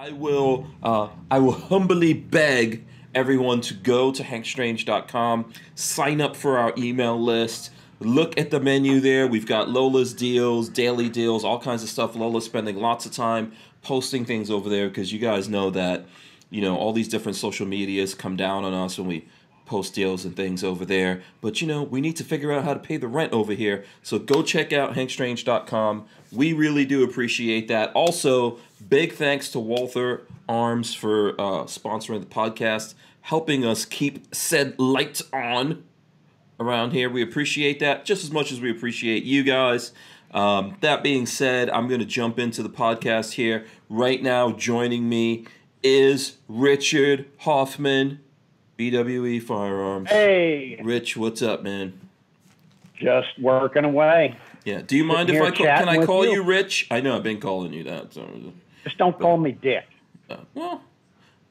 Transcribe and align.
I 0.00 0.12
will 0.12 0.66
uh, 0.82 1.08
I 1.30 1.40
will 1.40 1.52
humbly 1.52 2.14
beg 2.14 2.86
everyone 3.14 3.60
to 3.60 3.74
go 3.74 4.10
to 4.10 4.22
hankstrange.com, 4.22 5.52
sign 5.74 6.22
up 6.22 6.36
for 6.36 6.56
our 6.56 6.72
email 6.78 7.20
list. 7.20 7.70
Look 7.98 8.38
at 8.40 8.50
the 8.50 8.60
menu 8.60 9.00
there. 9.00 9.26
We've 9.26 9.44
got 9.44 9.68
Lola's 9.68 10.14
deals, 10.14 10.70
daily 10.70 11.10
deals, 11.10 11.44
all 11.44 11.60
kinds 11.60 11.82
of 11.82 11.90
stuff. 11.90 12.16
Lola's 12.16 12.46
spending 12.46 12.76
lots 12.76 13.04
of 13.04 13.12
time 13.12 13.52
posting 13.82 14.24
things 14.24 14.50
over 14.50 14.70
there 14.70 14.88
because 14.88 15.12
you 15.12 15.18
guys 15.18 15.50
know 15.50 15.68
that, 15.68 16.06
you 16.48 16.62
know, 16.62 16.78
all 16.78 16.94
these 16.94 17.08
different 17.08 17.36
social 17.36 17.66
medias 17.66 18.14
come 18.14 18.36
down 18.36 18.64
on 18.64 18.72
us 18.72 18.96
when 18.96 19.06
we 19.06 19.28
post 19.70 19.94
deals 19.94 20.24
and 20.24 20.34
things 20.34 20.64
over 20.64 20.84
there. 20.84 21.22
But 21.40 21.60
you 21.60 21.66
know, 21.66 21.82
we 21.82 22.00
need 22.00 22.16
to 22.16 22.24
figure 22.24 22.50
out 22.52 22.64
how 22.64 22.72
to 22.74 22.80
pay 22.80 22.96
the 22.96 23.06
rent 23.06 23.32
over 23.32 23.52
here. 23.52 23.84
So 24.02 24.18
go 24.18 24.42
check 24.42 24.72
out 24.72 24.94
hankstrange.com. 24.94 26.06
We 26.32 26.52
really 26.54 26.84
do 26.84 27.04
appreciate 27.04 27.68
that. 27.68 27.92
Also, 27.92 28.58
big 28.88 29.12
thanks 29.12 29.50
to 29.50 29.60
Walther 29.60 30.22
Arms 30.48 30.94
for 30.94 31.32
uh, 31.40 31.64
sponsoring 31.64 32.20
the 32.20 32.26
podcast, 32.26 32.94
helping 33.22 33.64
us 33.64 33.84
keep 33.84 34.34
said 34.34 34.78
lights 34.78 35.22
on 35.32 35.84
around 36.58 36.92
here. 36.92 37.08
We 37.08 37.22
appreciate 37.22 37.80
that 37.80 38.04
just 38.04 38.24
as 38.24 38.30
much 38.30 38.52
as 38.52 38.60
we 38.60 38.70
appreciate 38.70 39.22
you 39.22 39.42
guys. 39.42 39.92
Um, 40.32 40.76
that 40.80 41.02
being 41.02 41.26
said, 41.26 41.70
I'm 41.70 41.88
going 41.88 42.00
to 42.00 42.06
jump 42.06 42.38
into 42.38 42.62
the 42.62 42.70
podcast 42.70 43.32
here. 43.32 43.66
Right 43.88 44.22
now, 44.22 44.52
joining 44.52 45.08
me 45.08 45.46
is 45.82 46.36
Richard 46.48 47.26
Hoffman, 47.38 48.20
BWE 48.78 49.42
Firearms. 49.42 50.08
Hey, 50.08 50.80
Rich, 50.82 51.16
what's 51.16 51.42
up, 51.42 51.62
man? 51.62 51.98
just 53.00 53.28
working 53.40 53.84
away. 53.84 54.36
Yeah. 54.64 54.82
Do 54.82 54.96
you 54.96 55.04
mind 55.04 55.28
Sitting 55.28 55.42
if 55.42 55.52
I 55.52 55.56
call, 55.56 55.66
can 55.66 55.88
I 55.88 56.04
call 56.04 56.24
you. 56.24 56.32
you. 56.32 56.42
Rich? 56.42 56.86
I 56.90 57.00
know 57.00 57.16
I've 57.16 57.22
been 57.22 57.40
calling 57.40 57.72
you 57.72 57.82
that. 57.84 58.12
So, 58.12 58.52
Just 58.84 58.98
don't 58.98 59.18
call 59.18 59.36
me 59.36 59.52
Dick. 59.52 59.84
uh, 60.28 60.36
well, 60.54 60.82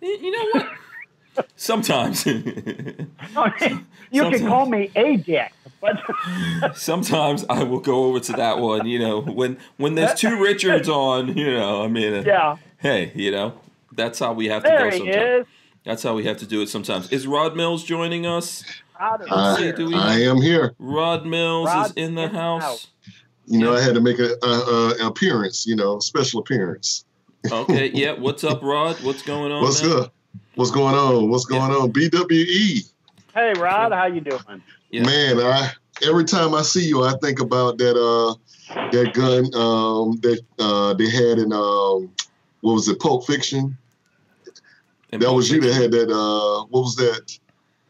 you 0.01 0.31
know 0.31 0.45
what? 0.53 1.45
Sometimes, 1.55 2.25
you 2.25 3.07
Sometimes- 3.33 3.83
can 4.11 4.47
call 4.47 4.65
me 4.65 4.91
a 4.95 5.15
Dick, 5.17 5.53
but 5.79 5.97
sometimes 6.75 7.45
I 7.49 7.63
will 7.63 7.79
go 7.79 8.05
over 8.05 8.19
to 8.19 8.33
that 8.33 8.59
one. 8.59 8.85
You 8.87 8.99
know, 8.99 9.21
when 9.21 9.57
when 9.77 9.95
there's 9.95 10.19
two 10.19 10.41
Richards 10.41 10.89
on, 10.89 11.37
you 11.37 11.53
know, 11.53 11.83
I 11.83 11.87
mean, 11.87 12.13
uh, 12.13 12.23
yeah, 12.25 12.57
hey, 12.79 13.11
you 13.15 13.31
know, 13.31 13.53
that's 13.93 14.19
how 14.19 14.33
we 14.33 14.47
have 14.47 14.63
to 14.63 14.69
there 14.69 14.89
go 14.89 14.91
he 14.91 14.97
sometimes. 14.97 15.41
is. 15.41 15.45
That's 15.85 16.03
how 16.03 16.13
we 16.13 16.25
have 16.25 16.37
to 16.37 16.45
do 16.45 16.61
it 16.61 16.67
sometimes. 16.69 17.09
Is 17.11 17.25
Rod 17.25 17.55
Mills 17.55 17.83
joining 17.83 18.25
us? 18.25 18.63
Uh, 18.99 19.55
here. 19.55 19.71
do 19.71 19.85
we- 19.87 19.95
I 19.95 20.19
am 20.21 20.41
here. 20.41 20.73
Rod 20.77 21.25
Mills 21.25 21.67
Rod 21.67 21.85
is 21.85 21.93
in 21.93 22.15
the 22.15 22.27
house. 22.27 22.61
house. 22.63 22.87
You 23.45 23.59
know, 23.59 23.73
I 23.73 23.81
had 23.81 23.93
to 23.95 24.01
make 24.01 24.19
a, 24.19 24.35
a, 24.43 24.47
a 24.47 24.89
an 24.95 25.01
appearance. 25.07 25.65
You 25.65 25.77
know, 25.77 25.99
special 25.99 26.41
appearance. 26.41 27.05
Okay, 27.51 27.91
yeah. 27.93 28.13
What's 28.13 28.43
up, 28.43 28.61
Rod? 28.61 29.01
What's 29.03 29.23
going 29.23 29.51
on? 29.51 29.63
What's 29.63 29.81
man? 29.81 29.99
up? 29.99 30.13
What's 30.55 30.71
going 30.71 30.95
on? 30.95 31.29
What's 31.29 31.45
going 31.45 31.71
on? 31.71 31.91
BWE. 31.91 32.91
Hey, 33.33 33.53
Rod, 33.53 33.91
how 33.91 34.05
you 34.05 34.21
doing? 34.21 34.61
Yeah. 34.91 35.03
Man, 35.03 35.39
I 35.39 35.71
every 36.05 36.25
time 36.25 36.53
I 36.53 36.61
see 36.61 36.87
you, 36.87 37.03
I 37.03 37.13
think 37.21 37.39
about 37.39 37.77
that 37.77 37.95
uh 37.95 38.35
that 38.91 39.13
gun 39.13 39.45
um 39.55 40.19
that 40.21 40.41
uh 40.59 40.93
they 40.95 41.09
had 41.09 41.39
in 41.39 41.53
um 41.53 42.11
what 42.61 42.73
was 42.73 42.87
it, 42.89 42.99
Pulp 42.99 43.25
Fiction? 43.25 43.77
And 45.11 45.21
That 45.21 45.31
was 45.31 45.49
you 45.49 45.61
that 45.61 45.73
had 45.73 45.91
that 45.91 46.11
uh 46.11 46.65
what 46.65 46.81
was 46.81 46.95
that? 46.97 47.37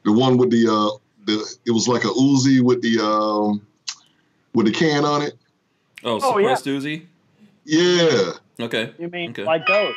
The 0.04 0.12
one 0.12 0.38
with 0.38 0.52
the 0.52 0.68
uh 0.68 0.98
the 1.26 1.58
it 1.66 1.72
was 1.72 1.88
like 1.88 2.04
a 2.04 2.10
Uzi 2.10 2.62
with 2.62 2.82
the 2.82 3.04
um 3.04 3.66
with 4.54 4.68
the 4.68 4.72
can 4.72 5.06
on 5.06 5.24
it. 5.24 5.34
Oh, 6.04 6.20
Oh, 6.22 6.38
yeah. 6.38 6.56
suppressed 6.56 6.66
Uzi. 6.66 7.06
Yeah. 7.66 8.34
Okay. 8.60 8.94
You 9.00 9.08
mean 9.10 9.32
Okay. 9.32 9.44
like 9.44 9.66
those? 9.68 9.94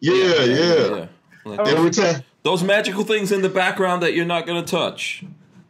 Yeah, 0.00 0.44
yeah. 0.44 1.06
Like 1.44 1.60
Oh, 1.60 1.64
those- 1.64 1.74
Every 1.74 1.90
time. 1.90 2.22
Those 2.42 2.62
magical 2.62 3.02
things 3.04 3.32
in 3.32 3.42
the 3.42 3.48
background 3.48 4.02
that 4.02 4.14
you're 4.14 4.24
not 4.24 4.46
gonna 4.46 4.62
touch. 4.64 5.24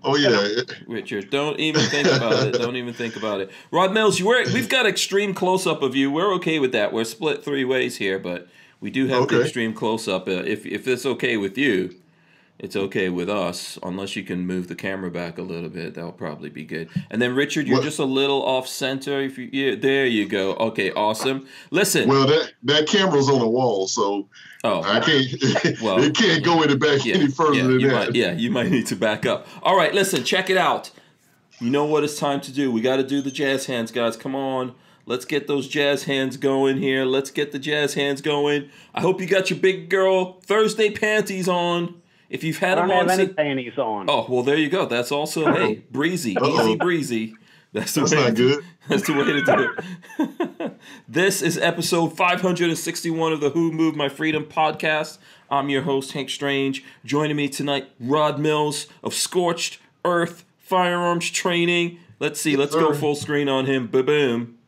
Oh 0.04 0.14
yeah. 0.16 0.62
Richard, 0.86 1.30
don't 1.30 1.58
even 1.58 1.80
think 1.82 2.06
about 2.06 2.46
it. 2.46 2.52
Don't 2.58 2.76
even 2.76 2.92
think 2.94 3.16
about 3.16 3.40
it. 3.40 3.50
Rod 3.70 3.92
Mills, 3.92 4.18
you 4.20 4.26
were, 4.26 4.44
we've 4.52 4.68
got 4.68 4.86
extreme 4.86 5.34
close 5.34 5.66
up 5.66 5.82
of 5.82 5.96
you. 5.96 6.10
We're 6.10 6.32
okay 6.34 6.58
with 6.58 6.72
that. 6.72 6.92
We're 6.92 7.04
split 7.04 7.42
three 7.44 7.64
ways 7.64 7.96
here, 7.96 8.18
but 8.18 8.46
we 8.80 8.90
do 8.90 9.06
have 9.08 9.26
the 9.28 9.40
extreme 9.42 9.72
close 9.74 10.06
up. 10.06 10.28
Uh, 10.28 10.42
if 10.44 10.64
if 10.66 10.86
it's 10.86 11.06
okay 11.06 11.36
with 11.36 11.56
you, 11.58 11.94
it's 12.58 12.76
okay 12.76 13.08
with 13.08 13.28
us. 13.28 13.78
Unless 13.82 14.16
you 14.16 14.24
can 14.24 14.46
move 14.46 14.68
the 14.68 14.74
camera 14.74 15.10
back 15.10 15.38
a 15.38 15.42
little 15.42 15.68
bit, 15.68 15.94
that'll 15.94 16.12
probably 16.12 16.48
be 16.48 16.64
good. 16.64 16.88
And 17.10 17.20
then 17.20 17.34
Richard, 17.34 17.66
you're 17.66 17.78
What- 17.78 17.84
just 17.84 17.98
a 17.98 18.04
little 18.04 18.42
off 18.42 18.66
center. 18.66 19.20
If 19.20 19.36
you, 19.38 19.48
yeah, 19.52 19.74
there 19.74 20.06
you 20.06 20.26
go. 20.26 20.54
Okay, 20.54 20.90
awesome. 20.92 21.46
Listen. 21.70 22.08
Well, 22.08 22.26
that 22.26 22.52
that 22.64 22.86
camera's 22.86 23.28
on 23.28 23.40
the 23.40 23.48
wall, 23.48 23.86
so 23.86 24.28
oh, 24.64 24.82
I 24.82 25.00
can't. 25.00 25.26
Well, 25.82 26.02
it 26.02 26.14
can't 26.14 26.42
go 26.44 26.62
any 26.62 26.76
back 26.76 27.04
yeah, 27.04 27.16
any 27.16 27.28
further 27.28 27.54
yeah, 27.54 27.62
than 27.64 27.78
that. 27.82 27.92
Might, 27.92 28.14
yeah, 28.14 28.32
you 28.32 28.50
might 28.50 28.70
need 28.70 28.86
to 28.86 28.96
back 28.96 29.26
up. 29.26 29.46
All 29.62 29.76
right, 29.76 29.92
listen, 29.92 30.24
check 30.24 30.48
it 30.48 30.56
out. 30.56 30.90
You 31.60 31.70
know 31.70 31.84
what 31.84 32.04
it's 32.04 32.18
time 32.18 32.40
to 32.42 32.52
do. 32.52 32.70
We 32.70 32.80
got 32.80 32.96
to 32.96 33.02
do 33.02 33.20
the 33.22 33.30
jazz 33.30 33.66
hands, 33.66 33.90
guys. 33.90 34.16
Come 34.16 34.34
on. 34.34 34.74
Let's 35.08 35.24
get 35.24 35.46
those 35.46 35.68
jazz 35.68 36.04
hands 36.04 36.36
going 36.36 36.78
here. 36.78 37.04
Let's 37.04 37.30
get 37.30 37.52
the 37.52 37.60
jazz 37.60 37.94
hands 37.94 38.20
going. 38.20 38.70
I 38.92 39.00
hope 39.00 39.20
you 39.20 39.26
got 39.26 39.50
your 39.50 39.58
big 39.58 39.88
girl 39.88 40.40
Thursday 40.42 40.90
panties 40.90 41.48
on. 41.48 42.02
If 42.28 42.42
you've 42.44 42.58
had 42.58 42.78
I 42.78 42.82
had 42.82 42.88
don't 42.88 42.88
them 42.88 42.98
on 42.98 43.08
have 43.08 43.18
any 43.18 43.26
since. 43.26 43.36
panties 43.36 43.78
on. 43.78 44.06
Oh, 44.10 44.26
well, 44.28 44.42
there 44.42 44.56
you 44.56 44.68
go. 44.68 44.86
That's 44.86 45.12
also, 45.12 45.52
hey, 45.52 45.82
breezy, 45.90 46.36
Uh-oh. 46.36 46.60
easy 46.62 46.76
breezy. 46.76 47.34
That's 47.72 47.92
the 47.94 48.00
That's 48.00 48.12
way 48.12 48.18
not 48.20 48.26
to 48.28 48.32
do- 48.34 48.54
good. 48.56 48.64
That's 48.88 49.06
the 49.06 49.12
way 49.12 49.24
to 49.24 49.42
do 49.42 50.64
it. 50.64 50.80
this 51.08 51.42
is 51.42 51.58
episode 51.58 52.16
561 52.16 53.32
of 53.32 53.40
the 53.40 53.50
Who 53.50 53.70
Moved 53.72 53.96
My 53.96 54.08
Freedom 54.08 54.44
podcast. 54.44 55.18
I'm 55.50 55.68
your 55.68 55.82
host, 55.82 56.12
Hank 56.12 56.30
Strange. 56.30 56.82
Joining 57.04 57.36
me 57.36 57.48
tonight, 57.48 57.88
Rod 58.00 58.38
Mills 58.40 58.86
of 59.02 59.12
Scorched 59.14 59.78
Earth 60.04 60.44
Firearms 60.58 61.30
Training. 61.30 61.98
Let's 62.18 62.40
see, 62.40 62.56
let's 62.56 62.74
go 62.74 62.94
full 62.94 63.14
screen 63.14 63.48
on 63.48 63.66
him. 63.66 63.86
Ba 63.88 64.02
boom. 64.02 64.58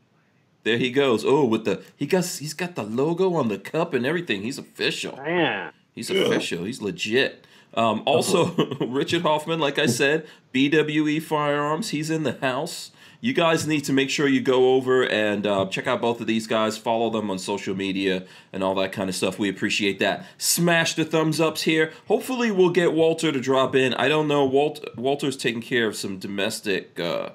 There 0.65 0.77
he 0.77 0.91
goes. 0.91 1.25
Oh, 1.25 1.45
with 1.45 1.65
the 1.65 1.83
he 1.97 2.05
got 2.07 2.27
he's 2.27 2.53
got 2.55 2.75
the 2.75 2.83
logo 2.83 3.35
on 3.35 3.49
the 3.49 3.59
cup 3.59 3.95
and 3.95 4.05
everything. 4.05 4.43
He's 4.43 4.59
official. 4.59 5.17
Man, 5.17 5.73
He's 5.95 6.11
Yeah. 6.11 6.23
official. 6.23 6.65
He's 6.65 6.83
legit. 6.83 7.47
Um, 7.75 8.03
also, 8.07 8.55
Richard 8.81 9.23
Hoffman, 9.23 9.61
like 9.61 9.79
I 9.79 9.87
said, 9.87 10.27
BWE 10.53 11.23
Firearms. 11.23 11.91
He's 11.91 12.11
in 12.11 12.23
the 12.23 12.39
house. 12.41 12.91
You 13.21 13.33
guys 13.33 13.67
need 13.67 13.81
to 13.85 13.93
make 13.93 14.11
sure 14.11 14.29
you 14.29 14.41
go 14.41 14.75
over 14.75 15.05
and 15.05 15.45
uh, 15.45 15.67
check 15.67 15.89
out 15.89 16.01
both 16.01 16.21
of 16.21 16.29
these 16.29 16.47
guys. 16.47 16.79
Follow 16.79 17.11
them 17.11 17.31
on 17.31 17.39
social 17.39 17.75
media 17.75 18.25
and 18.53 18.63
all 18.63 18.77
that 18.77 18.93
kind 18.93 19.09
of 19.09 19.17
stuff. 19.17 19.41
We 19.41 19.49
appreciate 19.49 19.99
that. 19.99 20.25
Smash 20.39 20.95
the 20.95 21.05
thumbs 21.05 21.41
ups 21.41 21.63
here. 21.63 21.93
Hopefully, 22.07 22.53
we'll 22.53 22.71
get 22.71 22.93
Walter 22.93 23.33
to 23.33 23.41
drop 23.41 23.75
in. 23.75 23.93
I 23.95 24.09
don't 24.09 24.29
know. 24.29 24.45
Walt 24.45 24.85
Walter's 24.97 25.37
taking 25.37 25.63
care 25.63 25.89
of 25.89 25.97
some 25.97 26.19
domestic 26.19 27.01
uh, 27.01 27.31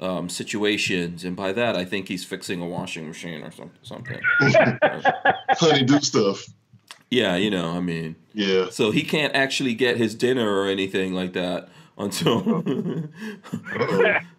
um, 0.00 0.28
situations, 0.28 1.22
and 1.22 1.36
by 1.36 1.52
that, 1.52 1.76
I 1.76 1.84
think 1.84 2.08
he's 2.08 2.24
fixing 2.24 2.60
a 2.60 2.66
washing 2.66 3.06
machine 3.06 3.44
or 3.44 3.52
some, 3.52 3.70
something. 3.82 4.20
do 5.86 6.00
stuff. 6.00 6.44
Yeah, 7.14 7.36
you 7.36 7.50
know, 7.50 7.70
I 7.76 7.80
mean. 7.80 8.16
Yeah. 8.32 8.70
So 8.70 8.90
he 8.90 9.02
can't 9.02 9.34
actually 9.34 9.74
get 9.74 9.96
his 9.96 10.14
dinner 10.14 10.48
or 10.50 10.66
anything 10.66 11.14
like 11.14 11.32
that 11.34 11.68
until 11.96 12.38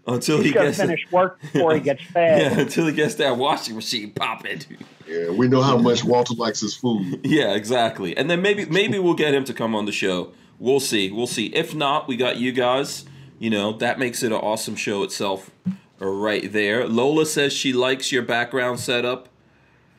until 0.08 0.38
he 0.38 0.44
he's 0.44 0.54
got 0.54 0.62
to 0.62 0.68
gets 0.68 0.78
finish 0.78 1.12
work 1.12 1.40
before 1.42 1.74
he 1.74 1.80
gets 1.80 2.04
fed. 2.14 2.42
yeah 2.42 2.60
until 2.60 2.86
he 2.86 2.92
gets 2.92 3.16
that 3.16 3.38
washing 3.38 3.76
machine 3.76 4.12
popping. 4.12 4.62
Yeah, 5.08 5.30
we 5.30 5.48
know 5.48 5.62
how 5.62 5.78
much 5.78 6.04
Walter 6.04 6.34
likes 6.34 6.60
his 6.62 6.76
food. 6.76 7.22
yeah, 7.24 7.54
exactly. 7.54 8.16
And 8.18 8.30
then 8.30 8.42
maybe 8.42 8.66
maybe 8.66 9.00
we'll 9.00 9.14
get 9.14 9.34
him 9.34 9.46
to 9.46 9.54
come 9.54 9.76
on 9.76 9.86
the 9.86 9.92
show. 9.92 10.34
We'll 10.60 10.80
see. 10.80 11.12
We'll 11.12 11.28
see. 11.28 11.48
If 11.48 11.74
not, 11.76 12.08
we 12.08 12.18
got 12.18 12.38
you 12.38 12.52
guys. 12.52 13.06
You 13.40 13.50
know 13.50 13.74
that 13.78 14.00
makes 14.00 14.24
it 14.24 14.28
an 14.28 14.40
awesome 14.40 14.76
show 14.76 15.04
itself. 15.04 15.52
Right 16.00 16.52
there. 16.52 16.88
Lola 16.88 17.26
says 17.26 17.54
she 17.54 17.72
likes 17.72 18.12
your 18.12 18.22
background 18.22 18.80
setup. 18.82 19.30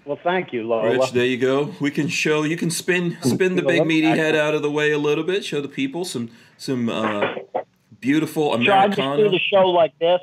Well, 0.06 0.18
thank 0.22 0.52
you, 0.52 0.62
Lola. 0.62 0.96
Rich, 0.98 1.10
there 1.10 1.26
you 1.26 1.36
go. 1.36 1.74
We 1.80 1.90
can 1.90 2.06
show. 2.06 2.44
You 2.44 2.56
can 2.56 2.70
spin 2.70 3.18
spin 3.22 3.56
the 3.56 3.62
big 3.62 3.84
meaty 3.84 4.06
head 4.06 4.36
out 4.36 4.54
of 4.54 4.62
the 4.62 4.70
way 4.70 4.92
a 4.92 4.98
little 4.98 5.24
bit. 5.24 5.44
Show 5.44 5.60
the 5.60 5.68
people 5.68 6.04
some 6.04 6.30
some 6.56 6.88
uh, 6.88 7.34
beautiful 8.00 8.56
Should 8.56 8.68
I 8.70 8.86
just 8.86 8.98
do 8.98 9.28
the 9.28 9.40
show 9.50 9.68
like 9.68 9.98
this? 9.98 10.20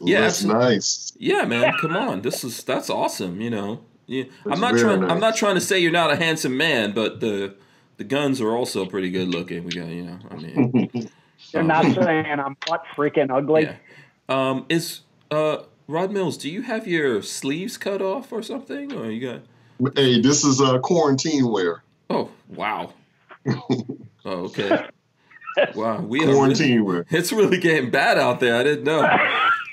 Yeah, 0.00 0.20
that's 0.20 0.44
nice. 0.44 1.12
Yeah, 1.18 1.44
man. 1.46 1.72
Come 1.80 1.96
on. 1.96 2.22
This 2.22 2.44
is 2.44 2.62
that's 2.62 2.88
awesome. 2.88 3.40
You 3.40 3.50
know. 3.50 3.80
Yeah. 4.06 4.24
I'm 4.46 4.60
not 4.60 4.74
very 4.74 4.84
trying. 4.84 5.10
I'm 5.10 5.20
not 5.20 5.34
trying 5.34 5.56
to 5.56 5.60
say 5.60 5.80
you're 5.80 5.90
not 5.90 6.12
a 6.12 6.16
handsome 6.16 6.56
man, 6.56 6.92
but 6.92 7.18
the 7.18 7.56
the 7.96 8.04
guns 8.04 8.40
are 8.40 8.54
also 8.54 8.86
pretty 8.86 9.10
good 9.10 9.28
looking. 9.28 9.64
We 9.64 9.72
got 9.72 9.88
you 9.88 10.04
know. 10.04 10.18
I 10.30 10.34
mean. 10.36 11.10
You're 11.52 11.62
not 11.62 11.84
saying 11.84 12.26
I'm 12.26 12.56
what 12.66 12.82
freaking 12.96 13.30
ugly. 13.30 13.62
Yeah. 13.62 13.76
Um. 14.28 14.66
Is 14.68 15.00
uh 15.30 15.58
Rod 15.88 16.12
Mills? 16.12 16.36
Do 16.36 16.50
you 16.50 16.62
have 16.62 16.86
your 16.86 17.22
sleeves 17.22 17.78
cut 17.78 18.02
off 18.02 18.30
or 18.30 18.42
something, 18.42 18.92
or 18.92 19.10
you 19.10 19.26
got? 19.26 19.94
Hey, 19.96 20.20
this 20.20 20.44
is 20.44 20.60
uh, 20.60 20.78
quarantine 20.80 21.48
wear. 21.50 21.82
Oh 22.10 22.30
wow. 22.48 22.92
oh 23.46 23.86
okay. 24.26 24.86
Wow. 25.74 26.00
We 26.02 26.20
are 26.20 26.22
really- 26.26 26.32
Quarantine 26.34 26.84
wear. 26.84 27.06
It's 27.10 27.32
really 27.32 27.58
getting 27.58 27.90
bad 27.90 28.18
out 28.18 28.38
there. 28.40 28.56
I 28.56 28.62
didn't 28.62 28.84
know. 28.84 29.00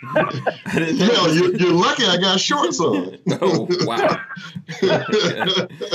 I 0.07 0.53
didn't 0.75 0.99
know. 0.99 1.05
Yeah, 1.07 1.27
you're, 1.33 1.55
you're 1.55 1.73
lucky 1.73 2.05
I 2.05 2.17
got 2.17 2.39
shorts 2.39 2.79
on. 2.79 3.17
oh 3.41 3.67
wow! 3.81 4.21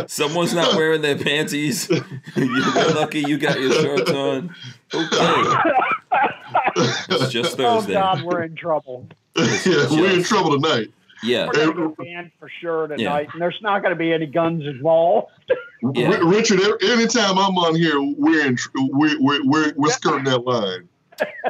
Someone's 0.06 0.52
not 0.52 0.74
wearing 0.74 1.00
their 1.00 1.16
panties. 1.16 1.88
You're 2.36 2.94
lucky 2.94 3.20
you 3.20 3.38
got 3.38 3.60
your 3.60 3.72
shorts 3.72 4.10
on. 4.10 4.54
Okay, 4.92 5.54
it's 7.08 7.32
just 7.32 7.52
Oh 7.60 7.78
Thursday. 7.80 7.92
God, 7.94 8.22
we're 8.22 8.42
in 8.42 8.56
trouble. 8.56 9.06
yeah, 9.66 9.86
we're 9.90 10.10
in 10.12 10.22
trouble 10.22 10.60
tonight. 10.60 10.88
Yeah, 11.22 11.46
We're 11.48 11.72
gonna 11.74 11.88
get 11.88 11.96
banned 11.98 12.30
for 12.38 12.48
sure 12.60 12.86
tonight, 12.86 13.28
and 13.32 13.42
there's 13.42 13.58
not 13.60 13.82
going 13.82 13.90
to 13.92 13.98
be 13.98 14.10
any 14.12 14.24
guns 14.26 14.64
involved. 14.64 15.28
Yeah. 15.94 16.12
R- 16.16 16.24
Richard, 16.26 16.60
every- 16.60 16.78
anytime 16.90 17.38
I'm 17.38 17.58
on 17.58 17.74
here, 17.74 18.00
we're 18.00 18.46
in, 18.46 18.56
tr- 18.56 18.68
we're, 18.74 19.20
we're, 19.20 19.44
we're, 19.44 19.72
we're 19.76 19.90
skirting 19.90 20.24
that 20.24 20.44
line. 20.44 20.88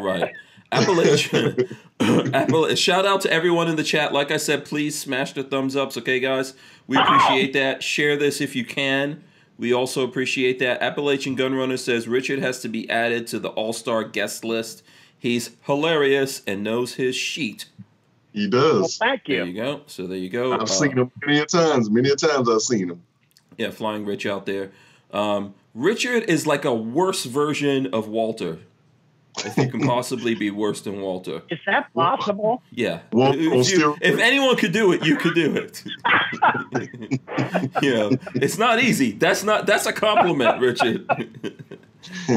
right. 0.01 0.33
Appalachian. 0.73 1.53
Appala- 2.01 2.77
shout 2.77 3.07
out 3.07 3.21
to 3.23 3.33
everyone 3.33 3.69
in 3.69 3.77
the 3.77 3.85
chat. 3.85 4.13
Like 4.13 4.31
I 4.33 4.39
said, 4.39 4.65
please 4.65 4.99
smash 4.99 5.33
the 5.35 5.43
thumbs 5.45 5.77
ups, 5.77 5.97
okay, 5.99 6.19
guys? 6.19 6.55
We 6.89 6.97
appreciate 6.97 7.53
that. 7.53 7.83
Share 7.83 8.17
this 8.17 8.41
if 8.41 8.57
you 8.57 8.65
can. 8.65 9.23
We 9.59 9.73
also 9.73 10.03
appreciate 10.05 10.59
that. 10.61 10.83
Appalachian 10.83 11.37
Gunrunner 11.37 11.79
says 11.79 12.09
Richard 12.09 12.39
has 12.41 12.61
to 12.61 12.69
be 12.69 12.89
added 12.91 13.27
to 13.29 13.39
the 13.39 13.51
all 13.51 13.73
star 13.73 14.03
guest 14.05 14.45
list. 14.45 14.83
He's 15.21 15.51
hilarious 15.67 16.43
and 16.47 16.65
knows 16.65 16.95
his 16.95 17.15
sheet. 17.15 17.67
He 18.33 18.49
Well, 18.49 18.81
does. 18.83 18.97
thank 18.97 19.27
There 19.27 19.45
you. 19.45 19.53
you 19.53 19.63
go. 19.63 19.83
So 19.87 20.07
there 20.07 20.17
you 20.19 20.31
go. 20.31 20.53
I've 20.55 20.63
Uh, 20.63 20.67
seen 20.67 20.97
him 20.97 21.13
many 21.25 21.39
a 21.41 21.47
times. 21.47 21.89
Many 21.91 22.09
a 22.11 22.17
times 22.17 22.49
I've 22.49 22.63
seen 22.63 22.89
him. 22.91 23.03
Yeah, 23.59 23.71
Flying 23.71 24.05
Rich 24.07 24.25
out 24.27 24.47
there. 24.47 24.71
Um, 25.13 25.55
Richard 25.75 26.25
is 26.25 26.47
like 26.47 26.65
a 26.65 26.75
worse 26.75 27.25
version 27.27 27.89
of 27.93 28.09
Walter. 28.09 28.59
If 29.45 29.57
you 29.57 29.69
can 29.69 29.81
possibly 29.87 30.35
be 30.35 30.51
worse 30.51 30.81
than 30.81 31.01
Walter. 31.01 31.43
Is 31.51 31.59
that 31.67 31.93
possible? 31.95 32.63
Yeah. 32.73 33.01
Well, 33.13 33.33
if, 33.35 33.71
you- 33.71 33.97
if 34.01 34.19
anyone 34.19 34.57
could 34.57 34.73
do 34.73 34.93
it, 34.93 35.05
you 35.05 35.17
could 35.17 35.35
do 35.35 35.55
it. 35.55 35.85
you 37.83 37.95
know, 37.95 38.11
it's 38.35 38.59
not 38.59 38.83
easy. 38.83 39.13
That's 39.13 39.45
not 39.45 39.67
that's 39.67 39.87
a 39.87 39.93
compliment, 39.93 40.61
Richard. 40.61 41.07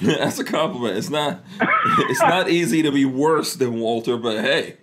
that's 0.00 0.38
a 0.38 0.44
compliment. 0.44 0.96
It's 0.96 1.10
not 1.10 1.40
it's 1.60 2.20
not 2.20 2.48
easy 2.48 2.82
to 2.82 2.92
be 2.92 3.04
worse 3.04 3.54
than 3.54 3.80
Walter, 3.80 4.16
but 4.16 4.40
hey, 4.44 4.76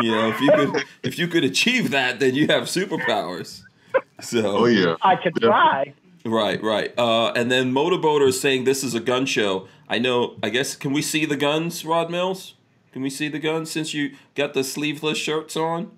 you 0.00 0.10
know, 0.10 0.28
if 0.28 0.40
you 0.40 0.50
could 0.52 0.84
if 1.02 1.18
you 1.18 1.28
could 1.28 1.44
achieve 1.44 1.90
that, 1.90 2.20
then 2.20 2.34
you 2.34 2.46
have 2.48 2.64
superpowers. 2.64 3.62
So 4.20 4.58
Oh 4.58 4.64
yeah. 4.66 4.96
I 5.02 5.16
could 5.16 5.34
try. 5.36 5.94
Right, 6.24 6.62
right. 6.62 6.96
Uh, 6.98 7.32
and 7.32 7.50
then 7.50 7.72
Motorboater 7.72 8.28
is 8.28 8.38
saying 8.40 8.64
this 8.64 8.84
is 8.84 8.94
a 8.94 9.00
gun 9.00 9.24
show. 9.24 9.66
I 9.88 9.98
know. 9.98 10.36
I 10.42 10.50
guess 10.50 10.76
can 10.76 10.92
we 10.92 11.02
see 11.02 11.24
the 11.24 11.36
guns, 11.36 11.84
Rod 11.84 12.10
Mills? 12.10 12.54
Can 12.92 13.02
we 13.02 13.10
see 13.10 13.28
the 13.28 13.38
guns 13.38 13.70
since 13.70 13.94
you 13.94 14.16
got 14.34 14.52
the 14.52 14.64
sleeveless 14.64 15.16
shirts 15.16 15.56
on? 15.56 15.92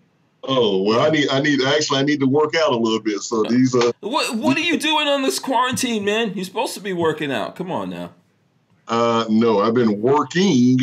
Oh 0.44 0.82
well, 0.82 1.00
I 1.00 1.10
need 1.10 1.28
I 1.30 1.40
need 1.40 1.60
actually 1.62 1.98
I 2.00 2.02
need 2.02 2.20
to 2.20 2.26
work 2.26 2.54
out 2.56 2.72
a 2.72 2.76
little 2.76 3.00
bit. 3.00 3.20
So 3.20 3.44
these 3.44 3.74
uh 3.74 3.92
What 4.00 4.36
What 4.36 4.56
are 4.56 4.60
you 4.60 4.76
doing 4.78 5.06
on 5.06 5.22
this 5.22 5.38
quarantine, 5.38 6.04
man? 6.04 6.32
You're 6.34 6.44
supposed 6.44 6.74
to 6.74 6.80
be 6.80 6.92
working 6.92 7.30
out. 7.32 7.54
Come 7.56 7.70
on 7.70 7.90
now. 7.90 8.10
uh 8.88 9.24
no, 9.28 9.60
I've 9.60 9.74
been 9.74 10.00
working 10.02 10.78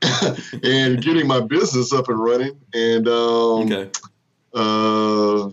and 0.62 1.02
getting 1.02 1.26
my 1.26 1.40
business 1.40 1.92
up 1.92 2.08
and 2.08 2.18
running. 2.22 2.58
And 2.72 3.06
um 3.08 3.70
Okay. 3.72 3.90
uh 4.54 5.50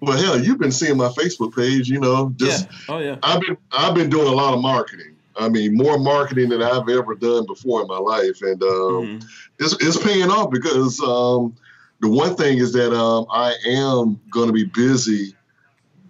well 0.00 0.16
hell, 0.16 0.38
you've 0.40 0.58
been 0.60 0.70
seeing 0.70 0.96
my 0.96 1.08
Facebook 1.08 1.56
page, 1.56 1.88
you 1.88 1.98
know, 1.98 2.32
just 2.36 2.66
yeah. 2.66 2.76
Oh 2.88 2.98
yeah. 2.98 3.16
I've 3.22 3.40
been 3.40 3.56
I've 3.72 3.94
been 3.94 4.08
doing 4.10 4.28
a 4.28 4.32
lot 4.32 4.54
of 4.54 4.60
marketing. 4.60 5.16
I 5.36 5.48
mean, 5.48 5.76
more 5.76 5.98
marketing 5.98 6.48
than 6.48 6.62
I've 6.62 6.88
ever 6.88 7.14
done 7.14 7.46
before 7.46 7.80
in 7.82 7.86
my 7.86 7.98
life, 7.98 8.42
and 8.42 8.60
um, 8.62 8.68
Mhm. 8.68 9.24
it's 9.60 9.72
it's 9.80 9.96
paying 9.96 10.30
off 10.30 10.50
because 10.50 11.00
um, 11.00 11.54
the 12.00 12.08
one 12.08 12.34
thing 12.36 12.58
is 12.58 12.72
that 12.72 12.92
um, 12.92 13.26
I 13.30 13.54
am 13.66 14.20
going 14.30 14.46
to 14.46 14.52
be 14.52 14.64
busy 14.64 15.34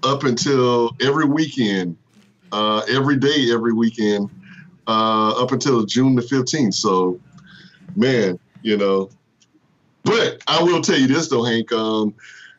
up 0.02 0.25
until 0.25 0.90
every 1.00 1.25
weekend, 1.25 1.96
uh, 2.52 2.82
every 2.88 3.17
day, 3.17 3.50
every 3.52 3.73
weekend, 3.73 4.31
uh, 4.87 5.43
up 5.43 5.52
until 5.52 5.85
June 5.85 6.14
the 6.14 6.23
fifteenth. 6.23 6.75
So, 6.75 7.19
man, 7.96 8.38
you 8.62 8.76
know. 8.76 9.11
But 10.05 10.43
I 10.46 10.62
will 10.62 10.81
tell 10.81 10.99
you 10.99 11.06
this 11.06 11.29
though, 11.29 11.44
Hank. 11.44 11.73
Um, 11.73 12.14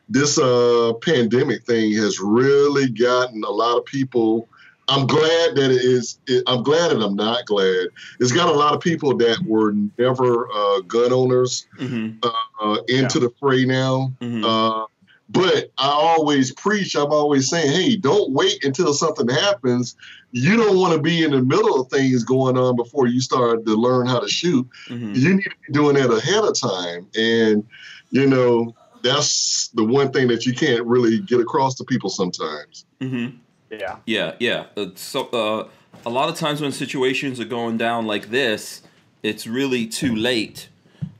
this 0.08 0.38
uh, 0.38 0.92
pandemic 1.02 1.64
thing 1.64 1.92
has 1.94 2.20
really 2.20 2.88
gotten 2.88 3.44
a 3.44 3.50
lot 3.50 3.78
of 3.78 3.84
people. 3.84 4.48
I'm 4.90 5.06
glad 5.06 5.54
that 5.54 5.70
it 5.70 5.82
is. 5.82 6.18
It, 6.26 6.42
I'm 6.46 6.62
glad 6.62 6.90
and 6.92 7.02
I'm 7.02 7.14
not 7.14 7.46
glad. 7.46 7.88
It's 8.18 8.32
got 8.32 8.48
a 8.48 8.52
lot 8.58 8.74
of 8.74 8.80
people 8.80 9.16
that 9.18 9.38
were 9.46 9.72
never 9.98 10.48
uh, 10.52 10.80
gun 10.80 11.12
owners 11.12 11.66
Mhm. 11.78 12.18
uh, 12.60 12.76
into 12.88 13.20
the 13.20 13.30
fray 13.38 13.64
now. 13.64 14.12
Mhm. 14.20 14.44
Uh, 14.44 14.86
but 15.28 15.70
I 15.78 15.86
always 15.88 16.52
preach. 16.52 16.96
I'm 16.96 17.12
always 17.12 17.48
saying, 17.48 17.70
hey, 17.72 17.94
don't 17.96 18.32
wait 18.32 18.64
until 18.64 18.92
something 18.92 19.28
happens. 19.28 19.94
You 20.32 20.56
don't 20.56 20.76
want 20.76 20.94
to 20.94 21.00
be 21.00 21.22
in 21.22 21.30
the 21.30 21.40
middle 21.42 21.80
of 21.80 21.88
things 21.88 22.24
going 22.24 22.58
on 22.58 22.74
before 22.74 23.06
you 23.06 23.20
start 23.20 23.64
to 23.64 23.74
learn 23.74 24.06
how 24.06 24.18
to 24.18 24.28
shoot 24.28 24.66
Mhm. 24.88 25.14
you 25.16 25.34
need 25.34 25.44
to 25.44 25.50
be 25.68 25.72
doing 25.72 25.94
that 25.94 26.10
ahead 26.12 26.44
of 26.44 26.58
time 26.58 27.06
and 27.16 27.64
you 28.10 28.26
know 28.26 28.74
that's 29.02 29.68
the 29.74 29.82
one 29.84 30.10
thing 30.12 30.28
that 30.28 30.44
you 30.46 30.52
can't 30.52 30.84
really 30.86 31.18
get 31.20 31.40
across 31.40 31.74
to 31.76 31.84
people 31.84 32.10
sometimes 32.10 32.84
Mhm. 33.00 33.32
Yeah. 33.70 33.96
Yeah, 34.06 34.34
yeah. 34.38 34.66
Uh, 34.76 34.86
so 34.94 35.26
uh, 35.28 35.68
a 36.04 36.10
lot 36.10 36.28
of 36.28 36.36
times 36.36 36.60
when 36.60 36.72
situations 36.72 37.38
are 37.40 37.44
going 37.44 37.76
down 37.76 38.06
like 38.06 38.30
this, 38.30 38.82
it's 39.22 39.46
really 39.46 39.86
too 39.86 40.14
late. 40.14 40.68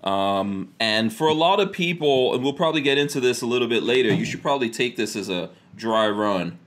Um, 0.03 0.73
and 0.81 1.13
for 1.13 1.29
a 1.29 1.35
lot 1.35 1.61
of 1.61 1.73
people, 1.73 2.35
and 2.35 2.43
we'll 2.43 2.55
probably 2.55 2.81
get 2.81 2.97
into 2.99 3.21
this 3.21 3.43
a 3.43 3.47
little 3.47 3.69
bit 3.69 3.83
later, 3.83 4.13
you 4.13 4.25
should 4.25 4.43
probably 4.43 4.71
take 4.71 4.97
this 4.97 5.15
as 5.15 5.29
a 5.29 5.51
dry 5.77 6.09
run 6.09 6.59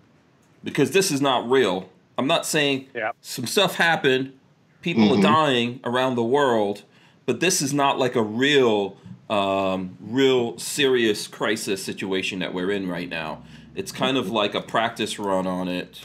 because 0.64 0.92
this 0.92 1.12
is 1.12 1.20
not 1.22 1.50
real. 1.50 1.90
I'm 2.18 2.28
not 2.28 2.46
saying 2.46 2.88
Yeah. 2.96 3.12
some 3.22 3.48
stuff 3.48 3.76
happened, 3.76 4.34
people 4.82 5.12
are 5.14 5.18
Mhm. 5.18 5.24
dying 5.24 5.80
around 5.84 6.16
the 6.16 6.24
world, 6.24 6.84
but 7.26 7.40
this 7.40 7.62
is 7.62 7.74
not 7.74 7.98
like 7.98 8.16
a 8.16 8.22
real, 8.22 8.98
um, 9.32 9.98
real 10.00 10.58
serious 10.60 11.26
crisis 11.26 11.84
situation 11.84 12.40
that 12.40 12.54
we're 12.54 12.70
in 12.70 12.88
right 12.88 13.10
now. 13.10 13.40
It's 13.76 13.92
kind 13.92 14.18
of 14.18 14.30
like 14.30 14.54
a 14.56 14.62
practice 14.62 15.18
run 15.20 15.48
on 15.48 15.68
it. 15.68 16.02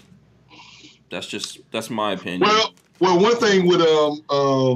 That's 1.11 1.27
just 1.27 1.59
that's 1.71 1.91
my 1.91 2.13
opinion. 2.13 2.41
well 2.43 2.75
well 3.01 3.19
one 3.19 3.37
thing 3.37 3.67
with 3.67 3.81
um 3.81 4.23
uh, 4.29 4.75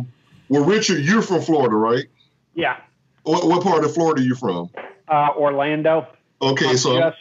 well 0.49 0.65
richard 0.65 1.01
you're 1.05 1.21
from 1.23 1.43
florida 1.43 1.75
right 1.77 2.07
Yeah. 2.55 2.79
what, 3.25 3.47
what 3.47 3.63
part 3.63 3.85
of 3.85 3.93
florida 3.93 4.23
are 4.23 4.25
you 4.25 4.35
from 4.35 4.71
Uh, 5.09 5.29
Orlando. 5.37 6.07
okay 6.41 6.71
I'm 6.71 6.77
so 6.79 6.99
just 6.99 7.19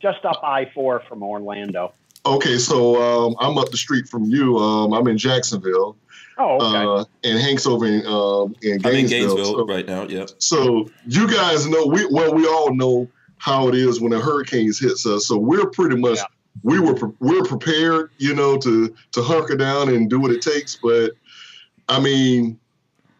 just 0.00 0.24
up 0.24 0.40
I 0.42 0.70
four 0.74 1.02
from 1.08 1.22
Orlando. 1.22 1.92
okay 2.24 2.56
so 2.56 2.96
um, 3.28 3.36
i'm 3.40 3.58
up 3.58 3.70
the 3.70 3.76
street 3.76 4.08
from 4.08 4.24
you 4.24 4.56
um, 4.56 4.94
i'm 4.94 5.06
in 5.06 5.18
jacksonville 5.18 5.96
Oh, 6.38 6.56
okay. 6.56 6.84
uh, 7.02 7.04
and 7.30 7.38
hank's 7.38 7.66
over 7.66 7.84
in 7.86 8.06
um, 8.06 8.54
in 8.62 8.74
I'm 8.86 8.94
in 8.94 9.06
gainesville, 9.06 9.36
Gainesville 9.36 9.44
so- 9.58 9.66
right 9.66 9.86
now. 9.86 10.02
Yeah. 10.06 10.26
So 10.38 10.90
you 11.06 11.26
guys 11.28 11.66
know 11.66 11.86
we 11.86 12.04
well 12.06 12.34
we 12.34 12.46
all 12.46 12.74
know 12.74 13.08
how 13.38 13.68
it 13.68 13.74
is 13.74 14.00
when 14.00 14.12
a 14.12 14.20
hurricane 14.20 14.66
hits 14.78 15.06
us. 15.06 15.26
So 15.26 15.36
we're 15.36 15.70
pretty 15.70 15.96
much 15.96 16.18
Yeah. 16.18 16.24
we 16.62 16.78
were 16.80 16.96
we're 17.20 17.44
prepared, 17.44 18.10
you 18.18 18.34
know, 18.34 18.56
to 18.58 18.94
to 19.12 19.22
hunker 19.22 19.56
down 19.56 19.88
and 19.88 20.08
do 20.10 20.18
what 20.20 20.30
it 20.30 20.42
takes. 20.42 20.76
But 20.76 21.12
I 21.88 22.00
mean, 22.00 22.58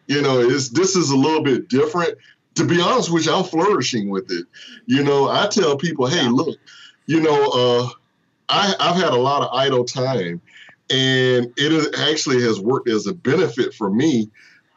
you 0.07 0.21
know, 0.21 0.39
it's 0.39 0.69
this 0.69 0.95
is 0.95 1.09
a 1.11 1.15
little 1.15 1.43
bit 1.43 1.69
different. 1.69 2.17
To 2.55 2.65
be 2.65 2.81
honest 2.81 3.11
with 3.11 3.25
you, 3.27 3.33
I'm 3.33 3.43
flourishing 3.43 4.09
with 4.09 4.31
it. 4.31 4.45
You 4.87 5.03
know, 5.03 5.29
I 5.29 5.47
tell 5.47 5.77
people, 5.77 6.07
hey, 6.07 6.23
Yeah. 6.23 6.29
look, 6.31 6.57
you 7.05 7.21
know, 7.21 7.49
uh, 7.49 7.89
I 8.49 8.73
I've 8.79 8.95
had 8.95 9.13
a 9.13 9.17
lot 9.17 9.43
of 9.43 9.53
idle 9.53 9.85
time, 9.85 10.41
and 10.89 11.45
it 11.57 11.71
is, 11.71 11.87
actually 11.99 12.41
has 12.41 12.59
worked 12.59 12.89
as 12.89 13.05
a 13.05 13.13
benefit 13.13 13.73
for 13.75 13.89
me 13.91 14.29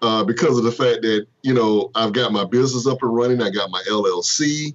uh, 0.03 0.25
because 0.25 0.59
of 0.59 0.65
the 0.65 0.73
fact 0.73 1.03
that 1.03 1.27
you 1.43 1.55
know 1.55 1.91
I've 1.95 2.13
got 2.13 2.33
my 2.33 2.45
business 2.45 2.87
up 2.87 3.03
and 3.03 3.15
running. 3.15 3.41
I 3.41 3.51
got 3.51 3.71
my 3.71 3.83
LLC. 3.89 4.73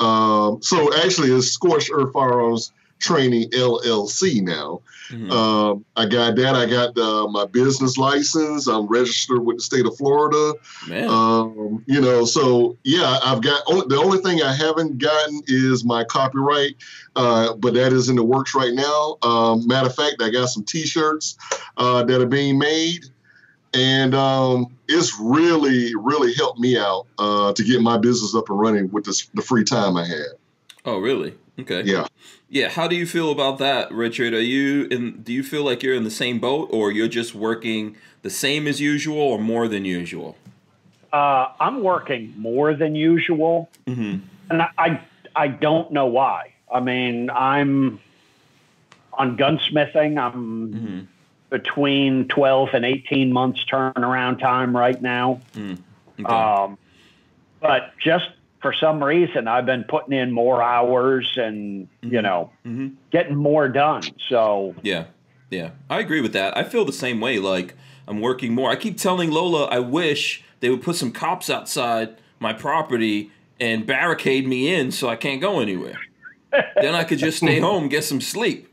Um, 0.00 0.62
so 0.62 0.94
actually, 1.04 1.30
it's 1.30 1.48
Scorched 1.48 1.90
Earth 1.92 2.12
Firearms 2.12 2.72
Training 3.00 3.48
LLC 3.50 4.40
now. 4.42 4.80
Mhm. 5.10 5.30
Um, 5.30 5.84
I 5.96 6.04
got 6.04 6.36
that. 6.36 6.54
I 6.54 6.66
got 6.66 6.98
uh, 6.98 7.28
my 7.28 7.46
business 7.46 7.96
license. 7.96 8.66
I'm 8.66 8.86
registered 8.86 9.44
with 9.44 9.58
the 9.58 9.62
state 9.62 9.86
of 9.86 9.96
Florida. 9.96 10.54
Man. 10.86 11.08
Um, 11.08 11.84
you 11.86 12.00
know, 12.00 12.24
so 12.24 12.76
yeah, 12.84 13.18
I've 13.24 13.40
got 13.40 13.62
only, 13.66 13.86
the 13.88 13.96
only 13.96 14.18
thing 14.18 14.42
I 14.42 14.52
haven't 14.52 14.98
gotten 14.98 15.40
is 15.46 15.84
my 15.84 16.04
copyright, 16.04 16.74
uh, 17.16 17.54
but 17.54 17.72
that 17.74 17.92
is 17.92 18.08
in 18.08 18.16
the 18.16 18.24
works 18.24 18.54
right 18.54 18.74
now. 18.74 19.16
Um, 19.22 19.66
matter 19.66 19.86
of 19.86 19.94
fact, 19.94 20.16
I 20.20 20.28
got 20.30 20.46
some 20.50 20.64
T-shirts 20.64 21.36
uh, 21.78 22.02
that 22.04 22.20
are 22.20 22.26
being 22.26 22.58
made, 22.58 23.06
and 23.74 24.14
um, 24.14 24.66
it's 24.88 25.18
really, 25.20 25.92
really 25.96 26.32
helped 26.34 26.58
me 26.58 26.76
out 26.78 27.06
uh, 27.18 27.52
to 27.52 27.62
get 27.64 27.80
my 27.80 27.98
business 27.98 28.34
up 28.34 28.48
and 28.50 28.58
running 28.58 28.90
with 28.90 29.04
this, 29.04 29.26
the 29.34 29.42
free 29.42 29.64
time 29.64 29.96
I 29.96 30.06
had. 30.06 30.26
oh, 30.84 30.98
really? 30.98 31.34
Okay. 31.60 31.82
Yeah. 31.82 32.06
Yeah. 32.48 32.68
How 32.68 32.86
do 32.88 32.94
you 32.96 33.04
feel 33.06 33.30
about 33.32 33.58
that, 33.58 33.90
Richard? 33.92 34.32
Are 34.32 34.40
you 34.40 34.86
in? 34.90 35.22
Do 35.22 35.32
you 35.32 35.42
feel 35.42 35.64
like 35.64 35.82
you're 35.82 35.94
in 35.94 36.04
the 36.04 36.10
same 36.10 36.38
boat, 36.38 36.68
or 36.72 36.92
you're 36.92 37.08
just 37.08 37.34
working 37.34 37.96
the 38.22 38.30
same 38.30 38.66
as 38.68 38.80
usual, 38.80 39.18
or 39.18 39.38
more 39.40 39.66
than 39.68 39.84
usual? 39.84 40.36
Uh, 41.12 41.48
I'm 41.58 41.82
working 41.82 42.32
more 42.36 42.74
than 42.74 42.94
usual, 42.94 43.68
Mm-hmm. 43.86 44.18
and 44.50 44.62
I, 44.62 44.68
I 44.78 45.00
I 45.34 45.48
don't 45.48 45.90
know 45.92 46.06
why. 46.06 46.52
I 46.72 46.80
mean, 46.80 47.28
I'm 47.30 47.98
on 49.14 49.36
gunsmithing. 49.36 50.16
I'm 50.18 50.72
Mm-hmm. 50.72 51.00
Between 51.50 52.28
12 52.28 52.70
and 52.74 52.84
18 52.84 53.32
months 53.32 53.64
turnaround 53.70 54.38
time 54.40 54.76
right 54.76 55.00
now. 55.00 55.40
Okay. 55.56 56.24
Um, 56.24 56.76
but 57.60 57.92
just 58.02 58.26
for 58.60 58.72
some 58.72 59.02
reason, 59.02 59.48
I've 59.48 59.66
been 59.66 59.84
putting 59.84 60.12
in 60.12 60.32
more 60.32 60.62
hours 60.62 61.32
and, 61.36 61.88
you 62.02 62.20
know, 62.22 62.50
Mhm. 62.66 62.94
getting 63.10 63.36
more 63.36 63.68
done. 63.68 64.02
So, 64.28 64.74
Yeah, 64.82 65.04
yeah, 65.50 65.70
I 65.88 66.00
agree 66.00 66.20
with 66.20 66.32
that. 66.34 66.56
I 66.56 66.64
feel 66.64 66.84
the 66.84 66.92
same 66.92 67.20
way. 67.20 67.38
Like 67.38 67.74
I'm 68.06 68.20
working 68.20 68.54
more. 68.54 68.70
I 68.70 68.76
keep 68.76 68.96
telling 68.98 69.30
Lola, 69.30 69.66
I 69.66 69.78
wish 69.78 70.42
they 70.60 70.70
would 70.70 70.82
put 70.82 70.96
some 70.96 71.12
cops 71.12 71.48
outside 71.48 72.16
my 72.40 72.52
property 72.52 73.30
and 73.60 73.86
barricade 73.86 74.46
me 74.46 74.72
in 74.74 74.90
so 74.90 75.08
I 75.08 75.16
can't 75.16 75.40
go 75.40 75.60
anywhere. 75.60 75.98
then 76.80 76.94
I 76.94 77.04
could 77.04 77.18
just 77.18 77.38
stay 77.38 77.60
home, 77.68 77.88
get 77.88 78.04
some 78.04 78.20
sleep. 78.20 78.67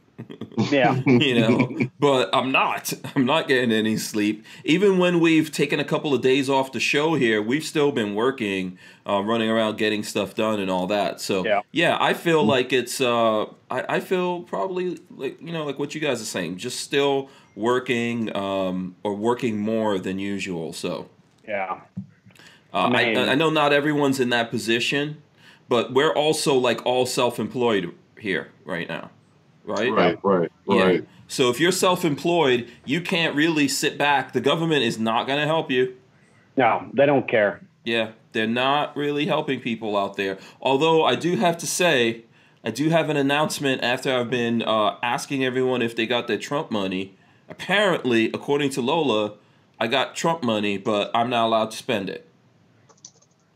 Yeah. 0.71 0.93
you 1.05 1.39
know 1.39 1.89
but 1.99 2.29
i'm 2.33 2.51
not 2.51 2.93
i'm 3.15 3.25
not 3.25 3.47
getting 3.47 3.71
any 3.71 3.97
sleep 3.97 4.45
even 4.63 4.97
when 4.97 5.19
we've 5.19 5.51
taken 5.51 5.79
a 5.79 5.83
couple 5.83 6.13
of 6.13 6.21
days 6.21 6.49
off 6.49 6.71
the 6.71 6.79
show 6.79 7.15
here 7.15 7.41
we've 7.41 7.63
still 7.65 7.91
been 7.91 8.15
working 8.15 8.77
uh, 9.07 9.21
running 9.21 9.49
around 9.49 9.77
getting 9.77 10.03
stuff 10.03 10.33
done 10.35 10.59
and 10.59 10.71
all 10.71 10.87
that 10.87 11.19
so 11.19 11.45
Yeah. 11.45 11.61
yeah 11.71 11.97
i 11.99 12.13
feel 12.13 12.43
like 12.43 12.71
it's 12.71 13.01
uh 13.01 13.43
I, 13.69 13.95
I 13.95 13.99
feel 13.99 14.41
probably 14.43 14.99
like 15.11 15.41
you 15.41 15.51
know 15.51 15.65
like 15.65 15.77
what 15.79 15.93
you 15.93 16.01
guys 16.01 16.21
are 16.21 16.25
saying 16.25 16.57
just 16.57 16.79
still 16.79 17.29
working 17.55 18.35
um 18.35 18.95
or 19.03 19.13
working 19.15 19.59
more 19.59 19.99
than 19.99 20.19
usual 20.19 20.71
so 20.73 21.09
Yeah. 21.47 21.81
uh, 22.73 22.77
I, 22.87 22.89
Man. 23.13 23.29
I 23.29 23.35
know 23.35 23.49
not 23.49 23.73
everyone's 23.73 24.19
in 24.19 24.29
that 24.29 24.49
position 24.49 25.21
but 25.67 25.93
we're 25.93 26.13
also 26.13 26.55
like 26.55 26.85
all 26.85 27.05
self-employed 27.05 27.93
here 28.19 28.49
right 28.63 28.87
now 28.87 29.09
right 29.65 29.91
Right, 29.91 30.19
right, 30.23 30.51
yeah. 30.67 30.83
right. 30.83 31.07
So 31.27 31.49
if 31.49 31.59
you're 31.59 31.71
self-employed, 31.71 32.69
you 32.85 33.01
can't 33.01 33.35
really 33.35 33.67
sit 33.67 33.97
back. 33.97 34.33
The 34.33 34.41
government 34.41 34.83
is 34.83 34.99
not 34.99 35.25
going 35.25 35.39
to 35.39 35.45
help 35.45 35.71
you. 35.71 35.95
No, 36.55 36.87
they 36.93 37.05
don't 37.05 37.27
care. 37.27 37.61
Yeah, 37.83 38.11
they're 38.31 38.47
not 38.47 38.95
really 38.95 39.25
helping 39.25 39.59
people 39.59 39.97
out 39.97 40.17
there. 40.17 40.37
Although 40.61 41.03
I 41.03 41.15
do 41.15 41.35
have 41.35 41.57
to 41.59 41.67
say, 41.67 42.25
I 42.63 42.71
do 42.71 42.89
have 42.89 43.09
an 43.09 43.17
announcement 43.17 43.83
after 43.83 44.13
I've 44.13 44.29
been 44.29 44.61
uh, 44.61 44.97
asking 45.03 45.43
everyone 45.43 45.81
if 45.81 45.95
they 45.95 46.07
got 46.07 46.27
their 46.27 46.37
Trump 46.37 46.71
money. 46.71 47.15
Apparently, 47.47 48.31
according 48.33 48.71
to 48.71 48.81
Lola, 48.81 49.33
I 49.79 49.87
got 49.87 50.15
Trump 50.15 50.43
money, 50.43 50.77
but 50.77 51.11
I'm 51.13 51.29
not 51.29 51.45
allowed 51.45 51.71
to 51.71 51.77
spend 51.77 52.09
it. 52.09 52.27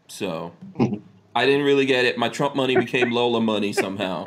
So 0.07 0.53
I 1.39 1.46
didn't 1.46 1.63
really 1.65 1.86
get 1.86 2.03
it. 2.03 2.17
My 2.17 2.27
Trump 2.27 2.53
money 2.53 2.75
became 2.75 3.12
Lola 3.12 3.39
money 3.39 3.72
somehow, 3.72 4.25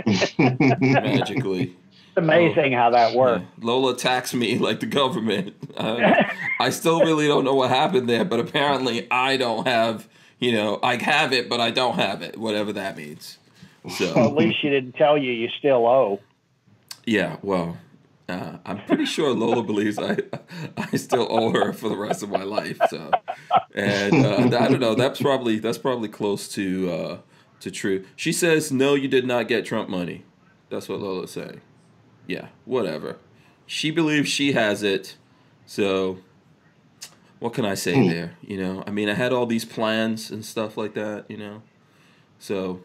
magically. 0.81 1.77
It's 2.09 2.17
amazing 2.17 2.73
how 2.73 2.89
that 2.91 3.15
works. 3.15 3.43
Yeah. 3.59 3.65
Lola 3.67 3.97
taxed 3.97 4.33
me 4.35 4.57
like 4.59 4.81
the 4.81 4.87
government. 4.87 5.55
Uh, 5.77 6.23
I 6.61 6.71
still 6.71 7.01
really 7.01 7.27
don't 7.27 7.45
know 7.45 7.55
what 7.55 7.69
happened 7.71 8.09
there, 8.09 8.25
but 8.25 8.41
apparently 8.41 9.07
I 9.11 9.37
don't 9.37 9.67
have, 9.67 10.09
you 10.39 10.53
know, 10.53 10.79
I 10.83 10.97
have 11.03 11.33
it, 11.35 11.49
but 11.51 11.61
I 11.61 11.71
don't 11.71 11.97
have 11.97 12.23
it, 12.23 12.39
whatever 12.39 12.73
that 12.73 12.97
means. 12.97 13.37
Well, 13.83 13.95
So, 13.95 14.19
at 14.29 14.35
least 14.35 14.61
she 14.63 14.71
didn't 14.71 14.93
tell 14.93 15.19
you 15.19 15.33
you 15.33 15.49
still 15.59 15.87
owe. 15.87 16.21
yeah, 17.05 17.37
well, 17.43 17.77
uh, 18.29 18.59
I'm 18.65 18.85
pretty 18.85 19.05
sure 19.05 19.31
Lola 19.31 19.63
believes 19.63 19.99
I 19.99 20.19
I 20.77 20.97
still 20.97 21.27
owe 21.31 21.51
her 21.51 21.73
for 21.73 21.89
the 21.89 21.97
rest 21.97 22.23
of 22.23 22.31
my 22.31 22.43
life. 22.43 22.79
So, 22.89 23.11
and 23.75 24.25
uh, 24.25 24.59
I 24.59 24.69
don't 24.69 24.81
know. 24.81 24.95
That's 24.95 25.21
probably 25.21 25.59
that's 25.59 25.79
probably 25.79 26.09
close 26.09 26.49
to 26.51 26.91
uh, 26.91 27.19
to 27.61 27.71
true. 27.71 28.05
She 28.17 28.33
says 28.33 28.73
no, 28.73 28.95
you 28.95 29.09
did 29.09 29.27
not 29.27 29.49
get 29.49 29.65
Trump 29.65 29.89
money. 29.89 30.25
That's 30.71 30.89
what 30.89 31.01
Lola's 31.01 31.33
saying. 31.33 31.61
Yeah, 32.27 32.49
whatever. 32.65 33.19
She 33.67 33.91
believes 33.91 34.29
she 34.29 34.53
has 34.53 34.83
it. 34.83 35.17
So, 35.67 36.19
what 37.39 37.53
can 37.53 37.65
I 37.65 37.75
say 37.75 38.09
there? 38.09 38.37
You 38.41 38.59
know, 38.59 38.85
I 38.87 38.91
mean, 38.91 39.09
I 39.09 39.15
had 39.15 39.33
all 39.33 39.47
these 39.47 39.65
plans 39.65 40.31
and 40.31 40.45
stuff 40.45 40.77
like 40.77 40.95
that. 40.95 41.25
You 41.29 41.37
know, 41.39 41.63
so 42.39 42.81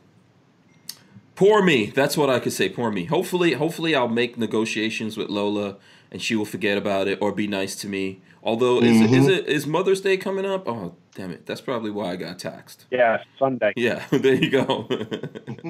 poor 1.38 1.62
me. 1.62 1.86
That's 1.86 2.18
what 2.18 2.30
I 2.30 2.40
could 2.40 2.52
say. 2.52 2.68
Poor 2.68 2.92
me. 2.92 3.06
Hopefully, 3.06 3.54
hopefully, 3.54 3.96
I'll 3.96 4.10
make 4.10 4.38
negotiations 4.38 5.16
with 5.16 5.30
Lola, 5.30 5.78
and 6.12 6.22
she 6.22 6.36
will 6.36 6.44
forget 6.46 6.78
about 6.78 7.08
it 7.08 7.20
or 7.22 7.32
be 7.32 7.48
nice 7.48 7.76
to 7.78 7.88
me. 7.88 8.20
Although, 8.44 8.82
is 8.82 9.02
it, 9.02 9.12
is 9.12 9.28
it 9.28 9.48
is 9.48 9.68
Mother's 9.68 10.00
Day 10.00 10.16
coming 10.16 10.46
up? 10.46 10.68
Oh, 10.70 10.96
damn 11.16 11.32
it! 11.32 11.46
That's 11.46 11.60
probably 11.60 11.92
why 11.92 12.12
I 12.12 12.16
got 12.16 12.40
taxed. 12.40 12.86
Yeah, 12.92 13.24
Sunday. 13.38 13.74
Yeah, 13.76 14.06
there 14.12 14.36
you 14.36 14.50
go. 14.50 14.88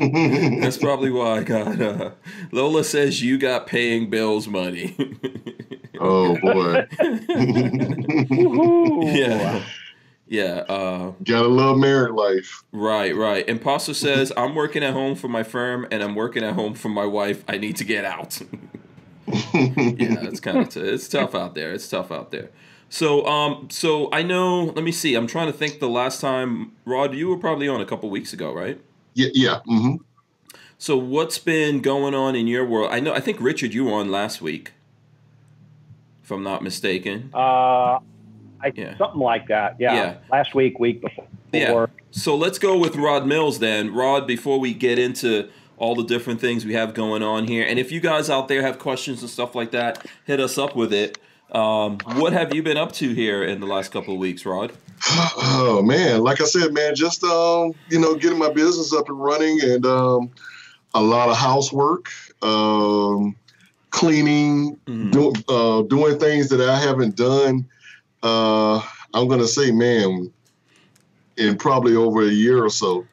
That's 0.61 0.77
probably 0.77 1.09
why 1.09 1.39
I 1.39 1.43
got. 1.43 1.81
Uh, 1.81 2.11
Lola 2.51 2.83
says 2.83 3.23
you 3.23 3.37
got 3.39 3.65
paying 3.67 4.09
bills 4.11 4.47
money. 4.47 4.95
oh 5.99 6.37
boy, 6.37 6.85
Woohoo. 8.29 9.17
yeah, 9.17 9.63
yeah. 10.27 10.63
Uh, 10.67 11.13
gotta 11.23 11.47
love 11.47 11.77
married 11.77 12.13
life. 12.13 12.63
right, 12.71 13.15
right. 13.15 13.47
Imposter 13.47 13.93
says 13.93 14.31
I'm 14.35 14.55
working 14.55 14.83
at 14.83 14.93
home 14.93 15.15
for 15.15 15.27
my 15.27 15.43
firm 15.43 15.87
and 15.91 16.03
I'm 16.03 16.15
working 16.15 16.43
at 16.43 16.53
home 16.53 16.73
for 16.73 16.89
my 16.89 17.05
wife. 17.05 17.43
I 17.47 17.57
need 17.57 17.77
to 17.77 17.83
get 17.83 18.05
out. 18.05 18.41
yeah, 19.27 19.43
it's 19.53 20.39
kind 20.39 20.59
of 20.59 20.69
t- 20.69 20.79
it's 20.79 21.07
tough 21.07 21.35
out 21.35 21.55
there. 21.55 21.73
It's 21.73 21.87
tough 21.87 22.11
out 22.11 22.31
there. 22.31 22.49
So, 22.89 23.25
um, 23.27 23.67
so 23.69 24.09
I 24.13 24.23
know. 24.23 24.65
Let 24.65 24.83
me 24.83 24.91
see. 24.91 25.15
I'm 25.15 25.27
trying 25.27 25.47
to 25.47 25.57
think. 25.57 25.79
The 25.79 25.89
last 25.89 26.21
time, 26.21 26.71
Rod, 26.85 27.13
you 27.13 27.27
were 27.27 27.37
probably 27.37 27.67
on 27.67 27.81
a 27.81 27.85
couple 27.85 28.09
weeks 28.09 28.31
ago, 28.33 28.53
right? 28.53 28.79
Yeah, 29.13 29.29
yeah. 29.33 29.59
Mm-hmm. 29.67 29.95
So 30.77 30.95
what's 30.95 31.39
been 31.39 31.81
going 31.81 32.13
on 32.13 32.35
in 32.35 32.47
your 32.47 32.65
world? 32.65 32.91
I 32.91 32.99
know 32.99 33.13
I 33.13 33.19
think 33.19 33.41
Richard 33.41 33.73
you 33.73 33.85
were 33.85 33.93
on 33.93 34.11
last 34.11 34.41
week. 34.41 34.73
If 36.23 36.31
I'm 36.31 36.43
not 36.43 36.61
mistaken. 36.61 37.31
Uh, 37.33 37.99
I, 38.63 38.71
Yeah. 38.75 38.97
Something 38.97 39.21
like 39.21 39.47
that. 39.47 39.75
Yeah. 39.79 39.93
Yeah. 39.95 40.13
Last 40.31 40.53
week, 40.55 40.79
week 40.79 41.01
before. 41.01 41.27
Yeah. 41.53 41.85
So 42.11 42.35
let's 42.35 42.59
go 42.59 42.77
with 42.77 42.95
Rod 42.95 43.25
Mills 43.25 43.59
then. 43.59 43.93
Rod, 43.93 44.27
before 44.27 44.59
we 44.59 44.73
get 44.73 44.99
into 44.99 45.49
all 45.77 45.95
the 45.95 46.03
different 46.03 46.41
things 46.41 46.65
we 46.65 46.73
have 46.73 46.93
going 46.93 47.21
on 47.23 47.47
here, 47.47 47.63
and 47.67 47.77
if 47.79 47.91
you 47.91 47.99
guys 47.99 48.29
out 48.29 48.47
there 48.47 48.61
have 48.63 48.79
questions 48.79 49.21
and 49.21 49.29
stuff 49.29 49.53
like 49.55 49.71
that, 49.71 50.05
hit 50.25 50.39
us 50.39 50.57
up 50.57 50.75
with 50.75 50.91
it. 50.91 51.17
Um, 51.51 51.97
what 52.15 52.33
have 52.33 52.53
you 52.53 52.61
been 52.63 52.77
up 52.77 52.91
to 52.93 53.13
here 53.13 53.43
in 53.43 53.59
the 53.61 53.67
last 53.67 53.91
couple 53.91 54.13
of 54.13 54.19
weeks, 54.19 54.45
Rod? 54.45 54.71
Oh 55.39 55.81
man, 55.83 56.21
like 56.21 56.41
I 56.41 56.45
said, 56.45 56.73
man, 56.73 56.95
just 56.95 57.23
um, 57.23 57.73
you 57.89 57.99
know, 57.99 58.15
getting 58.15 58.37
my 58.39 58.49
business 58.51 58.91
up 58.93 59.07
and 59.09 59.19
running, 59.19 59.59
and 59.63 59.85
um, 59.85 60.31
a 60.93 61.01
lot 61.01 61.29
of 61.29 61.37
housework, 61.37 62.09
um, 62.41 63.35
cleaning, 63.91 64.77
Mhm. 64.87 65.11
do, 65.11 65.33
uh, 65.53 65.81
doing 65.83 66.19
things 66.19 66.49
that 66.49 66.61
I 66.61 66.79
haven't 66.79 67.15
done. 67.15 67.65
Uh, 68.27 68.81
I'm 69.13 69.27
gonna 69.29 69.47
say, 69.47 69.71
man, 69.71 70.31
in 71.37 71.57
probably 71.57 71.95
over 71.95 72.23
a 72.23 72.31
year 72.31 72.63
or 72.63 72.69
so. 72.69 73.05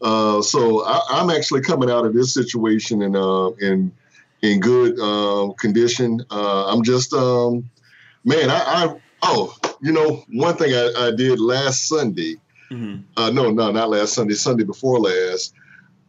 Uh, 0.00 0.40
so 0.42 0.84
I, 0.84 1.00
I'm 1.10 1.30
actually 1.30 1.62
coming 1.62 1.90
out 1.90 2.04
of 2.06 2.14
this 2.14 2.32
situation 2.32 3.02
in 3.02 3.16
uh, 3.16 3.48
in 3.60 3.92
in 4.42 4.60
good 4.60 4.98
uh, 5.00 5.52
condition. 5.54 6.20
Uh, 6.30 6.66
I'm 6.66 6.82
just, 6.82 7.12
um, 7.12 7.68
man, 8.24 8.50
I, 8.50 8.60
I 8.66 8.96
oh, 9.22 9.56
you 9.80 9.92
know, 9.92 10.24
one 10.28 10.56
thing 10.56 10.72
I, 10.74 10.92
I 10.96 11.10
did 11.16 11.40
last 11.40 11.88
Sunday. 11.88 12.36
Mm-hmm. 12.70 13.02
Uh, 13.16 13.30
no, 13.30 13.50
no, 13.50 13.70
not 13.70 13.90
last 13.90 14.14
Sunday. 14.14 14.34
Sunday 14.34 14.64
before 14.64 15.00
last. 15.00 15.54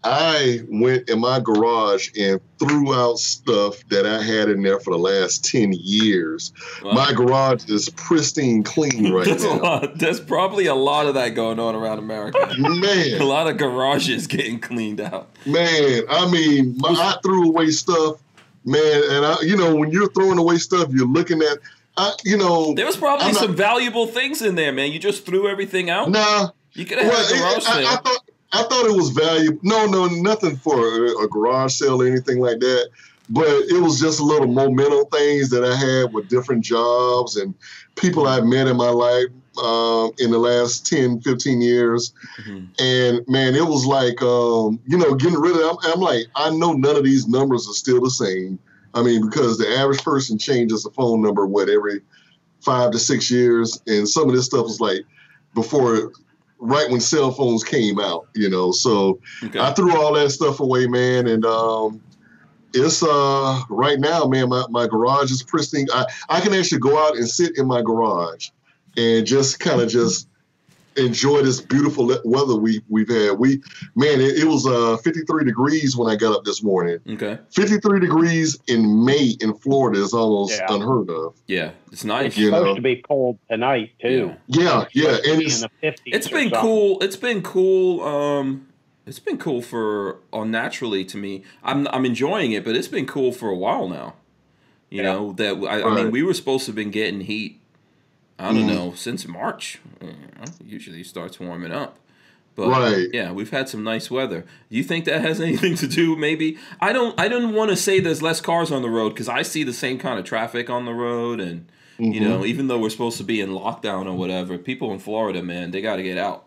I 0.05 0.61
went 0.67 1.09
in 1.09 1.19
my 1.19 1.39
garage 1.39 2.09
and 2.19 2.41
threw 2.59 2.93
out 2.93 3.19
stuff 3.19 3.87
that 3.89 4.05
I 4.05 4.21
had 4.21 4.49
in 4.49 4.61
there 4.61 4.79
for 4.79 4.91
the 4.91 4.97
last 4.99 5.45
ten 5.45 5.71
years. 5.73 6.51
My 6.83 7.13
garage 7.13 7.69
is 7.69 7.89
pristine 7.89 8.63
clean 8.63 9.13
right 9.13 9.25
There's 9.25 9.43
now. 9.43 9.59
lot. 9.61 9.97
There's 9.97 10.19
probably 10.19 10.65
a 10.65 10.75
lot 10.75 11.05
of 11.05 11.13
that 11.13 11.29
going 11.29 11.59
on 11.59 11.73
around 11.75 11.99
America. 11.99 12.53
Man. 12.57 13.21
a 13.21 13.23
lot 13.25 13.47
of 13.47 13.57
garages 13.57 14.27
getting 14.27 14.59
cleaned 14.59 14.99
out. 14.99 15.29
man, 15.45 16.01
I 16.09 16.29
mean, 16.29 16.75
my, 16.79 16.89
I 16.89 17.15
threw 17.23 17.47
away 17.49 17.71
stuff, 17.71 18.17
man, 18.65 19.03
and 19.09 19.25
I, 19.25 19.37
you 19.41 19.55
know, 19.55 19.75
when 19.75 19.91
you're 19.91 20.09
throwing 20.11 20.37
away 20.37 20.57
stuff, 20.57 20.89
you're 20.91 21.07
looking 21.07 21.41
at, 21.41 21.59
I, 21.95 22.13
you 22.25 22.37
know, 22.37 22.73
There 22.73 22.85
was 22.85 22.97
probably 22.97 23.27
I'm 23.27 23.33
not- 23.33 23.43
some 23.43 23.55
valuable 23.55 24.07
things 24.07 24.41
in 24.41 24.55
there, 24.55 24.71
man. 24.73 24.91
You 24.91 24.99
just 24.99 25.25
threw 25.25 25.47
everything 25.47 25.89
out. 25.89 26.09
nah. 26.09 26.49
You 26.73 26.85
could 26.85 26.97
have 26.97 27.11
had 27.13 27.25
a 27.35 27.39
garage 27.39 27.57
it- 27.63 27.69
I, 27.69 27.79
I 27.79 27.83
sale. 27.83 27.97
thought 27.97 28.23
I 28.53 28.63
thought 28.63 28.85
it 28.85 28.95
was 28.95 29.09
valuable. 29.09 29.59
No, 29.63 29.85
no, 29.87 30.05
nothing 30.07 30.55
for 30.57 30.77
a, 30.77 31.23
a 31.23 31.27
garage 31.27 31.73
sale 31.73 32.01
or 32.01 32.07
anything 32.07 32.39
like 32.39 32.59
that. 32.59 32.89
But 33.29 33.47
it 33.47 33.81
was 33.81 33.99
just 33.99 34.19
a 34.19 34.23
little 34.23 34.47
momentum 34.47 35.05
things 35.07 35.49
that 35.49 35.63
I 35.63 35.75
had 35.75 36.13
with 36.13 36.29
different 36.29 36.63
jobs 36.63 37.37
and 37.37 37.55
people 37.95 38.27
I've 38.27 38.45
met 38.45 38.67
in 38.67 38.77
my 38.77 38.89
life 38.89 39.27
um, 39.57 40.11
in 40.19 40.31
the 40.31 40.37
last 40.37 40.85
10, 40.85 41.21
15 41.21 41.61
years. 41.61 42.13
Mhm. 42.45 42.67
And 42.79 43.27
man, 43.27 43.55
it 43.55 43.65
was 43.65 43.85
like, 43.85 44.21
um, 44.21 44.79
you 44.85 44.97
know, 44.97 45.15
getting 45.15 45.39
rid 45.39 45.55
of 45.55 45.61
I'm, 45.61 45.93
I'm 45.93 45.99
like, 45.99 46.25
I 46.35 46.49
know 46.49 46.73
none 46.73 46.95
of 46.95 47.03
these 47.03 47.27
numbers 47.27 47.67
are 47.67 47.73
still 47.73 48.01
the 48.01 48.09
same. 48.09 48.59
I 48.93 49.01
mean, 49.01 49.27
because 49.27 49.57
the 49.57 49.69
average 49.69 50.03
person 50.03 50.37
changes 50.37 50.83
the 50.83 50.91
phone 50.91 51.21
number, 51.21 51.45
what, 51.47 51.69
every 51.69 52.01
five 52.61 52.91
to 52.91 52.99
six 52.99 53.31
years. 53.31 53.81
And 53.87 54.07
some 54.07 54.29
of 54.29 54.35
this 54.35 54.45
stuff 54.45 54.65
was 54.65 54.79
like, 54.79 55.01
before 55.53 56.11
right 56.63 56.89
when 56.89 57.01
cell 57.01 57.31
phones 57.31 57.63
came 57.63 57.99
out, 57.99 58.27
you 58.33 58.49
know. 58.49 58.71
So 58.71 59.19
Okay. 59.43 59.59
I 59.59 59.73
threw 59.73 59.95
all 59.95 60.13
that 60.13 60.31
stuff 60.31 60.59
away, 60.59 60.87
man, 60.87 61.27
and 61.27 61.45
um, 61.45 62.01
it's 62.73 63.03
uh 63.03 63.61
right 63.69 63.99
now, 63.99 64.25
man. 64.25 64.49
My, 64.49 64.65
my 64.69 64.87
garage 64.87 65.31
is 65.31 65.43
pristine. 65.43 65.87
I 65.93 66.05
I 66.29 66.41
can 66.41 66.53
actually 66.53 66.79
go 66.79 66.97
out 66.97 67.17
and 67.17 67.27
sit 67.27 67.57
in 67.57 67.67
my 67.67 67.81
garage 67.81 68.49
and 68.97 69.25
just 69.25 69.59
kind 69.59 69.81
of 69.81 69.89
just 69.89 70.27
enjoy 70.97 71.41
this 71.41 71.59
beautiful 71.61 72.07
weather 72.25 72.55
we 72.55 72.81
we've 72.89 73.09
had. 73.09 73.37
We 73.39 73.61
man, 73.95 74.21
it, 74.21 74.37
it 74.37 74.45
was 74.45 74.65
uh 74.67 74.97
53 74.97 75.43
degrees 75.45 75.95
when 75.97 76.11
I 76.11 76.15
got 76.15 76.35
up 76.35 76.43
this 76.43 76.63
morning. 76.63 76.99
okay. 77.09 77.39
53 77.51 77.99
degrees 77.99 78.57
in 78.67 79.03
May 79.05 79.35
in 79.41 79.53
Florida 79.55 80.01
is 80.01 80.13
almost 80.13 80.53
Yeah. 80.59 80.73
unheard 80.73 81.09
of. 81.09 81.35
Yeah, 81.47 81.71
it's 81.91 82.03
nice. 82.03 82.27
It's 82.27 82.37
You 82.37 82.45
supposed 82.47 82.65
know. 82.65 82.75
to 82.75 82.81
be 82.81 82.97
cold 82.97 83.39
tonight 83.49 83.91
too. 84.01 84.33
Yeah, 84.47 84.85
yeah, 84.93 85.17
and 85.27 85.41
in 85.41 85.47
it's 85.47 85.61
the 85.61 85.69
50s 85.81 85.97
It's 86.05 86.27
or 86.27 86.31
been 86.31 86.51
cool. 86.51 86.99
It's 87.01 87.15
been 87.15 87.41
cool. 87.41 88.01
Um, 88.03 88.67
it's 89.05 89.19
been 89.19 89.37
cool 89.37 89.61
for 89.61 90.19
unnaturally 90.31 91.03
to 91.05 91.17
me. 91.17 91.43
I'm 91.63 91.87
I'm 91.89 92.05
enjoying 92.05 92.51
it, 92.53 92.63
but 92.63 92.75
it's 92.75 92.87
been 92.87 93.05
cool 93.05 93.31
for 93.31 93.49
a 93.49 93.55
while 93.55 93.87
now. 93.87 94.15
You 94.89 94.97
Yeah. 95.01 95.11
know 95.13 95.31
that 95.33 95.55
I, 95.67 95.81
I 95.89 95.95
mean 95.95 96.11
we 96.11 96.23
were 96.23 96.33
supposed 96.33 96.65
to 96.65 96.69
have 96.69 96.75
been 96.75 96.91
getting 96.91 97.21
heat. 97.21 97.59
I 98.43 98.53
don't 98.53 98.63
Mhm. 98.67 98.75
know 98.75 98.93
since 98.95 99.27
March. 99.27 99.79
You 100.01 100.07
know, 100.09 100.13
usually 100.65 101.03
starts 101.03 101.39
warming 101.39 101.71
up. 101.71 101.97
But 102.55 102.67
Right. 102.69 103.07
yeah, 103.11 103.31
we've 103.31 103.49
had 103.49 103.67
some 103.69 103.83
nice 103.83 104.11
weather. 104.11 104.45
Do 104.69 104.77
you 104.77 104.83
think 104.83 105.05
that 105.05 105.21
has 105.21 105.39
anything 105.47 105.75
to 105.75 105.87
do? 105.87 106.15
Maybe 106.15 106.57
I 106.79 106.93
don't. 106.93 107.19
I 107.19 107.27
don't 107.27 107.53
want 107.53 107.71
to 107.71 107.75
say 107.77 107.99
there's 107.99 108.21
less 108.21 108.41
cars 108.41 108.71
on 108.71 108.81
the 108.81 108.89
road 108.89 109.09
because 109.09 109.29
I 109.29 109.41
see 109.41 109.63
the 109.63 109.73
same 109.73 109.97
kind 109.97 110.19
of 110.19 110.25
traffic 110.25 110.69
on 110.69 110.85
the 110.85 110.93
road, 110.93 111.39
and 111.39 111.65
you 111.97 112.19
Mhm. 112.19 112.21
know, 112.21 112.45
even 112.45 112.67
though 112.67 112.77
we're 112.77 112.89
supposed 112.91 113.17
to 113.17 113.23
be 113.23 113.39
in 113.41 113.49
lockdown 113.51 114.05
or 114.07 114.13
whatever, 114.13 114.57
people 114.57 114.91
in 114.91 114.99
Florida, 114.99 115.41
man, 115.41 115.71
they 115.71 115.81
got 115.81 115.95
to 115.95 116.03
get 116.03 116.17
out. 116.17 116.45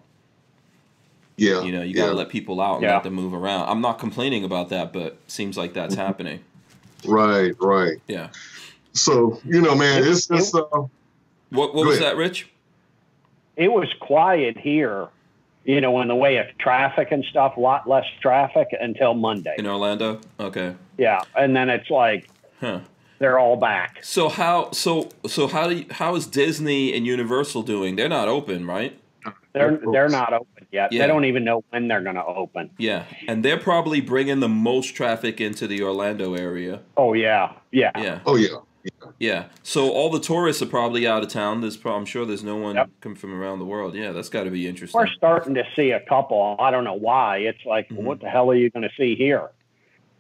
yeah, 1.39 1.63
You 1.63 1.73
know, 1.73 1.83
you 1.83 1.93
got 1.95 2.07
to 2.07 2.13
yeah, 2.13 2.17
let 2.19 2.29
people 2.31 2.61
out 2.63 2.77
and 2.77 2.85
Yeah. 2.85 2.95
let 2.95 3.03
them 3.03 3.13
move 3.15 3.35
around. 3.35 3.69
I'm 3.69 3.81
not 3.83 3.99
complaining 3.99 4.43
about 4.45 4.69
that, 4.71 4.93
but 4.93 5.19
seems 5.27 5.57
like 5.59 5.75
that's 5.75 5.95
happening. 5.95 6.41
right, 7.05 7.55
right. 7.61 7.99
Yeah. 8.09 8.29
So 8.95 9.41
you 9.45 9.61
know, 9.61 9.75
man, 9.75 10.03
it's 10.05 10.31
it's 10.31 10.55
uh, 10.55 10.63
What 11.57 11.75
what 11.75 11.87
was 11.87 11.99
that, 12.01 12.17
Rich? 12.17 12.49
It 13.57 13.73
was 13.73 13.89
quiet 14.01 14.59
here, 14.59 15.09
you 15.65 15.81
know, 15.81 16.01
in 16.03 16.09
the 16.09 16.15
way 16.15 16.37
of 16.37 16.47
traffic 16.59 17.11
and 17.11 17.25
stuff. 17.25 17.57
A 17.57 17.61
lot 17.61 17.89
less 17.89 18.05
traffic 18.21 18.69
until 18.79 19.15
Monday. 19.15 19.55
In 19.59 19.67
Orlando? 19.67 20.21
Okay. 20.39 20.75
Yeah, 20.99 21.23
and 21.35 21.57
then 21.57 21.71
it's 21.71 21.89
like 21.91 22.29
Huh. 22.61 22.81
they're 23.19 23.39
all 23.39 23.57
back. 23.57 23.99
So 24.03 24.29
how 24.29 24.71
so 24.73 25.09
so 25.27 25.47
how 25.49 25.69
do 25.69 25.77
you, 25.77 25.87
how 25.91 26.15
is 26.17 26.27
Disney 26.27 26.95
and 26.95 27.07
Universal 27.07 27.63
doing? 27.63 27.97
They're 27.97 28.09
not 28.09 28.29
open, 28.29 28.67
right? 28.67 28.99
They're 29.55 29.81
they're 29.91 30.11
not 30.11 30.35
open 30.35 30.67
yet. 30.71 30.93
Yeah. 30.93 31.01
They 31.03 31.07
don't 31.07 31.25
even 31.25 31.43
know 31.43 31.65
when 31.71 31.89
they're 31.89 32.03
going 32.03 32.17
to 32.17 32.25
open. 32.25 32.69
Yeah, 32.77 33.05
and 33.27 33.43
they're 33.43 33.59
probably 33.59 34.03
bringing 34.03 34.41
the 34.41 34.51
most 34.51 34.95
traffic 34.95 35.41
into 35.41 35.67
the 35.67 35.83
Orlando 35.83 36.35
area. 36.35 36.83
Oh 36.99 37.15
yeah, 37.15 37.53
yeah. 37.73 37.91
Yeah, 37.97 38.21
oh 38.27 38.37
yeah, 38.37 38.49
yeah. 39.19 39.45
So 39.63 39.91
all 39.91 40.11
the 40.11 40.21
tourists 40.21 40.63
are 40.63 40.67
probably 40.67 41.07
out 41.07 41.23
of 41.23 41.29
town. 41.29 41.61
There's, 41.61 41.77
prob- 41.77 41.97
I'm 41.99 42.05
sure 42.07 42.25
there's 42.27 42.45
no 42.45 42.57
one 42.57 42.75
Yep. 42.77 42.91
coming 43.01 43.17
from 43.17 43.33
around 43.35 43.59
the 43.59 43.65
world. 43.65 43.95
Yeah, 43.95 44.13
that's 44.13 44.29
got 44.29 44.45
to 44.45 44.51
be 44.51 44.67
interesting. 44.67 44.99
We're 44.99 45.07
starting 45.09 45.55
to 45.55 45.65
see 45.75 45.91
a 45.93 46.01
couple. 46.01 46.57
I 46.59 46.71
don't 46.71 46.85
know 46.85 46.95
why. 46.95 47.39
It's 47.39 47.65
like, 47.65 47.89
Mhm. 47.89 48.03
what 48.03 48.21
the 48.21 48.29
hell 48.29 48.51
are 48.51 48.55
you 48.55 48.71
going 48.71 48.83
to 48.83 48.95
see 48.97 49.15
here? 49.15 49.51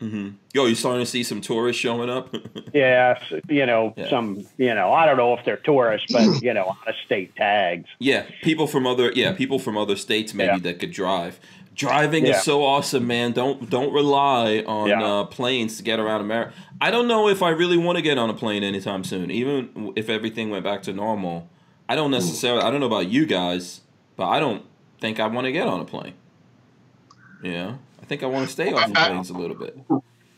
Mm-hmm. 0.01 0.29
Yo, 0.53 0.67
you 0.67 0.75
starting 0.75 1.01
to 1.03 1.11
see 1.11 1.23
some 1.23 1.41
tourists 1.41 1.81
showing 1.81 2.11
up? 2.11 2.35
Yes, 2.75 3.19
you 3.49 3.65
know, 3.65 3.95
Yeah. 3.97 4.11
some, 4.11 4.45
you 4.59 4.75
know, 4.75 4.93
I 4.93 5.07
don't 5.07 5.17
know 5.17 5.33
if 5.33 5.43
they're 5.47 5.57
tourists, 5.57 6.13
but 6.13 6.43
you 6.43 6.53
know, 6.53 6.69
out 6.83 6.89
of 6.89 6.95
state 7.07 7.35
tags. 7.37 7.89
yeah, 7.99 8.27
people 8.43 8.67
from 8.67 8.87
other 8.87 9.11
yeah 9.15 9.33
people 9.33 9.59
from 9.59 9.79
other 9.79 9.97
states 9.97 10.35
maybe 10.35 10.53
Yeah. 10.53 10.59
that 10.59 10.79
could 10.81 10.91
drive. 10.93 11.41
Driving 11.77 12.25
Yeah. 12.27 12.39
is 12.39 12.43
so 12.43 12.65
awesome, 12.65 13.07
man. 13.07 13.33
Don't 13.33 13.69
don't 13.69 13.93
rely 13.93 14.65
on 14.67 14.89
Yeah. 14.89 15.03
uh, 15.05 15.25
planes 15.25 15.77
to 15.77 15.83
get 15.83 15.99
around 16.01 16.23
America. 16.23 16.53
I 16.81 16.91
don't 16.91 17.07
know 17.07 17.29
if 17.29 17.43
I 17.43 17.51
really 17.51 17.77
want 17.77 17.97
to 17.97 18.03
get 18.03 18.17
on 18.19 18.31
a 18.31 18.35
plane 18.35 18.63
anytime 18.65 19.05
soon, 19.05 19.31
even 19.31 19.93
if 19.95 20.09
everything 20.09 20.49
went 20.51 20.65
back 20.65 20.83
to 20.85 20.93
normal. 20.93 21.49
I 21.89 21.95
don't 21.95 22.11
necessarily. 22.11 22.63
I 22.63 22.71
don't 22.71 22.81
know 22.81 22.87
about 22.87 23.09
you 23.09 23.27
guys, 23.27 23.83
but 24.17 24.27
I 24.29 24.41
don't 24.41 24.63
think 25.01 25.21
I 25.21 25.27
want 25.27 25.45
to 25.45 25.53
get 25.53 25.67
on 25.69 25.81
a 25.81 25.85
plane. 25.85 26.15
Yeah, 27.43 27.75
I 28.03 28.07
think 28.07 28.23
I 28.23 28.27
want 28.27 28.47
to 28.47 28.53
stay 28.53 28.73
off 28.73 28.87
of 28.91 28.97
I- 28.97 29.09
planes 29.09 29.31
a 29.31 29.35
little 29.35 29.57
bit. 29.57 29.79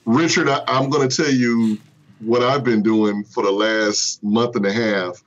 Richard, 0.05 0.49
I, 0.49 0.63
I'm 0.67 0.91
going 0.91 1.09
to 1.09 1.15
tell 1.23 1.33
you 1.33 1.79
what 2.21 2.43
I've 2.43 2.65
been 2.65 2.83
doing 2.83 3.25
for 3.25 3.43
the 3.45 3.53
last 3.53 4.23
month 4.25 4.57
and 4.57 4.67
a 4.67 4.73
half. 4.73 5.23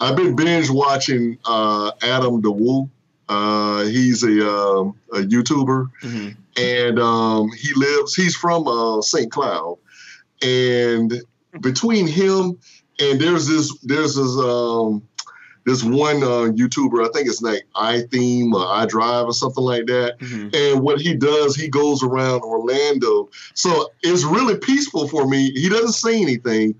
I've 0.00 0.16
been 0.16 0.34
binge 0.34 0.70
watching 0.70 1.38
uh, 1.44 1.92
Adam 2.02 2.40
the 2.40 2.50
Woo. 2.50 2.88
Uh, 3.32 3.84
he's 3.84 4.22
a, 4.22 4.48
um, 4.48 4.94
a 5.12 5.18
YouTuber, 5.18 5.90
hmm 6.00 6.28
and 6.54 6.98
um, 6.98 7.50
he 7.52 7.72
lives. 7.74 8.14
He's 8.14 8.36
from 8.36 8.68
uh, 8.68 9.00
St. 9.00 9.32
Cloud, 9.32 9.78
and 10.42 11.14
between 11.60 12.06
him 12.06 12.58
and 13.00 13.20
there's 13.20 13.46
this 13.46 13.76
there's 13.82 14.16
this 14.16 14.36
um, 14.38 15.02
this 15.64 15.82
one 15.82 16.22
uh, 16.22 16.50
YouTuber. 16.52 17.06
I 17.08 17.10
think 17.12 17.28
it's 17.28 17.42
like 17.42 17.62
iTheme 17.74 18.52
or 18.52 18.66
iDrive 18.66 19.26
or 19.26 19.32
something 19.32 19.64
like 19.64 19.86
that. 19.86 20.16
hmm 20.20 20.48
And 20.52 20.82
what 20.82 21.00
he 21.00 21.14
does, 21.14 21.56
he 21.56 21.68
goes 21.68 22.02
around 22.02 22.42
Orlando. 22.42 23.30
So 23.54 23.90
it's 24.02 24.24
really 24.24 24.58
peaceful 24.58 25.08
for 25.08 25.26
me. 25.26 25.52
He 25.52 25.68
doesn't 25.68 25.92
say 25.92 26.20
anything. 26.20 26.74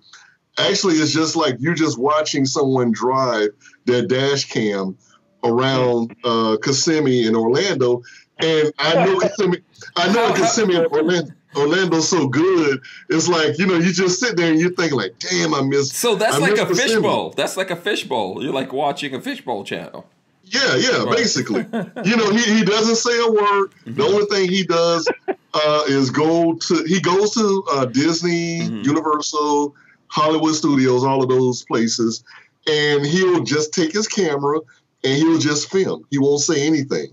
Actually, 0.59 0.97
it's 0.97 1.13
just 1.13 1.35
like 1.35 1.57
you're 1.61 1.75
just 1.75 1.99
watching 1.99 2.45
someone 2.45 2.93
drive 2.93 3.51
their 3.87 4.07
dash 4.07 4.45
cam 4.51 4.99
around 5.45 6.15
uh, 6.25 6.57
Kissimmee 6.63 7.27
in 7.27 7.35
Orlando. 7.37 8.03
And 8.39 8.73
I 8.79 9.05
know 9.05 9.19
Kissimmee, 9.21 9.59
I 9.97 10.13
know 10.13 10.33
Kissimmee 10.35 10.77
and 10.77 10.87
Orlando. 10.87 11.33
Orlando's 11.55 12.09
so 12.09 12.29
good. 12.29 12.81
It's 13.11 13.29
like 13.29 13.59
you 13.59 13.67
know, 13.67 13.75
you 13.75 13.93
just 13.93 14.19
sit 14.19 14.37
there 14.39 14.51
and 14.51 14.59
you 14.59 14.71
think 14.71 14.93
like, 14.93 15.19
"Damn, 15.19 15.53
I 15.53 15.61
miss." 15.61 15.93
So 15.93 16.15
that's 16.15 16.37
I 16.37 16.39
like 16.39 16.57
a 16.57 16.65
fishbowl. 16.75 17.35
That's 17.37 17.59
like 17.59 17.71
a 17.71 17.77
fishbowl. 17.77 18.43
You're 18.43 18.55
like 18.55 18.73
watching 18.73 19.15
a 19.15 19.21
fishbowl 19.21 19.65
channel. 19.65 20.07
Yeah, 20.45 20.77
yeah, 20.77 21.03
Right. 21.05 21.17
basically. 21.19 21.61
you 22.05 22.17
know, 22.17 22.31
he, 22.31 22.57
he 22.59 22.65
doesn't 22.65 22.97
say 22.97 23.19
a 23.19 23.31
word. 23.31 23.71
Mhm. 23.87 23.97
The 23.97 24.03
only 24.03 24.25
thing 24.27 24.49
he 24.51 24.65
does 24.65 25.07
uh, 25.29 25.83
is 25.89 26.09
go 26.11 26.55
to 26.55 26.85
he 26.85 27.01
goes 27.01 27.33
to 27.35 27.65
uh, 27.71 27.85
Disney, 27.85 28.61
Mhm. 28.61 28.85
Universal, 28.87 29.75
Hollywood 30.09 30.55
Studios, 30.55 31.05
all 31.05 31.23
of 31.23 31.29
those 31.29 31.65
places, 31.65 32.25
and 32.67 33.05
he'll 33.05 33.43
just 33.45 33.75
take 33.75 33.93
his 33.93 34.09
camera 34.09 34.61
and 35.05 35.15
he'll 35.17 35.39
just 35.39 35.71
film. 35.71 36.05
He 36.11 36.19
won't 36.19 36.41
say 36.41 36.67
anything, 36.67 37.09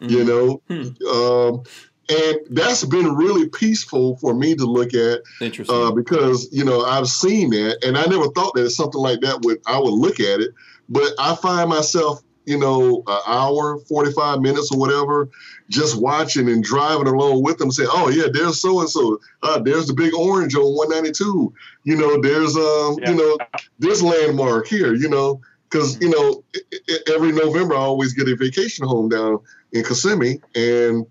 you 0.00 0.18
Mhm. 0.18 0.26
know. 0.26 0.62
Hmm. 0.68 1.06
Um, 1.08 1.62
and 2.10 2.36
that's 2.50 2.84
been 2.84 3.14
really 3.14 3.48
peaceful 3.48 4.16
for 4.18 4.34
me 4.34 4.54
to 4.54 4.66
look 4.66 4.92
at 4.92 5.22
Interesting. 5.40 5.74
uh, 5.74 5.90
because 5.90 6.48
you 6.52 6.64
know 6.64 6.82
I've 6.84 7.08
seen 7.08 7.50
that, 7.50 7.82
and 7.84 7.96
I 7.96 8.04
never 8.04 8.28
thought 8.28 8.54
that 8.54 8.68
something 8.70 9.00
like 9.00 9.20
that 9.22 9.40
would 9.42 9.58
I 9.66 9.78
would 9.78 9.94
look 9.94 10.20
at 10.20 10.40
it, 10.40 10.50
but 10.88 11.12
I 11.18 11.34
find 11.36 11.70
myself 11.70 12.20
you 12.44 12.58
know 12.58 13.02
an 13.06 13.18
hour, 13.26 13.78
forty 13.88 14.12
five 14.12 14.40
minutes 14.42 14.70
or 14.70 14.78
whatever, 14.78 15.30
just 15.70 15.98
watching 15.98 16.46
and 16.50 16.62
driving 16.62 17.06
along 17.06 17.42
with 17.42 17.56
them, 17.56 17.70
saying, 17.70 17.88
"Oh 17.90 18.10
yeah, 18.10 18.26
there's 18.30 18.60
so 18.60 18.80
and 18.80 18.88
so, 18.90 19.18
there's 19.62 19.86
the 19.86 19.94
big 19.94 20.12
orange 20.14 20.54
on 20.54 20.76
one 20.76 20.90
ninety 20.90 21.10
two, 21.10 21.54
you 21.84 21.96
know, 21.96 22.20
there's 22.20 22.54
um, 22.54 22.96
Yeah. 23.00 23.12
you 23.12 23.16
know, 23.16 23.38
this 23.78 24.02
landmark 24.02 24.66
here, 24.66 24.92
you 24.94 25.08
know." 25.08 25.40
Because 25.74 26.00
you 26.00 26.08
know, 26.08 26.44
every 27.12 27.32
November 27.32 27.74
I 27.74 27.78
always 27.78 28.12
get 28.12 28.28
a 28.28 28.36
vacation 28.36 28.86
home 28.86 29.08
down 29.08 29.40
in 29.72 29.82
Kissimmee, 29.82 30.40
and 30.54 31.04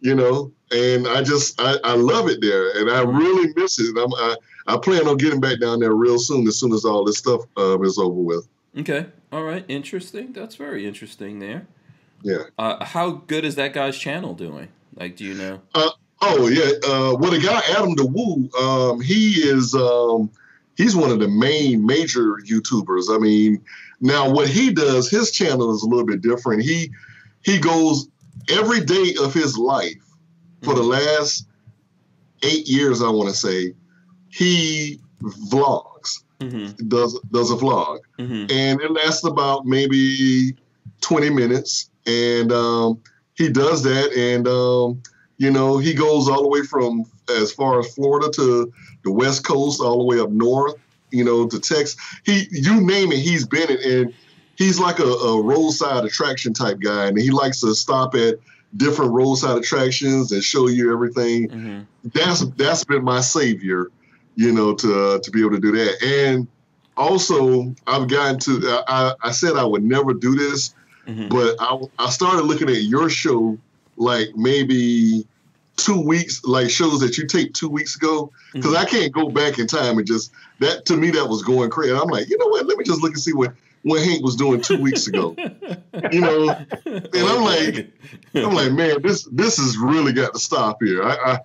you 0.00 0.14
know, 0.14 0.50
and 0.72 1.06
I 1.06 1.22
just 1.22 1.60
I, 1.60 1.76
I 1.84 1.94
love 1.94 2.30
it 2.30 2.40
there, 2.40 2.70
and 2.80 2.90
I 2.90 3.02
really 3.02 3.52
miss 3.54 3.78
it. 3.78 3.94
I'm, 3.98 4.10
I 4.14 4.36
I 4.66 4.78
plan 4.78 5.06
on 5.06 5.18
getting 5.18 5.40
back 5.40 5.60
down 5.60 5.80
there 5.80 5.92
real 5.92 6.18
soon, 6.18 6.48
as 6.48 6.58
soon 6.58 6.72
as 6.72 6.86
all 6.86 7.04
this 7.04 7.18
stuff 7.18 7.42
uh, 7.58 7.78
is 7.82 7.98
over 7.98 8.14
with. 8.14 8.48
Okay. 8.78 9.06
All 9.30 9.42
right. 9.42 9.66
Interesting. 9.68 10.32
That's 10.32 10.54
very 10.54 10.86
interesting 10.86 11.38
there. 11.38 11.66
Yeah. 12.22 12.44
Uh, 12.58 12.82
how 12.82 13.10
good 13.10 13.44
is 13.44 13.56
that 13.56 13.74
guy's 13.74 13.98
channel 13.98 14.32
doing? 14.32 14.68
Like, 14.94 15.16
do 15.16 15.24
you 15.26 15.34
know? 15.34 15.60
Oh 15.74 16.48
yeah. 16.48 16.70
Uh, 16.82 17.14
well, 17.14 17.30
the 17.30 17.40
guy 17.40 17.60
Adam 17.76 17.94
the 17.94 18.06
Woo, 18.06 18.48
um, 18.58 19.02
he 19.02 19.32
is 19.32 19.74
um, 19.74 20.30
he's 20.78 20.96
one 20.96 21.10
of 21.10 21.18
the 21.18 21.28
main 21.28 21.84
major 21.84 22.36
YouTubers. 22.48 23.14
I 23.14 23.18
mean, 23.18 23.62
now 24.00 24.30
what 24.30 24.48
he 24.48 24.70
does, 24.72 25.10
his 25.10 25.30
channel 25.30 25.74
is 25.74 25.82
a 25.82 25.86
little 25.88 26.06
bit 26.06 26.22
different. 26.22 26.62
He 26.62 26.90
he 27.42 27.58
goes 27.58 28.08
every 28.50 28.80
day 28.80 29.14
of 29.20 29.34
his 29.34 29.56
life 29.58 30.02
for 30.62 30.74
the 30.74 30.82
last 30.82 31.46
eight 32.42 32.68
years, 32.68 33.02
I 33.02 33.08
want 33.10 33.28
to 33.28 33.34
say, 33.34 33.74
he 34.28 35.00
vlogs, 35.22 36.22
Mm-hmm. 36.40 36.86
does 36.86 37.18
does 37.32 37.50
a 37.50 37.56
vlog. 37.56 37.98
Mm-hmm. 38.20 38.46
and 38.50 38.80
it 38.80 38.92
lasts 38.92 39.24
about 39.24 39.66
maybe 39.66 40.54
20 41.00 41.30
minutes 41.30 41.90
and 42.06 42.52
um, 42.52 43.00
he 43.34 43.48
does 43.48 43.82
that 43.82 44.12
and 44.12 44.46
um, 44.46 45.02
you 45.38 45.50
know 45.50 45.78
he 45.78 45.94
goes 45.94 46.28
all 46.28 46.42
the 46.42 46.48
way 46.48 46.62
from 46.62 47.04
as 47.28 47.52
far 47.52 47.80
as 47.80 47.92
florida 47.92 48.30
to 48.36 48.72
the 49.02 49.10
west 49.10 49.44
coast 49.44 49.80
all 49.80 49.98
the 49.98 50.04
way 50.04 50.20
up 50.20 50.30
north 50.30 50.74
you 51.10 51.24
know 51.24 51.46
to 51.46 51.58
texas 51.58 51.96
he 52.24 52.46
you 52.50 52.80
name 52.80 53.12
it 53.12 53.18
he's 53.18 53.46
been 53.46 53.70
it 53.70 53.80
and 53.84 54.14
he's 54.56 54.78
like 54.80 54.98
a, 54.98 55.04
a 55.04 55.42
roadside 55.42 56.04
attraction 56.04 56.52
type 56.52 56.80
guy, 56.80 57.06
and 57.06 57.16
he 57.16 57.30
likes 57.30 57.60
to 57.60 57.72
stop 57.74 58.14
at 58.16 58.34
different 58.76 59.12
roadside 59.12 59.56
attractions 59.56 60.32
and 60.32 60.42
show 60.42 60.66
you 60.66 60.92
everything. 60.92 61.48
Mm-hmm. 61.48 61.80
That's 62.12 62.44
that's 62.56 62.82
been 62.84 63.04
my 63.04 63.20
savior, 63.20 63.86
you 64.34 64.50
know, 64.52 64.74
to 64.74 65.00
uh, 65.00 65.18
to 65.20 65.30
be 65.30 65.40
able 65.40 65.52
to 65.52 65.60
do 65.60 65.72
that. 65.72 66.02
And 66.02 66.48
also, 66.96 67.72
I've 67.86 68.08
gotten 68.08 68.40
to. 68.40 68.82
I, 68.88 69.14
I 69.22 69.30
said 69.30 69.56
I 69.56 69.64
would 69.64 69.84
never 69.84 70.12
do 70.12 70.34
this, 70.34 70.74
Mhm. 71.06 71.28
but 71.30 71.54
I 71.60 71.80
I 72.04 72.10
started 72.10 72.42
looking 72.42 72.68
at 72.68 72.82
your 72.82 73.08
show 73.08 73.56
like 73.96 74.28
maybe 74.34 75.24
two 75.78 76.00
weeks, 76.00 76.44
like 76.44 76.68
shows 76.68 77.00
that 77.00 77.16
you 77.16 77.26
taped 77.26 77.56
two 77.56 77.68
weeks 77.68 77.96
ago, 77.96 78.30
because 78.52 78.72
mm-hmm. 78.72 78.82
I 78.82 78.84
can't 78.84 79.12
go 79.12 79.30
back 79.30 79.58
in 79.58 79.66
time 79.66 79.96
and 79.96 80.06
just 80.06 80.32
that 80.58 80.84
to 80.86 80.96
me 80.96 81.10
that 81.12 81.26
was 81.26 81.42
going 81.42 81.70
crazy. 81.70 81.94
I'm 81.94 82.08
like, 82.08 82.28
you 82.28 82.36
know 82.36 82.48
what? 82.48 82.66
Let 82.66 82.76
me 82.76 82.84
just 82.84 83.00
look 83.00 83.12
and 83.12 83.20
see 83.20 83.32
what 83.32 83.52
what 83.82 84.02
Hank 84.02 84.22
was 84.22 84.36
doing 84.36 84.60
two 84.60 84.80
weeks 84.80 85.06
ago. 85.06 85.34
you 86.12 86.20
know, 86.20 86.50
and 86.84 87.08
I'm 87.14 87.42
like, 87.42 87.90
I'm 88.34 88.54
like, 88.54 88.72
man, 88.72 89.00
this 89.02 89.24
this 89.32 89.56
has 89.56 89.78
really 89.78 90.12
got 90.12 90.34
to 90.34 90.38
stop 90.38 90.82
here. 90.82 91.02
I, 91.02 91.14
I 91.14 91.38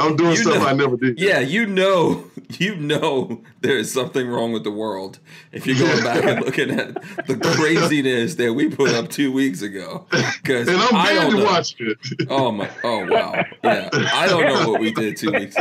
I'm 0.00 0.16
doing 0.16 0.30
You 0.32 0.36
stuff 0.36 0.58
know- 0.62 0.66
I 0.66 0.72
never 0.72 0.96
did. 0.96 1.18
Yeah, 1.18 1.40
you 1.40 1.66
know, 1.66 2.24
you 2.58 2.76
know, 2.76 3.42
there 3.60 3.76
is 3.78 3.92
something 3.92 4.26
wrong 4.28 4.52
with 4.52 4.64
the 4.64 4.70
world 4.70 5.18
if 5.52 5.66
you're 5.66 5.76
going 5.78 6.02
back 6.02 6.24
and 6.24 6.40
looking 6.44 6.70
at 6.70 6.94
the 7.26 7.36
craziness 7.36 8.34
that 8.36 8.52
we 8.54 8.68
put 8.68 8.90
up 8.94 9.08
two 9.08 9.32
weeks 9.32 9.62
ago. 9.62 10.06
Because 10.10 10.68
And 10.68 10.76
I'm 10.78 10.94
I 10.94 11.14
don't 11.14 11.24
bad 11.24 11.30
to 11.30 11.36
know. 11.38 11.44
watch 11.44 11.74
it. 11.78 11.98
Oh 12.28 12.50
my! 12.52 12.68
Oh 12.84 13.06
wow! 13.10 13.44
Yeah, 13.64 13.88
I 13.92 14.26
don't 14.28 14.44
know 14.46 14.70
what 14.70 14.80
we 14.80 14.92
did 14.92 15.16
two 15.16 15.32
weeks. 15.32 15.56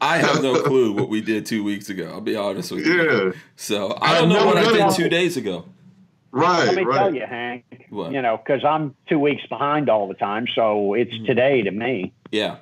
I 0.00 0.18
have 0.18 0.42
no 0.42 0.62
clue 0.62 0.92
what 0.92 1.08
we 1.08 1.20
did 1.20 1.46
two 1.46 1.62
weeks 1.64 1.88
ago. 1.88 2.10
I'll 2.12 2.20
be 2.20 2.36
honest 2.36 2.70
with 2.72 2.86
you. 2.86 3.02
yeah, 3.26 3.32
So 3.56 3.96
I 4.00 4.18
don't 4.18 4.28
know 4.28 4.40
I've 4.40 4.46
what 4.46 4.58
I 4.58 4.72
did 4.88 4.96
two 4.96 5.08
days 5.08 5.36
ago. 5.36 5.64
right, 6.32 6.66
Let 6.66 6.74
me 6.76 6.82
right. 6.84 6.98
tell 6.98 7.14
you, 7.14 7.26
Hank. 7.26 7.86
What? 7.90 8.12
You 8.12 8.22
know, 8.22 8.36
because 8.36 8.64
I'm 8.64 8.94
two 9.08 9.18
weeks 9.18 9.44
behind 9.46 9.88
all 9.90 10.08
the 10.08 10.14
time, 10.14 10.46
so 10.54 10.94
it's 10.94 11.12
Mm-hmm. 11.12 11.24
today 11.26 11.62
to 11.62 11.70
me. 11.70 12.12
Yeah. 12.30 12.56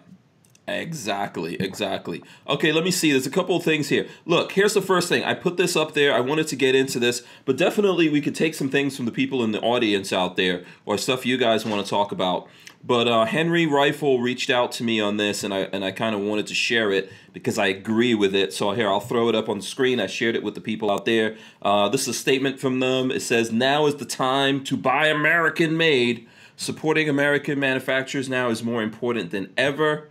Exactly, 0.70 1.56
exactly. 1.60 2.22
Okay, 2.48 2.72
let 2.72 2.84
me 2.84 2.90
see. 2.90 3.10
There's 3.10 3.26
a 3.26 3.30
couple 3.30 3.56
of 3.56 3.64
things 3.64 3.88
here. 3.88 4.06
Look, 4.24 4.52
here's 4.52 4.74
the 4.74 4.82
first 4.82 5.08
thing. 5.08 5.24
I 5.24 5.34
put 5.34 5.56
this 5.56 5.76
up 5.76 5.94
there. 5.94 6.14
I 6.14 6.20
wanted 6.20 6.46
to 6.48 6.56
get 6.56 6.74
into 6.74 6.98
this, 6.98 7.22
but 7.44 7.56
definitely 7.56 8.08
we 8.08 8.20
could 8.20 8.34
take 8.34 8.54
some 8.54 8.70
things 8.70 8.96
from 8.96 9.06
the 9.06 9.12
people 9.12 9.42
in 9.42 9.52
the 9.52 9.60
audience 9.60 10.12
out 10.12 10.36
there 10.36 10.64
or 10.86 10.96
stuff 10.96 11.26
you 11.26 11.36
guys 11.36 11.66
want 11.66 11.84
to 11.84 11.90
talk 11.90 12.12
about. 12.12 12.48
But 12.82 13.08
uh, 13.08 13.26
Henry 13.26 13.66
Rifle 13.66 14.20
reached 14.20 14.48
out 14.48 14.72
to 14.72 14.84
me 14.84 15.00
on 15.00 15.18
this, 15.18 15.44
and 15.44 15.52
I 15.52 15.60
and 15.72 15.84
I 15.84 15.90
kind 15.90 16.14
of 16.14 16.22
wanted 16.22 16.46
to 16.46 16.54
share 16.54 16.90
it 16.90 17.12
because 17.32 17.58
I 17.58 17.66
agree 17.66 18.14
with 18.14 18.34
it. 18.34 18.54
So 18.54 18.72
here, 18.72 18.88
I'll 18.88 19.00
throw 19.00 19.28
it 19.28 19.34
up 19.34 19.48
on 19.48 19.58
the 19.58 19.64
screen. 19.64 20.00
I 20.00 20.06
shared 20.06 20.34
it 20.34 20.42
with 20.42 20.54
the 20.54 20.62
people 20.62 20.90
out 20.90 21.04
there. 21.04 21.36
Uh, 21.60 21.88
this 21.90 22.02
is 22.02 22.08
a 22.08 22.14
statement 22.14 22.58
from 22.58 22.80
them. 22.80 23.10
It 23.10 23.20
says, 23.20 23.52
"Now 23.52 23.86
is 23.86 23.96
the 23.96 24.06
time 24.06 24.64
to 24.64 24.76
buy 24.76 25.08
American 25.08 25.76
made. 25.76 26.26
Supporting 26.56 27.08
American 27.08 27.58
manufacturers 27.58 28.28
now 28.28 28.50
is 28.50 28.62
more 28.62 28.82
important 28.82 29.30
than 29.30 29.52
ever." 29.56 30.08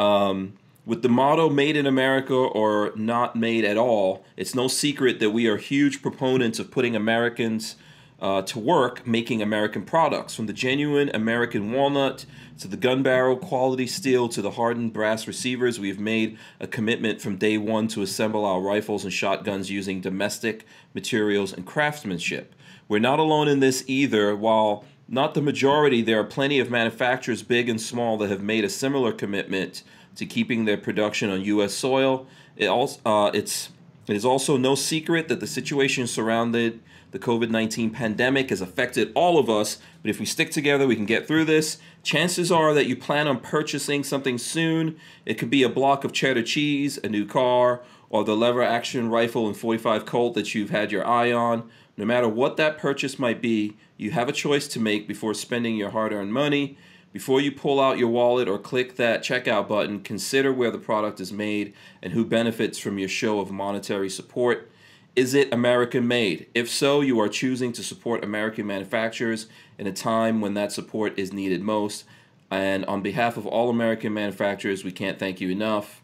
Um, 0.00 0.54
with 0.86 1.02
the 1.02 1.10
motto 1.10 1.50
"Made 1.50 1.76
in 1.76 1.86
America" 1.86 2.34
or 2.34 2.92
"Not 2.96 3.36
made 3.36 3.66
at 3.66 3.76
all," 3.76 4.24
it's 4.34 4.54
no 4.54 4.66
secret 4.66 5.20
that 5.20 5.30
we 5.30 5.46
are 5.46 5.58
huge 5.58 6.00
proponents 6.00 6.58
of 6.58 6.70
putting 6.70 6.96
Americans 6.96 7.76
uh, 8.18 8.40
to 8.42 8.58
work 8.58 9.06
making 9.06 9.42
American 9.42 9.82
products, 9.82 10.34
from 10.34 10.46
the 10.46 10.54
genuine 10.54 11.10
American 11.12 11.72
walnut 11.72 12.24
to 12.60 12.66
the 12.66 12.78
gun 12.78 13.02
barrel 13.02 13.36
quality 13.36 13.86
steel 13.86 14.28
to 14.30 14.40
the 14.40 14.52
hardened 14.52 14.94
brass 14.94 15.26
receivers. 15.26 15.78
We 15.78 15.88
have 15.88 16.00
made 16.00 16.38
a 16.58 16.66
commitment 16.66 17.20
from 17.20 17.36
day 17.36 17.58
one 17.58 17.86
to 17.88 18.00
assemble 18.00 18.46
our 18.46 18.60
rifles 18.60 19.04
and 19.04 19.12
shotguns 19.12 19.70
using 19.70 20.00
domestic 20.00 20.64
materials 20.94 21.52
and 21.52 21.66
craftsmanship. 21.66 22.54
We're 22.88 23.00
not 23.00 23.18
alone 23.18 23.48
in 23.48 23.60
this 23.60 23.84
either. 23.86 24.34
While 24.34 24.84
not 25.10 25.34
the 25.34 25.42
majority, 25.42 26.02
there 26.02 26.20
are 26.20 26.24
plenty 26.24 26.60
of 26.60 26.70
manufacturers, 26.70 27.42
big 27.42 27.68
and 27.68 27.80
small, 27.80 28.16
that 28.18 28.30
have 28.30 28.42
made 28.42 28.64
a 28.64 28.68
similar 28.70 29.12
commitment 29.12 29.82
to 30.14 30.24
keeping 30.24 30.64
their 30.64 30.76
production 30.76 31.30
on 31.30 31.42
U.S. 31.42 31.74
soil. 31.74 32.26
It 32.56 32.66
also, 32.66 33.00
uh, 33.04 33.30
it's 33.34 33.70
it 34.06 34.16
is 34.16 34.24
also 34.24 34.56
no 34.56 34.74
secret 34.74 35.28
that 35.28 35.40
the 35.40 35.46
situation 35.46 36.06
surrounding 36.06 36.80
the 37.10 37.18
COVID 37.18 37.50
19 37.50 37.90
pandemic 37.90 38.50
has 38.50 38.60
affected 38.60 39.10
all 39.14 39.38
of 39.38 39.50
us, 39.50 39.78
but 40.02 40.10
if 40.10 40.20
we 40.20 40.26
stick 40.26 40.52
together, 40.52 40.86
we 40.86 40.94
can 40.94 41.06
get 41.06 41.26
through 41.26 41.44
this. 41.44 41.78
Chances 42.04 42.52
are 42.52 42.72
that 42.72 42.86
you 42.86 42.96
plan 42.96 43.26
on 43.26 43.40
purchasing 43.40 44.04
something 44.04 44.38
soon. 44.38 44.96
It 45.26 45.34
could 45.34 45.50
be 45.50 45.64
a 45.64 45.68
block 45.68 46.04
of 46.04 46.12
cheddar 46.12 46.42
cheese, 46.42 46.98
a 47.02 47.08
new 47.08 47.26
car, 47.26 47.82
or 48.08 48.24
the 48.24 48.36
lever 48.36 48.62
action 48.62 49.10
rifle 49.10 49.46
and 49.46 49.56
45 49.56 50.06
Colt 50.06 50.34
that 50.34 50.54
you've 50.54 50.70
had 50.70 50.92
your 50.92 51.06
eye 51.06 51.32
on. 51.32 51.68
No 52.00 52.06
matter 52.06 52.30
what 52.30 52.56
that 52.56 52.78
purchase 52.78 53.18
might 53.18 53.42
be, 53.42 53.76
you 53.98 54.12
have 54.12 54.30
a 54.30 54.32
choice 54.32 54.66
to 54.68 54.80
make 54.80 55.06
before 55.06 55.34
spending 55.34 55.76
your 55.76 55.90
hard 55.90 56.14
earned 56.14 56.32
money. 56.32 56.78
Before 57.12 57.42
you 57.42 57.52
pull 57.52 57.78
out 57.78 57.98
your 57.98 58.08
wallet 58.08 58.48
or 58.48 58.58
click 58.58 58.96
that 58.96 59.22
checkout 59.22 59.68
button, 59.68 60.00
consider 60.00 60.50
where 60.50 60.70
the 60.70 60.78
product 60.78 61.20
is 61.20 61.30
made 61.30 61.74
and 62.00 62.14
who 62.14 62.24
benefits 62.24 62.78
from 62.78 62.98
your 62.98 63.10
show 63.10 63.38
of 63.38 63.50
monetary 63.50 64.08
support. 64.08 64.70
Is 65.14 65.34
it 65.34 65.52
American 65.52 66.08
made? 66.08 66.46
If 66.54 66.70
so, 66.70 67.02
you 67.02 67.20
are 67.20 67.28
choosing 67.28 67.70
to 67.74 67.82
support 67.82 68.24
American 68.24 68.66
manufacturers 68.66 69.46
in 69.76 69.86
a 69.86 69.92
time 69.92 70.40
when 70.40 70.54
that 70.54 70.72
support 70.72 71.18
is 71.18 71.34
needed 71.34 71.60
most. 71.60 72.04
And 72.50 72.86
on 72.86 73.02
behalf 73.02 73.36
of 73.36 73.46
all 73.46 73.68
American 73.68 74.14
manufacturers, 74.14 74.84
we 74.84 74.92
can't 74.92 75.18
thank 75.18 75.38
you 75.38 75.50
enough. 75.50 76.00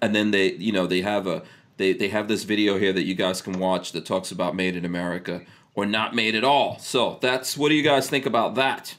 And 0.00 0.14
then 0.14 0.30
they, 0.30 0.52
you 0.52 0.70
know, 0.70 0.86
they 0.86 1.00
have 1.00 1.26
a 1.26 1.42
they, 1.78 1.92
they 1.94 2.08
have 2.08 2.28
this 2.28 2.44
video 2.44 2.78
here 2.78 2.92
that 2.92 3.04
you 3.04 3.14
guys 3.14 3.40
can 3.40 3.58
watch 3.58 3.92
that 3.92 4.04
talks 4.04 4.30
about 4.30 4.54
made 4.54 4.76
in 4.76 4.84
America 4.84 5.42
or 5.74 5.86
not 5.86 6.14
made 6.14 6.34
at 6.34 6.44
all. 6.44 6.78
So 6.78 7.18
that's 7.22 7.56
what 7.56 7.70
do 7.70 7.74
you 7.74 7.82
guys 7.82 8.10
think 8.10 8.26
about 8.26 8.54
that? 8.56 8.94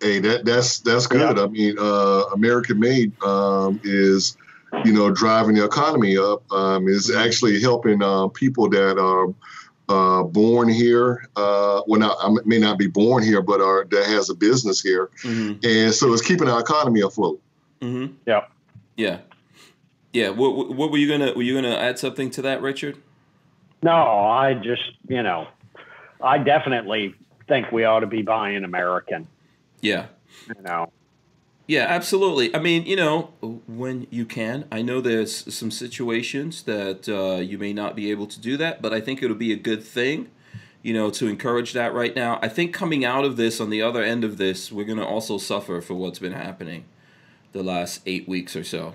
Hey, 0.00 0.18
that 0.20 0.44
that's 0.44 0.80
that's 0.80 1.06
good. 1.06 1.38
I 1.38 1.46
mean, 1.46 1.76
uh, 1.78 2.24
American 2.34 2.78
made 2.78 3.12
um, 3.22 3.80
is, 3.84 4.36
you 4.84 4.92
know, 4.92 5.10
driving 5.10 5.54
the 5.56 5.64
economy 5.64 6.16
up. 6.18 6.50
Um, 6.52 6.88
is 6.88 7.10
actually 7.14 7.60
helping 7.60 8.02
uh, 8.02 8.28
people 8.28 8.68
that 8.70 8.98
are 8.98 9.34
uh, 9.88 10.22
born 10.24 10.68
here. 10.68 11.28
Uh, 11.36 11.80
well, 11.86 12.00
not 12.00 12.16
I 12.20 12.34
may 12.44 12.58
not 12.58 12.78
be 12.78 12.86
born 12.86 13.22
here, 13.22 13.40
but 13.40 13.60
are 13.62 13.84
that 13.90 14.06
has 14.06 14.28
a 14.30 14.34
business 14.34 14.80
here, 14.82 15.10
Mm-hmm. 15.22 15.64
and 15.66 15.94
so 15.94 16.12
it's 16.12 16.22
keeping 16.22 16.48
our 16.48 16.60
economy 16.60 17.00
afloat. 17.00 17.40
Mm-hmm. 17.80 18.14
Yeah. 18.26 18.44
Yeah. 18.96 19.18
Yeah. 20.14 20.30
What, 20.30 20.70
what 20.74 20.90
were 20.90 20.96
you 20.96 21.08
gonna 21.08 21.34
were 21.34 21.42
you 21.42 21.54
gonna 21.54 21.76
add 21.76 21.98
something 21.98 22.30
to 22.30 22.42
that, 22.42 22.62
Richard? 22.62 22.96
No, 23.82 23.92
I 23.92 24.54
just, 24.54 24.82
you 25.08 25.22
know, 25.22 25.48
I 26.22 26.38
definitely 26.38 27.14
think 27.46 27.70
we 27.70 27.84
ought 27.84 28.00
to 28.00 28.06
be 28.06 28.22
buying 28.22 28.64
American. 28.64 29.26
Yeah. 29.82 30.06
You 30.48 30.62
know, 30.62 30.90
Yeah, 31.66 31.86
absolutely. 31.88 32.54
I 32.54 32.58
mean, 32.60 32.86
you 32.86 32.96
know, 32.96 33.32
when 33.66 34.06
you 34.10 34.24
can. 34.26 34.66
I 34.70 34.82
know 34.82 35.00
there's 35.00 35.54
some 35.54 35.70
situations 35.70 36.62
that 36.64 37.08
uh, 37.08 37.40
you 37.40 37.58
may 37.58 37.72
not 37.72 37.96
be 37.96 38.10
able 38.10 38.26
to 38.28 38.40
do 38.40 38.56
that, 38.58 38.82
but 38.82 38.92
I 38.94 39.00
think 39.00 39.22
it'll 39.22 39.36
be 39.36 39.52
a 39.52 39.56
good 39.56 39.82
thing, 39.82 40.30
you 40.82 40.92
know, 40.94 41.10
to 41.10 41.26
encourage 41.26 41.72
that 41.72 41.94
right 41.94 42.14
now. 42.14 42.38
I 42.42 42.48
think 42.48 42.74
coming 42.74 43.04
out 43.04 43.24
of 43.24 43.36
this, 43.36 43.60
on 43.60 43.70
the 43.70 43.82
other 43.82 44.02
end 44.02 44.24
of 44.24 44.36
this, 44.38 44.70
we're 44.70 44.84
going 44.84 44.98
to 44.98 45.06
also 45.06 45.38
suffer 45.38 45.80
for 45.80 45.94
what's 45.94 46.18
been 46.18 46.32
happening 46.32 46.84
the 47.52 47.62
last 47.62 48.00
eight 48.06 48.28
weeks 48.28 48.56
or 48.56 48.64
so, 48.64 48.94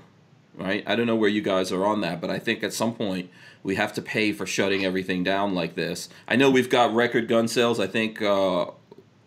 right? 0.59 0.83
I 0.85 0.95
don't 0.95 1.07
know 1.07 1.15
where 1.15 1.29
you 1.29 1.41
guys 1.41 1.71
are 1.71 1.85
on 1.85 2.01
that, 2.01 2.21
but 2.21 2.29
I 2.29 2.37
think 2.39 2.63
at 2.63 2.73
some 2.73 2.93
point 2.93 3.29
we 3.63 3.75
have 3.75 3.93
to 3.93 4.01
pay 4.01 4.31
for 4.33 4.45
shutting 4.45 4.85
everything 4.85 5.23
down 5.23 5.55
like 5.55 5.75
this. 5.75 6.09
I 6.27 6.35
know 6.35 6.49
we've 6.51 6.69
got 6.69 6.93
record 6.93 7.27
gun 7.27 7.47
sales. 7.47 7.79
I 7.79 7.87
think, 7.87 8.21
uh, 8.21 8.67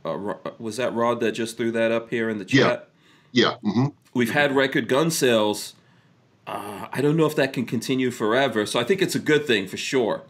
uh, 0.05 0.35
was 0.59 0.77
that 0.77 0.95
Rod 0.95 1.21
that 1.21 1.33
just 1.33 1.57
threw 1.57 1.71
that 1.73 1.91
up 1.93 2.11
here 2.11 2.29
in 2.29 2.39
the 2.39 2.47
Yeah. 2.49 2.69
chat? 2.69 2.89
Yeah. 3.33 3.55
hmm 3.63 3.87
we've 4.15 4.33
had 4.33 4.55
record 4.55 4.89
gun 4.89 5.11
sales. 5.11 5.75
Uh, 6.47 6.87
I 6.93 7.01
don't 7.01 7.17
know 7.17 7.25
if 7.25 7.35
that 7.37 7.55
can 7.55 7.65
continue 7.65 8.11
forever. 8.11 8.67
So 8.67 8.79
I 8.79 8.85
think 8.85 9.01
it's 9.01 9.15
a 9.15 9.19
good 9.19 9.47
thing 9.47 9.67
for 9.67 9.79
sure. 9.79 10.23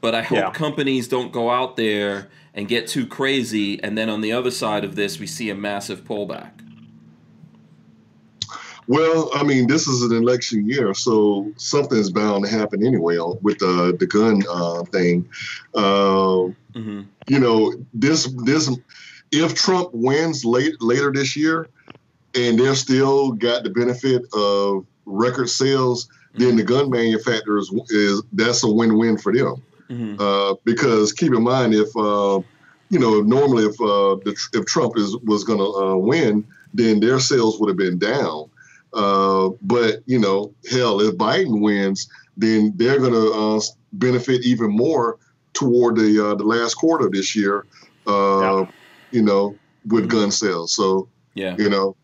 But 0.00 0.14
I 0.14 0.22
hope 0.22 0.38
Yeah. 0.38 0.50
companies 0.52 1.06
don't 1.06 1.30
go 1.30 1.50
out 1.50 1.76
there 1.76 2.28
and 2.54 2.66
get 2.66 2.86
too 2.88 3.04
crazy. 3.06 3.82
And 3.82 3.98
then 3.98 4.08
on 4.08 4.22
the 4.22 4.32
other 4.32 4.50
side 4.50 4.84
of 4.84 4.96
this, 4.96 5.18
we 5.18 5.26
see 5.26 5.50
a 5.50 5.54
massive 5.54 6.04
pullback. 6.04 6.52
Well, 8.90 9.30
I 9.32 9.44
mean, 9.44 9.68
this 9.68 9.86
is 9.86 10.02
an 10.02 10.16
election 10.16 10.66
year, 10.66 10.94
so 10.94 11.52
something's 11.56 12.10
bound 12.10 12.44
to 12.44 12.50
happen 12.50 12.84
anyway 12.84 13.18
with 13.40 13.58
the 13.60 13.96
the 13.96 14.06
gun 14.06 14.42
uh, 14.50 14.82
thing. 14.82 15.28
Uh, 15.72 16.48
hmm 16.74 17.02
you 17.28 17.38
know, 17.38 17.72
this 17.94 18.26
this 18.44 18.68
if 19.30 19.54
Trump 19.54 19.90
wins 19.92 20.44
late 20.44 20.74
later 20.82 21.12
this 21.12 21.36
year, 21.36 21.68
and 22.34 22.58
they're 22.58 22.74
still 22.74 23.30
got 23.30 23.62
the 23.62 23.70
benefit 23.70 24.22
of 24.34 24.84
record 25.06 25.48
sales, 25.48 26.08
then 26.34 26.56
the 26.56 26.64
gun 26.64 26.90
manufacturers 26.90 27.70
is 27.90 28.24
that's 28.32 28.64
a 28.64 28.68
win 28.68 28.98
win 28.98 29.16
for 29.16 29.32
them. 29.32 29.62
hmm 29.86 30.16
Uh, 30.18 30.54
because 30.64 31.12
keep 31.12 31.32
in 31.32 31.44
mind, 31.44 31.74
if 31.74 31.96
uh, 31.96 32.40
you 32.88 32.98
know, 32.98 33.20
normally 33.20 33.66
if 33.66 33.80
uh, 33.80 34.18
the, 34.24 34.34
if 34.52 34.66
Trump 34.66 34.96
is 34.96 35.16
was 35.18 35.44
going 35.44 35.60
to 35.60 35.72
uh, 35.78 35.96
win, 35.96 36.44
then 36.74 36.98
their 36.98 37.20
sales 37.20 37.60
would 37.60 37.68
have 37.68 37.78
been 37.78 37.96
down. 37.96 38.49
Uh, 38.92 39.50
but 39.62 40.02
you 40.06 40.18
know, 40.18 40.54
hell, 40.70 41.00
if 41.00 41.16
Biden 41.16 41.60
wins, 41.60 42.08
then 42.36 42.72
they're 42.76 42.98
going 42.98 43.12
to 43.12 43.32
uh, 43.32 43.60
benefit 43.92 44.44
even 44.44 44.70
more 44.70 45.18
toward 45.52 45.96
the 45.96 46.28
uh, 46.28 46.34
the 46.34 46.44
last 46.44 46.74
quarter 46.74 47.06
of 47.06 47.12
this 47.12 47.34
year. 47.36 47.66
Uh, 48.06 48.40
Yeah. 48.40 48.66
You 49.12 49.22
know, 49.22 49.56
with 49.86 50.08
gun 50.08 50.30
sales. 50.30 50.72
So 50.74 51.08
Yeah. 51.34 51.56
you 51.58 51.68
know, 51.68 51.96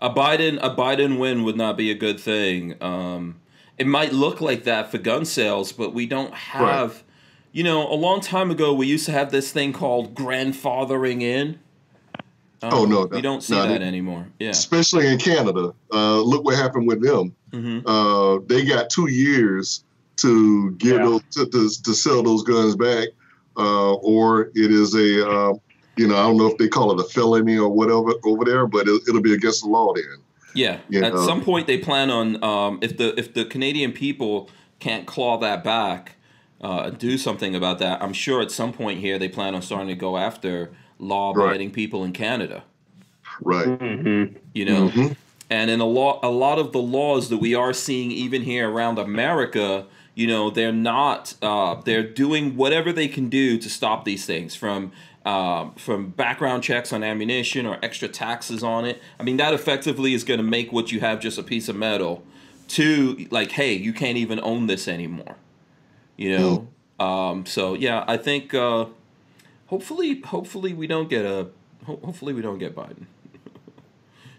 A 0.00 0.10
Biden 0.10 0.58
a 0.62 0.74
Biden 0.74 1.18
win 1.18 1.44
would 1.44 1.56
not 1.56 1.76
be 1.76 1.90
a 1.90 1.94
good 1.94 2.20
thing. 2.20 2.74
Um, 2.82 3.36
it 3.78 3.86
might 3.86 4.12
look 4.12 4.40
like 4.40 4.64
that 4.64 4.90
for 4.90 4.98
gun 4.98 5.24
sales, 5.24 5.72
but 5.72 5.94
we 5.94 6.06
don't 6.06 6.34
have. 6.34 7.02
You 7.52 7.62
know, 7.62 7.86
a 7.88 7.94
long 7.94 8.20
time 8.20 8.50
ago, 8.50 8.74
we 8.74 8.88
used 8.88 9.06
to 9.06 9.12
have 9.12 9.30
this 9.30 9.52
thing 9.52 9.72
called 9.72 10.14
grandfathering 10.14 11.22
in. 11.22 11.60
Um, 12.64 12.74
Oh, 12.74 12.84
no, 12.84 13.00
we 13.06 13.16
no, 13.16 13.20
don't 13.22 13.42
see 13.42 13.54
that 13.54 13.78
they- 13.80 13.84
anymore. 13.84 14.26
Yeah. 14.38 14.50
especially 14.50 15.06
in 15.06 15.18
Canada. 15.18 15.74
Uh, 15.92 16.20
look 16.20 16.44
what 16.44 16.56
happened 16.56 16.86
with 16.86 17.02
them. 17.02 17.34
hmm 17.52 17.78
Uh, 17.86 18.38
they 18.46 18.64
got 18.64 18.90
two 18.90 19.08
years 19.10 19.84
to 20.16 20.70
give 20.72 20.96
Yeah. 20.98 21.04
those 21.04 21.22
to, 21.32 21.46
to, 21.46 21.82
to 21.82 21.94
sell 21.94 22.22
those 22.22 22.42
guns 22.42 22.76
back, 22.76 23.08
uh, 23.56 23.94
or 23.94 24.50
it 24.54 24.70
is 24.70 24.94
a 24.94 25.28
uh, 25.30 25.52
you 25.96 26.06
know 26.08 26.16
I 26.16 26.22
don't 26.22 26.36
know 26.36 26.46
if 26.46 26.58
they 26.58 26.68
call 26.68 26.92
it 26.92 27.04
a 27.04 27.08
felony 27.08 27.56
or 27.58 27.68
whatever 27.68 28.12
over 28.24 28.44
there, 28.44 28.66
but 28.66 28.86
it, 28.88 29.02
it'll 29.08 29.20
be 29.22 29.34
against 29.34 29.62
the 29.62 29.68
law 29.68 29.92
then. 29.94 30.04
Yeah. 30.54 30.78
Yeah. 30.88 31.06
At 31.06 31.18
some 31.18 31.40
point, 31.42 31.66
they 31.66 31.78
plan 31.78 32.10
on 32.10 32.42
um, 32.44 32.78
if 32.80 32.96
the 32.96 33.18
if 33.18 33.34
the 33.34 33.44
Canadian 33.44 33.92
people 33.92 34.48
can't 34.78 35.04
claw 35.06 35.36
that 35.38 35.64
back, 35.64 36.14
uh, 36.60 36.90
do 36.90 37.18
something 37.18 37.54
about 37.56 37.78
that. 37.80 38.00
I'm 38.02 38.12
sure 38.12 38.40
at 38.40 38.50
some 38.52 38.72
point 38.72 39.00
here 39.00 39.18
they 39.18 39.28
plan 39.28 39.54
on 39.56 39.62
starting 39.62 39.88
to 39.88 39.94
go 39.96 40.16
after 40.16 40.70
law-abiding 40.98 41.70
people 41.70 42.04
in 42.04 42.12
Canada. 42.12 42.62
Right. 43.40 43.66
Mm-hmm. 43.66 44.36
You 44.52 44.64
know, 44.64 44.88
Mhm. 44.88 45.16
and 45.50 45.70
in 45.70 45.80
a 45.80 45.86
lot 45.86 46.20
a 46.22 46.30
lot 46.30 46.58
of 46.58 46.72
the 46.72 46.80
laws 46.80 47.28
that 47.30 47.38
we 47.38 47.54
are 47.54 47.72
seeing 47.72 48.10
even 48.12 48.42
here 48.42 48.70
around 48.70 48.98
America, 48.98 49.86
you 50.14 50.26
know, 50.26 50.50
they're 50.50 50.72
not 50.72 51.34
uh, 51.42 51.76
they're 51.84 52.04
doing 52.04 52.56
whatever 52.56 52.92
they 52.92 53.08
can 53.08 53.28
do 53.28 53.58
to 53.58 53.68
stop 53.68 54.04
these 54.04 54.24
things 54.24 54.54
from 54.54 54.92
um, 55.24 55.72
from 55.76 56.10
background 56.10 56.62
checks 56.62 56.92
on 56.92 57.02
ammunition 57.02 57.66
or 57.66 57.78
extra 57.82 58.08
taxes 58.08 58.62
on 58.62 58.84
it. 58.84 59.00
I 59.18 59.22
mean, 59.22 59.38
that 59.38 59.54
effectively 59.54 60.12
is 60.14 60.22
going 60.22 60.38
to 60.38 60.44
make 60.44 60.70
what 60.70 60.92
you 60.92 61.00
have 61.00 61.18
just 61.18 61.38
a 61.38 61.42
piece 61.42 61.68
of 61.68 61.76
metal 61.76 62.22
to 62.68 63.26
like, 63.30 63.52
hey, 63.52 63.72
you 63.74 63.92
can't 63.92 64.16
even 64.18 64.38
own 64.42 64.66
this 64.66 64.86
anymore. 64.86 65.36
You 66.16 66.38
know, 66.38 67.04
um, 67.04 67.46
so 67.46 67.74
yeah, 67.74 68.04
I 68.06 68.16
think 68.18 68.54
uh, 68.54 68.86
hopefully, 69.66 70.20
hopefully 70.20 70.72
we 70.74 70.86
don't 70.86 71.08
get 71.08 71.24
a 71.24 71.48
ho- 71.86 72.00
hopefully 72.04 72.32
we 72.32 72.42
don't 72.42 72.58
get 72.58 72.74
Biden. 72.74 73.06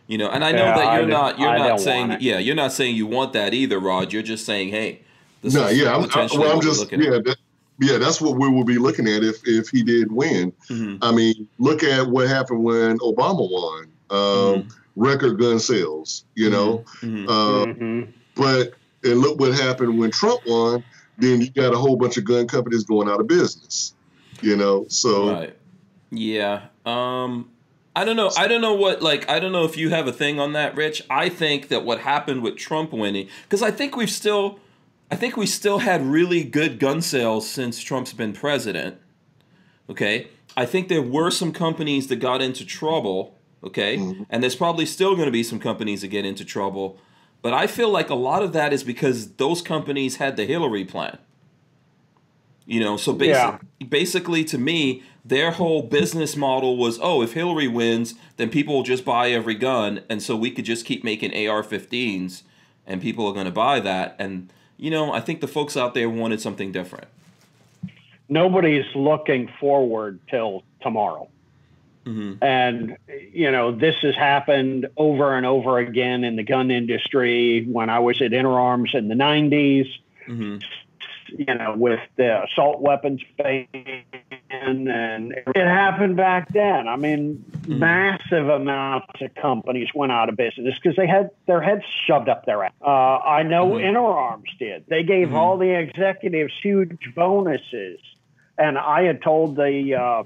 You 0.07 0.19
know, 0.19 0.29
and 0.29 0.43
I 0.43 0.51
know 0.51 0.65
Yeah, 0.65 0.75
that 0.77 0.99
you're 1.01 1.09
don't- 1.09 1.39
you're 1.39 1.49
I 1.49 1.57
not 1.57 1.79
saying 1.81 2.17
yeah 2.19 2.37
you're 2.37 2.53
not 2.55 2.71
saying 2.71 2.95
you 2.95 3.07
want 3.07 3.33
that 3.33 3.55
either, 3.55 3.79
Rod. 3.79 4.13
You're 4.13 4.21
just 4.21 4.45
saying, 4.45 4.69
hey, 4.69 4.99
this 5.41 5.55
No, 5.55 5.65
is 5.65 5.79
yeah, 5.79 5.95
I'm, 5.95 6.03
I, 6.13 6.27
well, 6.37 6.51
I'm 6.53 6.61
just 6.61 6.79
looking 6.81 7.01
yeah, 7.01 7.15
at. 7.15 7.23
that, 7.25 7.37
yeah, 7.79 7.97
that's 7.97 8.21
what 8.21 8.37
we 8.37 8.47
will 8.47 8.63
be 8.63 8.77
looking 8.77 9.07
at 9.07 9.23
if 9.23 9.37
if 9.45 9.69
he 9.69 9.81
did 9.81 10.11
win. 10.11 10.53
Mhm. 10.69 10.99
I 11.01 11.11
mean, 11.11 11.47
look 11.57 11.81
at 11.81 12.05
what 12.07 12.27
happened 12.27 12.63
when 12.63 12.99
Obama 12.99 13.49
won. 13.49 13.87
Um, 14.11 14.19
Mhm. 14.19 14.71
Record 14.95 15.39
gun 15.39 15.57
sales, 15.59 16.23
you 16.35 16.51
know. 16.51 16.85
Mhm. 17.01 17.25
Uh, 17.27 17.73
hmm 17.73 18.01
But 18.35 18.73
and 19.03 19.17
look 19.19 19.39
what 19.39 19.53
happened 19.55 19.97
when 19.97 20.11
Trump 20.11 20.41
won. 20.45 20.83
Then 21.17 21.41
you 21.41 21.49
got 21.49 21.73
a 21.73 21.77
whole 21.77 21.95
bunch 21.95 22.17
of 22.17 22.25
gun 22.25 22.45
companies 22.45 22.83
going 22.83 23.09
out 23.09 23.19
of 23.19 23.27
business. 23.27 23.94
You 24.41 24.55
know, 24.55 24.85
so 24.89 25.31
Right. 25.31 25.55
Yeah. 26.11 26.67
Um 26.85 27.49
I 27.97 28.03
don't 28.03 28.17
know. 28.17 28.29
I 28.37 28.47
don't 28.47 28.61
know 28.61 28.73
what 28.73 29.01
like 29.01 29.29
I 29.29 29.39
don't 29.39 29.51
know 29.51 29.63
if 29.63 29.77
you 29.77 29.89
have 29.89 30.07
a 30.07 30.11
thing 30.11 30.39
on 30.39 30.53
that, 30.53 30.75
Rich. 30.75 31.03
I 31.09 31.29
think 31.29 31.69
that 31.69 31.85
what 31.85 31.99
happened 32.01 32.41
with 32.41 32.57
Trump 32.57 32.91
winning 32.91 33.27
cuz 33.49 33.61
I 33.61 33.71
think 33.71 33.95
we've 33.95 34.09
still 34.09 34.59
I 35.11 35.15
think 35.15 35.37
we 35.37 35.45
still 35.45 35.79
had 35.79 36.05
really 36.05 36.43
good 36.43 36.79
gun 36.79 37.01
sales 37.01 37.47
since 37.49 37.79
Trump's 37.79 38.13
been 38.13 38.33
president. 38.33 38.97
Okay? 39.89 40.27
I 40.57 40.65
think 40.65 40.87
there 40.87 41.01
were 41.01 41.31
some 41.31 41.51
companies 41.51 42.07
that 42.07 42.15
got 42.17 42.41
into 42.41 42.65
trouble, 42.65 43.35
okay? 43.63 43.97
Mhm. 43.97 44.25
And 44.29 44.41
there's 44.41 44.55
probably 44.55 44.85
still 44.85 45.13
going 45.15 45.25
to 45.27 45.31
be 45.31 45.43
some 45.43 45.59
companies 45.59 46.01
that 46.01 46.07
get 46.07 46.25
into 46.25 46.43
trouble. 46.45 46.97
But 47.41 47.53
I 47.53 47.67
feel 47.67 47.89
like 47.89 48.09
a 48.09 48.15
lot 48.15 48.41
of 48.41 48.53
that 48.53 48.73
is 48.73 48.83
because 48.83 49.33
those 49.33 49.61
companies 49.61 50.15
had 50.15 50.37
the 50.37 50.45
Hillary 50.45 50.85
plan. 50.85 51.19
You 52.67 52.79
know, 52.79 52.97
so 52.97 53.13
basic, 53.13 53.31
Yeah. 53.33 53.57
basically 53.87 54.43
to 54.45 54.57
me, 54.57 55.03
their 55.23 55.51
whole 55.51 55.83
business 55.83 56.35
model 56.35 56.77
was, 56.77 56.99
oh, 57.01 57.21
if 57.21 57.33
Hillary 57.33 57.67
wins, 57.67 58.15
then 58.37 58.49
people 58.49 58.75
will 58.75 58.83
just 58.83 59.05
buy 59.05 59.29
every 59.29 59.55
gun, 59.55 60.01
and 60.09 60.21
so 60.21 60.35
we 60.35 60.49
could 60.51 60.65
just 60.65 60.85
keep 60.85 61.03
making 61.03 61.31
AR-15s, 61.31 62.43
and 62.87 63.01
people 63.01 63.27
are 63.27 63.33
going 63.33 63.45
to 63.45 63.51
buy 63.51 63.79
that. 63.79 64.15
And 64.19 64.49
you 64.77 64.91
know, 64.91 65.13
I 65.13 65.21
think 65.21 65.39
the 65.41 65.47
folks 65.47 65.77
out 65.77 65.93
there 65.93 66.09
wanted 66.09 66.41
something 66.41 66.71
different. 66.71 67.07
Nobody's 68.27 68.85
looking 68.95 69.49
forward 69.59 70.19
till 70.29 70.63
tomorrow. 70.81 71.29
hmm 72.03 72.33
And, 72.41 72.97
you 73.31 73.51
know, 73.51 73.71
this 73.71 73.95
has 74.01 74.15
happened 74.15 74.87
over 74.97 75.35
and 75.35 75.45
over 75.45 75.77
again 75.79 76.23
in 76.23 76.35
the 76.35 76.43
gun 76.43 76.71
industry. 76.71 77.65
When 77.65 77.89
I 77.89 77.99
was 77.99 78.21
at 78.21 78.31
Interarms 78.31 78.93
in 78.95 79.07
the 79.07 79.15
90s, 79.15 79.87
hmm 80.25 80.57
you 81.29 81.53
know, 81.53 81.75
with 81.77 81.99
the 82.15 82.43
assault 82.43 82.81
weapons 82.81 83.21
ban, 83.37 83.67
and 84.49 85.33
it 85.33 85.67
happened 85.67 86.15
back 86.17 86.51
then. 86.53 86.87
I 86.87 86.95
mean, 86.95 87.43
Mhm. 87.61 87.79
massive 87.79 88.49
amounts 88.49 89.21
of 89.21 89.33
companies 89.35 89.89
went 89.93 90.11
out 90.11 90.29
of 90.29 90.37
business 90.37 90.75
because 90.81 90.95
they 90.95 91.07
had 91.07 91.31
their 91.47 91.61
heads 91.61 91.83
shoved 92.05 92.29
up 92.29 92.45
their 92.45 92.63
ass. 92.63 92.71
Uh, 92.81 93.17
I 93.17 93.43
know 93.43 93.71
Mhm. 93.71 93.83
Interarms 93.83 94.57
did. 94.59 94.85
They 94.87 95.03
gave 95.03 95.29
Mhm. 95.29 95.35
all 95.35 95.57
the 95.57 95.71
executives 95.71 96.53
huge 96.61 97.13
bonuses, 97.15 97.99
and 98.57 98.77
I 98.77 99.03
had 99.03 99.21
told 99.21 99.55
the 99.55 99.95
uh, 99.95 100.23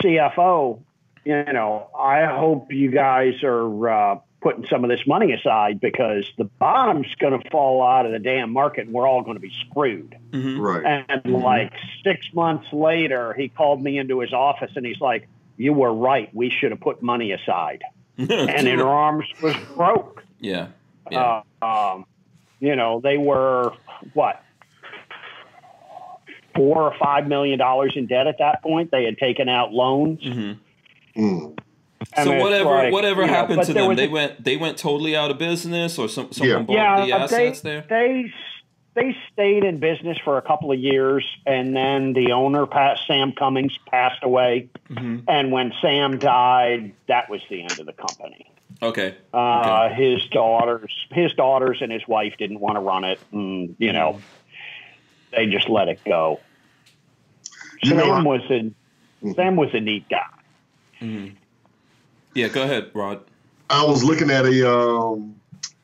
CFO, 0.00 0.80
you 1.24 1.44
know, 1.52 1.88
I 1.98 2.24
hope 2.24 2.72
you 2.72 2.90
guys 2.90 3.42
are 3.42 3.88
uh, 3.88 4.18
putting 4.42 4.66
some 4.66 4.84
of 4.84 4.90
this 4.90 5.06
money 5.06 5.32
aside 5.32 5.80
because 5.80 6.24
the 6.38 6.44
bottom's 6.58 7.14
going 7.16 7.38
to 7.38 7.50
fall 7.50 7.82
out 7.86 8.06
of 8.06 8.12
the 8.12 8.18
damn 8.18 8.50
market 8.52 8.86
and 8.86 8.94
we're 8.94 9.06
all 9.06 9.22
going 9.22 9.36
to 9.36 9.40
be 9.40 9.52
screwed. 9.68 10.14
hmm 10.32 10.58
right. 10.58 10.84
And 11.10 11.22
Mhm. 11.24 11.42
like 11.42 11.72
six 12.02 12.26
months 12.32 12.66
later, 12.72 13.34
he 13.34 13.48
called 13.48 13.82
me 13.82 13.98
into 13.98 14.20
his 14.20 14.32
office 14.32 14.70
and 14.76 14.86
he's 14.86 15.00
like, 15.00 15.28
You 15.56 15.72
were 15.74 15.92
right. 15.92 16.28
We 16.34 16.48
should 16.50 16.70
have 16.70 16.80
put 16.80 17.02
money 17.02 17.32
aside. 17.32 17.82
And 18.18 18.28
Interarms 18.28 19.24
was 19.42 19.54
broke. 19.76 20.22
yeah, 20.38 20.68
yeah, 21.10 21.42
Uh, 21.62 21.66
um, 21.94 22.06
you 22.60 22.76
know, 22.76 23.00
they 23.02 23.18
were 23.18 23.72
what? 24.14 24.42
Four 26.54 26.82
or 26.82 26.94
five 26.98 27.26
million 27.28 27.58
dollars 27.58 27.92
in 27.96 28.06
debt 28.06 28.26
at 28.26 28.36
that 28.38 28.62
point. 28.62 28.90
They 28.90 29.04
had 29.04 29.18
taken 29.18 29.48
out 29.48 29.72
loans. 29.72 30.22
hmm 30.22 30.52
Mm. 31.16 31.58
And 32.16 32.26
So 32.26 32.32
it's 32.32 32.42
whatever 32.42 32.70
like, 32.70 32.92
whatever 32.92 33.20
you 33.22 33.26
know, 33.28 33.32
happened 33.32 33.62
to 33.64 33.72
them, 33.72 33.94
they 33.94 34.06
a- 34.06 34.10
went 34.10 34.42
they 34.44 34.56
went 34.56 34.76
totally 34.78 35.14
out 35.16 35.30
of 35.30 35.38
business, 35.38 35.98
or 35.98 36.08
some 36.08 36.32
someone 36.32 36.64
bought 36.66 36.74
yeah, 36.74 37.06
the 37.06 37.12
uh, 37.12 37.26
they, 37.28 37.46
assets 37.46 37.60
there. 37.60 37.84
they 37.88 38.32
they 38.94 39.16
stayed 39.32 39.62
in 39.62 39.78
business 39.78 40.18
for 40.24 40.36
a 40.36 40.42
couple 40.42 40.72
of 40.72 40.78
years, 40.80 41.24
and 41.46 41.76
then 41.76 42.12
the 42.12 42.32
owner, 42.32 42.66
passed, 42.66 43.06
Sam 43.06 43.30
Cummings, 43.32 43.78
passed 43.88 44.22
away. 44.24 44.68
hmm 44.88 45.20
And 45.28 45.52
when 45.52 45.72
Sam 45.80 46.18
died, 46.18 46.92
that 47.06 47.30
was 47.30 47.40
the 47.48 47.62
end 47.62 47.78
of 47.78 47.86
the 47.86 47.92
company. 47.92 48.50
Okay, 48.82 49.14
Uh, 49.32 49.90
His 49.90 50.24
daughters, 50.28 50.90
his 51.12 51.32
daughters, 51.34 51.78
and 51.82 51.92
his 51.92 52.06
wife 52.08 52.34
didn't 52.38 52.58
want 52.60 52.76
to 52.76 52.80
run 52.80 53.04
it, 53.04 53.20
and 53.30 53.76
you 53.78 53.92
know, 53.92 54.20
they 55.30 55.46
just 55.46 55.68
let 55.68 55.88
it 55.88 56.00
go. 56.04 56.40
You 57.82 57.94
know, 57.94 58.04
Sam 58.06 58.12
I- 58.12 58.22
was 58.24 58.42
a 58.50 58.70
Sam 59.34 59.54
was 59.56 59.70
a 59.74 59.80
neat 59.80 60.08
guy. 60.08 60.26
hmm 60.98 61.28
yeah. 62.34 62.48
Go 62.48 62.62
ahead, 62.62 62.90
Rod. 62.94 63.22
I 63.68 63.84
was 63.84 64.02
looking 64.02 64.30
at 64.30 64.44
a 64.46 64.68
um, 64.70 65.34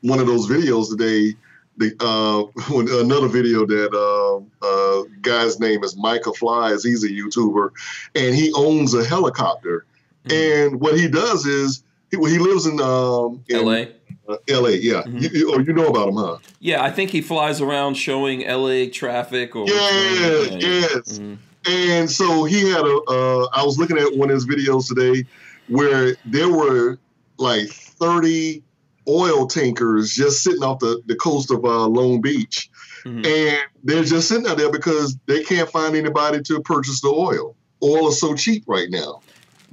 one 0.02 0.18
of 0.18 0.26
those 0.26 0.48
videos 0.48 0.90
today. 0.90 1.34
The 1.78 1.92
uh, 2.00 3.00
another 3.04 3.28
video 3.28 3.66
that 3.66 3.92
uh, 3.92 4.66
uh, 4.66 5.04
guy's 5.20 5.60
name 5.60 5.84
is 5.84 5.96
Micah 5.96 6.32
Flies. 6.32 6.82
He's 6.82 7.04
a 7.04 7.08
YouTuber, 7.08 7.70
and 8.14 8.34
he 8.34 8.52
owns 8.54 8.94
a 8.94 9.04
helicopter. 9.04 9.84
Mhm. 10.26 10.66
And 10.70 10.80
what 10.80 10.98
he 10.98 11.06
does 11.08 11.46
is 11.46 11.82
he, 12.10 12.16
well, 12.16 12.30
he 12.30 12.38
lives 12.38 12.66
in 12.66 12.80
um, 12.80 13.44
in 13.48 13.56
L.A. 13.56 13.88
uh, 14.28 14.36
L.A. 14.48 14.72
Yeah, 14.72 15.02
Mhm. 15.02 15.22
you, 15.22 15.28
you, 15.38 15.52
oh, 15.54 15.58
you 15.60 15.72
know 15.72 15.86
about 15.86 16.08
him, 16.08 16.16
huh? 16.16 16.38
Yeah, 16.60 16.82
I 16.82 16.90
think 16.90 17.10
he 17.10 17.20
flies 17.20 17.60
around 17.60 17.94
showing 17.94 18.40
LA 18.40 18.86
traffic 18.90 19.54
or 19.54 19.68
Yeah, 19.68 20.56
yes. 20.58 21.18
Mhm. 21.18 21.36
And 21.68 22.10
so 22.10 22.44
he 22.44 22.70
had 22.70 22.84
a. 22.84 23.00
Uh, 23.08 23.48
I 23.52 23.62
was 23.64 23.78
looking 23.78 23.98
at 23.98 24.16
one 24.16 24.30
of 24.30 24.34
his 24.34 24.46
videos 24.46 24.88
today, 24.88 25.24
where 25.68 26.16
there 26.24 26.50
were 26.50 26.98
like 27.38 27.68
thirty 27.68 28.62
oil 29.08 29.46
tankers 29.46 30.12
just 30.14 30.42
sitting 30.42 30.62
off 30.64 30.80
the, 30.80 31.00
the 31.06 31.14
coast 31.16 31.50
of 31.50 31.64
uh, 31.64 31.86
Long 31.86 32.20
Beach, 32.20 32.68
Mhm. 33.04 33.24
and 33.26 33.58
they're 33.84 34.02
just 34.04 34.28
sitting 34.28 34.46
out 34.48 34.56
there 34.56 34.70
because 34.72 35.16
they 35.26 35.44
can't 35.44 35.70
find 35.70 35.94
anybody 35.94 36.42
to 36.42 36.60
purchase 36.60 37.00
the 37.00 37.08
oil. 37.08 37.54
Oil 37.82 38.08
is 38.08 38.18
so 38.18 38.34
cheap 38.34 38.64
right 38.66 38.88
now. 38.90 39.20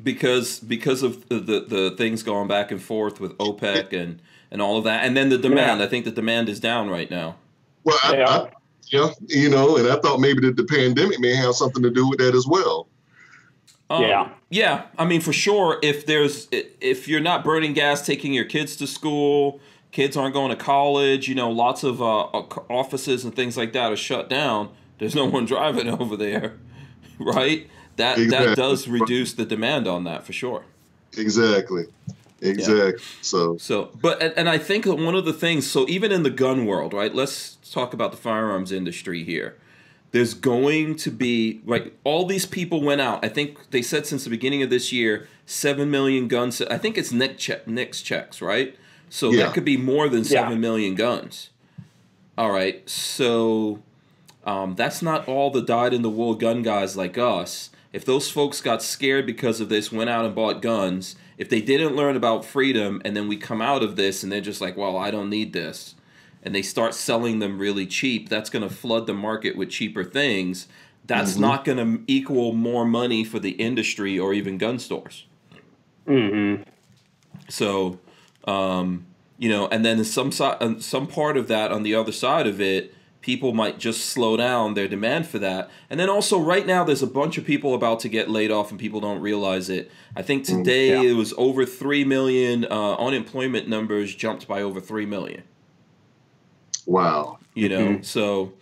because 0.04 0.60
because 0.60 1.02
of 1.04 1.28
the, 1.30 1.40
the 1.40 1.60
the 1.62 1.96
things 1.98 2.24
going 2.24 2.48
back 2.48 2.72
and 2.72 2.82
forth 2.82 3.20
with 3.20 3.38
OPEC 3.38 3.94
and 3.94 4.22
and 4.52 4.62
all 4.62 4.78
of 4.78 4.84
that, 4.84 5.04
and 5.06 5.16
then 5.18 5.30
the 5.30 5.38
demand. 5.38 5.82
I 5.82 5.88
think 5.88 6.06
the 6.06 6.12
demand 6.12 6.48
is 6.50 6.60
down 6.60 6.90
right 6.90 7.10
now. 7.10 7.36
Well, 7.84 7.98
I, 8.04 8.18
Yeah. 8.18 8.30
I, 8.30 8.50
Yeah, 8.90 9.10
you 9.28 9.50
know, 9.50 9.78
and 9.78 9.88
I 9.88 9.96
thought 9.96 10.20
maybe 10.20 10.42
that 10.42 10.56
the 10.58 10.66
pandemic 10.66 11.20
may 11.20 11.34
have 11.34 11.56
something 11.56 11.82
to 11.82 11.90
do 11.90 12.08
with 12.08 12.20
that 12.20 12.36
as 12.36 12.46
well. 12.46 12.88
Um, 13.90 14.04
Yeah. 14.04 14.30
Yeah. 14.54 14.84
I 15.00 15.06
mean, 15.06 15.20
for 15.20 15.34
sure, 15.34 15.80
if 15.82 16.06
there's 16.06 16.48
if 16.52 17.08
you're 17.08 17.20
not 17.20 17.44
burning 17.44 17.74
gas, 17.74 18.06
taking 18.06 18.34
your 18.34 18.46
kids 18.46 18.76
to 18.78 18.86
school, 18.88 19.60
kids 19.92 20.16
aren't 20.16 20.36
going 20.36 20.52
to 20.52 20.56
college. 20.56 21.28
You 21.28 21.34
know, 21.34 21.50
lots 21.50 21.84
of 21.84 22.04
uh, 22.04 22.26
offices 22.70 23.26
and 23.26 23.36
things 23.36 23.58
like 23.58 23.74
that 23.74 23.92
are 23.92 23.96
shut 23.96 24.30
down. 24.30 24.70
There's 25.00 25.16
no 25.16 25.26
one 25.26 25.46
driving 25.54 25.90
over 25.90 26.16
there, 26.16 26.60
right? 27.20 27.68
That 27.96 28.20
Exactly. 28.20 28.48
that 28.48 28.56
does 28.56 28.88
reduce 28.88 29.34
the 29.34 29.46
demand 29.46 29.88
on 29.88 30.04
that 30.04 30.24
for 30.24 30.34
sure. 30.34 30.66
Exactly. 31.18 31.86
Exactly. 32.42 33.04
So 33.22 33.58
So, 33.58 33.90
but 34.00 34.22
and, 34.22 34.34
and 34.38 34.50
I 34.50 34.60
think 34.60 34.86
one 34.86 35.16
of 35.16 35.26
the 35.26 35.34
things, 35.34 35.66
so 35.66 35.88
even 35.90 36.12
in 36.12 36.22
the 36.22 36.30
gun 36.30 36.68
world, 36.68 36.94
right? 36.94 37.14
Let's 37.14 37.56
talk 37.72 37.94
about 37.94 38.12
the 38.12 38.18
firearms 38.18 38.72
industry 38.72 39.24
here. 39.24 39.58
There's 40.14 40.36
going 40.36 40.96
to 40.98 41.10
be 41.12 41.60
like 41.66 41.98
all 42.04 42.26
these 42.28 42.46
people 42.46 42.82
went 42.82 43.02
out. 43.02 43.26
I 43.26 43.30
think 43.30 43.72
they 43.72 43.82
said 43.82 44.06
since 44.06 44.24
the 44.24 44.30
beginning 44.30 44.62
of 44.62 44.70
this 44.70 44.92
year, 44.94 45.28
seven 45.48 45.90
million 45.90 46.28
guns. 46.28 46.62
I 46.62 46.78
think 46.78 46.98
it's 47.00 47.12
NICS 47.12 47.42
check, 47.44 47.68
NICS 47.68 48.02
checks, 48.04 48.40
right? 48.42 48.76
So 49.10 49.32
Yeah. 49.32 49.46
that 49.46 49.54
could 49.56 49.66
be 49.66 49.76
more 49.76 50.08
than 50.08 50.20
Yeah. 50.20 50.30
seven 50.30 50.62
million 50.62 50.94
guns. 50.94 51.50
All 52.38 52.52
right, 52.52 52.88
so 52.90 53.80
um, 54.46 54.76
that's 54.76 55.02
not 55.02 55.28
all 55.28 55.50
the 55.50 55.62
dyed 55.62 55.94
in 55.94 56.02
the 56.04 56.10
wool 56.10 56.36
gun 56.36 56.62
guys 56.62 56.96
like 56.96 57.18
us. 57.18 57.70
If 57.92 58.06
those 58.06 58.30
folks 58.30 58.60
got 58.62 58.82
scared 58.84 59.26
because 59.26 59.60
of 59.62 59.70
this, 59.70 59.92
went 59.92 60.10
out 60.10 60.26
and 60.26 60.34
bought 60.36 60.62
guns, 60.62 61.16
if 61.38 61.50
they 61.50 61.62
didn't 61.62 61.96
learn 61.96 62.16
about 62.16 62.44
freedom, 62.46 63.02
and 63.06 63.16
then 63.16 63.28
we 63.28 63.38
come 63.38 63.62
out 63.62 63.82
of 63.84 63.96
this 63.96 64.22
and 64.24 64.32
they're 64.32 64.42
just 64.42 64.62
like, 64.62 64.76
well, 64.78 64.96
I 64.98 65.10
don't 65.12 65.30
need 65.30 65.54
this, 65.54 65.94
and 66.44 66.54
they 66.54 66.62
start 66.62 66.94
selling 66.94 67.40
them 67.40 67.58
really 67.58 67.88
cheap, 67.88 68.30
that's 68.30 68.50
going 68.50 68.68
to 68.68 68.74
flood 68.74 69.08
the 69.08 69.14
market 69.14 69.56
with 69.56 69.70
cheaper 69.70 70.04
things. 70.04 70.68
That's 71.06 71.36
not 71.38 71.66
going 71.66 71.78
to 71.80 72.04
equal 72.08 72.54
more 72.54 72.86
money 72.86 73.24
for 73.24 73.40
the 73.40 73.52
industry 73.52 74.18
or 74.18 74.34
even 74.34 74.58
gun 74.58 74.80
stores. 74.80 75.26
Mm-hmm. 76.08 76.64
So, 77.50 78.00
um, 78.46 79.06
you 79.38 79.50
know, 79.50 79.68
and 79.68 79.84
then 79.84 80.04
some 80.06 80.32
side, 80.32 80.58
uh, 80.62 80.80
some 80.80 81.08
part 81.08 81.36
of 81.36 81.48
that 81.48 81.72
on 81.72 81.84
the 81.84 81.96
other 81.96 82.12
side 82.12 82.48
of 82.48 82.62
it, 82.62 82.94
people 83.20 83.54
might 83.54 83.80
just 83.80 84.06
slow 84.06 84.38
down 84.38 84.76
their 84.76 84.88
demand 84.88 85.28
for 85.28 85.40
that. 85.40 85.70
And 85.90 86.00
then 86.00 86.10
also, 86.10 86.40
right 86.40 86.66
now, 86.66 86.84
there's 86.84 87.02
a 87.02 87.08
bunch 87.08 87.38
of 87.38 87.46
people 87.46 87.74
about 87.74 88.00
to 88.02 88.10
get 88.10 88.30
laid 88.30 88.52
off, 88.52 88.70
and 88.70 88.80
people 88.80 89.00
don't 89.00 89.22
realize 89.22 89.70
it. 89.70 89.92
I 90.16 90.22
think 90.22 90.46
today 90.46 90.90
yeah. 90.90 91.12
it 91.12 91.14
was 91.14 91.34
over 91.38 91.66
three 91.66 92.04
million. 92.06 92.66
Uh, 92.66 92.96
unemployment 92.96 93.68
numbers 93.68 94.14
jumped 94.16 94.48
by 94.48 94.62
over 94.62 94.80
three 94.80 95.06
million. 95.06 95.44
Wow. 96.86 97.38
You 97.56 97.70
know, 97.70 98.02
so 98.02 98.54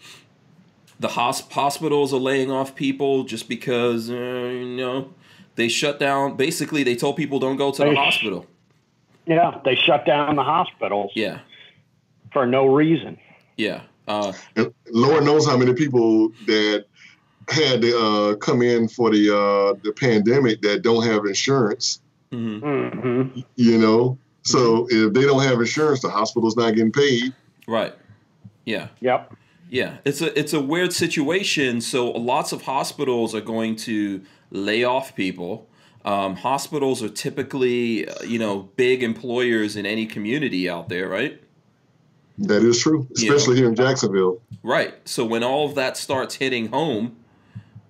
the 0.99 1.07
hosp- 1.09 1.51
hospitals 1.51 2.13
are 2.13 2.19
laying 2.19 2.51
off 2.51 2.75
people 2.75 3.23
just 3.23 3.47
because 3.47 4.09
uh, 4.09 4.13
you 4.13 4.75
know 4.77 5.13
they 5.55 5.67
shut 5.67 5.99
down. 5.99 6.35
Basically, 6.35 6.83
they 6.83 6.95
told 6.95 7.15
people 7.15 7.39
don't 7.39 7.57
go 7.57 7.71
to 7.71 7.77
the 7.83 7.89
They 7.89 7.95
sh- 7.95 7.97
hospital. 7.97 8.45
Yeah, 9.25 9.59
they 9.63 9.75
shut 9.75 10.05
down 10.05 10.35
the 10.35 10.43
hospitals 10.43 11.11
Yeah, 11.15 11.39
for 12.33 12.45
no 12.45 12.65
reason. 12.67 13.17
yeah. 13.57 13.81
Uh, 14.07 14.33
Lord 14.91 15.23
knows 15.23 15.45
how 15.47 15.55
many 15.55 15.73
people 15.73 16.29
that 16.47 16.85
had 17.49 17.81
to 17.83 17.97
uh, 17.97 18.35
come 18.37 18.61
in 18.61 18.87
for 18.89 19.09
the 19.11 19.29
uh, 19.29 19.79
the 19.83 19.93
pandemic 19.93 20.61
that 20.63 20.81
don't 20.81 21.03
have 21.05 21.25
insurance. 21.25 22.01
mhm. 22.31 22.59
Mm-hmm. 22.61 23.39
You 23.55 23.77
know, 23.77 24.17
so 24.41 24.87
if 24.89 25.13
they 25.13 25.21
don't 25.21 25.43
have 25.43 25.59
insurance, 25.59 26.01
the 26.01 26.09
hospital's 26.09 26.57
not 26.57 26.71
getting 26.75 26.91
paid. 26.91 27.33
Right. 27.67 27.93
Yeah. 28.65 28.87
Yep. 28.99 29.35
Yeah. 29.69 29.97
It's 30.05 30.21
a 30.21 30.37
it's 30.37 30.53
a 30.53 30.59
weird 30.59 30.93
situation. 30.93 31.81
So 31.81 32.11
lots 32.11 32.51
of 32.51 32.63
hospitals 32.63 33.33
are 33.33 33.41
going 33.41 33.75
to 33.77 34.21
lay 34.51 34.83
off 34.83 35.15
people. 35.15 35.67
Um, 36.03 36.35
hospitals 36.35 37.03
are 37.03 37.09
typically 37.09 38.07
uh, 38.07 38.23
you 38.23 38.39
know 38.39 38.69
big 38.75 39.03
employers 39.03 39.75
in 39.75 39.85
any 39.85 40.05
community 40.05 40.69
out 40.69 40.89
there, 40.89 41.07
right? 41.07 41.41
That 42.37 42.63
is 42.63 42.81
true, 42.81 43.07
especially 43.15 43.57
here 43.57 43.67
in 43.67 43.75
Jacksonville. 43.75 44.41
Right. 44.63 44.95
So 45.07 45.25
when 45.25 45.43
all 45.43 45.67
of 45.67 45.75
that 45.75 45.95
starts 45.95 46.35
hitting 46.35 46.69
home, 46.69 47.17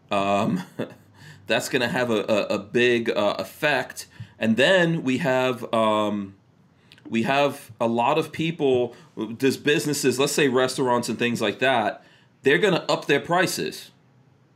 um, 0.09 0.63
that's 1.47 1.69
going 1.69 1.81
to 1.81 1.87
have 1.87 2.09
a, 2.09 2.23
a, 2.23 2.55
a 2.55 2.59
big 2.59 3.09
uh, 3.09 3.35
effect. 3.39 4.07
And 4.37 4.57
then 4.57 5.03
we 5.03 5.19
have 5.19 5.71
um, 5.73 6.35
we 7.11 7.23
have 7.23 7.69
a 7.79 7.87
lot 7.87 8.17
of 8.17 8.31
people. 8.31 8.95
There's 9.15 9.57
businesses, 9.57 10.17
let's 10.17 10.31
say 10.31 10.47
restaurants 10.47 11.09
and 11.09 11.19
things 11.19 11.41
like 11.41 11.59
that. 11.59 12.03
They're 12.43 12.57
going 12.57 12.73
to 12.73 12.89
up 12.91 13.05
their 13.05 13.19
prices. 13.19 13.91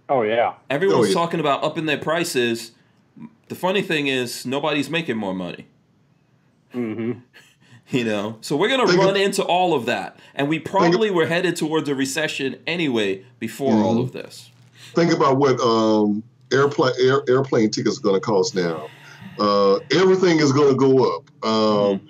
Oh 0.09 0.21
yeah. 0.23 0.53
Everyone's 0.69 1.05
Oh, 1.05 1.09
yeah. 1.09 1.13
talking 1.13 1.39
about 1.39 1.63
upping 1.63 1.85
their 1.85 1.97
prices. 1.99 2.71
The 3.49 3.55
funny 3.55 3.81
thing 3.81 4.07
is, 4.07 4.45
nobody's 4.45 4.89
making 4.89 5.17
more 5.17 5.33
money. 5.35 5.67
Mm-hmm. 6.73 7.19
You 7.91 8.03
know, 8.03 8.39
so 8.41 8.55
we're 8.57 8.69
gonna 8.69 8.87
Think 8.87 8.97
of- 8.99 9.05
run 9.05 9.15
into 9.15 9.43
all 9.43 9.75
of 9.75 9.85
that, 9.85 10.17
and 10.33 10.49
we 10.49 10.57
probably 10.57 11.11
were 11.11 11.27
headed 11.27 11.55
towards 11.55 11.87
a 11.87 11.93
recession 11.93 12.57
anyway 12.65 13.23
before 13.37 13.73
all 13.75 13.97
Mhm. 13.97 14.05
of 14.05 14.11
this. 14.11 14.49
Think 14.95 15.13
about 15.13 15.37
what 15.37 15.59
um, 15.61 16.23
airplane 16.51 16.93
air, 16.99 17.21
airplane 17.29 17.69
tickets 17.69 17.99
are 17.99 18.01
going 18.01 18.15
to 18.15 18.19
cost 18.21 18.55
now. 18.55 18.87
Uh, 19.37 19.75
everything 19.91 20.39
is 20.39 20.51
going 20.51 20.69
to 20.71 20.75
go 20.75 21.15
up. 21.15 21.45
Um, 21.47 22.01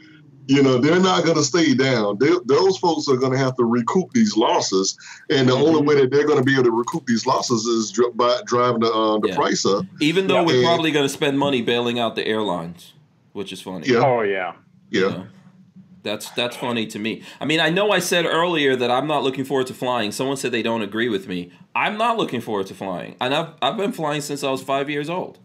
You 0.47 0.61
know, 0.61 0.77
they're 0.77 0.99
not 0.99 1.23
going 1.23 1.37
to 1.37 1.43
stay 1.43 1.73
down. 1.73 2.17
They, 2.19 2.29
those 2.45 2.77
folks 2.77 3.07
are 3.07 3.15
going 3.17 3.31
to 3.31 3.37
have 3.37 3.55
to 3.55 3.63
recoup 3.65 4.11
these 4.13 4.37
losses, 4.37 4.95
and 5.29 5.49
the 5.49 5.53
only 5.53 5.81
Mhm. 5.81 5.87
way 5.87 5.95
that 6.01 6.11
they're 6.11 6.27
going 6.27 6.37
to 6.37 6.43
be 6.43 6.53
able 6.53 6.65
to 6.65 6.71
recoup 6.71 7.05
these 7.07 7.25
losses 7.25 7.65
is 7.65 7.89
dri- 7.91 8.11
by 8.13 8.41
driving 8.45 8.81
the, 8.81 8.91
uh, 8.93 9.17
the 9.19 9.29
Yeah. 9.29 9.35
price 9.35 9.65
up. 9.65 9.85
Even 9.99 10.27
though 10.27 10.35
Yeah. 10.35 10.45
we're 10.45 10.55
And- 10.57 10.65
probably 10.65 10.91
gonna 10.91 11.09
spend 11.09 11.39
money 11.39 11.61
bailing 11.63 11.97
out 11.99 12.15
the 12.15 12.27
airlines, 12.27 12.93
which 13.33 13.51
is 13.51 13.61
funny. 13.61 13.87
Yeah. 13.87 14.05
Oh 14.05 14.21
yeah. 14.21 14.53
Yeah. 14.91 15.01
You 15.01 15.09
know? 15.09 15.23
That's 16.03 16.29
that's 16.31 16.55
funny 16.55 16.85
to 16.87 16.99
me. 16.99 17.23
I 17.41 17.45
mean, 17.45 17.59
I 17.59 17.69
know 17.71 17.89
I 17.89 17.97
said 17.97 18.25
earlier 18.25 18.75
that 18.75 18.91
I'm 18.91 19.07
not 19.07 19.23
looking 19.23 19.43
forward 19.45 19.65
to 19.67 19.73
flying. 19.73 20.11
Someone 20.11 20.37
said 20.37 20.51
they 20.51 20.61
don't 20.61 20.83
agree 20.83 21.09
with 21.09 21.27
me. 21.27 21.49
I'm 21.75 21.97
not 21.97 22.17
looking 22.17 22.41
forward 22.41 22.67
to 22.67 22.75
flying, 22.75 23.15
and 23.19 23.33
I've 23.33 23.47
I've 23.63 23.77
been 23.77 23.91
flying 23.91 24.21
since 24.21 24.43
I 24.43 24.51
was 24.51 24.61
five 24.61 24.87
years 24.91 25.09
old. 25.09 25.39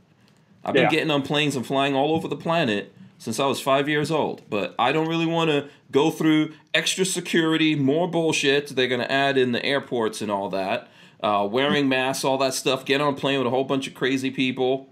I've 0.63 0.75
been 0.75 0.83
Yeah. 0.83 0.91
getting 0.91 1.11
on 1.11 1.23
planes 1.23 1.57
and 1.57 1.65
flying 1.67 1.95
all 1.95 2.15
over 2.15 2.29
the 2.29 2.37
planet 2.37 2.93
since 3.21 3.39
I 3.39 3.45
was 3.45 3.61
five 3.61 3.87
years 3.87 4.11
old. 4.11 4.41
But 4.49 4.75
I 4.79 4.93
don't 4.93 5.07
really 5.07 5.27
want 5.27 5.51
to 5.51 5.69
go 5.93 6.11
through 6.11 6.55
extra 6.73 7.05
security, 7.05 7.75
more 7.75 8.11
bullshit 8.11 8.69
they're 8.69 8.89
going 8.89 9.03
to 9.03 9.13
add 9.13 9.37
in 9.37 9.53
the 9.53 9.65
airports 9.65 10.23
and 10.23 10.31
all 10.31 10.49
that. 10.49 10.89
Uh, 11.23 11.47
wearing 11.49 11.87
masks, 11.87 12.25
all 12.25 12.39
that 12.39 12.55
stuff. 12.55 12.87
Get 12.87 13.03
on 13.03 13.13
a 13.13 13.17
plane 13.17 13.37
with 13.37 13.47
a 13.47 13.51
whole 13.51 13.65
bunch 13.65 13.87
of 13.87 13.93
crazy 13.93 14.31
people. 14.31 14.89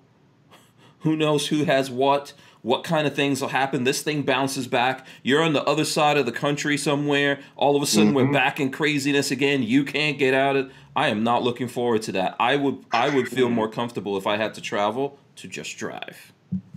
Who 1.00 1.16
knows 1.16 1.46
who 1.46 1.64
has 1.64 1.90
what? 1.90 2.34
What 2.60 2.84
kind 2.84 3.06
of 3.06 3.14
things 3.14 3.40
will 3.40 3.48
happen? 3.48 3.84
This 3.84 4.02
thing 4.02 4.22
bounces 4.22 4.66
back. 4.66 5.06
You're 5.22 5.42
on 5.42 5.54
the 5.54 5.62
other 5.62 5.84
side 5.84 6.18
of 6.18 6.26
the 6.26 6.32
country 6.32 6.76
somewhere. 6.76 7.38
All 7.56 7.76
of 7.76 7.82
a 7.82 7.86
sudden, 7.86 8.12
we're 8.12 8.32
back 8.32 8.58
in 8.58 8.72
craziness 8.72 9.30
again. 9.30 9.62
You 9.62 9.84
can't 9.84 10.18
get 10.18 10.34
out 10.34 10.56
of. 10.56 10.72
I 10.96 11.08
am 11.08 11.22
not 11.22 11.44
looking 11.44 11.68
forward 11.68 12.02
to 12.02 12.12
that. 12.12 12.34
I 12.40 12.56
would. 12.56 12.84
I 12.90 13.14
would 13.14 13.28
feel 13.28 13.48
more 13.48 13.70
comfortable 13.70 14.18
if 14.18 14.26
I 14.26 14.36
had 14.36 14.54
to 14.54 14.60
travel 14.60 15.18
to 15.36 15.46
just 15.46 15.78
drive. 15.78 16.32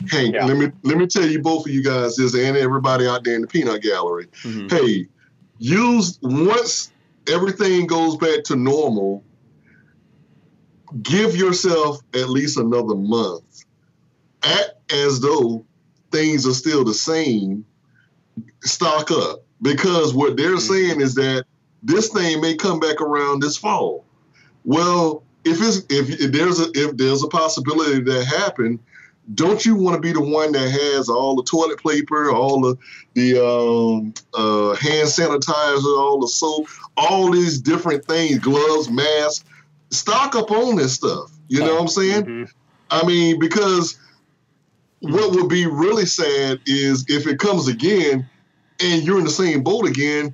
Hey, 0.10 0.32
Yeah. 0.32 0.46
let 0.46 0.58
me 0.58 0.72
let 0.84 0.98
me 0.98 1.08
tell 1.08 1.26
you 1.26 1.40
both 1.42 1.66
of 1.66 1.72
you 1.72 1.84
guys 1.84 2.16
this, 2.16 2.34
and 2.34 2.58
everybody 2.58 3.08
out 3.08 3.24
there 3.24 3.36
in 3.36 3.42
the 3.42 3.48
peanut 3.48 3.82
gallery. 3.82 4.28
Mhm. 4.44 4.70
Hey, 4.70 5.08
use 5.60 6.18
once 6.22 6.92
everything 7.28 7.88
goes 7.88 8.18
back 8.18 8.44
to 8.46 8.56
normal. 8.56 9.24
Give 11.02 11.36
yourself 11.36 12.02
at 12.14 12.30
least 12.30 12.58
another 12.58 12.96
month. 12.96 13.64
Act 14.44 14.72
as 14.92 15.22
though 15.22 15.66
things 16.12 16.46
are 16.46 16.54
still 16.54 16.84
the 16.84 16.94
same. 16.94 17.64
Stock 18.64 19.12
up 19.12 19.44
because 19.62 20.14
what 20.14 20.36
they're 20.36 20.60
saying 20.60 21.00
is 21.00 21.16
that 21.16 21.46
this 21.84 22.10
thing 22.10 22.42
may 22.42 22.56
come 22.56 22.80
back 22.80 23.00
around 23.02 23.42
this 23.42 23.56
fall. 23.56 24.04
Well, 24.66 25.24
if 25.46 25.60
it's 25.62 25.78
if, 25.90 26.10
if 26.20 26.32
there's 26.32 26.60
a 26.60 26.70
if 26.74 26.98
there's 26.98 27.24
a 27.24 27.28
possibility 27.28 28.02
that 28.02 28.26
happen, 28.26 28.80
don't 29.36 29.66
you 29.66 29.76
want 29.76 29.96
to 29.96 30.02
be 30.02 30.12
the 30.12 30.22
one 30.22 30.52
that 30.52 30.70
has 30.70 31.08
all 31.10 31.36
the 31.36 31.44
toilet 31.44 31.82
paper, 31.84 32.32
all 32.32 32.62
the 32.62 32.78
the 33.14 33.38
um, 33.46 34.14
uh, 34.34 34.76
hand 34.76 35.08
sanitizer, 35.08 35.98
all 36.00 36.20
the 36.20 36.28
soap, 36.28 36.68
all 36.98 37.32
these 37.32 37.60
different 37.60 38.06
things, 38.06 38.40
gloves, 38.40 38.90
masks? 38.90 39.46
Stock 39.90 40.36
up 40.36 40.52
on 40.52 40.76
this 40.78 40.94
stuff. 40.94 41.32
You 41.50 41.60
know 41.60 41.74
what 41.74 41.82
I'm 41.82 41.88
saying? 41.88 42.24
Mhm. 42.24 42.50
I 42.90 43.06
mean, 43.06 43.40
because 43.40 43.98
what 45.02 45.32
would 45.36 45.50
be 45.50 45.66
really 45.66 46.06
sad 46.06 46.60
is 46.66 47.06
if 47.08 47.28
it 47.28 47.40
comes 47.40 47.68
again 47.68 48.30
and 48.80 49.04
you're 49.04 49.18
in 49.18 49.26
the 49.26 49.32
same 49.32 49.64
boat 49.64 49.88
again, 49.88 50.34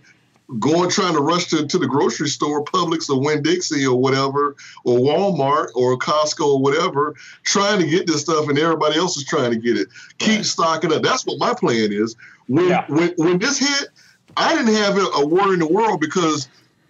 going 0.60 0.90
trying 0.90 1.14
to 1.14 1.22
rush 1.22 1.48
to, 1.48 1.68
to 1.68 1.78
the 1.78 1.88
grocery 1.88 2.30
store, 2.30 2.64
Publix 2.64 3.10
or 3.10 3.20
Winn 3.20 3.44
Dixie 3.44 3.86
or 3.86 4.00
whatever, 4.00 4.56
or 4.86 5.00
Walmart 5.00 5.70
or 5.76 5.98
Costco 5.98 6.56
or 6.56 6.62
whatever, 6.62 7.16
trying 7.44 7.80
to 7.82 7.88
get 7.88 8.08
this 8.08 8.22
stuff 8.22 8.48
and 8.48 8.58
everybody 8.58 8.98
else 8.98 9.18
is 9.18 9.26
trying 9.26 9.52
to 9.52 9.58
get 9.58 9.78
it. 9.78 9.90
Keep 10.20 10.38
Right. 10.38 10.46
stocking 10.46 10.94
up. 10.94 11.04
That's 11.04 11.26
what 11.26 11.38
my 11.40 11.54
plan 11.54 11.92
is. 11.92 12.16
When 12.48 12.70
Yeah. 12.70 12.86
when 12.88 13.14
when 13.18 13.40
this 13.40 13.58
hit, 13.58 13.90
I 14.38 14.56
didn't 14.56 14.74
have 14.76 14.98
a 14.98 15.26
worry 15.26 15.54
in 15.54 15.60
the 15.60 15.68
world 15.68 16.00
because 16.00 16.48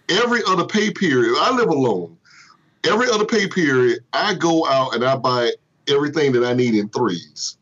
every 0.08 0.40
other 0.46 0.64
pay 0.64 0.90
period, 0.90 1.36
I 1.40 1.50
live 1.54 1.68
alone. 1.68 2.16
Every 2.84 3.10
other 3.10 3.24
pay 3.24 3.48
period, 3.48 4.00
I 4.12 4.34
go 4.34 4.66
out 4.66 4.94
and 4.94 5.04
I 5.04 5.16
buy 5.16 5.52
everything 5.88 6.32
that 6.32 6.44
I 6.44 6.52
need 6.52 6.74
in 6.74 6.88
threes. 6.90 7.56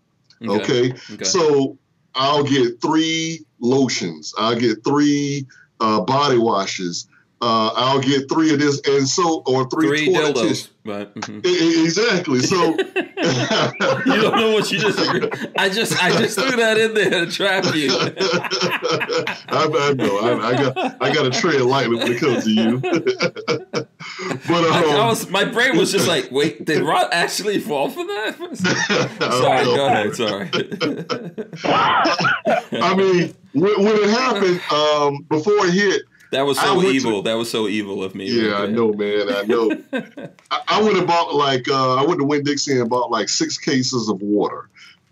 Okay. 0.47 0.93
okay. 1.13 1.25
So 1.25 1.79
I'll 2.15 2.45
get 2.45 2.83
three 2.83 3.47
lotions. 3.61 4.35
I'll 4.39 4.59
get 4.59 4.85
three 4.85 5.47
uh, 5.81 6.01
body 6.01 6.39
washes. 6.39 7.09
Uh, 7.43 7.70
I'll 7.74 8.01
get 8.01 8.31
three 8.31 8.55
of 8.55 8.61
this, 8.61 8.81
and 8.87 9.07
so 9.07 9.43
or 9.47 9.68
three, 9.68 9.89
three 9.89 10.14
toilet 10.14 10.37
dildos. 10.37 10.68
Right. 10.87 11.14
Mm-hmm. 11.14 11.85
Exactly. 11.85 12.41
So 12.41 12.57
you 14.07 14.22
don't 14.22 14.37
know 14.37 14.53
what 14.53 14.72
you 14.72 14.79
just. 14.79 14.99
I 15.59 15.68
just 15.68 16.03
I 16.03 16.12
just 16.12 16.39
threw 16.39 16.57
that 16.57 16.79
in 16.79 16.95
there 16.95 17.11
to 17.11 17.31
trap 17.31 17.74
you. 17.74 17.89
I, 19.51 19.68
I, 19.70 19.93
know. 19.93 20.18
I, 20.18 20.49
I, 20.49 20.55
got 20.55 21.03
I 21.03 21.12
got 21.12 21.31
to 21.31 21.39
tread 21.39 21.61
lightly 21.61 21.97
when 21.97 22.12
it 22.12 22.20
comes 22.20 22.45
to 22.45 22.51
you. 22.51 22.79
but 22.79 22.95
um, 23.74 24.72
I, 24.72 24.97
I, 24.99 25.07
was 25.07 25.29
my 25.29 25.45
brain 25.45 25.77
was 25.77 25.93
just 25.93 26.09
like, 26.09 26.31
wait, 26.31 26.64
did 26.64 26.83
Rod 26.83 27.09
actually 27.12 27.59
fall 27.59 27.91
for 27.91 28.05
that? 28.05 28.37
sorry, 29.20 29.64
go 29.64 29.87
ahead. 29.89 30.16
Sorry. 30.16 30.49
I 32.81 32.95
mean, 32.95 33.35
when, 33.61 33.85
when 33.85 33.97
it 33.97 34.11
happened, 34.11 34.61
um, 34.71 35.27
before 35.29 35.67
it 35.67 35.75
hit 35.75 36.03
that 36.33 36.43
was 36.43 36.59
so 36.59 36.83
evil. 36.83 37.23
To, 37.23 37.31
that 37.31 37.35
was 37.35 37.51
so 37.51 37.69
evil 37.69 38.03
of 38.03 38.15
me. 38.15 38.27
Yeah, 38.27 38.57
I 38.57 38.67
know, 38.67 38.93
man. 38.93 39.33
I 39.33 39.43
know. 39.43 39.71
I, 40.51 40.61
I 40.69 40.83
went 40.83 40.99
and 40.99 41.07
bought 41.07 41.35
like 41.35 41.69
uh, 41.69 41.95
I 41.95 42.05
went 42.05 42.21
to 42.21 42.27
Winn 42.27 42.43
Dixie 42.43 42.79
and 42.79 42.91
bought 42.91 43.11
like 43.11 43.29
six 43.29 43.59
cases 43.59 44.09
of 44.09 44.21
water. 44.21 44.69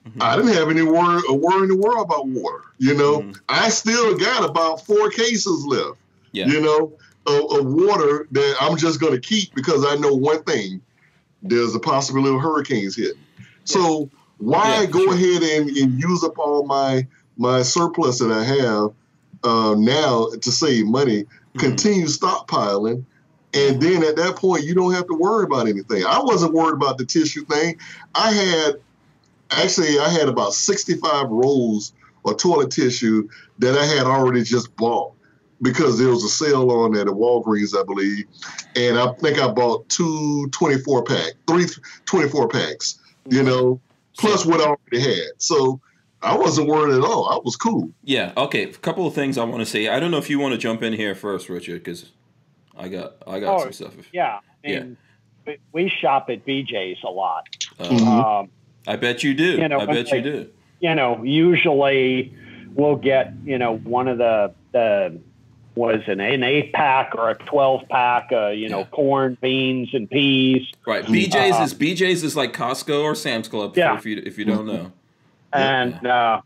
Mm-hmm. 0.07 0.23
I 0.23 0.37
didn't 0.37 0.53
have 0.53 0.69
any 0.69 0.83
worry, 0.83 1.23
a 1.29 1.35
worry 1.35 1.63
in 1.63 1.69
the 1.69 1.77
world 1.77 2.05
about 2.05 2.27
water. 2.27 2.65
You 2.79 2.95
know, 2.95 3.21
mm-hmm. 3.21 3.33
I 3.49 3.69
still 3.71 4.17
got 4.19 4.49
about 4.49 4.85
four 4.85 5.11
cases 5.11 5.65
left. 5.65 5.99
Yeah. 6.33 6.47
You 6.47 6.61
know, 6.61 6.93
of, 7.27 7.59
of 7.59 7.67
water 7.73 8.27
that 8.33 8.57
I'm 8.61 8.77
just 8.77 9.01
going 9.01 9.15
to 9.15 9.21
keep 9.21 9.55
because 9.55 9.85
I 9.87 9.97
know 9.97 10.13
one 10.13 10.43
thing: 10.45 10.83
there's 11.43 11.75
a 11.75 11.81
possibility 11.81 12.35
of 12.35 12.43
hurricanes 12.43 12.97
hitting. 12.97 13.23
So 13.65 14.11
why 14.39 14.81
yeah, 14.81 14.87
go 14.87 15.05
sure. 15.05 15.15
ahead 15.15 15.43
and, 15.43 15.71
and 15.71 15.99
use 15.99 16.25
up 16.25 16.39
all 16.39 16.67
my 16.67 17.07
my 17.37 17.63
surplus 17.63 18.19
that 18.21 18.31
I 18.31 18.45
have 18.45 18.93
uh, 19.45 19.75
now 19.77 20.29
to 20.41 20.53
save 20.53 20.87
money, 20.87 21.25
mm-hmm. 21.25 21.59
continue 21.59 22.07
stockpiling. 22.07 23.05
And 23.53 23.81
then 23.81 24.03
at 24.03 24.17
that 24.17 24.37
point, 24.37 24.65
you 24.65 24.75
don't 24.75 24.95
have 24.95 25.07
to 25.07 25.15
worry 25.15 25.45
about 25.45 25.69
anything. 25.69 26.05
I 26.05 26.21
wasn't 26.21 26.55
worried 26.55 26.75
about 26.75 26.99
the 26.99 27.05
tissue 27.05 27.45
thing. 27.45 27.79
I 28.15 28.33
had, 28.33 28.81
actually, 29.51 29.99
I 29.99 30.09
had 30.09 30.29
about 30.29 30.55
65 30.55 31.29
rolls 31.29 31.93
of 32.25 32.37
toilet 32.37 32.73
tissue 32.73 33.29
that 33.59 33.79
I 33.79 33.85
had 33.85 34.07
already 34.07 34.43
just 34.43 34.75
bought 34.77 35.13
because 35.63 35.99
there 35.99 36.09
was 36.09 36.25
a 36.25 36.29
sale 36.29 36.71
on 36.71 36.97
at 36.97 37.07
Walgreens, 37.07 37.79
I 37.79 37.85
believe. 37.85 38.25
And 38.75 38.99
I 38.99 39.13
think 39.15 39.39
I 39.39 39.49
bought 39.49 39.89
two 39.89 40.49
24 40.51 41.05
pack, 41.05 41.33
three 41.47 41.67
24 42.07 42.49
packs, 42.49 42.99
you 43.29 43.39
mm-hmm. 43.39 43.47
know, 43.47 43.81
plus 44.19 44.45
what 44.45 44.61
I 44.61 44.65
already 44.65 45.01
had. 45.01 45.31
So 45.39 45.81
I 46.25 46.37
wasn't 46.37 46.69
worried 46.69 46.95
at 46.95 47.03
all. 47.03 47.29
I 47.29 47.39
was 47.45 47.57
cool. 47.57 47.91
Yeah. 48.03 48.33
Okay. 48.37 48.65
A 48.65 48.73
couple 48.73 49.07
of 49.07 49.15
things 49.15 49.37
I 49.37 49.45
want 49.45 49.61
to 49.61 49.67
say. 49.67 49.89
I 49.89 50.01
don't 50.01 50.11
know 50.11 50.19
if 50.19 50.31
you 50.31 50.39
want 50.39 50.53
to 50.53 50.59
jump 50.59 50.83
in 50.83 50.95
here 50.95 51.15
first, 51.15 51.49
Richard, 51.49 51.85
because 51.85 52.11
I 52.77 52.89
got 52.89 53.17
I 53.27 53.41
got 53.41 53.61
oh, 53.61 53.63
some 53.65 53.73
stuff. 53.73 53.95
Yeah. 54.13 54.41
I 54.65 54.69
mean, 54.69 54.97
yeah. 55.47 55.55
We 55.73 55.91
shop 55.91 56.31
at 56.31 56.47
BJ's 56.47 57.05
a 57.05 57.11
lot. 57.11 57.45
Uh, 57.79 57.85
mm-hmm. 57.85 58.09
um, 58.09 58.49
I 58.87 58.97
bet 58.97 59.23
you 59.23 59.35
do. 59.35 59.59
You 59.59 59.69
know, 59.69 59.81
I 59.81 59.87
bet 59.87 60.11
you 60.11 60.23
do. 60.23 60.51
You 60.81 60.95
know, 60.95 61.23
usually 61.23 62.35
we'll 62.75 62.97
get 62.97 63.35
you 63.45 63.59
know 63.59 63.77
one 63.79 64.09
of 64.09 64.19
the 64.19 64.55
the 64.73 65.21
was 65.75 66.01
an, 66.07 66.21
an 66.21 66.43
eight 66.43 66.73
pack 66.73 67.15
or 67.15 67.31
a 67.31 67.35
twelve 67.35 67.83
pack, 67.91 68.31
uh, 68.33 68.49
you 68.49 68.71
know, 68.71 68.81
yeah. 68.81 68.87
corn, 68.87 69.37
beans, 69.43 69.91
and 69.93 70.09
peas. 70.09 70.67
Right. 70.87 71.05
BJ's 71.05 71.61
uh, 71.61 71.63
is 71.65 71.75
BJ's 71.75 72.23
is 72.23 72.37
like 72.37 72.55
Costco 72.55 73.03
or 73.03 73.15
Sam's 73.15 73.49
Club. 73.49 73.77
Yeah. 73.77 73.97
If 73.97 74.07
you 74.07 74.23
if 74.25 74.39
you 74.39 74.47
don't 74.47 74.67
know. 74.67 74.93
And, 75.55 76.07
uh, 76.07 76.41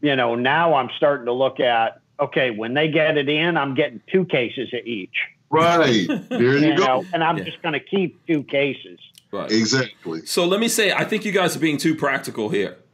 you 0.00 0.16
know, 0.16 0.34
now 0.34 0.74
I'm 0.74 0.90
starting 0.96 1.26
to 1.26 1.32
look 1.32 1.60
at, 1.60 2.00
okay, 2.18 2.50
when 2.50 2.74
they 2.74 2.88
get 2.88 3.16
it 3.16 3.28
in, 3.28 3.56
I'm 3.56 3.74
getting 3.74 4.00
two 4.10 4.24
cases 4.24 4.72
of 4.72 4.86
each. 4.86 5.14
Right. 5.50 6.08
There 6.28 6.58
you, 6.58 6.70
you 6.70 6.76
go. 6.76 6.84
Know, 6.84 7.04
and 7.12 7.22
I'm 7.22 7.38
yeah. 7.38 7.44
just 7.44 7.62
going 7.62 7.74
to 7.74 7.80
keep 7.80 8.24
two 8.26 8.42
cases. 8.44 8.98
Right. 9.32 9.50
Exactly. 9.50 10.24
So 10.26 10.46
let 10.46 10.60
me 10.60 10.68
say, 10.68 10.92
I 10.92 11.04
think 11.04 11.24
you 11.24 11.32
guys 11.32 11.56
are 11.56 11.60
being 11.60 11.78
too 11.78 11.94
practical 11.94 12.48
here. 12.48 12.76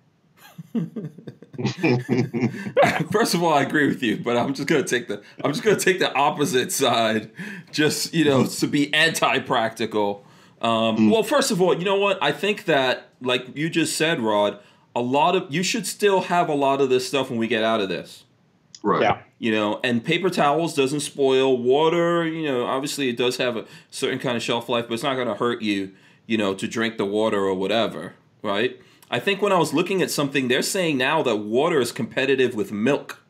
First 3.12 3.34
of 3.34 3.42
all, 3.42 3.52
I 3.52 3.62
agree 3.62 3.86
with 3.86 4.02
you, 4.02 4.16
but 4.16 4.36
I'm 4.38 4.54
just 4.54 4.66
gonna 4.66 4.82
take 4.82 5.08
the 5.08 5.22
I'm 5.44 5.52
just 5.52 5.62
gonna 5.62 5.78
take 5.78 5.98
the 5.98 6.12
opposite 6.14 6.72
side, 6.72 7.30
just 7.70 8.14
you 8.14 8.24
know, 8.24 8.46
to 8.46 8.66
be 8.66 8.92
anti-practical. 8.94 10.24
Um, 10.62 10.96
mm. 10.96 11.12
Well, 11.12 11.22
first 11.22 11.50
of 11.50 11.60
all, 11.60 11.76
you 11.76 11.84
know 11.84 11.98
what? 11.98 12.18
I 12.22 12.32
think 12.32 12.64
that, 12.64 13.10
like 13.20 13.54
you 13.54 13.68
just 13.68 13.96
said, 13.96 14.20
Rod, 14.20 14.60
a 14.94 15.00
lot 15.00 15.34
of 15.36 15.52
you 15.52 15.62
should 15.62 15.86
still 15.86 16.22
have 16.22 16.48
a 16.48 16.54
lot 16.54 16.80
of 16.80 16.90
this 16.90 17.06
stuff 17.06 17.30
when 17.30 17.38
we 17.38 17.48
get 17.48 17.64
out 17.64 17.80
of 17.80 17.88
this. 17.88 18.24
Right. 18.82 19.02
Yeah. 19.02 19.22
You 19.38 19.52
know, 19.52 19.80
and 19.84 20.04
paper 20.04 20.28
towels 20.28 20.74
doesn't 20.74 21.00
spoil. 21.00 21.56
Water, 21.56 22.26
you 22.26 22.46
know, 22.46 22.64
obviously 22.64 23.08
it 23.08 23.16
does 23.16 23.36
have 23.36 23.56
a 23.56 23.64
certain 23.90 24.18
kind 24.18 24.36
of 24.36 24.42
shelf 24.42 24.68
life, 24.68 24.86
but 24.88 24.94
it's 24.94 25.02
not 25.02 25.14
going 25.14 25.28
to 25.28 25.34
hurt 25.34 25.62
you, 25.62 25.92
you 26.26 26.36
know, 26.36 26.54
to 26.54 26.66
drink 26.66 26.96
the 26.96 27.06
water 27.06 27.38
or 27.38 27.54
whatever, 27.54 28.14
right? 28.42 28.80
I 29.10 29.18
think 29.18 29.42
when 29.42 29.52
I 29.52 29.58
was 29.58 29.72
looking 29.72 30.02
at 30.02 30.10
something, 30.10 30.48
they're 30.48 30.62
saying 30.62 30.98
now 30.98 31.22
that 31.22 31.36
water 31.36 31.80
is 31.80 31.92
competitive 31.92 32.54
with 32.54 32.72
milk. 32.72 33.22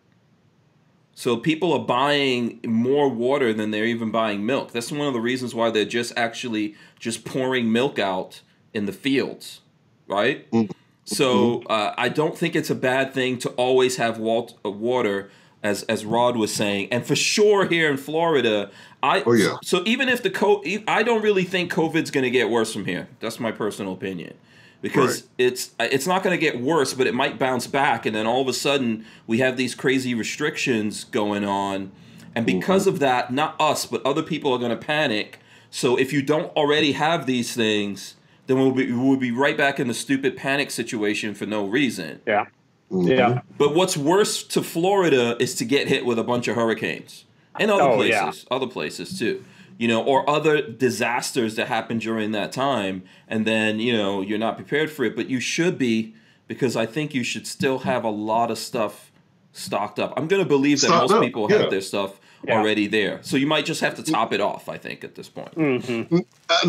So 1.14 1.36
people 1.36 1.72
are 1.72 1.84
buying 1.84 2.60
more 2.64 3.08
water 3.08 3.52
than 3.52 3.70
they're 3.70 3.84
even 3.84 4.10
buying 4.10 4.46
milk. 4.46 4.72
That's 4.72 4.90
one 4.90 5.06
of 5.06 5.12
the 5.12 5.20
reasons 5.20 5.54
why 5.54 5.70
they're 5.70 5.84
just 5.84 6.12
actually 6.16 6.74
just 6.98 7.24
pouring 7.24 7.70
milk 7.70 7.98
out 7.98 8.40
in 8.72 8.86
the 8.86 8.92
fields, 8.92 9.60
right? 10.06 10.50
Mm. 10.50 10.70
So 11.04 11.58
mm-hmm. 11.58 11.66
uh, 11.70 11.94
I 11.98 12.08
don't 12.08 12.36
think 12.36 12.54
it's 12.54 12.70
a 12.70 12.74
bad 12.74 13.12
thing 13.12 13.38
to 13.38 13.50
always 13.50 13.96
have 13.96 14.18
walt- 14.18 14.58
uh, 14.64 14.70
water, 14.70 15.30
as 15.62 15.84
as 15.84 16.04
Rod 16.04 16.36
was 16.36 16.52
saying, 16.52 16.88
and 16.92 17.06
for 17.06 17.14
sure 17.14 17.66
here 17.66 17.90
in 17.90 17.96
Florida, 17.96 18.70
I 19.02 19.22
oh 19.24 19.32
yeah. 19.32 19.58
So 19.62 19.82
even 19.86 20.08
if 20.08 20.22
the 20.22 20.30
co, 20.30 20.62
I 20.88 21.02
don't 21.02 21.22
really 21.22 21.44
think 21.44 21.72
COVID's 21.72 22.10
going 22.10 22.24
to 22.24 22.30
get 22.30 22.50
worse 22.50 22.72
from 22.72 22.84
here. 22.84 23.08
That's 23.20 23.38
my 23.38 23.52
personal 23.52 23.92
opinion, 23.92 24.34
because 24.80 25.22
right. 25.22 25.30
it's 25.38 25.70
uh, 25.78 25.88
it's 25.90 26.06
not 26.06 26.24
going 26.24 26.36
to 26.36 26.40
get 26.40 26.60
worse, 26.60 26.94
but 26.94 27.06
it 27.06 27.14
might 27.14 27.38
bounce 27.38 27.68
back, 27.68 28.06
and 28.06 28.14
then 28.14 28.26
all 28.26 28.42
of 28.42 28.48
a 28.48 28.52
sudden 28.52 29.04
we 29.26 29.38
have 29.38 29.56
these 29.56 29.74
crazy 29.76 30.14
restrictions 30.14 31.04
going 31.04 31.44
on, 31.44 31.92
and 32.34 32.44
because 32.44 32.82
mm-hmm. 32.82 32.94
of 32.94 33.00
that, 33.00 33.32
not 33.32 33.60
us, 33.60 33.86
but 33.86 34.04
other 34.04 34.22
people 34.22 34.52
are 34.52 34.58
going 34.58 34.70
to 34.70 34.76
panic. 34.86 35.38
So 35.70 35.96
if 35.96 36.12
you 36.12 36.22
don't 36.22 36.54
already 36.56 36.92
have 36.92 37.26
these 37.26 37.54
things 37.54 38.16
then 38.52 38.58
we'll 38.58 38.72
be 38.72 38.92
we'll 38.92 39.16
be 39.16 39.30
right 39.30 39.56
back 39.56 39.80
in 39.80 39.88
the 39.88 39.94
stupid 39.94 40.36
panic 40.36 40.70
situation 40.70 41.34
for 41.34 41.46
no 41.46 41.66
reason. 41.66 42.20
Yeah. 42.26 42.46
Mm-hmm. 42.90 43.08
Yeah. 43.08 43.40
But 43.56 43.74
what's 43.74 43.96
worse 43.96 44.42
to 44.44 44.62
Florida 44.62 45.36
is 45.40 45.54
to 45.56 45.64
get 45.64 45.88
hit 45.88 46.04
with 46.04 46.18
a 46.18 46.24
bunch 46.24 46.48
of 46.48 46.56
hurricanes 46.56 47.24
and 47.58 47.70
other 47.70 47.84
oh, 47.84 47.96
places, 47.96 48.44
yeah. 48.44 48.54
other 48.54 48.66
places 48.66 49.18
too. 49.18 49.44
You 49.78 49.88
know, 49.88 50.04
or 50.04 50.28
other 50.28 50.60
disasters 50.60 51.56
that 51.56 51.66
happen 51.66 51.98
during 51.98 52.32
that 52.32 52.52
time, 52.52 53.04
and 53.26 53.46
then 53.46 53.80
you 53.80 53.96
know 53.96 54.20
you're 54.20 54.38
not 54.38 54.56
prepared 54.56 54.90
for 54.90 55.04
it. 55.04 55.16
But 55.16 55.30
you 55.30 55.40
should 55.40 55.78
be 55.78 56.14
because 56.46 56.76
I 56.76 56.84
think 56.84 57.14
you 57.14 57.24
should 57.24 57.46
still 57.46 57.80
have 57.80 58.04
a 58.04 58.10
lot 58.10 58.50
of 58.50 58.58
stuff 58.58 59.10
stocked 59.52 59.98
up. 59.98 60.12
I'm 60.16 60.28
going 60.28 60.42
to 60.42 60.48
believe 60.48 60.80
that 60.82 60.88
Stocked 60.88 61.10
most 61.10 61.16
up. 61.16 61.22
people 61.22 61.50
yeah. 61.50 61.58
have 61.58 61.70
their 61.70 61.80
stuff 61.80 62.20
yeah. 62.44 62.58
already 62.58 62.86
there. 62.86 63.20
So 63.22 63.36
you 63.36 63.46
might 63.46 63.64
just 63.64 63.80
have 63.80 63.94
to 63.96 64.02
top 64.02 64.32
it 64.32 64.40
off. 64.40 64.68
I 64.68 64.78
think 64.78 65.04
at 65.04 65.14
this 65.14 65.28
point. 65.28 65.54
Mm-hmm. 65.54 66.16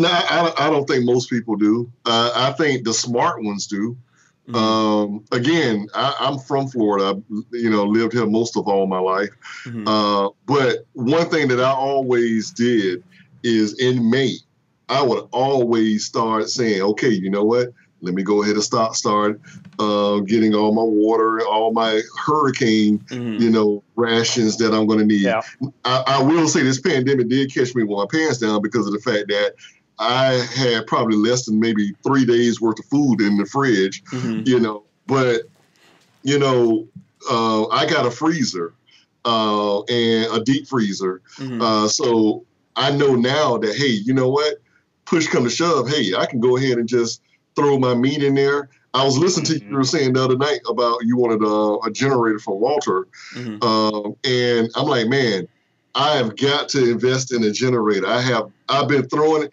No, 0.00 0.08
I, 0.08 0.52
I, 0.58 0.70
don't 0.70 0.86
think 0.86 1.04
most 1.04 1.30
people 1.30 1.56
do. 1.56 1.90
Uh, 2.04 2.30
I 2.34 2.52
think 2.52 2.84
the 2.84 2.94
smart 2.94 3.42
ones 3.42 3.66
do. 3.66 3.96
Mm-hmm. 4.48 4.54
Um, 4.56 5.24
again, 5.32 5.88
I, 5.94 6.14
am 6.20 6.38
from 6.38 6.68
Florida. 6.68 7.20
I, 7.20 7.42
you 7.52 7.70
know, 7.70 7.84
lived 7.84 8.12
here 8.12 8.26
most 8.26 8.56
of 8.56 8.68
all 8.68 8.86
my 8.86 8.98
life. 8.98 9.30
Mm-hmm. 9.64 9.88
Uh, 9.88 10.30
but 10.46 10.86
one 10.92 11.28
thing 11.28 11.48
that 11.48 11.60
I 11.60 11.70
always 11.70 12.50
did 12.50 13.02
is 13.42 13.78
in 13.80 14.10
May, 14.10 14.36
I 14.88 15.02
would 15.02 15.28
always 15.32 16.04
start 16.04 16.50
saying, 16.50 16.82
"Okay, 16.82 17.08
you 17.08 17.30
know 17.30 17.44
what? 17.44 17.68
Let 18.04 18.14
me 18.14 18.22
go 18.22 18.42
ahead 18.42 18.54
and 18.54 18.62
start 18.62 18.94
start 18.94 19.40
uh, 19.78 20.18
getting 20.20 20.54
all 20.54 20.72
my 20.74 20.82
water, 20.82 21.40
all 21.46 21.72
my 21.72 22.02
hurricane, 22.24 22.98
mm-hmm. 22.98 23.42
you 23.42 23.50
know, 23.50 23.82
rations 23.96 24.56
that 24.58 24.74
I'm 24.74 24.86
going 24.86 25.00
to 25.00 25.06
need. 25.06 25.22
Yeah. 25.22 25.42
I, 25.84 26.04
I, 26.06 26.22
will 26.22 26.46
say 26.48 26.62
this 26.62 26.80
pandemic 26.80 27.28
did 27.28 27.52
catch 27.52 27.74
me 27.74 27.82
with 27.82 27.96
my 27.96 28.06
pants 28.10 28.38
down 28.38 28.62
because 28.62 28.86
of 28.86 28.92
the 28.92 28.98
fact 28.98 29.28
that 29.28 29.54
I 29.98 30.46
had 30.54 30.86
probably 30.86 31.16
less 31.16 31.46
than 31.46 31.60
maybe 31.60 31.92
three 32.02 32.24
days 32.24 32.60
worth 32.60 32.78
of 32.78 32.86
food 32.86 33.20
in 33.20 33.36
the 33.36 33.46
fridge, 33.46 34.02
mm-hmm. 34.04 34.42
you 34.44 34.60
know. 34.60 34.84
But 35.06 35.42
you 36.22 36.38
know, 36.38 36.88
uh, 37.30 37.68
I 37.68 37.86
got 37.86 38.06
a 38.06 38.10
freezer 38.10 38.74
uh, 39.24 39.82
and 39.82 40.32
a 40.32 40.42
deep 40.44 40.66
freezer, 40.66 41.22
mm-hmm. 41.36 41.60
uh, 41.60 41.88
so 41.88 42.44
I 42.76 42.90
know 42.90 43.14
now 43.14 43.58
that 43.58 43.76
hey, 43.76 43.88
you 43.88 44.14
know 44.14 44.28
what? 44.28 44.58
Push 45.04 45.28
come 45.28 45.44
to 45.44 45.50
shove, 45.50 45.88
hey, 45.88 46.14
I 46.16 46.26
can 46.26 46.40
go 46.40 46.56
ahead 46.56 46.78
and 46.78 46.88
just 46.88 47.20
throw 47.56 47.78
my 47.78 47.94
meat 47.94 48.22
in 48.22 48.34
there. 48.34 48.70
I 48.92 49.04
was 49.04 49.18
listening 49.18 49.46
to 49.46 49.58
you, 49.58 49.70
you 49.70 49.76
were 49.76 49.84
saying 49.84 50.12
the 50.12 50.22
other 50.22 50.36
night 50.36 50.60
about 50.68 51.04
you 51.04 51.16
wanted 51.16 51.42
a, 51.42 51.88
a 51.88 51.90
generator 51.90 52.38
for 52.38 52.56
Walter, 52.56 53.08
mm-hmm. 53.34 53.58
uh, 53.60 54.10
and 54.24 54.70
I'm 54.76 54.86
like, 54.86 55.08
man, 55.08 55.48
I 55.96 56.16
have 56.16 56.36
got 56.36 56.68
to 56.70 56.92
invest 56.92 57.32
in 57.32 57.42
a 57.42 57.50
generator. 57.50 58.06
I 58.06 58.20
have 58.20 58.50
I've 58.68 58.88
been 58.88 59.08
throwing 59.08 59.44
it. 59.44 59.52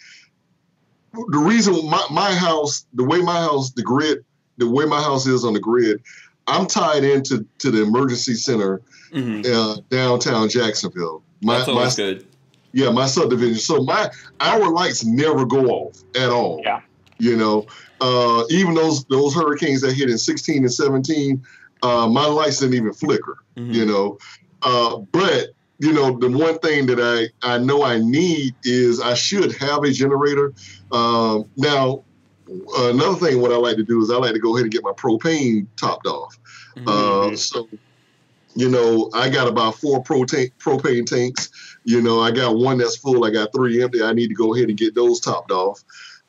The 1.13 1.39
reason 1.39 1.73
my, 1.89 2.05
my 2.09 2.33
house, 2.33 2.85
the 2.93 3.03
way 3.03 3.21
my 3.21 3.41
house, 3.41 3.71
the 3.71 3.81
grid, 3.83 4.23
the 4.57 4.69
way 4.69 4.85
my 4.85 5.01
house 5.01 5.27
is 5.27 5.43
on 5.43 5.53
the 5.53 5.59
grid, 5.59 6.01
I'm 6.47 6.67
tied 6.67 7.03
into 7.03 7.45
to 7.59 7.71
the 7.71 7.81
emergency 7.81 8.35
center 8.35 8.81
Mhm. 9.11 9.45
uh, 9.45 9.81
downtown 9.89 10.47
Jacksonville. 10.49 11.21
My, 11.41 11.57
That's 11.57 11.67
my 11.67 11.91
good. 11.95 12.25
yeah, 12.71 12.91
my 12.91 13.07
subdivision. 13.07 13.57
So 13.57 13.83
my 13.83 14.09
our 14.39 14.71
lights 14.71 15.03
never 15.03 15.45
go 15.45 15.65
off 15.65 16.01
at 16.15 16.29
all. 16.29 16.61
Yeah. 16.63 16.81
You 17.19 17.35
know, 17.35 17.67
uh, 18.01 18.43
even 18.49 18.73
those 18.73 19.05
those 19.05 19.33
hurricanes 19.33 19.81
that 19.81 19.93
hit 19.93 20.09
in 20.09 20.17
16 20.17 20.63
and 20.63 20.73
17, 20.73 21.43
uh, 21.83 22.07
my 22.07 22.25
lights 22.25 22.59
didn't 22.59 22.75
even 22.75 22.93
flicker. 22.93 23.37
Mhm. 23.55 23.73
You 23.73 23.85
know, 23.85 24.17
uh, 24.63 24.97
but 25.11 25.49
you 25.79 25.93
know 25.93 26.17
the 26.17 26.29
one 26.29 26.57
thing 26.59 26.87
that 26.87 26.99
I 26.99 27.29
I 27.47 27.59
know 27.59 27.83
I 27.83 27.99
need 27.99 28.55
is 28.63 28.99
I 28.99 29.13
should 29.13 29.55
have 29.57 29.83
a 29.83 29.91
generator. 29.91 30.53
Um, 30.91 31.45
now, 31.57 32.03
another 32.77 33.17
thing 33.17 33.39
what 33.39 33.51
I 33.51 33.57
like 33.57 33.77
to 33.77 33.83
do 33.83 34.01
is 34.01 34.09
I 34.09 34.15
like 34.15 34.33
to 34.33 34.39
go 34.39 34.55
ahead 34.55 34.63
and 34.63 34.71
get 34.71 34.83
my 34.83 34.93
propane 34.93 35.67
topped 35.77 36.07
off. 36.07 36.37
Mhm. 36.77 36.87
Uh, 36.87 37.35
so, 37.35 37.67
you 38.55 38.69
know, 38.69 39.09
I 39.13 39.29
got 39.29 39.47
about 39.47 39.75
four 39.75 40.03
propane 40.03 40.51
propane 40.59 41.05
tanks. 41.05 41.51
You 41.83 42.01
know, 42.01 42.19
I 42.19 42.31
got 42.31 42.55
one 42.55 42.77
that's 42.77 42.97
full. 42.97 43.25
I 43.25 43.29
got 43.29 43.53
three 43.53 43.81
empty. 43.81 44.01
I 44.03 44.13
need 44.13 44.27
to 44.27 44.35
go 44.35 44.55
ahead 44.55 44.69
and 44.69 44.77
get 44.77 44.95
those 44.95 45.19
topped 45.19 45.51
off. 45.51 45.83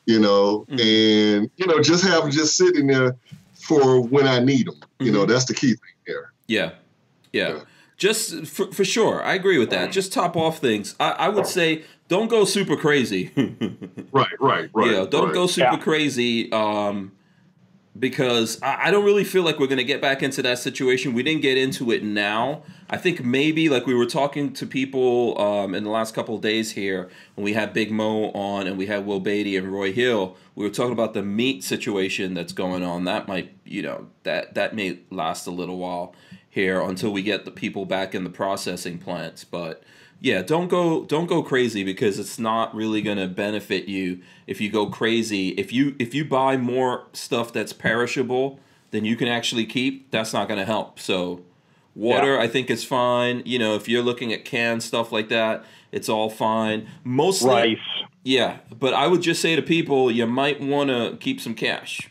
You 0.05 0.19
know, 0.19 0.65
Mhm. 0.69 0.79
and 0.81 1.49
you 1.57 1.65
know, 1.67 1.79
just 1.81 2.03
have 2.03 2.23
them 2.23 2.31
just 2.31 2.57
sitting 2.57 2.87
there 2.87 3.15
for 3.53 4.01
when 4.01 4.27
I 4.27 4.39
need 4.39 4.67
them. 4.67 4.75
You 4.99 5.11
know, 5.11 5.23
Mhm. 5.25 5.29
that's 5.29 5.45
the 5.45 5.53
key 5.53 5.69
thing 5.69 5.77
there. 6.05 6.33
Yeah. 6.47 6.71
Yeah. 7.31 7.49
Yeah. 7.53 7.59
Just 7.97 8.45
for, 8.47 8.71
for 8.71 8.83
sure. 8.83 9.23
I 9.23 9.33
agree 9.35 9.57
with 9.57 9.69
that. 9.69 9.91
Just 9.91 10.11
top 10.11 10.35
off 10.35 10.59
things. 10.59 10.95
I, 10.99 11.11
I 11.11 11.29
would 11.29 11.47
say 11.47 11.83
don't 12.09 12.27
go 12.29 12.43
super 12.45 12.75
crazy. 12.75 13.31
Right, 14.11 14.27
right, 14.39 14.69
right. 14.73 14.91
yeah, 14.91 15.05
don't 15.09 15.25
right. 15.25 15.33
go 15.33 15.47
super 15.47 15.71
Yeah. 15.71 15.77
crazy. 15.77 16.51
Um, 16.51 17.13
because 17.97 18.61
I, 18.61 18.87
I 18.87 18.91
don't 18.91 19.05
really 19.05 19.23
feel 19.23 19.43
like 19.43 19.59
we're 19.59 19.67
gonna 19.67 19.83
get 19.83 20.01
back 20.01 20.23
into 20.23 20.41
that 20.41 20.59
situation. 20.59 21.13
We 21.13 21.23
didn't 21.23 21.41
get 21.41 21.57
into 21.57 21.91
it 21.91 22.03
now. 22.03 22.63
I 22.89 22.97
think 22.97 23.23
maybe 23.23 23.69
like 23.69 23.85
we 23.85 23.93
were 23.93 24.05
talking 24.05 24.53
to 24.53 24.65
people 24.65 25.39
um, 25.39 25.75
in 25.75 25.83
the 25.83 25.89
last 25.89 26.13
couple 26.13 26.35
of 26.35 26.41
days 26.41 26.71
here 26.71 27.09
when 27.35 27.45
we 27.45 27.53
had 27.53 27.73
Big 27.73 27.91
Mo 27.91 28.31
on 28.31 28.67
and 28.67 28.77
we 28.77 28.87
had 28.87 29.05
Will 29.05 29.19
Beatty 29.19 29.57
and 29.57 29.71
Roy 29.71 29.91
Hill. 29.91 30.35
We 30.55 30.65
were 30.65 30.71
talking 30.71 30.93
about 30.93 31.13
the 31.13 31.23
meat 31.23 31.63
situation 31.63 32.33
that's 32.33 32.53
going 32.53 32.83
on. 32.83 33.05
That 33.05 33.27
might 33.27 33.53
you 33.65 33.81
know 33.81 34.07
that 34.23 34.55
that 34.55 34.75
may 34.75 34.99
last 35.09 35.47
a 35.47 35.51
little 35.51 35.77
while 35.77 36.15
here 36.49 36.79
until 36.81 37.11
we 37.11 37.23
get 37.23 37.45
the 37.45 37.51
people 37.51 37.85
back 37.85 38.13
in 38.13 38.23
the 38.23 38.29
processing 38.29 38.99
plants. 38.99 39.43
But 39.43 39.83
yeah, 40.23 40.41
don't 40.41 40.69
go 40.69 41.03
don't 41.03 41.25
go 41.25 41.43
crazy 41.43 41.83
because 41.83 42.17
it's 42.17 42.39
not 42.39 42.73
really 42.73 43.01
going 43.01 43.17
to 43.17 43.27
benefit 43.27 43.89
you 43.89 44.21
if 44.47 44.61
you 44.61 44.71
go 44.71 44.85
crazy. 44.85 45.49
If 45.49 45.73
you 45.73 45.97
if 45.99 46.15
you 46.15 46.23
buy 46.23 46.55
more 46.55 47.07
stuff 47.11 47.51
that's 47.51 47.73
perishable 47.73 48.57
than 48.91 49.03
you 49.03 49.17
can 49.17 49.27
actually 49.27 49.65
keep, 49.65 50.09
that's 50.11 50.31
not 50.31 50.47
going 50.47 50.61
to 50.61 50.65
help. 50.65 50.97
So 50.97 51.41
water 51.93 52.39
I 52.39 52.47
think 52.47 52.69
is 52.69 52.85
fine. 52.85 53.43
You 53.45 53.59
know, 53.59 53.75
if 53.75 53.89
you're 53.89 54.01
looking 54.01 54.31
at 54.31 54.45
canned 54.45 54.81
stuff 54.81 55.11
like 55.11 55.27
that, 55.27 55.65
it's 55.91 56.07
all 56.07 56.29
fine. 56.29 56.87
Mostly 57.03 57.49
Rice. 57.49 57.77
yeah, 58.23 58.59
but 58.79 58.93
I 58.93 59.07
would 59.07 59.21
just 59.21 59.41
say 59.41 59.57
to 59.57 59.61
people, 59.61 60.09
you 60.09 60.25
might 60.25 60.61
want 60.61 60.89
to 60.89 61.17
keep 61.19 61.41
some 61.41 61.53
cash. 61.53 62.09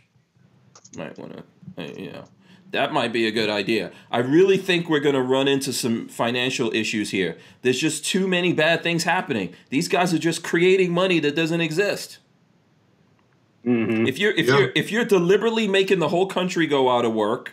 Might 0.99 1.19
want 1.19 1.43
to, 1.79 2.03
you 2.03 2.13
know, 2.13 2.25
that 2.73 2.93
might 2.93 3.12
be 3.12 3.27
a 3.27 3.31
good 3.31 3.49
idea. 3.51 3.93
I 4.11 4.18
really 4.18 4.57
think 4.57 4.89
we're 4.89 5.01
going 5.01 5.14
to 5.14 5.23
run 5.23 5.47
into 5.49 5.73
some 5.73 6.09
financial 6.09 6.75
issues 6.75 7.11
here. 7.11 7.37
There's 7.62 7.79
just 7.79 8.05
too 8.05 8.27
many 8.27 8.53
bad 8.53 8.83
things 8.83 9.05
happening. 9.05 9.55
These 9.70 9.89
guys 9.89 10.12
are 10.12 10.18
just 10.18 10.43
creating 10.43 10.93
money 10.93 11.18
that 11.20 11.37
doesn't 11.37 11.61
exist. 11.61 12.18
hmm 13.64 14.07
If 14.07 14.18
you're 14.18 14.33
if 14.33 14.49
Yeah. 14.49 14.59
you're 14.59 14.73
if 14.75 14.91
you're 14.91 15.05
deliberately 15.05 15.68
making 15.68 15.99
the 16.01 16.09
whole 16.09 16.27
country 16.27 16.66
go 16.66 16.91
out 16.91 17.05
of 17.05 17.12
work, 17.12 17.53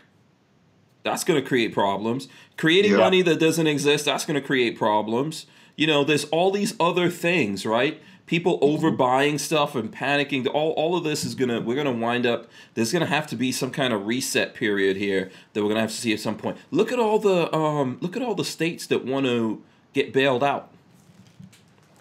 that's 1.03 1.23
going 1.23 1.41
to 1.41 1.47
create 1.47 1.73
problems. 1.73 2.27
Creating 2.57 2.91
Yeah. 2.93 2.97
money 2.97 3.21
that 3.21 3.39
doesn't 3.39 3.67
exist, 3.67 4.05
that's 4.05 4.25
going 4.25 4.39
to 4.41 4.45
create 4.45 4.77
problems. 4.77 5.45
You 5.75 5.87
know, 5.87 6.03
there's 6.03 6.25
all 6.25 6.51
these 6.51 6.75
other 6.79 7.09
things, 7.09 7.65
right? 7.65 8.01
People 8.29 8.59
overbuying 8.59 9.39
stuff 9.39 9.73
and 9.73 9.91
panicking. 9.91 10.45
All, 10.45 10.73
all 10.73 10.95
of 10.95 11.03
this 11.03 11.25
is 11.25 11.33
gonna 11.33 11.61
we're 11.61 11.75
gonna 11.75 11.91
wind 11.91 12.27
up. 12.27 12.47
There's 12.75 12.93
gonna 12.93 13.07
have 13.07 13.25
to 13.25 13.35
be 13.35 13.51
some 13.51 13.71
kind 13.71 13.91
of 13.91 14.05
reset 14.05 14.53
period 14.53 14.97
here 14.97 15.31
that 15.53 15.63
we're 15.63 15.69
gonna 15.69 15.81
have 15.81 15.89
to 15.89 15.95
see 15.95 16.13
at 16.13 16.19
some 16.19 16.37
point. 16.37 16.55
Look 16.69 16.91
at 16.91 16.99
all 16.99 17.17
the 17.17 17.51
um, 17.51 17.97
look 18.01 18.15
at 18.15 18.21
all 18.21 18.35
the 18.35 18.45
states 18.45 18.85
that 18.85 19.03
want 19.03 19.25
to 19.25 19.63
get 19.93 20.13
bailed 20.13 20.43
out. 20.43 20.69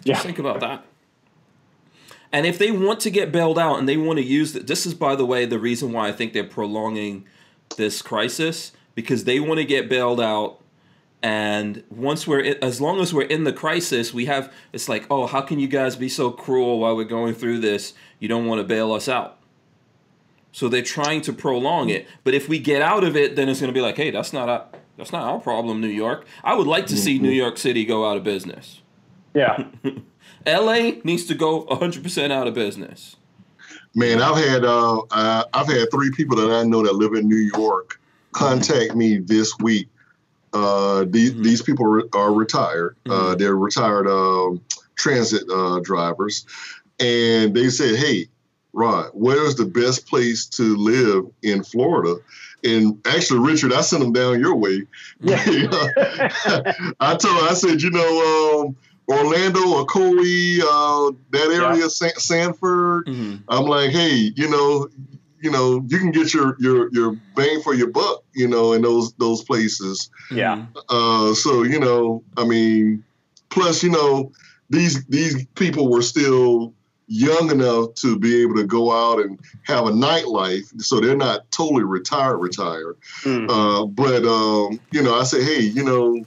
Yeah. 0.03 0.13
Just 0.13 0.23
think 0.23 0.37
about 0.37 0.59
that. 0.59 0.85
And 2.31 2.45
if 2.45 2.59
they 2.59 2.69
want 2.69 2.99
to 2.99 3.09
get 3.09 3.31
bailed 3.31 3.57
out 3.57 3.79
and 3.79 3.89
they 3.89 3.97
want 3.97 4.19
to 4.19 4.23
use 4.23 4.53
th- 4.53 4.67
this 4.67 4.85
is 4.85 4.93
by 4.93 5.15
the 5.15 5.25
way 5.25 5.47
the 5.47 5.57
reason 5.57 5.91
why 5.91 6.09
I 6.09 6.11
think 6.11 6.33
they're 6.33 6.43
prolonging 6.43 7.25
this 7.75 8.03
crisis 8.03 8.71
because 8.93 9.23
they 9.23 9.39
want 9.39 9.57
to 9.57 9.65
get 9.65 9.89
bailed 9.89 10.21
out 10.21 10.61
and 11.21 11.83
once 11.89 12.25
we're 12.25 12.39
in, 12.39 12.63
as 12.63 12.79
long 12.79 13.01
as 13.01 13.13
we're 13.13 13.23
in 13.23 13.43
the 13.43 13.53
crisis 13.53 14.13
we 14.13 14.25
have 14.25 14.51
it's 14.71 14.87
like 14.87 15.05
oh 15.09 15.27
how 15.27 15.41
can 15.41 15.59
you 15.59 15.67
guys 15.67 15.95
be 15.95 16.07
so 16.07 16.31
cruel 16.31 16.79
while 16.79 16.95
we're 16.95 17.03
going 17.03 17.33
through 17.33 17.59
this 17.59 17.93
you 18.19 18.27
don't 18.27 18.45
want 18.45 18.59
to 18.59 18.63
bail 18.63 18.93
us 18.93 19.09
out 19.09 19.37
so 20.51 20.69
they're 20.69 20.81
trying 20.81 21.21
to 21.21 21.33
prolong 21.33 21.89
it 21.89 22.07
but 22.23 22.33
if 22.33 22.47
we 22.47 22.57
get 22.57 22.81
out 22.81 23.03
of 23.03 23.17
it 23.17 23.35
then 23.35 23.49
it's 23.49 23.59
going 23.59 23.71
to 23.71 23.77
be 23.77 23.81
like 23.81 23.97
hey 23.97 24.11
that's 24.11 24.31
not 24.31 24.47
a, 24.47 24.65
that's 24.97 25.11
not 25.11 25.23
our 25.23 25.39
problem 25.39 25.81
new 25.81 25.87
york 25.87 26.25
i 26.43 26.53
would 26.55 26.67
like 26.67 26.87
to 26.87 26.95
see 26.95 27.19
new 27.19 27.29
york 27.29 27.57
city 27.57 27.83
go 27.83 28.09
out 28.09 28.15
of 28.15 28.23
business 28.23 28.81
Yeah. 29.33 29.65
LA 30.47 30.91
needs 31.03 31.25
to 31.25 31.35
go 31.35 31.65
100% 31.65 32.31
out 32.31 32.47
of 32.47 32.53
business. 32.53 33.15
Man, 33.95 34.21
I've 34.21 34.37
had 34.37 34.63
uh, 34.63 35.01
uh, 35.11 35.43
I've 35.53 35.67
had 35.67 35.91
three 35.91 36.11
people 36.11 36.37
that 36.37 36.51
I 36.51 36.63
know 36.63 36.83
that 36.83 36.95
live 36.95 37.13
in 37.13 37.27
New 37.27 37.49
York 37.55 37.99
contact 38.31 38.95
me 38.95 39.17
this 39.17 39.57
week. 39.59 39.87
Uh, 40.53 41.05
these 41.07 41.33
Mhm. 41.33 41.43
these 41.43 41.61
people 41.61 41.85
re- 41.85 42.09
are 42.13 42.33
retired. 42.33 42.95
Uh, 43.07 43.11
Mhm. 43.33 43.37
they're 43.39 43.55
retired 43.55 44.07
um, 44.07 44.61
transit 44.95 45.43
uh, 45.51 45.79
drivers, 45.81 46.45
and 46.99 47.53
they 47.53 47.69
said, 47.69 47.95
"Hey, 47.95 48.27
Rod, 48.73 49.11
where's 49.13 49.55
the 49.55 49.65
best 49.65 50.07
place 50.07 50.45
to 50.47 50.75
live 50.75 51.25
in 51.43 51.63
Florida?" 51.63 52.15
And 52.63 52.97
actually, 53.05 53.39
Richard, 53.39 53.71
I 53.73 53.81
sent 53.81 54.01
them 54.03 54.11
down 54.11 54.39
your 54.39 54.55
way. 54.55 54.83
Yeah. 55.21 55.37
I 56.99 57.15
told 57.15 57.43
I 57.43 57.53
said, 57.53 57.81
you 57.81 57.89
know, 57.89 58.65
um, 58.65 58.75
Orlando, 59.07 59.59
Ocoee, 59.59 60.59
uh, 60.61 61.11
that 61.31 61.51
area, 61.51 61.89
San- 61.89 62.17
Sanford. 62.19 63.05
Mm-hmm. 63.07 63.35
I'm 63.47 63.65
like, 63.65 63.91
hey, 63.91 64.31
you 64.35 64.49
know, 64.49 64.87
you 65.41 65.51
know, 65.51 65.83
you 65.87 65.97
can 65.99 66.11
get 66.11 66.33
your 66.33 66.57
your 66.59 66.89
your 66.91 67.13
bang 67.35 67.61
for 67.61 67.73
your 67.73 67.87
buck, 67.87 68.23
you 68.39 68.47
know, 68.47 68.71
in 68.73 68.81
those 68.81 69.13
those 69.13 69.43
places. 69.43 70.09
Yeah. 70.31 70.65
Uh, 70.87 71.33
so 71.33 71.63
you 71.63 71.79
know, 71.79 72.23
I 72.37 72.45
mean, 72.45 73.03
plus, 73.49 73.83
you 73.83 73.91
know, 73.91 74.31
these 74.69 75.05
these 75.05 75.45
people 75.55 75.91
were 75.91 76.01
still 76.01 76.73
young 77.07 77.51
enough 77.51 77.95
to 77.95 78.17
be 78.17 78.41
able 78.41 78.55
to 78.55 78.65
go 78.65 78.91
out 78.91 79.19
and 79.19 79.39
have 79.63 79.87
a 79.87 79.91
nightlife, 79.91 80.81
so 80.81 81.01
they're 81.01 81.17
not 81.17 81.51
totally 81.51 81.83
retired 81.83 82.37
retired. 82.37 82.97
Mm. 83.23 83.49
Uh, 83.49 83.85
but 83.85 84.23
um, 84.25 84.79
you 84.91 85.03
know, 85.03 85.19
I 85.19 85.23
say, 85.25 85.43
hey, 85.43 85.59
you 85.59 85.83
know, 85.83 86.23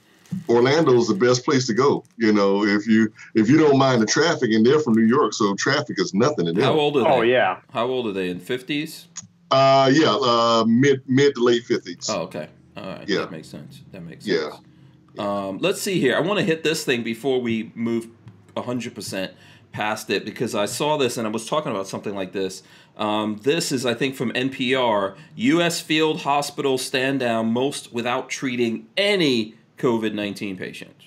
Orlando's 0.49 1.09
the 1.09 1.15
best 1.15 1.47
place 1.47 1.67
to 1.69 1.75
go. 1.75 2.05
You 2.19 2.33
know, 2.35 2.63
if 2.63 2.87
you 2.87 3.11
if 3.35 3.49
you 3.49 3.57
don't 3.57 3.79
mind 3.79 4.03
the 4.03 4.07
traffic, 4.07 4.51
and 4.53 4.67
they're 4.67 4.81
from 4.81 4.95
New 4.95 5.07
York, 5.07 5.33
so 5.33 5.55
traffic 5.55 5.99
is 5.99 6.13
nothing 6.13 6.45
to 6.45 6.53
them. 6.53 6.63
How 6.63 6.79
old 6.79 6.99
are 6.99 7.05
they? 7.05 7.09
Oh 7.09 7.23
yeah. 7.23 7.61
How 7.73 7.87
old 7.87 8.07
are 8.09 8.13
they? 8.13 8.29
In 8.29 8.39
50s? 8.39 9.07
Uh, 9.53 9.91
yeah, 9.93 10.15
uh, 10.15 10.65
mid 10.67 11.03
mid 11.07 11.35
to 11.35 11.43
late 11.45 11.65
fifties. 11.65 12.09
Oh, 12.09 12.23
okay. 12.23 12.49
All 12.77 12.85
right. 12.85 13.09
Yeah. 13.09 13.21
That 13.21 13.33
makes 13.33 13.49
sense. 13.49 13.83
That 13.93 14.03
makes 14.03 14.25
sense. 14.25 14.41
Yeah. 14.43 14.51
sense. 14.51 15.19
Um, 15.19 15.59
let's 15.59 15.81
see 15.81 16.01
here. 16.01 16.17
I 16.17 16.21
want 16.21 16.39
to 16.39 16.45
hit 16.45 16.65
this 16.65 16.85
thing 16.85 17.03
before 17.03 17.41
we 17.41 17.71
move 17.75 18.09
100% 18.57 19.31
past 19.73 20.11
it 20.11 20.25
because 20.25 20.55
I 20.55 20.67
saw 20.67 20.97
this 20.97 21.17
and 21.17 21.27
I 21.27 21.31
was 21.31 21.47
talking 21.47 21.71
about 21.71 21.87
something 21.87 22.15
like 22.15 22.33
this. 22.33 22.63
Um, 22.97 23.41
this 23.43 23.73
is, 23.73 23.85
I 23.87 23.95
think, 23.95 24.15
from 24.15 24.33
NPR. 24.33 25.17
U.S. 25.37 25.81
field 25.81 26.23
hospitals 26.23 26.83
stand 26.83 27.21
down 27.21 27.53
most 27.53 27.93
without 27.93 28.29
treating 28.29 28.89
any 28.97 29.55
COVID 29.79 30.15
19 30.15 30.57
patients. 30.57 31.05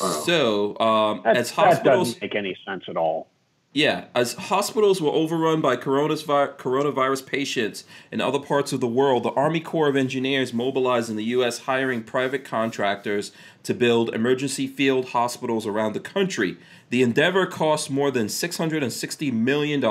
Wow. 0.00 0.08
So, 0.24 0.78
um, 0.78 1.22
That, 1.24 1.36
as 1.36 1.52
that 1.52 1.84
doesn't 1.84 2.20
make 2.20 2.34
any 2.34 2.56
sense 2.66 2.84
at 2.88 2.96
all. 2.96 3.28
Yeah, 3.74 4.06
as 4.14 4.32
hospitals 4.32 5.02
were 5.02 5.10
overrun 5.10 5.60
by 5.60 5.76
coronavirus, 5.76 7.26
patients 7.26 7.84
in 8.10 8.18
other 8.18 8.38
parts 8.38 8.72
of 8.72 8.80
the 8.80 8.88
world, 8.88 9.24
the 9.24 9.32
Army 9.32 9.60
Corps 9.60 9.90
of 9.90 9.94
Engineers 9.94 10.54
mobilized 10.54 11.10
in 11.10 11.16
the 11.16 11.24
U.S., 11.24 11.60
hiring 11.60 12.02
private 12.02 12.46
contractors 12.46 13.30
to 13.64 13.74
build 13.74 14.14
emergency 14.14 14.66
field 14.66 15.10
hospitals 15.10 15.66
around 15.66 15.92
the 15.92 16.00
country. 16.00 16.56
The 16.88 17.02
endeavor 17.02 17.44
cost 17.44 17.90
more 17.90 18.10
than 18.10 18.28
$660 18.28 19.32
million, 19.34 19.84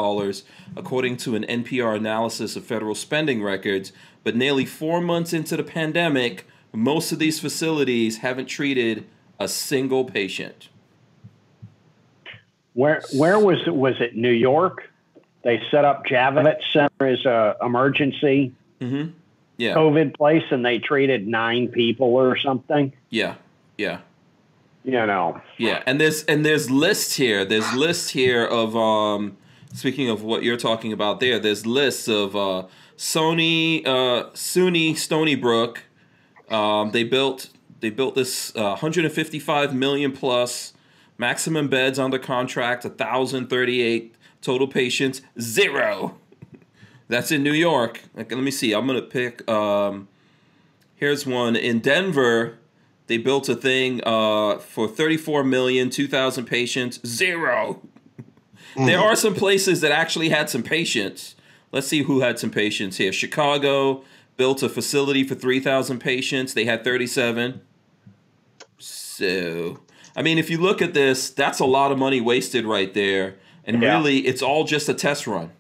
according 0.75 1.17
to 1.17 1.35
an 1.35 1.43
NPR 1.43 1.95
analysis 1.95 2.55
of 2.55 2.65
federal 2.65 2.95
spending 2.95 3.43
records. 3.43 3.93
But 4.23 4.35
nearly 4.35 4.65
four 4.65 5.01
months 5.01 5.33
into 5.33 5.55
the 5.55 5.63
pandemic, 5.63 6.47
most 6.73 7.11
of 7.11 7.19
these 7.19 7.39
facilities 7.39 8.17
haven't 8.17 8.47
treated 8.47 9.05
a 9.39 9.47
single 9.47 10.03
patient. 10.03 10.69
Where 12.77 13.01
where 13.15 13.39
was 13.39 13.57
it? 13.65 13.75
Was 13.75 13.95
it 13.99 14.15
New 14.15 14.31
York? 14.31 14.87
They 15.43 15.59
set 15.71 15.83
up 15.83 16.05
Javits 16.05 16.61
Center 16.71 17.07
as 17.07 17.25
a 17.25 17.55
emergency 17.61 18.53
Mm-hmm. 18.79 19.11
Yeah. 19.57 19.73
COVID 19.73 20.15
place, 20.15 20.43
and 20.51 20.63
they 20.63 20.77
treated 20.77 21.27
nine 21.27 21.69
people 21.69 22.13
or 22.13 22.37
something. 22.37 22.93
Yeah. 23.09 23.33
Yeah. 23.75 24.01
You 24.83 24.91
know. 24.91 25.41
Yeah. 25.57 25.81
And 25.87 25.99
there's 25.99 26.23
and 26.25 26.45
there's 26.45 26.69
lists 26.69 27.15
here. 27.15 27.43
There's 27.43 27.73
lists 27.73 28.11
here 28.11 28.45
of 28.45 28.75
um 28.75 29.35
speaking 29.73 30.11
of 30.11 30.21
what 30.21 30.43
you're 30.43 30.57
talking 30.57 30.93
about 30.93 31.19
there, 31.19 31.39
there's 31.39 31.65
lists 31.65 32.07
of 32.07 32.35
uh 32.35 32.67
Sony 32.97 33.83
uh 33.87 34.29
SUNY 34.33 34.95
Stony 34.95 35.33
Brook. 35.33 35.85
Um 36.51 36.91
they 36.91 37.03
built 37.03 37.49
they 37.79 37.89
built 37.89 38.13
this 38.13 38.55
uh, 38.55 38.77
155 38.77 39.73
million 39.73 40.11
plus 40.11 40.73
maximum 41.17 41.67
beds 41.67 41.99
under 41.99 42.19
contract, 42.19 42.83
1038 42.85 44.15
total 44.41 44.67
patients, 44.67 45.21
zero. 45.39 46.17
That's 47.07 47.31
in 47.31 47.43
New 47.43 47.53
York. 47.53 48.01
Like, 48.13 48.31
let 48.31 48.43
me 48.43 48.51
see. 48.51 48.73
I'm 48.73 48.85
gonna 48.85 49.01
pick. 49.01 49.49
Um, 49.49 50.07
here's 50.95 51.25
one 51.25 51.55
in 51.55 51.79
Denver. 51.79 52.57
They 53.07 53.17
built 53.17 53.47
a 53.47 53.55
thing 53.55 54.01
uh, 54.05 54.57
for 54.57 54.87
34 54.87 55.45
million, 55.45 55.89
2,000 55.89 56.45
patients, 56.45 56.99
zero. 57.07 57.81
There 58.75 58.99
are 58.99 59.15
some 59.15 59.33
places 59.33 59.81
that 59.81 59.91
actually 59.91 60.29
had 60.29 60.49
some 60.49 60.61
patients. 60.61 61.35
Let's 61.71 61.87
see 61.87 62.03
who 62.03 62.19
had 62.19 62.37
some 62.37 62.51
patients 62.51 62.97
here. 62.97 63.11
Chicago 63.11 64.03
built 64.35 64.61
a 64.61 64.69
facility 64.69 65.23
for 65.23 65.35
3,000 65.35 65.99
patients. 65.99 66.53
They 66.53 66.65
had 66.65 66.83
37. 66.83 67.61
So, 68.77 69.79
I 70.17 70.21
mean, 70.23 70.37
if 70.37 70.49
you 70.49 70.57
look 70.57 70.81
at 70.81 70.93
this, 70.93 71.29
that's 71.29 71.59
a 71.59 71.65
lot 71.65 71.91
of 71.91 71.97
money 71.97 72.19
wasted 72.19 72.65
right 72.65 72.93
there. 72.93 73.35
And 73.63 73.81
Yeah. 73.81 73.97
really, 73.97 74.19
it's 74.27 74.41
all 74.41 74.63
just 74.65 74.89
a 74.89 74.93
test 74.93 75.27
run. 75.27 75.51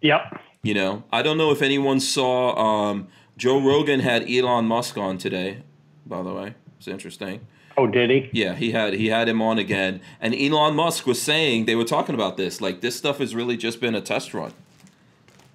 Yep. 0.00 0.40
You 0.62 0.74
know, 0.74 1.02
I 1.12 1.20
don't 1.22 1.36
know 1.36 1.50
if 1.50 1.60
anyone 1.62 1.98
saw 2.00 2.54
um, 2.56 3.08
Joe 3.36 3.60
Rogan 3.60 4.00
had 4.00 4.30
Elon 4.30 4.66
Musk 4.66 4.96
on 4.96 5.18
today. 5.18 5.58
By 6.06 6.22
the 6.22 6.32
way, 6.32 6.54
it's 6.78 6.86
interesting. 6.88 7.40
Oh, 7.78 7.86
did 7.86 8.08
he? 8.10 8.30
Yeah, 8.32 8.54
he 8.54 8.70
had 8.70 8.94
he 8.94 9.08
had 9.08 9.28
him 9.28 9.42
on 9.42 9.58
again, 9.58 10.00
and 10.20 10.34
Elon 10.34 10.74
Musk 10.74 11.06
was 11.06 11.20
saying 11.20 11.66
they 11.66 11.74
were 11.74 11.84
talking 11.84 12.14
about 12.14 12.36
this. 12.38 12.60
Like 12.62 12.80
this 12.80 12.96
stuff 12.96 13.18
has 13.18 13.34
really 13.34 13.56
just 13.56 13.80
been 13.82 13.94
a 13.94 14.00
test 14.00 14.32
run. 14.32 14.52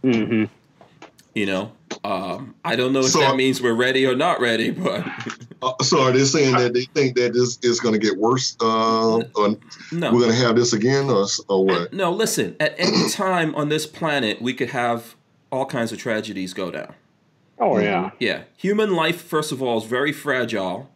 Mm-hmm. 0.03 0.45
You 1.33 1.45
know, 1.45 1.71
um, 2.03 2.55
I 2.65 2.75
don't 2.75 2.93
know 2.93 2.99
if 2.99 3.07
So- 3.07 3.19
that 3.21 3.35
means 3.35 3.61
we're 3.61 3.73
ready 3.73 4.05
or 4.05 4.15
not 4.15 4.39
ready, 4.41 4.69
but 4.69 5.03
Uh, 5.61 5.73
so 5.81 6.01
are 6.01 6.11
they 6.11 6.23
saying 6.23 6.55
that 6.55 6.73
they 6.73 6.85
think 6.85 7.15
that 7.15 7.33
this 7.33 7.59
is 7.61 7.79
going 7.79 7.93
to 7.93 7.99
get 7.99 8.17
worse? 8.17 8.57
Uh, 8.59 9.17
or 9.35 9.57
no. 9.91 10.11
we're 10.11 10.21
going 10.21 10.31
to 10.31 10.35
have 10.35 10.55
this 10.55 10.73
again, 10.73 11.09
or, 11.09 11.25
or 11.49 11.65
what? 11.65 11.93
No, 11.93 12.11
listen. 12.11 12.55
At 12.59 12.73
any 12.77 13.09
time 13.11 13.53
on 13.55 13.69
this 13.69 13.85
planet, 13.85 14.41
we 14.41 14.53
could 14.53 14.71
have 14.71 15.15
all 15.51 15.65
kinds 15.65 15.91
of 15.91 15.99
tragedies 15.99 16.53
go 16.53 16.71
down. 16.71 16.95
Oh, 17.59 17.77
yeah. 17.77 18.11
Yeah, 18.19 18.43
human 18.57 18.95
life, 18.95 19.21
first 19.21 19.51
of 19.51 19.61
all, 19.61 19.77
is 19.77 19.83
very 19.83 20.11
fragile. 20.11 20.89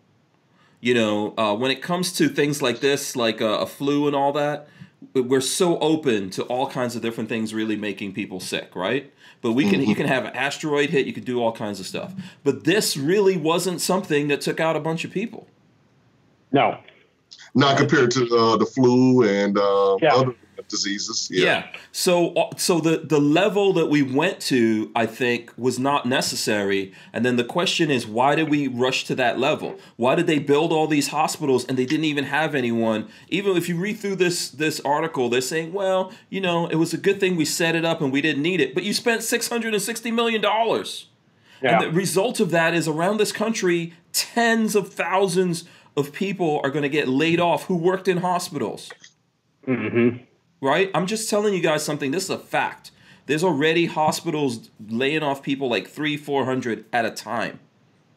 You 0.81 0.95
know, 0.95 1.33
uh, 1.37 1.55
when 1.55 1.69
it 1.69 1.81
comes 1.81 2.11
to 2.13 2.27
things 2.27 2.61
like 2.61 2.79
this, 2.79 3.15
like 3.15 3.41
a, 3.41 3.59
a 3.59 3.65
flu 3.67 4.07
and 4.07 4.15
all 4.15 4.31
that, 4.33 4.67
we're 5.13 5.41
so 5.41 5.77
open 5.79 6.29
to 6.31 6.43
all 6.43 6.67
kinds 6.67 6.95
of 6.95 7.01
different 7.01 7.29
things 7.29 7.53
really 7.53 7.75
making 7.75 8.13
people 8.13 8.39
sick, 8.39 8.75
right? 8.75 9.13
But 9.45 9.51
we 9.51 9.69
can, 9.69 9.79
you 9.83 9.93
can 9.93 10.07
have 10.07 10.25
an 10.25 10.35
asteroid 10.35 10.89
hit, 10.89 11.05
you 11.05 11.13
could 11.13 11.23
do 11.23 11.39
all 11.39 11.51
kinds 11.51 11.79
of 11.79 11.85
stuff. 11.85 12.15
But 12.43 12.63
this 12.63 12.97
really 12.97 13.37
wasn't 13.37 13.79
something 13.79 14.27
that 14.29 14.41
took 14.41 14.59
out 14.59 14.75
a 14.75 14.79
bunch 14.79 15.05
of 15.05 15.11
people. 15.11 15.45
No. 16.51 16.79
Not 17.53 17.77
compared 17.77 18.09
to 18.09 18.23
uh, 18.35 18.57
the 18.57 18.65
flu 18.65 19.21
and 19.21 19.55
uh, 19.55 19.97
Yeah. 20.01 20.15
other 20.15 20.35
diseases. 20.67 21.29
Yeah. 21.31 21.67
So 21.91 22.33
uh, 22.33 22.55
so 22.57 22.79
the 22.79 22.97
the 22.97 23.19
level 23.19 23.73
that 23.73 23.87
we 23.87 24.01
went 24.01 24.39
to, 24.41 24.91
I 24.95 25.05
think, 25.05 25.51
was 25.57 25.79
not 25.79 26.05
necessary. 26.05 26.93
And 27.13 27.25
then 27.25 27.35
the 27.35 27.43
question 27.43 27.91
is, 27.91 28.05
why 28.07 28.35
did 28.35 28.49
we 28.49 28.67
rush 28.67 29.05
to 29.05 29.15
that 29.15 29.39
level? 29.39 29.77
Why 29.95 30.15
did 30.15 30.27
they 30.27 30.39
build 30.39 30.71
all 30.71 30.87
these 30.87 31.09
hospitals 31.09 31.65
and 31.65 31.77
they 31.77 31.85
didn't 31.85 32.05
even 32.05 32.25
have 32.25 32.55
anyone? 32.55 33.07
Even 33.29 33.57
if 33.57 33.69
you 33.69 33.77
read 33.77 33.99
through 33.99 34.17
this 34.17 34.49
this 34.49 34.79
article, 34.81 35.29
they're 35.29 35.41
saying, 35.41 35.73
well, 35.73 36.11
you 36.29 36.41
know, 36.41 36.67
it 36.67 36.75
was 36.75 36.93
a 36.93 36.97
good 36.97 37.19
thing 37.19 37.35
we 37.35 37.45
set 37.45 37.75
it 37.75 37.85
up 37.85 38.01
and 38.01 38.11
we 38.11 38.21
didn't 38.21 38.41
need 38.41 38.59
it. 38.59 38.73
But 38.73 38.83
you 38.83 38.93
spent 38.93 39.23
six 39.23 39.49
hundred 39.49 39.73
and 39.73 39.81
sixty 39.81 40.11
million 40.11 40.41
dollars. 40.41 41.07
Yeah. 41.61 41.79
And 41.79 41.85
the 41.85 41.97
result 41.97 42.39
of 42.39 42.51
that 42.51 42.73
is 42.73 42.87
around 42.87 43.17
this 43.17 43.31
country, 43.31 43.93
tens 44.11 44.75
of 44.75 44.93
thousands 44.93 45.63
of 45.97 46.11
people 46.11 46.59
are 46.63 46.69
going 46.69 46.83
to 46.83 46.89
get 46.89 47.07
laid 47.07 47.39
off 47.39 47.65
who 47.65 47.75
worked 47.77 48.07
in 48.07 48.17
hospitals 48.17 48.91
mm-hmm. 49.67 50.23
Right? 50.61 50.89
I'm 50.93 51.05
just 51.07 51.29
telling 51.29 51.53
you 51.53 51.61
guys 51.61 51.83
something. 51.83 52.11
This 52.11 52.25
is 52.25 52.29
a 52.29 52.37
fact. 52.37 52.91
There's 53.27 53.43
already 53.43 53.87
hospitals 53.87 54.69
laying 54.87 55.23
off 55.23 55.41
people 55.41 55.69
like 55.69 55.87
three, 55.87 56.15
four 56.17 56.45
hundred 56.45 56.85
at 56.93 57.05
a 57.05 57.11
time, 57.11 57.59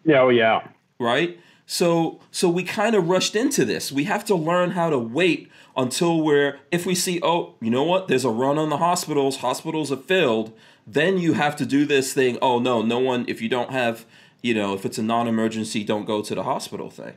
Oh, 0.08 0.28
yeah. 0.28 0.68
right? 1.00 1.38
So, 1.70 2.20
so 2.30 2.48
we 2.48 2.62
kind 2.62 2.94
of 2.94 3.08
rushed 3.08 3.34
into 3.36 3.64
this. 3.64 3.92
We 3.92 4.04
have 4.04 4.24
to 4.26 4.34
learn 4.34 4.70
how 4.72 4.88
to 4.90 4.98
wait 4.98 5.50
until 5.76 6.20
we're, 6.22 6.58
if 6.70 6.86
we 6.86 6.94
see, 6.94 7.20
oh, 7.22 7.54
you 7.60 7.70
know 7.70 7.84
what? 7.84 8.08
There's 8.08 8.24
a 8.24 8.30
run 8.30 8.58
on 8.58 8.70
the 8.70 8.78
hospitals. 8.78 9.38
Hospitals 9.38 9.92
are 9.92 9.96
filled. 9.96 10.52
Then 10.86 11.18
you 11.18 11.34
have 11.34 11.56
to 11.56 11.66
do 11.66 11.84
this 11.84 12.14
thing. 12.14 12.38
Oh 12.40 12.58
no, 12.58 12.80
no 12.82 12.98
one. 12.98 13.26
If 13.28 13.42
you 13.42 13.48
don't 13.50 13.70
have, 13.70 14.06
you 14.42 14.54
know, 14.54 14.72
if 14.74 14.86
it's 14.86 14.96
a 14.96 15.02
non-emergency, 15.02 15.84
don't 15.84 16.06
go 16.06 16.22
to 16.22 16.34
the 16.34 16.42
hospital 16.44 16.88
thing. 16.88 17.14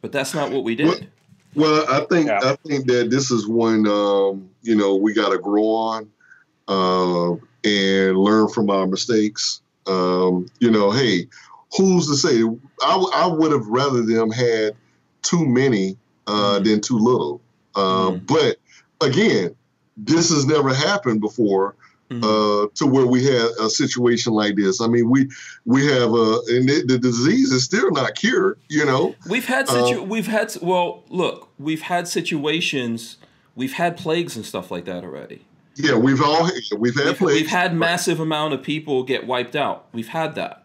But 0.00 0.12
that's 0.12 0.34
not 0.34 0.52
what 0.52 0.62
we 0.62 0.76
did. 0.76 1.10
Well, 1.54 1.84
I 1.88 2.04
think 2.06 2.26
Yeah. 2.28 2.40
I 2.42 2.56
think 2.66 2.86
that 2.86 3.10
this 3.10 3.30
is 3.30 3.46
one 3.48 3.86
um, 3.86 4.48
you 4.62 4.74
know 4.76 4.96
we 4.96 5.12
got 5.14 5.30
to 5.30 5.38
grow 5.38 5.64
on 5.66 6.10
uh, 6.68 7.32
and 7.64 8.16
learn 8.18 8.48
from 8.48 8.70
our 8.70 8.86
mistakes. 8.86 9.62
Um, 9.86 10.46
you 10.60 10.70
know, 10.70 10.90
hey, 10.90 11.26
who's 11.76 12.06
to 12.08 12.14
say? 12.16 12.36
I, 12.84 12.90
w- 12.92 13.10
I 13.14 13.26
would 13.26 13.52
have 13.52 13.66
rather 13.66 14.02
them 14.02 14.30
had 14.30 14.74
too 15.22 15.46
many 15.46 15.96
uh, 16.26 16.58
Mhm. 16.60 16.64
than 16.64 16.80
too 16.80 16.98
little. 16.98 17.40
Uh, 17.74 18.10
Mhm. 18.10 18.26
But 18.26 18.56
again, 19.00 19.54
this 19.96 20.30
has 20.30 20.44
never 20.46 20.74
happened 20.74 21.20
before. 21.20 21.74
Mhm. 22.10 22.24
Uh, 22.24 22.68
to 22.76 22.86
where 22.86 23.04
we 23.06 23.22
had 23.24 23.50
a 23.60 23.68
situation 23.68 24.32
like 24.32 24.56
this. 24.56 24.80
I 24.80 24.86
mean, 24.86 25.10
we 25.10 25.28
we 25.66 25.84
have 25.86 26.10
a 26.14 26.40
and 26.48 26.66
the, 26.66 26.82
the 26.86 26.98
disease 26.98 27.52
is 27.52 27.64
still 27.64 27.90
not 27.90 28.14
cured. 28.14 28.58
You 28.70 28.86
know, 28.86 29.14
We've 29.28 29.44
had 29.44 29.68
Uh, 29.68 29.86
situ- 29.86 30.02
we've 30.04 30.26
had 30.26 30.56
well, 30.62 31.04
look, 31.10 31.50
we've 31.58 31.82
had 31.82 32.08
situations, 32.08 33.18
we've 33.54 33.74
had 33.74 33.96
plagues 33.98 34.36
and 34.36 34.44
stuff 34.46 34.70
like 34.70 34.86
that 34.86 35.04
already. 35.04 35.42
yeah, 35.76 35.96
we've 35.96 36.22
all 36.22 36.48
we've 36.78 36.96
had 36.96 37.06
We've, 37.08 37.18
plagues. 37.18 37.40
we've 37.42 37.46
had 37.50 37.76
massive 37.76 38.20
amount 38.20 38.54
of 38.54 38.62
people 38.62 39.02
get 39.02 39.26
wiped 39.26 39.54
out. 39.54 39.86
We've 39.92 40.08
had 40.08 40.34
that. 40.36 40.64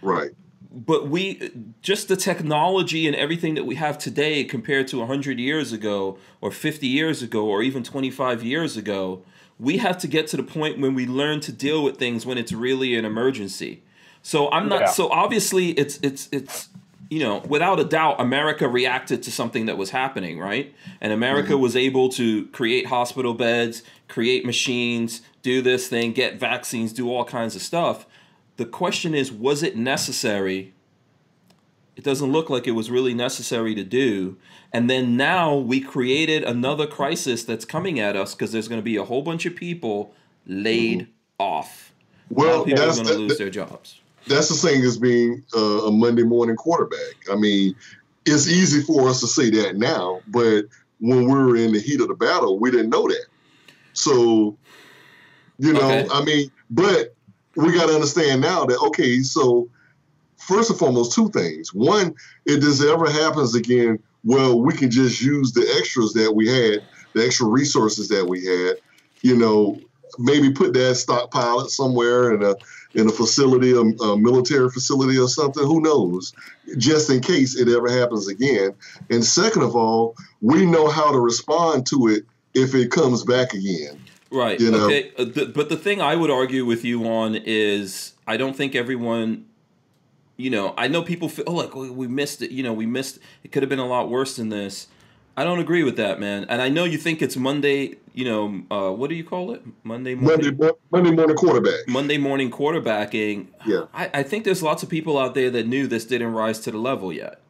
right. 0.00 0.30
But 0.76 1.08
we 1.08 1.50
just 1.82 2.08
the 2.08 2.16
technology 2.16 3.06
and 3.06 3.14
everything 3.14 3.54
that 3.54 3.64
we 3.64 3.76
have 3.76 3.96
today 3.96 4.42
compared 4.42 4.88
to 4.88 4.98
100 4.98 5.38
years 5.38 5.72
ago 5.72 6.18
or 6.40 6.50
50 6.50 6.86
years 6.88 7.22
ago 7.22 7.46
or 7.46 7.62
even 7.62 7.84
25 7.84 8.42
years 8.42 8.76
ago, 8.76 9.22
we 9.58 9.78
have 9.78 9.98
to 9.98 10.08
get 10.08 10.26
to 10.28 10.36
the 10.36 10.42
point 10.42 10.78
when 10.78 10.94
we 10.94 11.06
learn 11.06 11.40
to 11.40 11.52
deal 11.52 11.82
with 11.82 11.96
things 11.96 12.26
when 12.26 12.38
it's 12.38 12.52
really 12.52 12.96
an 12.96 13.04
emergency. 13.04 13.82
So 14.22 14.50
I'm 14.50 14.68
not 14.68 14.80
Yeah. 14.80 14.86
so 14.86 15.08
obviously 15.10 15.70
it's 15.70 15.98
it's 16.02 16.28
it's 16.32 16.68
you 17.10 17.20
know, 17.20 17.38
without 17.46 17.78
a 17.78 17.84
doubt 17.84 18.20
America 18.20 18.66
reacted 18.66 19.22
to 19.22 19.30
something 19.30 19.66
that 19.66 19.78
was 19.78 19.90
happening, 19.90 20.38
right? 20.38 20.74
And 21.00 21.12
America 21.12 21.52
mm-hmm. 21.52 21.62
was 21.62 21.76
able 21.76 22.08
to 22.10 22.46
create 22.46 22.86
hospital 22.86 23.34
beds, 23.34 23.82
create 24.08 24.44
machines, 24.44 25.22
do 25.42 25.62
this 25.62 25.86
thing, 25.86 26.12
get 26.12 26.40
vaccines, 26.40 26.92
do 26.92 27.08
all 27.08 27.24
kinds 27.24 27.54
of 27.54 27.62
stuff. 27.62 28.06
The 28.56 28.64
question 28.64 29.14
is, 29.14 29.30
was 29.30 29.62
it 29.62 29.76
necessary? 29.76 30.73
It 31.96 32.02
doesn't 32.04 32.32
look 32.32 32.50
like 32.50 32.66
it 32.66 32.72
was 32.72 32.90
really 32.90 33.14
necessary 33.14 33.74
to 33.76 33.84
do. 33.84 34.36
And 34.72 34.90
then 34.90 35.16
now 35.16 35.54
we 35.56 35.80
created 35.80 36.42
another 36.42 36.86
crisis 36.86 37.44
that's 37.44 37.64
coming 37.64 38.00
at 38.00 38.16
us 38.16 38.34
because 38.34 38.50
there's 38.52 38.66
going 38.68 38.80
to 38.80 38.84
be 38.84 38.96
a 38.96 39.04
whole 39.04 39.22
bunch 39.22 39.46
of 39.46 39.54
people 39.54 40.12
laid 40.46 41.06
off. 41.38 41.92
a 42.30 42.34
lot 42.34 42.38
Well, 42.46 42.60
of 42.62 42.66
people 42.66 42.82
are 42.82 42.86
that's 42.86 42.96
going 42.98 43.08
to 43.08 43.14
lose 43.14 43.28
that, 43.32 43.38
their 43.38 43.50
jobs. 43.50 44.00
that's 44.26 44.48
the 44.48 44.54
thing 44.68 44.82
as 44.82 44.98
being 44.98 45.44
uh, 45.56 45.86
a 45.86 45.92
Monday 45.92 46.24
morning 46.24 46.56
quarterback. 46.56 47.14
I 47.30 47.36
mean, 47.36 47.76
it's 48.26 48.48
easy 48.48 48.82
for 48.82 49.08
us 49.08 49.20
to 49.20 49.26
say 49.28 49.50
that 49.50 49.76
now, 49.76 50.20
but 50.28 50.62
when 50.98 51.26
we 51.26 51.32
were 51.32 51.56
in 51.56 51.72
the 51.72 51.80
heat 51.80 52.00
of 52.00 52.08
the 52.08 52.14
battle, 52.14 52.58
we 52.58 52.70
didn't 52.70 52.90
know 52.90 53.06
that. 53.06 53.26
So, 53.92 54.56
you 55.58 55.72
know, 55.72 55.80
Okay. 55.80 56.08
I 56.10 56.24
mean, 56.24 56.50
but 56.70 57.14
we 57.56 57.72
got 57.72 57.86
to 57.86 57.94
understand 57.94 58.40
now 58.40 58.64
that 58.64 58.78
okay, 58.88 59.20
so 59.20 59.68
first 60.46 60.70
and 60.70 60.78
foremost, 60.78 61.12
two 61.12 61.30
things. 61.30 61.72
One, 61.72 62.14
if 62.46 62.60
this 62.60 62.82
ever 62.82 63.10
happens 63.10 63.54
again, 63.54 63.98
well, 64.24 64.60
we 64.60 64.74
can 64.74 64.90
just 64.90 65.20
use 65.20 65.52
the 65.52 65.66
extras 65.78 66.12
that 66.14 66.34
we 66.34 66.48
had, 66.48 66.82
the 67.12 67.24
extra 67.24 67.46
resources 67.46 68.08
that 68.08 68.26
we 68.26 68.44
had, 68.44 68.76
you 69.22 69.36
know, 69.36 69.78
maybe 70.18 70.52
put 70.52 70.72
that 70.74 70.94
stockpile 70.96 71.66
somewhere 71.68 72.34
in 72.34 72.42
a 72.42 72.54
in 72.94 73.08
a 73.08 73.12
facility, 73.12 73.72
a, 73.72 73.80
a, 73.80 74.16
military 74.16 74.70
facility 74.70 75.18
or 75.18 75.28
something. 75.28 75.64
Who 75.64 75.80
knows? 75.80 76.32
Just 76.78 77.10
in 77.10 77.20
case 77.20 77.58
it 77.58 77.68
ever 77.68 77.90
happens 77.90 78.28
again. 78.28 78.72
And 79.10 79.24
second 79.24 79.62
of 79.62 79.74
all, 79.74 80.14
we 80.40 80.64
know 80.64 80.88
how 80.88 81.10
to 81.10 81.18
respond 81.18 81.86
to 81.88 82.06
it 82.06 82.24
if 82.54 82.72
it 82.74 82.92
comes 82.92 83.24
back 83.24 83.52
again. 83.52 84.00
Right. 84.30 84.60
You 84.60 84.70
know? 84.70 84.86
Okay. 84.86 85.10
Uh, 85.18 85.24
but 85.52 85.68
the 85.68 85.76
thing 85.76 86.00
I 86.00 86.14
would 86.14 86.30
argue 86.30 86.64
with 86.64 86.84
you 86.84 87.04
on 87.06 87.34
is 87.34 88.12
I 88.26 88.36
don't 88.36 88.54
think 88.54 88.74
everyone. 88.74 89.46
You 90.36 90.50
know, 90.50 90.74
I 90.76 90.88
know 90.88 91.02
people 91.02 91.28
feel, 91.28 91.44
oh, 91.46 91.52
like 91.52 91.74
we 91.74 92.08
missed 92.08 92.42
it. 92.42 92.50
You 92.50 92.62
know, 92.62 92.72
we 92.72 92.86
missed. 92.86 93.18
It 93.44 93.52
could 93.52 93.62
have 93.62 93.70
been 93.70 93.78
a 93.78 93.86
lot 93.86 94.10
worse 94.10 94.36
than 94.36 94.48
this. 94.48 94.88
I 95.36 95.42
don't 95.42 95.58
agree 95.58 95.82
with 95.82 95.96
that, 95.96 96.20
man. 96.20 96.46
And 96.48 96.62
I 96.62 96.68
know 96.68 96.84
you 96.84 96.98
think 96.98 97.20
it's 97.20 97.36
Monday. 97.36 97.96
You 98.12 98.24
know, 98.24 98.62
uh, 98.70 98.92
what 98.92 99.10
do 99.10 99.16
you 99.16 99.24
call 99.24 99.52
it? 99.52 99.62
Monday 99.82 100.14
morning. 100.14 100.56
Monday, 100.56 100.72
Monday 100.90 101.10
morning 101.10 101.36
quarterback. 101.36 101.88
Monday 101.88 102.18
morning 102.18 102.50
quarterbacking. 102.50 103.48
Yeah. 103.66 103.86
I, 103.92 104.10
I, 104.14 104.22
think 104.22 104.44
there's 104.44 104.62
lots 104.62 104.84
of 104.84 104.88
people 104.88 105.18
out 105.18 105.34
there 105.34 105.50
that 105.50 105.66
knew 105.66 105.88
this 105.88 106.04
didn't 106.04 106.32
rise 106.32 106.60
to 106.60 106.70
the 106.70 106.78
level 106.78 107.12
yet. 107.12 107.40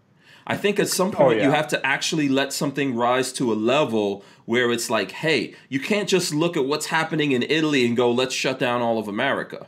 I 0.47 0.57
think 0.57 0.78
at 0.78 0.89
some 0.89 1.09
oh, 1.09 1.12
point 1.12 1.35
oh, 1.35 1.37
yeah. 1.41 1.45
you 1.45 1.51
have 1.51 1.68
to 1.68 1.87
actually 1.87 2.30
let 2.30 2.55
something 2.55 2.95
rise 2.95 3.32
to 3.35 3.53
a 3.53 3.55
level 3.55 4.24
where 4.47 4.70
it's 4.70 4.89
like, 4.89 5.11
hey, 5.11 5.55
you 5.68 5.80
can't 5.80 6.09
just 6.09 6.32
look 6.32 6.57
at 6.57 6.64
what's 6.64 6.87
happening 6.87 7.32
in 7.32 7.43
Italy 7.43 7.87
and 7.87 7.97
go, 7.97 8.11
let's 8.11 8.35
shut 8.35 8.59
down 8.59 8.80
all 8.80 8.99
of 8.99 9.09
America. 9.09 9.66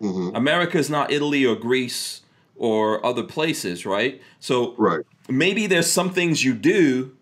Mm-hmm. 0.00 0.34
America 0.34 0.78
is 0.78 0.88
not 0.88 1.10
Italy 1.10 1.44
or 1.44 1.54
Greece 1.54 2.21
or 2.56 3.04
other 3.04 3.22
places, 3.22 3.84
right? 3.84 4.20
So 4.40 4.74
right. 4.76 5.04
maybe 5.28 5.66
there's 5.66 5.90
some 5.90 6.10
things 6.10 6.44
you 6.44 6.54
do 6.54 7.16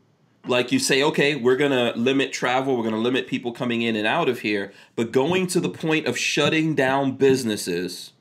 like 0.46 0.72
you 0.72 0.78
say, 0.78 1.02
okay, 1.02 1.34
we're 1.34 1.56
going 1.56 1.70
to 1.70 1.98
limit 1.98 2.32
travel, 2.32 2.76
we're 2.76 2.82
going 2.82 2.94
to 2.94 3.00
limit 3.00 3.26
people 3.26 3.52
coming 3.52 3.82
in 3.82 3.96
and 3.96 4.06
out 4.06 4.28
of 4.28 4.40
here, 4.40 4.72
but 4.96 5.12
going 5.12 5.46
to 5.48 5.60
the 5.60 5.68
point 5.68 6.06
of 6.06 6.16
shutting 6.16 6.74
down 6.74 7.12
businesses, 7.12 8.12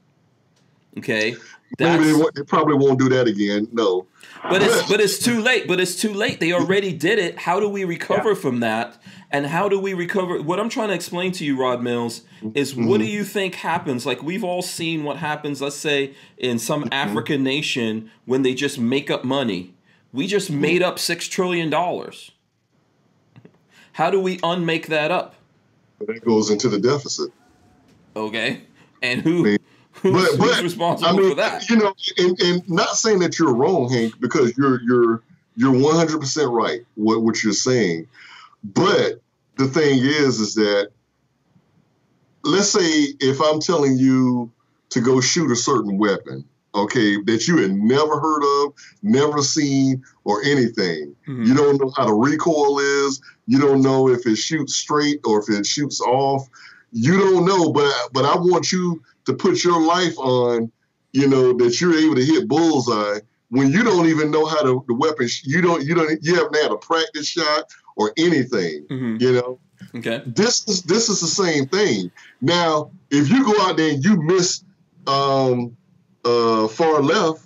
okay? 0.97 1.35
Maybe 1.77 2.05
they, 2.05 2.23
they, 2.35 2.43
probably 2.43 2.75
won't 2.75 2.99
do 2.99 3.09
that 3.09 3.27
again. 3.27 3.67
No. 3.71 4.07
But 4.43 4.63
it's 4.63 4.81
but 4.89 4.99
it's 4.99 5.19
too 5.19 5.39
late. 5.39 5.67
But 5.67 5.79
it's 5.79 5.95
too 5.95 6.13
late. 6.13 6.39
They 6.39 6.51
already 6.51 6.93
did 6.93 7.19
it. 7.19 7.37
How 7.37 7.59
do 7.59 7.69
we 7.69 7.83
recover 7.83 8.29
yeah. 8.29 8.35
from 8.35 8.59
that? 8.61 8.97
And 9.31 9.45
how 9.45 9.69
do 9.69 9.79
we 9.79 9.93
recover? 9.93 10.41
What 10.41 10.59
I'm 10.59 10.69
trying 10.69 10.87
to 10.87 10.95
explain 10.95 11.31
to 11.33 11.45
you, 11.45 11.55
Rod 11.55 11.83
Mills, 11.83 12.21
is 12.55 12.73
mm-hmm. 12.73 12.87
what 12.87 12.99
do 12.99 13.05
you 13.05 13.23
think 13.23 13.55
happens? 13.55 14.05
Like 14.05 14.23
we've 14.23 14.43
all 14.43 14.63
seen 14.63 15.03
what 15.03 15.17
happens. 15.17 15.61
Let's 15.61 15.75
say 15.75 16.15
in 16.37 16.57
some 16.57 16.85
mm-hmm. 16.85 16.93
African 16.93 17.43
nation 17.43 18.09
when 18.25 18.41
they 18.41 18.55
just 18.55 18.79
make 18.79 19.11
up 19.11 19.23
money 19.23 19.75
we 20.11 20.27
just 20.27 20.49
made 20.49 20.81
up 20.81 20.99
six 20.99 21.27
trillion 21.27 21.69
dollars. 21.69 22.31
How 23.93 24.09
do 24.09 24.19
we 24.19 24.39
unmake 24.43 24.87
that 24.87 25.11
up? 25.11 25.35
That 25.99 26.23
goes 26.23 26.49
into 26.49 26.69
the 26.69 26.79
deficit. 26.79 27.31
Okay, 28.15 28.61
and 29.01 29.21
who? 29.21 29.39
I 29.39 29.43
mean, 29.43 29.57
who's, 29.91 30.37
but, 30.37 30.47
who's 30.47 30.63
responsible 30.63 31.09
I 31.09 31.13
mean, 31.17 31.29
for 31.29 31.35
that? 31.35 31.69
You 31.69 31.77
know, 31.77 31.93
and, 32.17 32.39
and 32.41 32.69
not 32.69 32.95
saying 32.95 33.19
that 33.19 33.37
you're 33.37 33.53
wrong, 33.53 33.89
Hank, 33.91 34.19
because 34.19 34.57
you're 34.57 34.81
you're 34.81 35.21
you're 35.55 35.77
100 35.77 36.19
percent 36.19 36.49
right 36.51 36.81
what 36.95 37.21
what 37.21 37.43
you're 37.43 37.53
saying. 37.53 38.07
But 38.63 39.21
the 39.57 39.67
thing 39.67 39.99
is, 39.99 40.39
is 40.39 40.55
that 40.55 40.89
let's 42.43 42.69
say 42.69 43.13
if 43.19 43.41
I'm 43.41 43.59
telling 43.59 43.97
you 43.97 44.51
to 44.89 45.01
go 45.01 45.21
shoot 45.21 45.51
a 45.51 45.55
certain 45.55 45.97
weapon, 45.97 46.45
okay, 46.75 47.21
that 47.23 47.47
you 47.47 47.57
had 47.57 47.71
never 47.71 48.19
heard 48.19 48.43
of, 48.63 48.73
never 49.01 49.41
seen, 49.41 50.03
or 50.23 50.43
anything. 50.43 51.15
Mm-hmm. 51.27 51.43
You 51.43 51.55
don't 51.55 51.81
know 51.81 51.91
how 51.95 52.05
the 52.05 52.13
recoil 52.13 52.79
is. 52.79 53.21
You 53.47 53.59
don't 53.59 53.81
know 53.81 54.09
if 54.09 54.25
it 54.25 54.37
shoots 54.37 54.75
straight 54.75 55.19
or 55.25 55.41
if 55.41 55.49
it 55.49 55.65
shoots 55.65 56.01
off. 56.01 56.47
You 56.91 57.17
don't 57.17 57.45
know, 57.45 57.71
but 57.71 57.91
but 58.13 58.25
I 58.25 58.35
want 58.35 58.71
you 58.71 59.01
to 59.25 59.33
put 59.33 59.63
your 59.63 59.81
life 59.81 60.17
on, 60.17 60.71
you 61.13 61.27
know, 61.27 61.53
that 61.53 61.79
you're 61.79 61.97
able 61.97 62.15
to 62.15 62.25
hit 62.25 62.47
bullseye 62.47 63.19
when 63.49 63.71
you 63.71 63.83
don't 63.83 64.07
even 64.07 64.31
know 64.31 64.45
how 64.45 64.61
to 64.61 64.83
the 64.87 64.93
weapon. 64.93 65.27
You 65.43 65.61
don't 65.61 65.83
you 65.83 65.95
don't 65.95 66.23
you 66.23 66.35
haven't 66.35 66.55
had 66.55 66.71
a 66.71 66.77
practice 66.77 67.27
shot 67.27 67.65
or 67.99 68.13
anything. 68.17 68.85
Mm-hmm. 68.89 69.17
You 69.19 69.33
know. 69.33 69.59
Okay. 69.95 70.23
This 70.25 70.67
is 70.67 70.83
this 70.83 71.09
is 71.09 71.19
the 71.21 71.27
same 71.27 71.67
thing. 71.67 72.11
Now, 72.41 72.91
if 73.11 73.29
you 73.29 73.43
go 73.43 73.61
out 73.61 73.77
there 73.77 73.91
and 73.91 74.03
you 74.03 74.21
miss 74.21 74.63
um, 75.05 75.75
uh, 76.25 76.67
far 76.67 77.01
left, 77.01 77.45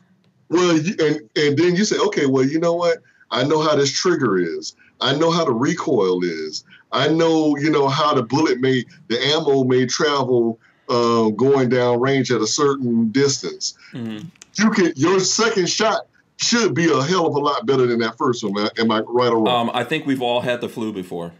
well, 0.49 0.77
you, 0.77 0.95
and 0.99 1.29
and 1.35 1.57
then 1.57 1.75
you 1.75 1.83
say, 1.83 1.97
okay, 1.97 2.27
well, 2.27 2.45
you 2.45 2.59
know 2.59 2.73
what? 2.73 2.99
I 3.31 3.43
know 3.43 3.61
how 3.61 3.75
this 3.75 3.91
trigger 3.91 4.37
is. 4.37 4.75
I 5.01 5.15
know 5.15 5.31
how 5.31 5.43
the 5.43 5.53
recoil 5.53 6.23
is. 6.23 6.63
I 6.91 7.07
know, 7.07 7.57
you 7.57 7.71
know, 7.71 7.87
how 7.87 8.13
the 8.13 8.21
bullet 8.21 8.61
may, 8.61 8.85
the 9.07 9.19
ammo 9.19 9.63
may 9.63 9.87
travel 9.87 10.59
uh, 10.87 11.29
going 11.29 11.69
down 11.69 11.99
range 11.99 12.31
at 12.31 12.41
a 12.41 12.47
certain 12.47 13.09
distance. 13.09 13.75
Mm-hmm. 13.93 14.27
You 14.55 14.69
can 14.69 14.93
your 14.95 15.19
second 15.19 15.67
shot 15.67 16.05
should 16.37 16.73
be 16.73 16.91
a 16.91 17.01
hell 17.03 17.27
of 17.27 17.35
a 17.35 17.39
lot 17.39 17.65
better 17.65 17.85
than 17.85 17.99
that 17.99 18.17
first 18.17 18.43
one. 18.43 18.69
Am 18.77 18.91
I 18.91 19.01
right 19.01 19.31
or 19.31 19.43
wrong? 19.43 19.69
Um, 19.69 19.71
I 19.73 19.83
think 19.83 20.05
we've 20.05 20.21
all 20.21 20.41
had 20.41 20.61
the 20.61 20.69
flu 20.69 20.91
before, 20.91 21.33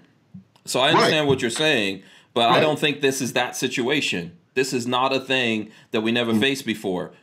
so 0.66 0.80
I 0.80 0.90
understand 0.90 1.22
right. 1.22 1.28
what 1.28 1.42
you're 1.42 1.52
saying, 1.52 2.04
but 2.34 2.50
right. 2.50 2.58
I 2.58 2.60
don't 2.60 2.80
think 2.80 3.02
this 3.02 3.22
is 3.22 3.34
that 3.34 3.56
situation. 3.56 4.38
This 4.54 4.72
is 4.72 4.86
not 4.86 5.14
a 5.14 5.20
thing 5.20 5.72
that 5.92 6.02
we 6.02 6.12
never 6.12 6.32
mm-hmm. 6.32 6.42
faced 6.42 6.66
before 6.66 7.14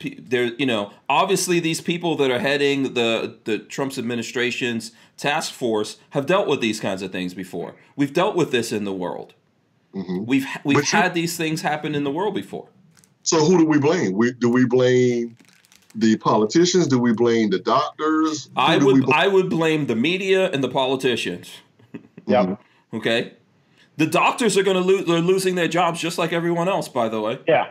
there 0.00 0.44
you 0.54 0.66
know 0.66 0.92
obviously 1.08 1.60
these 1.60 1.80
people 1.80 2.16
that 2.16 2.30
are 2.30 2.38
heading 2.38 2.94
the 2.94 3.38
the 3.44 3.58
Trump's 3.58 3.98
administration's 3.98 4.92
task 5.16 5.52
force 5.52 5.98
have 6.10 6.26
dealt 6.26 6.48
with 6.48 6.60
these 6.60 6.80
kinds 6.80 7.02
of 7.02 7.12
things 7.12 7.34
before. 7.34 7.74
We've 7.96 8.12
dealt 8.12 8.36
with 8.36 8.52
this 8.52 8.72
in 8.72 8.84
the 8.84 8.92
world. 8.92 9.34
Mm-hmm. 9.94 10.24
We've 10.24 10.46
we've 10.64 10.78
but 10.78 10.84
had 10.86 11.08
you, 11.16 11.22
these 11.22 11.36
things 11.36 11.62
happen 11.62 11.94
in 11.94 12.04
the 12.04 12.10
world 12.10 12.34
before. 12.34 12.68
So 13.22 13.44
who 13.44 13.58
do 13.58 13.66
we 13.66 13.78
blame? 13.78 14.12
We 14.12 14.32
do 14.32 14.48
we 14.48 14.64
blame 14.66 15.36
the 15.94 16.16
politicians? 16.16 16.86
Do 16.86 16.98
we 16.98 17.12
blame 17.12 17.50
the 17.50 17.58
doctors? 17.58 18.46
Who 18.46 18.50
I 18.56 18.76
would 18.78 19.12
I 19.12 19.28
would 19.28 19.50
blame 19.50 19.86
the 19.86 19.96
media 19.96 20.50
and 20.50 20.62
the 20.62 20.68
politicians. 20.68 21.52
Yeah. 22.26 22.44
Mm-hmm. 22.44 22.96
okay. 22.98 23.34
The 23.96 24.06
doctors 24.06 24.56
are 24.56 24.62
going 24.62 24.76
to 24.76 24.82
lose. 24.82 25.06
They're 25.06 25.20
losing 25.20 25.56
their 25.56 25.68
jobs 25.68 26.00
just 26.00 26.16
like 26.16 26.32
everyone 26.32 26.68
else. 26.68 26.88
By 26.88 27.08
the 27.08 27.20
way. 27.20 27.40
Yeah. 27.46 27.70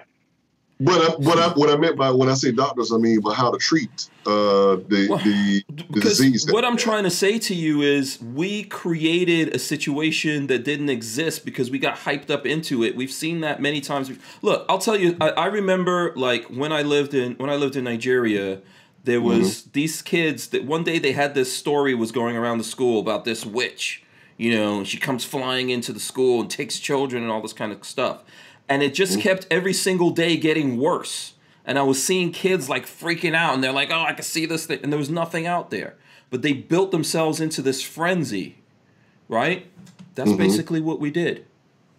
What 0.82 1.02
I, 1.02 1.16
what 1.18 1.38
I 1.38 1.50
what 1.50 1.70
I 1.70 1.76
meant 1.76 1.98
by 1.98 2.10
when 2.10 2.30
I 2.30 2.36
say 2.36 2.54
doctors, 2.54 2.94
I 2.94 2.98
mean 2.98 3.20
by 3.20 3.34
how 3.34 3.52
to 3.52 3.58
treat 3.58 4.10
uh, 4.26 4.78
the, 4.88 5.08
well, 5.10 5.18
the, 5.18 5.62
the 5.90 6.00
disease. 6.00 6.50
What 6.50 6.64
I'm 6.64 6.78
trying 6.78 7.04
to 7.04 7.10
say 7.10 7.38
to 7.38 7.54
you 7.54 7.82
is, 7.82 8.18
we 8.22 8.64
created 8.64 9.54
a 9.54 9.60
situation 9.60 10.48
that 10.48 10.64
didn't 10.64 10.90
exist 10.90 11.44
because 11.44 11.70
we 11.70 11.80
got 11.80 11.98
hyped 11.98 12.30
up 12.30 12.46
into 12.46 12.86
it. 12.86 12.96
We've 12.96 13.12
seen 13.12 13.42
that 13.42 13.62
many 13.62 13.82
times. 13.82 14.10
Look, 14.42 14.66
I'll 14.70 14.78
tell 14.78 14.96
you. 14.96 15.18
I, 15.20 15.32
I 15.32 15.46
remember 15.48 16.14
like 16.16 16.46
when 16.46 16.72
I 16.72 16.82
lived 16.82 17.14
in 17.14 17.34
when 17.34 17.50
I 17.50 17.56
lived 17.56 17.76
in 17.76 17.84
Nigeria. 17.84 18.62
There 19.04 19.22
was 19.22 19.62
mm-hmm. 19.62 19.70
these 19.74 20.02
kids 20.02 20.48
that 20.50 20.66
one 20.66 20.84
day 20.84 21.00
they 21.00 21.14
had 21.14 21.34
this 21.34 21.52
story 21.56 21.96
was 21.96 22.12
going 22.12 22.36
around 22.36 22.58
the 22.58 22.66
school 22.66 23.00
about 23.00 23.26
this 23.26 23.46
witch. 23.46 24.04
You 24.38 24.56
know, 24.56 24.84
she 24.84 24.98
comes 24.98 25.26
flying 25.26 25.70
into 25.70 25.92
the 25.92 26.00
school 26.00 26.42
and 26.42 26.50
takes 26.50 26.80
children 26.80 27.24
and 27.24 27.32
all 27.32 27.42
this 27.42 27.54
kind 27.54 27.72
of 27.72 27.84
stuff 27.84 28.24
and 28.70 28.84
it 28.84 28.94
just 28.94 29.20
kept 29.20 29.48
every 29.50 29.74
single 29.74 30.12
day 30.12 30.38
getting 30.38 30.78
worse. 30.78 31.34
And 31.66 31.78
I 31.78 31.84
was 31.84 32.02
seeing 32.02 32.32
kids 32.32 32.70
like 32.70 32.86
freaking 32.86 33.36
out, 33.36 33.54
and 33.54 33.64
they're 33.64 33.74
like, 33.74 33.90
"Oh, 33.92 34.02
I 34.02 34.14
can 34.14 34.24
see 34.24 34.46
this 34.46 34.66
thing," 34.66 34.80
and 34.82 34.94
there 34.94 34.98
was 34.98 35.10
nothing 35.10 35.46
out 35.46 35.72
there. 35.72 35.96
But 36.30 36.44
they 36.44 36.54
built 36.54 36.92
themselves 36.92 37.42
into 37.42 37.62
this 37.62 37.82
frenzy, 37.82 38.60
right? 39.28 39.68
That's 40.16 40.30
mm-hmm. 40.30 40.38
basically 40.38 40.82
what 40.82 41.00
we 41.00 41.12
did. 41.12 41.46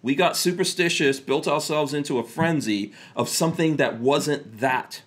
We 0.03 0.15
got 0.15 0.37
superstitious, 0.37 1.21
built 1.21 1.47
ourselves 1.47 1.93
into 1.93 2.19
a 2.19 2.25
frenzy 2.25 2.93
of 3.15 3.29
something 3.29 3.77
that 3.77 3.99
wasn't 4.01 4.61
that. 4.61 5.03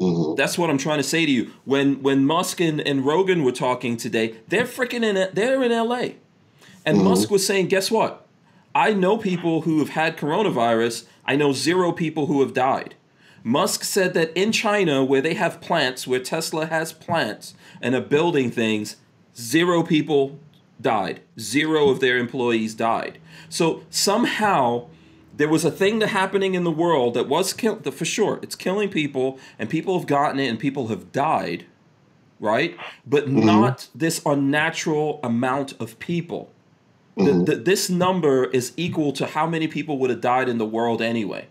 Mm-hmm. 0.00 0.36
That's 0.36 0.56
what 0.56 0.70
I'm 0.70 0.78
trying 0.78 0.98
to 0.98 1.04
say 1.04 1.26
to 1.26 1.30
you. 1.30 1.52
When 1.64 2.02
when 2.02 2.24
Musk 2.24 2.60
and, 2.60 2.80
and 2.80 3.04
Rogan 3.04 3.44
were 3.44 3.52
talking 3.52 3.96
today, 3.96 4.36
they're 4.48 4.64
freaking 4.64 5.04
in 5.04 5.34
they're 5.34 5.62
in 5.62 5.70
LA. 5.70 6.14
And 6.86 6.98
mm-hmm. 6.98 7.08
Musk 7.08 7.30
was 7.30 7.46
saying, 7.46 7.68
guess 7.68 7.90
what? 7.90 8.23
I 8.74 8.92
know 8.92 9.16
people 9.16 9.62
who 9.62 9.78
have 9.78 9.90
had 9.90 10.16
coronavirus. 10.16 11.06
I 11.24 11.36
know 11.36 11.52
zero 11.52 11.92
people 11.92 12.26
who 12.26 12.40
have 12.40 12.52
died. 12.52 12.96
Musk 13.42 13.84
said 13.84 14.14
that 14.14 14.32
in 14.34 14.52
China, 14.52 15.04
where 15.04 15.20
they 15.20 15.34
have 15.34 15.60
plants, 15.60 16.06
where 16.06 16.20
Tesla 16.20 16.66
has 16.66 16.92
plants 16.92 17.54
and 17.82 17.94
are 17.94 18.00
building 18.00 18.50
things, 18.50 18.96
zero 19.36 19.82
people 19.82 20.38
died. 20.80 21.20
Zero 21.38 21.90
of 21.90 22.00
their 22.00 22.16
employees 22.16 22.74
died. 22.74 23.18
So 23.48 23.84
somehow 23.90 24.88
there 25.36 25.48
was 25.48 25.64
a 25.64 25.70
thing 25.70 25.98
that 25.98 26.08
happening 26.08 26.54
in 26.54 26.64
the 26.64 26.70
world 26.70 27.14
that 27.14 27.28
was 27.28 27.52
kill- 27.52 27.80
for 27.82 28.04
sure. 28.04 28.38
It's 28.42 28.56
killing 28.56 28.88
people, 28.88 29.38
and 29.58 29.68
people 29.68 29.98
have 29.98 30.08
gotten 30.08 30.40
it, 30.40 30.48
and 30.48 30.58
people 30.58 30.88
have 30.88 31.12
died, 31.12 31.66
right? 32.40 32.76
But 33.06 33.26
mm-hmm. 33.26 33.44
not 33.44 33.88
this 33.94 34.22
unnatural 34.24 35.20
amount 35.22 35.74
of 35.80 35.98
people. 35.98 36.50
Mm-hmm. 37.16 37.44
The, 37.44 37.54
the, 37.54 37.62
this 37.62 37.88
number 37.88 38.44
is 38.44 38.72
equal 38.76 39.12
to 39.12 39.26
how 39.26 39.46
many 39.46 39.68
people 39.68 39.98
would 39.98 40.10
have 40.10 40.20
died 40.20 40.48
in 40.48 40.58
the 40.58 40.66
world 40.66 41.00
anyway. 41.00 41.46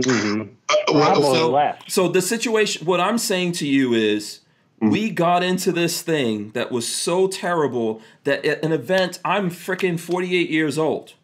Mm-hmm. 0.00 0.52
Uh, 0.94 1.14
so, 1.14 1.76
so 1.88 2.08
the 2.08 2.20
situation, 2.20 2.84
what 2.86 3.00
I'm 3.00 3.16
saying 3.16 3.52
to 3.52 3.66
you 3.66 3.94
is, 3.94 4.40
mm-hmm. 4.80 4.90
we 4.90 5.10
got 5.10 5.42
into 5.42 5.72
this 5.72 6.02
thing 6.02 6.50
that 6.50 6.70
was 6.70 6.86
so 6.86 7.26
terrible 7.28 8.02
that 8.24 8.44
at 8.44 8.62
an 8.62 8.72
event, 8.72 9.18
I'm 9.24 9.50
freaking 9.50 9.98
48 9.98 10.50
years 10.50 10.76
old. 10.76 11.14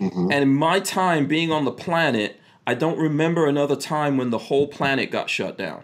Mhm. 0.00 0.32
And 0.32 0.42
in 0.42 0.54
my 0.54 0.80
time 0.80 1.26
being 1.26 1.50
on 1.50 1.64
the 1.64 1.72
planet, 1.72 2.40
I 2.66 2.74
don't 2.74 2.98
remember 2.98 3.46
another 3.46 3.76
time 3.76 4.16
when 4.16 4.30
the 4.30 4.38
whole 4.38 4.68
planet 4.68 5.10
got 5.10 5.28
shut 5.30 5.58
down. 5.58 5.82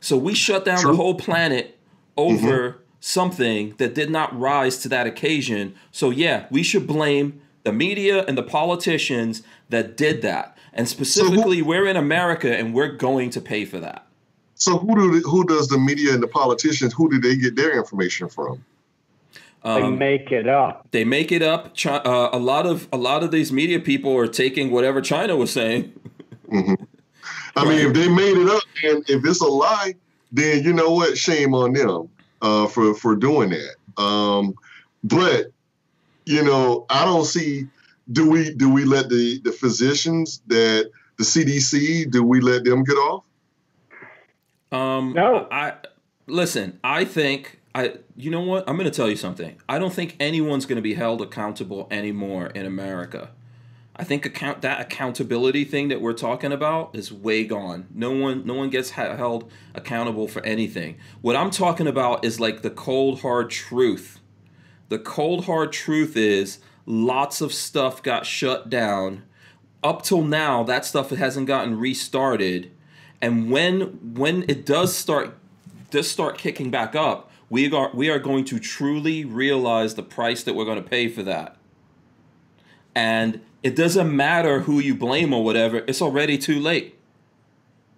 So 0.00 0.18
we 0.18 0.34
shut 0.34 0.64
down 0.64 0.80
True. 0.80 0.90
the 0.90 0.96
whole 0.96 1.14
planet 1.14 1.78
over 2.16 2.78
something 3.04 3.74
that 3.76 3.94
did 3.94 4.08
not 4.08 4.38
rise 4.38 4.78
to 4.78 4.88
that 4.88 5.06
occasion. 5.06 5.74
So 5.92 6.08
yeah, 6.08 6.46
we 6.50 6.62
should 6.62 6.86
blame 6.86 7.38
the 7.62 7.72
media 7.72 8.24
and 8.24 8.36
the 8.38 8.42
politicians 8.42 9.42
that 9.68 9.96
did 9.98 10.22
that. 10.22 10.56
And 10.72 10.88
specifically, 10.88 11.60
we're 11.60 11.86
in 11.86 11.96
America 11.98 12.56
and 12.56 12.72
we're 12.72 12.92
going 12.92 13.28
to 13.30 13.42
pay 13.42 13.66
for 13.66 13.78
that. 13.78 14.06
So 14.54 14.78
who 14.78 14.94
do 14.96 15.20
the, 15.20 15.28
who 15.28 15.44
does 15.44 15.68
the 15.68 15.76
media 15.78 16.14
and 16.14 16.22
the 16.22 16.28
politicians? 16.28 16.94
Who 16.94 17.10
do 17.10 17.20
they 17.20 17.36
get 17.36 17.56
their 17.56 17.76
information 17.76 18.28
from? 18.30 18.64
They 19.62 19.70
Um, 19.70 19.98
make 19.98 20.32
it 20.32 20.48
up. 20.48 20.88
they 20.90 21.04
make 21.04 21.30
it 21.30 21.42
up. 21.42 21.76
Chi- 21.76 21.90
uh, 21.90 22.30
a 22.32 22.38
lot 22.38 22.64
of 22.66 22.88
a 22.92 22.96
lot 22.96 23.22
of 23.22 23.30
these 23.30 23.52
media 23.52 23.80
people 23.80 24.16
are 24.16 24.26
taking 24.26 24.70
whatever 24.70 25.00
China 25.02 25.36
was 25.36 25.50
saying. 25.50 25.92
I 27.56 27.64
mean, 27.68 27.86
if 27.86 27.92
they 27.94 28.08
made 28.08 28.36
it 28.36 28.48
up 28.48 28.62
and 28.82 29.04
if 29.08 29.24
it's 29.24 29.40
a 29.40 29.46
lie, 29.46 29.94
then 30.32 30.64
you 30.64 30.72
know 30.72 30.90
what? 30.90 31.16
Shame 31.18 31.54
on 31.54 31.72
them 31.74 32.08
uh, 32.44 32.68
for 32.68 32.94
for 32.94 33.16
doing 33.16 33.50
that. 33.50 34.02
Um, 34.02 34.54
but 35.02 35.50
you 36.26 36.44
know, 36.44 36.86
I 36.90 37.04
don't 37.04 37.24
see. 37.24 37.66
Do 38.12 38.30
we 38.30 38.54
do 38.54 38.70
we 38.70 38.84
let 38.84 39.08
the 39.08 39.40
the 39.42 39.50
physicians 39.50 40.42
that 40.48 40.90
the 41.16 41.24
CDC 41.24 42.10
do 42.10 42.22
we 42.22 42.40
let 42.40 42.64
them 42.64 42.84
get 42.84 42.94
off? 42.94 43.24
Um, 44.70 45.14
No. 45.14 45.48
I 45.50 45.74
listen. 46.26 46.78
I 46.84 47.04
think 47.04 47.60
I. 47.74 47.94
You 48.16 48.30
know 48.30 48.42
what? 48.42 48.68
I'm 48.68 48.76
going 48.76 48.90
to 48.90 48.96
tell 48.96 49.08
you 49.08 49.16
something. 49.16 49.56
I 49.68 49.78
don't 49.78 49.92
think 49.92 50.16
anyone's 50.20 50.66
going 50.66 50.76
to 50.76 50.82
be 50.82 50.94
held 50.94 51.22
accountable 51.22 51.88
anymore 51.90 52.48
in 52.48 52.66
America. 52.66 53.30
I 53.96 54.02
think 54.02 54.26
account 54.26 54.62
that 54.62 54.80
accountability 54.80 55.64
thing 55.64 55.88
that 55.88 56.00
we're 56.00 56.14
talking 56.14 56.52
about 56.52 56.96
is 56.96 57.12
way 57.12 57.44
gone. 57.44 57.86
No 57.94 58.10
one, 58.10 58.44
no 58.44 58.54
one 58.54 58.68
gets 58.68 58.90
held 58.90 59.50
accountable 59.74 60.26
for 60.26 60.42
anything. 60.42 60.96
What 61.20 61.36
I'm 61.36 61.50
talking 61.50 61.86
about 61.86 62.24
is 62.24 62.40
like 62.40 62.62
the 62.62 62.70
cold 62.70 63.20
hard 63.20 63.50
truth. 63.50 64.20
The 64.88 64.98
cold 64.98 65.44
hard 65.44 65.72
truth 65.72 66.16
is 66.16 66.58
lots 66.86 67.40
of 67.40 67.52
stuff 67.52 68.02
got 68.02 68.26
shut 68.26 68.68
down. 68.68 69.22
Up 69.82 70.02
till 70.02 70.22
now, 70.22 70.64
that 70.64 70.84
stuff 70.84 71.10
hasn't 71.10 71.46
gotten 71.46 71.78
restarted. 71.78 72.72
And 73.20 73.50
when 73.50 74.14
when 74.14 74.44
it 74.48 74.66
does 74.66 74.94
start 74.94 75.36
does 75.90 76.10
start 76.10 76.36
kicking 76.36 76.70
back 76.70 76.96
up, 76.96 77.30
we 77.48 77.72
are 77.72 77.90
we 77.94 78.10
are 78.10 78.18
going 78.18 78.44
to 78.46 78.58
truly 78.58 79.24
realize 79.24 79.94
the 79.94 80.02
price 80.02 80.42
that 80.42 80.54
we're 80.54 80.64
going 80.64 80.82
to 80.82 80.88
pay 80.88 81.06
for 81.08 81.22
that. 81.22 81.56
And 82.94 83.40
it 83.64 83.74
doesn't 83.74 84.14
matter 84.14 84.60
who 84.60 84.78
you 84.78 84.94
blame 84.94 85.32
or 85.32 85.42
whatever; 85.42 85.78
it's 85.88 86.00
already 86.00 86.38
too 86.38 86.60
late. 86.60 86.96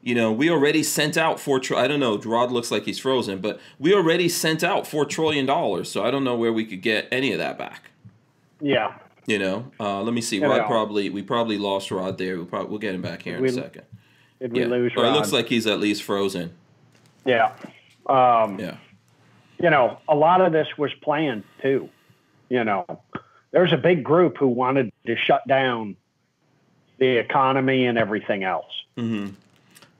You 0.03 0.15
know, 0.15 0.33
we 0.33 0.49
already 0.49 0.83
sent 0.85 1.17
out 1.17 1.41
four. 1.41 1.59
Tr- 1.61 1.75
I 1.75 1.89
don't 1.89 2.01
know. 2.01 2.17
Rod 2.17 2.53
looks 2.53 2.71
like 2.71 2.85
he's 2.85 2.99
frozen, 2.99 3.41
but 3.41 3.61
we 3.79 3.93
already 3.93 4.29
sent 4.29 4.63
out 4.65 4.87
four 4.87 5.05
trillion 5.05 5.45
dollars. 5.45 5.91
So 5.91 6.05
I 6.05 6.11
don't 6.11 6.25
know 6.25 6.37
where 6.37 6.53
we 6.53 6.65
could 6.65 6.81
get 6.81 7.09
any 7.11 7.33
of 7.33 7.39
that 7.39 7.59
back. 7.59 7.91
Yeah. 8.61 8.95
You 9.27 9.41
know, 9.41 9.73
uh, 9.81 10.03
let 10.03 10.15
me 10.15 10.21
see. 10.21 10.39
Rod 10.41 10.67
probably 10.67 11.11
we 11.11 11.21
probably 11.21 11.59
lost 11.59 11.91
Rod 11.91 12.17
there. 12.17 12.37
We'll 12.37 12.47
probably 12.47 12.71
we'll 12.71 12.79
get 12.79 12.95
him 12.95 13.03
back 13.03 13.23
here 13.23 13.37
in 13.37 13.43
We- 13.43 13.49
a 13.49 13.53
second. 13.53 13.83
Did 14.41 14.53
we 14.53 14.61
Yeah, 14.61 14.67
lose 14.67 14.93
or 14.97 15.05
it 15.07 15.11
looks 15.11 15.33
like 15.33 15.49
he's 15.49 15.67
at 15.67 15.81
least 15.81 16.03
frozen. 16.05 16.53
Yeah. 17.25 17.53
Um, 18.07 18.61
Yeah. 18.61 18.77
You 19.61 19.71
know, 19.71 19.99
a 20.09 20.15
lot 20.15 20.43
of 20.43 20.53
this 20.53 20.69
was 20.79 20.93
planned 21.03 21.43
too. 21.63 21.89
You 22.51 22.63
know, 22.63 22.85
there's 23.57 23.73
a 23.73 23.77
big 23.79 24.05
group 24.05 24.37
who 24.37 24.49
wanted 24.49 24.93
to 25.07 25.17
shut 25.17 25.49
down 25.49 25.97
the 26.99 27.17
economy 27.17 27.87
and 27.87 27.97
everything 27.97 28.45
else. 28.45 28.71
hmm 28.97 29.29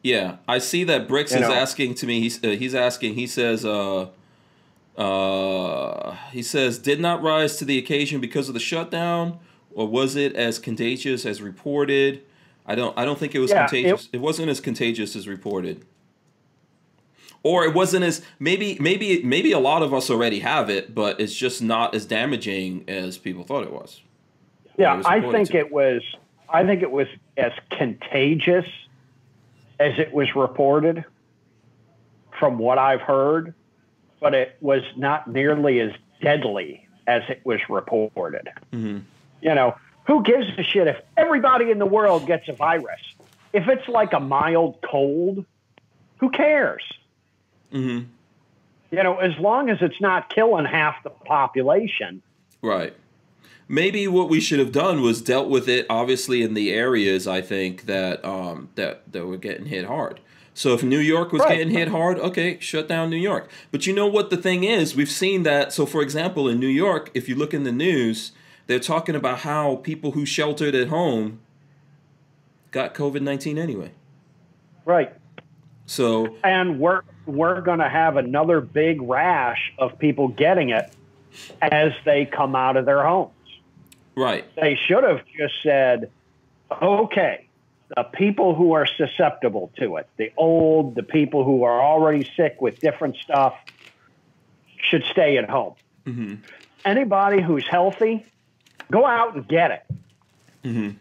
Yeah, 0.03 0.37
I 0.47 0.59
see 0.59 0.85
that 0.85 1.09
Bricks 1.09 1.33
You 1.33 1.39
is 1.39 1.49
know. 1.49 1.55
asking 1.55 1.95
to 1.97 2.07
me. 2.07 2.21
He's 2.21 2.45
uh, 2.45 2.49
he's 2.51 2.75
asking. 2.75 3.15
He 3.15 3.27
says, 3.27 3.65
uh, 3.65 4.09
uh, 4.99 6.17
he 6.33 6.43
says, 6.43 6.79
did 6.79 7.01
not 7.01 7.23
rise 7.23 7.57
to 7.57 7.65
the 7.65 7.79
occasion 7.79 8.21
because 8.21 8.49
of 8.49 8.55
the 8.55 8.61
shutdown, 8.61 9.39
or 9.73 9.89
was 9.89 10.17
it 10.17 10.35
as 10.37 10.59
contagious 10.59 11.25
as 11.25 11.41
reported? 11.41 12.23
I 12.67 12.75
don't. 12.75 12.97
I 12.99 13.07
don't 13.07 13.19
think 13.19 13.35
it 13.35 13.39
was 13.39 13.51
Yeah, 13.51 13.65
it- 13.65 13.71
contagious. 13.71 14.09
It, 14.13 14.21
wasn't 14.21 14.51
as 14.51 14.61
contagious 14.61 15.17
as 15.17 15.27
reported. 15.27 15.83
Or 17.47 17.65
it 17.65 17.75
wasn't 17.75 18.03
as 18.03 18.23
maybe 18.41 18.77
maybe 18.81 19.23
maybe 19.23 19.53
a 19.53 19.61
lot 19.61 19.81
of 19.81 19.95
us 19.95 20.11
already 20.11 20.41
have 20.41 20.69
it, 20.69 20.97
but 20.97 21.21
it's 21.21 21.33
just 21.33 21.63
not 21.63 21.95
as 21.95 22.05
damaging 22.05 22.83
as 22.89 23.19
people 23.19 23.45
thought 23.45 23.63
it 23.63 23.73
was. 23.73 24.03
Yeah, 24.77 24.95
it 24.95 24.97
was 24.97 25.07
I 25.07 25.21
think 25.21 25.51
to. 25.51 25.59
it 25.59 25.71
was. 25.71 26.03
I 26.49 26.67
think 26.67 26.83
it 26.83 26.91
was 26.91 27.07
as 27.37 27.53
contagious 27.71 28.67
as 29.79 29.97
it 29.97 30.13
was 30.13 30.35
reported, 30.35 31.05
from 32.37 32.59
what 32.59 32.79
I've 32.79 33.01
heard, 33.01 33.55
but 34.19 34.35
it 34.35 34.57
was 34.61 34.83
not 34.97 35.29
nearly 35.29 35.79
as 35.79 35.93
deadly 36.21 36.85
as 37.07 37.23
it 37.29 37.43
was 37.45 37.61
reported. 37.69 38.49
Mhm. 38.73 39.03
You 39.41 39.55
know, 39.55 39.77
who 40.09 40.25
gives 40.25 40.49
a 40.59 40.65
shit 40.65 40.89
if 40.89 41.01
everybody 41.17 41.71
in 41.71 41.79
the 41.79 41.87
world 41.87 42.27
gets 42.27 42.49
a 42.49 42.55
virus? 42.55 43.01
If 43.53 43.69
it's 43.69 43.87
like 43.87 44.15
a 44.15 44.21
mild 44.21 44.81
cold, 44.83 45.45
who 46.19 46.31
cares? 46.31 46.83
Hmm 47.71 48.01
You 48.91 49.03
know, 49.03 49.19
as 49.19 49.37
long 49.39 49.71
as 49.71 49.79
it's 49.81 50.01
not 50.01 50.31
killing 50.31 50.65
half 50.65 51.03
the 51.03 51.11
population. 51.11 52.23
Right. 52.63 52.95
Maybe 53.69 54.07
what 54.07 54.29
we 54.29 54.41
should 54.41 54.61
have 54.61 54.71
done 54.73 55.03
was 55.03 55.21
dealt 55.21 55.49
with 55.49 55.69
it 55.69 55.87
obviously 55.91 56.43
in 56.43 56.55
the 56.55 56.73
areas 56.73 57.27
I 57.27 57.41
think 57.43 57.87
that 57.87 58.25
um 58.25 58.69
that 58.77 59.11
that 59.13 59.27
were 59.27 59.37
getting 59.37 59.67
hit 59.67 59.87
hard. 59.87 60.21
So 60.55 60.73
if 60.73 60.83
New 60.83 60.99
York 61.01 61.33
was 61.33 61.43
Right. 61.43 61.59
getting 61.59 61.73
hit 61.75 61.89
hard, 61.89 62.19
okay, 62.19 62.59
shut 62.61 62.89
down 62.89 63.11
New 63.11 63.17
York. 63.17 63.51
But 63.71 63.87
you 63.87 63.93
know 63.93 64.07
what 64.07 64.31
the 64.31 64.37
thing 64.39 64.65
is, 64.65 64.97
we've 64.97 65.11
seen 65.11 65.43
that 65.43 65.73
so 65.73 65.85
for 65.85 66.01
example 66.01 66.49
in 66.49 66.61
New 66.61 66.69
York, 66.69 67.11
if 67.13 67.29
you 67.29 67.35
look 67.35 67.53
in 67.53 67.65
the 67.65 67.73
news, 67.73 68.33
they're 68.69 68.79
talking 68.81 69.15
about 69.15 69.41
how 69.41 69.77
people 69.77 70.13
who 70.13 70.25
sheltered 70.25 70.75
at 70.75 70.89
home 70.89 71.41
got 72.71 72.95
COVID-19 72.95 73.59
anyway. 73.59 73.91
Right. 74.85 75.13
So 75.87 76.37
and 76.45 76.79
we're 76.79 77.03
we're 77.27 77.61
going 77.61 77.81
to 77.81 77.89
have 77.89 78.17
another 78.17 78.61
big 78.61 79.03
rash 79.03 79.73
of 79.79 79.99
people 79.99 80.29
getting 80.29 80.71
it 80.71 80.91
as 81.61 81.93
they 82.05 82.25
come 82.25 82.55
out 82.57 82.77
of 82.77 82.87
their 82.87 83.05
homes. 83.05 83.33
right. 84.15 84.45
They 84.55 84.77
should 84.77 85.05
have 85.05 85.21
just 85.39 85.55
said, 85.63 86.11
"Okay, 86.81 87.47
the 87.95 88.05
people 88.05 88.55
who 88.55 88.73
are 88.73 88.87
susceptible 88.87 89.71
to 89.79 89.97
it, 89.97 90.09
the 90.17 90.33
old, 90.39 90.95
the 90.95 91.03
people 91.03 91.45
who 91.45 91.65
are 91.65 91.81
already 91.83 92.27
sick 92.37 92.57
with 92.61 92.81
different 92.81 93.17
stuff, 93.17 93.55
should 94.79 95.05
stay 95.05 95.37
at 95.37 95.51
home. 95.51 95.75
Mhm. 96.07 96.39
Anybody 96.85 97.43
who's 97.43 97.67
healthy, 97.69 98.25
go 98.91 99.05
out 99.05 99.35
and 99.35 99.47
get 99.47 99.71
it, 99.71 99.83
Mhm. 100.65 100.97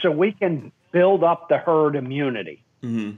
so 0.00 0.10
we 0.10 0.32
can 0.32 0.72
build 0.92 1.22
up 1.22 1.48
the 1.50 1.58
herd 1.58 1.96
immunity." 1.96 2.62
Mhm. 2.82 3.16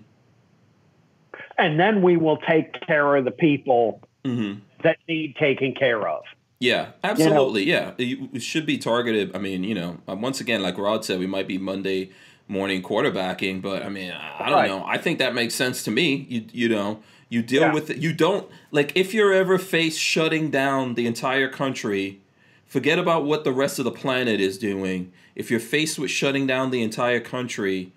And 1.58 1.78
then 1.78 2.02
we 2.02 2.16
will 2.16 2.38
take 2.38 2.80
care 2.86 3.16
of 3.16 3.24
the 3.24 3.30
people 3.30 4.00
Mhm. 4.24 4.60
that 4.82 4.98
need 5.08 5.36
taken 5.36 5.74
care 5.74 6.06
of. 6.08 6.22
Yeah, 6.60 6.88
absolutely. 7.02 7.64
Yeah, 7.64 7.92
it 7.98 8.40
should 8.42 8.64
be 8.64 8.78
targeted. 8.78 9.34
I 9.34 9.38
mean, 9.38 9.64
you 9.64 9.74
know, 9.74 9.98
um, 10.08 10.22
once 10.22 10.40
again, 10.40 10.62
like 10.62 10.78
Rod 10.78 11.04
said, 11.04 11.18
we 11.18 11.26
might 11.26 11.46
be 11.46 11.58
Monday 11.58 12.10
morning 12.48 12.82
quarterbacking, 12.82 13.60
but 13.60 13.82
I 13.82 13.88
mean, 13.88 14.12
I 14.12 14.44
don't 14.46 14.52
Right. 14.54 14.68
know. 14.70 14.84
I 14.86 14.96
think 14.98 15.18
that 15.18 15.34
makes 15.34 15.54
sense 15.54 15.82
to 15.84 15.90
me. 15.90 16.26
You 16.28 16.44
you 16.52 16.68
know, 16.68 17.00
you 17.28 17.42
deal 17.42 17.62
Yeah. 17.62 17.72
with 17.72 17.90
it. 17.90 17.98
You 17.98 18.12
don't 18.12 18.46
like 18.70 18.92
if 18.94 19.12
you're 19.12 19.32
ever 19.32 19.58
faced 19.58 20.00
shutting 20.00 20.50
down 20.50 20.94
the 20.94 21.06
entire 21.06 21.48
country. 21.48 22.18
Forget 22.66 22.98
about 22.98 23.24
what 23.24 23.44
the 23.44 23.52
rest 23.52 23.78
of 23.78 23.84
the 23.84 23.90
planet 23.90 24.40
is 24.40 24.58
doing. 24.58 25.12
If 25.36 25.50
you're 25.50 25.60
faced 25.60 25.98
with 25.98 26.10
shutting 26.10 26.46
down 26.46 26.70
the 26.70 26.82
entire 26.82 27.20
country, 27.20 27.92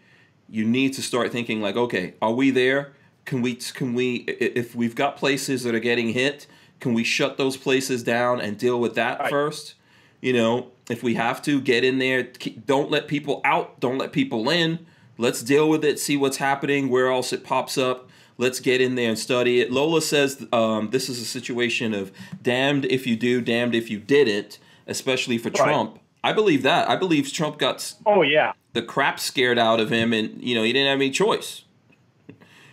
you 0.50 0.64
need 0.66 0.94
to 0.94 1.02
start 1.02 1.32
thinking 1.32 1.62
like, 1.62 1.76
okay, 1.76 2.14
are 2.22 2.32
we 2.34 2.52
there? 2.52 2.94
Can 3.28 3.42
we 3.42 3.56
can 3.56 3.94
we 3.94 4.16
if 4.40 4.74
we've 4.74 4.96
got 4.96 5.18
places 5.18 5.64
that 5.64 5.76
are 5.76 5.80
getting 5.80 6.10
hit, 6.14 6.48
can 6.80 6.94
we 6.94 7.04
shut 7.04 7.38
those 7.38 7.58
places 7.58 8.02
down 8.02 8.40
and 8.40 8.58
deal 8.58 8.80
with 8.80 8.96
that 8.96 9.20
Right. 9.20 9.30
first? 9.30 9.76
You 10.22 10.32
know, 10.32 10.72
if 10.90 11.04
we 11.04 11.16
have 11.16 11.42
to 11.44 11.60
get 11.60 11.84
in 11.84 12.00
there, 12.00 12.24
don't 12.24 12.90
let 12.90 13.08
people 13.10 13.42
out, 13.44 13.80
don't 13.82 13.98
let 13.98 14.14
people 14.14 14.50
in. 14.50 14.80
Let's 15.18 15.44
deal 15.44 15.70
with 15.70 15.84
it, 15.84 16.00
see 16.00 16.16
what's 16.16 16.38
happening, 16.38 16.88
where 16.90 17.12
else 17.12 17.34
it 17.34 17.44
pops 17.44 17.78
up. 17.78 18.10
Let's 18.38 18.62
get 18.62 18.80
in 18.80 18.96
there 18.96 19.10
and 19.10 19.20
study 19.20 19.60
it. 19.60 19.72
Lola 19.72 20.02
says 20.02 20.48
um, 20.54 20.92
this 20.92 21.10
is 21.10 21.20
a 21.22 21.26
situation 21.26 21.94
of 21.94 22.12
damned 22.42 22.86
if 22.86 23.06
you 23.06 23.18
do, 23.18 23.42
damned 23.42 23.76
if 23.76 23.90
you 23.90 24.00
didn't, 24.00 24.58
especially 24.88 25.38
for 25.38 25.50
Right. 25.50 25.58
Trump. 25.58 26.00
I 26.24 26.32
believe 26.32 26.64
that. 26.64 26.90
I 26.90 26.96
believe 26.96 27.32
Trump 27.34 27.58
got 27.60 27.94
Oh 28.06 28.22
yeah, 28.22 28.54
the 28.72 28.82
crap 28.82 29.20
scared 29.20 29.60
out 29.60 29.82
of 29.82 29.90
him, 29.92 30.14
and 30.14 30.42
you 30.42 30.56
know 30.56 30.64
he 30.64 30.72
didn't 30.72 30.88
have 30.88 31.00
any 31.00 31.12
choice. 31.12 31.64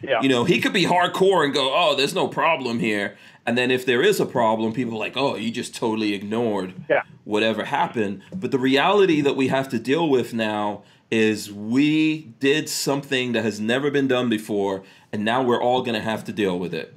Yeah, 0.09 0.21
You 0.23 0.29
know 0.29 0.45
he 0.45 0.61
could 0.61 0.73
be 0.73 0.85
hardcore 0.85 1.45
and 1.45 1.53
go, 1.55 1.73
"Oh, 1.75 1.95
there's 1.97 2.15
no 2.15 2.29
problem 2.29 2.79
here," 2.79 3.17
And 3.47 3.59
then 3.59 3.71
if 3.71 3.85
there 3.85 4.03
is 4.03 4.21
a 4.21 4.27
problem, 4.27 4.73
people 4.73 4.95
are 4.95 4.99
like, 4.99 5.17
oh, 5.19 5.37
you 5.37 5.51
just 5.51 5.75
totally 5.75 6.15
ignored 6.15 6.73
Yeah. 6.89 7.03
whatever 7.25 7.65
happened. 7.65 8.23
But 8.35 8.51
the 8.53 8.59
reality 8.59 9.21
that 9.21 9.37
we 9.37 9.49
have 9.49 9.69
to 9.69 9.79
deal 9.79 10.09
with 10.09 10.33
now 10.33 10.83
is 11.11 11.53
we 11.53 12.33
did 12.41 12.71
something 12.71 13.33
that 13.33 13.45
has 13.45 13.61
never 13.61 13.91
been 13.91 14.09
done 14.09 14.31
before, 14.31 14.83
and 15.13 15.25
now 15.27 15.43
we're 15.43 15.63
all 15.63 15.83
going 15.83 15.95
to 15.95 16.01
have 16.01 16.25
to 16.25 16.33
deal 16.33 16.59
with 16.59 16.73
it. 16.73 16.95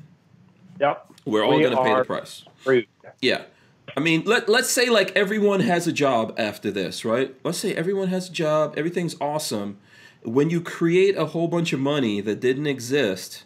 Yep. 0.79 1.05
We're 1.25 1.43
all 1.43 1.55
We 1.57 1.63
going 1.63 1.75
to 1.75 1.83
pay 1.83 1.93
the 1.95 2.05
price. 2.05 2.45
screwed. 2.61 2.87
Yeah. 3.21 3.41
I 3.95 3.99
mean, 3.99 4.23
let, 4.25 4.47
let's 4.47 4.69
say 4.69 4.89
like 4.89 5.11
everyone 5.17 5.59
has 5.59 5.85
a 5.87 5.91
job 5.91 6.33
after 6.37 6.71
this, 6.71 7.03
right? 7.03 7.35
Let's 7.43 7.57
say 7.57 7.73
everyone 7.75 8.07
has 8.07 8.29
a 8.29 8.31
job, 8.31 8.75
everything's 8.77 9.15
awesome. 9.19 9.79
When 10.23 10.49
you 10.49 10.61
create 10.61 11.15
a 11.17 11.27
whole 11.27 11.47
bunch 11.47 11.73
of 11.73 11.79
money 11.79 12.19
that 12.21 12.39
didn't 12.39 12.67
exist, 12.67 13.45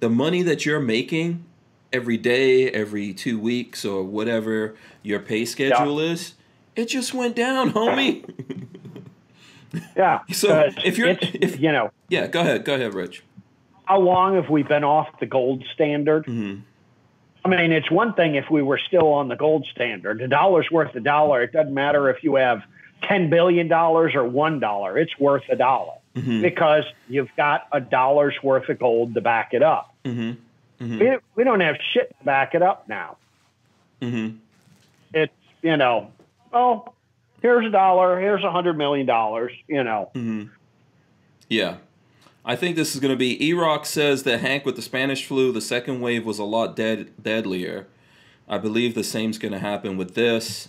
the 0.00 0.08
money 0.08 0.42
that 0.42 0.66
you're 0.66 0.80
making 0.80 1.44
every 1.92 2.16
day, 2.16 2.70
every 2.70 3.12
two 3.12 3.38
weeks, 3.38 3.84
or 3.84 4.02
whatever 4.02 4.74
your 5.02 5.20
pay 5.20 5.44
schedule 5.44 6.00
is, 6.00 6.34
it 6.74 6.86
just 6.86 7.14
went 7.14 7.36
down, 7.36 7.72
homie. 7.72 8.24
Yeah. 9.96 10.20
So, 10.30 10.48
'cause 10.70 10.74
if 10.84 10.98
you're- 10.98 11.16
if- 11.20 11.58
you 11.58 11.72
know, 11.72 11.90
yeah, 12.10 12.26
go 12.26 12.40
ahead. 12.42 12.64
Go 12.66 12.74
ahead, 12.74 12.92
Rich. 12.92 13.22
how 13.86 13.98
long 14.00 14.34
have 14.36 14.50
we 14.50 14.62
been 14.62 14.84
off 14.84 15.08
the 15.18 15.24
gold 15.26 15.64
standard? 15.74 16.24
Mm-hmm. 16.26 16.60
I 17.44 17.48
mean, 17.48 17.72
it's 17.72 17.90
one 17.90 18.12
thing 18.12 18.34
if 18.34 18.50
we 18.50 18.60
were 18.62 18.78
still 18.78 19.08
on 19.08 19.28
the 19.28 19.34
gold 19.34 19.66
standard. 19.72 20.20
A 20.20 20.28
dollar's 20.28 20.70
worth 20.70 20.94
a 20.94 21.00
dollar. 21.00 21.42
It 21.42 21.52
doesn't 21.52 21.72
matter 21.72 22.10
if 22.10 22.22
you 22.22 22.34
have 22.36 22.62
$10 23.02 23.30
billion 23.30 23.72
or 23.72 24.08
$1. 24.08 25.02
It's 25.02 25.18
worth 25.18 25.44
a 25.48 25.56
dollar 25.56 25.94
Mm-hmm. 26.14 26.42
because 26.42 26.84
you've 27.08 27.34
got 27.38 27.66
a 27.72 27.80
dollar's 27.80 28.34
worth 28.42 28.68
of 28.68 28.78
gold 28.78 29.14
to 29.14 29.22
back 29.22 29.54
it 29.54 29.62
up. 29.62 29.94
Mm-hmm. 30.04 30.98
We, 30.98 31.16
we 31.36 31.44
don't 31.44 31.60
have 31.60 31.76
shit 31.94 32.14
to 32.18 32.24
back 32.24 32.54
it 32.54 32.60
up 32.60 32.86
now. 32.86 33.16
Mm-hmm. 34.02 34.36
It's, 35.14 35.32
you 35.62 35.78
know, 35.78 36.10
oh, 36.52 36.92
here's 37.40 37.64
a 37.64 37.70
dollar, 37.70 38.20
here's 38.20 38.42
a 38.42 38.48
$100 38.48 38.76
million, 38.76 39.06
you 39.68 39.84
know. 39.84 40.10
Mm-hmm. 40.14 40.48
Yeah. 41.48 41.76
I 42.44 42.56
think 42.56 42.76
this 42.76 42.94
is 42.94 43.00
going 43.00 43.12
to 43.12 43.16
be. 43.16 43.38
Erock 43.38 43.86
says 43.86 44.24
that 44.24 44.40
Hank 44.40 44.66
with 44.66 44.76
the 44.76 44.82
Spanish 44.82 45.24
flu, 45.24 45.50
the 45.50 45.62
second 45.62 46.02
wave 46.02 46.26
was 46.26 46.38
a 46.38 46.44
lot 46.44 46.76
dead, 46.76 47.10
deadlier. 47.22 47.86
I 48.46 48.58
believe 48.58 48.94
the 48.94 49.04
same's 49.04 49.38
going 49.38 49.52
to 49.52 49.60
happen 49.60 49.96
with 49.96 50.14
this. 50.14 50.68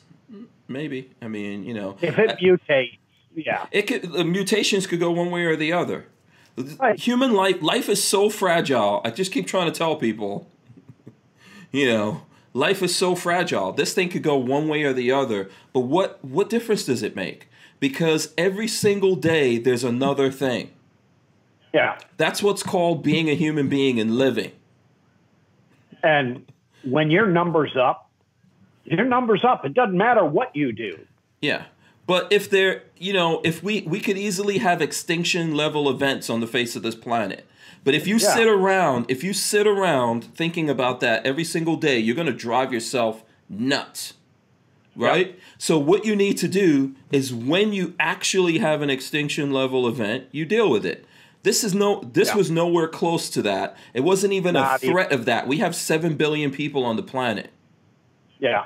Maybe. 0.68 1.12
I 1.22 1.28
mean, 1.28 1.64
you 1.64 1.74
know, 1.74 1.98
If 2.02 2.18
it 2.18 2.38
mutates, 2.40 2.98
yeah. 3.36 3.66
it 3.72 3.84
could. 3.84 4.12
The 4.14 4.24
mutations 4.24 4.88
could 4.88 5.00
go 5.00 5.12
one 5.12 5.30
way 5.32 5.46
or 5.46 5.56
the 5.56 5.74
other. 5.74 6.06
Right. 6.80 7.00
Human 7.00 7.34
life, 7.34 7.62
life 7.62 7.90
is 7.90 8.04
so 8.04 8.30
fragile. 8.30 9.02
I 9.04 9.10
just 9.10 9.32
keep 9.32 9.48
trying 9.48 9.72
to 9.72 9.78
tell 9.78 9.96
people. 9.96 10.48
You 11.76 11.88
know, 11.88 12.22
life 12.54 12.84
is 12.84 12.96
so 12.96 13.16
fragile. 13.16 13.72
This 13.72 13.96
thing 13.96 14.10
could 14.10 14.22
go 14.22 14.38
one 14.38 14.68
way 14.68 14.84
or 14.84 14.94
the 14.94 15.12
other. 15.12 15.50
But 15.74 15.80
what 15.80 16.24
what 16.24 16.52
difference 16.52 16.86
does 16.86 17.02
it 17.02 17.16
make? 17.16 17.48
Because 17.80 18.32
every 18.38 18.68
single 18.68 19.16
day 19.16 19.58
there's 19.58 19.84
another 19.84 20.30
thing. 20.32 20.70
Yeah. 21.74 21.98
That's 22.18 22.44
what's 22.44 22.62
called 22.62 23.02
being 23.02 23.28
a 23.28 23.34
human 23.34 23.70
being 23.70 24.00
and 24.00 24.16
living. 24.20 24.52
And 26.04 26.46
when 26.84 27.10
your 27.10 27.26
number's 27.26 27.76
up, 27.76 28.12
your 28.86 29.06
number's 29.06 29.44
up. 29.44 29.66
It 29.66 29.74
doesn't 29.74 29.98
matter 29.98 30.24
what 30.26 30.56
you 30.56 30.72
do. 30.72 31.00
Yeah. 31.42 31.64
But 32.06 32.28
if 32.32 32.50
there, 32.50 32.84
you 32.98 33.14
know, 33.14 33.40
if 33.44 33.64
we 33.64 33.82
we 33.82 34.00
could 34.00 34.18
easily 34.18 34.58
have 34.60 34.82
extinction 34.82 35.56
level 35.56 35.90
events 35.90 36.30
on 36.30 36.42
the 36.42 36.48
face 36.48 36.76
of 36.76 36.84
this 36.84 36.96
planet. 36.96 37.46
But 37.86 37.96
if 37.96 38.08
you 38.08 38.16
Yeah. 38.18 38.36
sit 38.36 38.48
around, 38.48 39.06
if 39.10 39.24
you 39.24 39.34
sit 39.34 39.68
around 39.68 40.24
thinking 40.24 40.70
about 40.70 41.00
that 41.02 41.26
every 41.26 41.44
single 41.44 41.76
day, 41.76 42.00
you're 42.00 42.16
going 42.16 42.28
to 42.28 42.34
drive 42.34 42.72
yourself 42.74 43.24
nuts. 43.50 44.14
Right? 44.96 45.40
So 45.58 45.80
what 45.80 46.06
you 46.06 46.16
need 46.16 46.38
to 46.38 46.48
do 46.48 46.94
is 47.12 47.34
when 47.34 47.74
you 47.74 47.96
actually 48.00 48.60
have 48.60 48.82
an 48.84 48.90
extinction 48.92 49.52
level 49.52 49.88
event, 49.88 50.26
you 50.32 50.46
deal 50.46 50.70
with 50.70 50.86
it. 50.86 51.06
This 51.42 51.64
is 51.64 51.74
no 51.74 52.02
this 52.14 52.30
Yeah. 52.30 52.36
was 52.36 52.52
nowhere 52.52 52.88
close 52.88 53.30
to 53.32 53.42
that. 53.42 53.76
It 53.94 54.02
wasn't 54.02 54.34
even 54.34 54.56
a 54.56 54.60
Not 54.62 54.84
even- 54.84 54.94
threat 54.94 55.12
of 55.12 55.26
that. 55.26 55.48
We 55.48 55.58
have 55.58 55.74
7 55.76 56.14
billion 56.16 56.52
people 56.52 56.86
on 56.86 56.96
the 56.96 57.04
planet. 57.04 57.50
Yeah. 58.40 58.66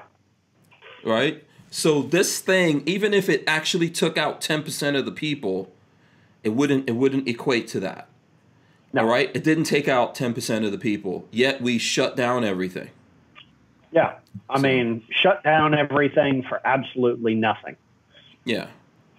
Right? 1.03 1.43
So 1.69 2.01
this 2.01 2.39
thing, 2.39 2.83
even 2.85 3.13
if 3.13 3.29
it 3.29 3.43
actually 3.47 3.89
took 3.89 4.17
out 4.17 4.41
ten 4.41 4.63
percent 4.63 4.95
of 4.95 5.05
the 5.05 5.11
people, 5.11 5.71
it 6.43 6.49
wouldn't 6.49 6.87
it 6.89 6.93
wouldn't 6.93 7.27
equate 7.27 7.67
to 7.69 7.79
that. 7.81 8.07
No. 8.93 9.01
All 9.01 9.07
right, 9.09 9.29
it 9.35 9.43
didn't 9.43 9.65
take 9.65 9.87
out 9.87 10.15
ten 10.15 10.33
percent 10.33 10.65
of 10.65 10.71
the 10.71 10.77
people, 10.77 11.27
yet 11.31 11.61
we 11.61 11.77
shut 11.77 12.15
down 12.15 12.43
everything. 12.43 12.89
Yeah. 13.91 14.15
I 14.49 14.59
mean, 14.59 15.03
shut 15.09 15.43
down 15.43 15.73
everything 15.73 16.43
for 16.43 16.61
absolutely 16.65 17.35
nothing. 17.35 17.75
Yeah, 18.45 18.67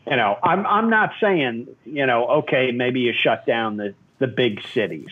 You 0.06 0.16
know, 0.16 0.38
I'm 0.42 0.64
I'm 0.66 0.88
not 0.88 1.12
saying, 1.20 1.68
you 1.84 2.06
know, 2.06 2.26
okay, 2.28 2.70
maybe 2.72 3.00
you 3.00 3.12
shut 3.12 3.44
down 3.44 3.76
the, 3.76 3.94
the 4.20 4.26
big 4.26 4.62
cities. 4.72 5.10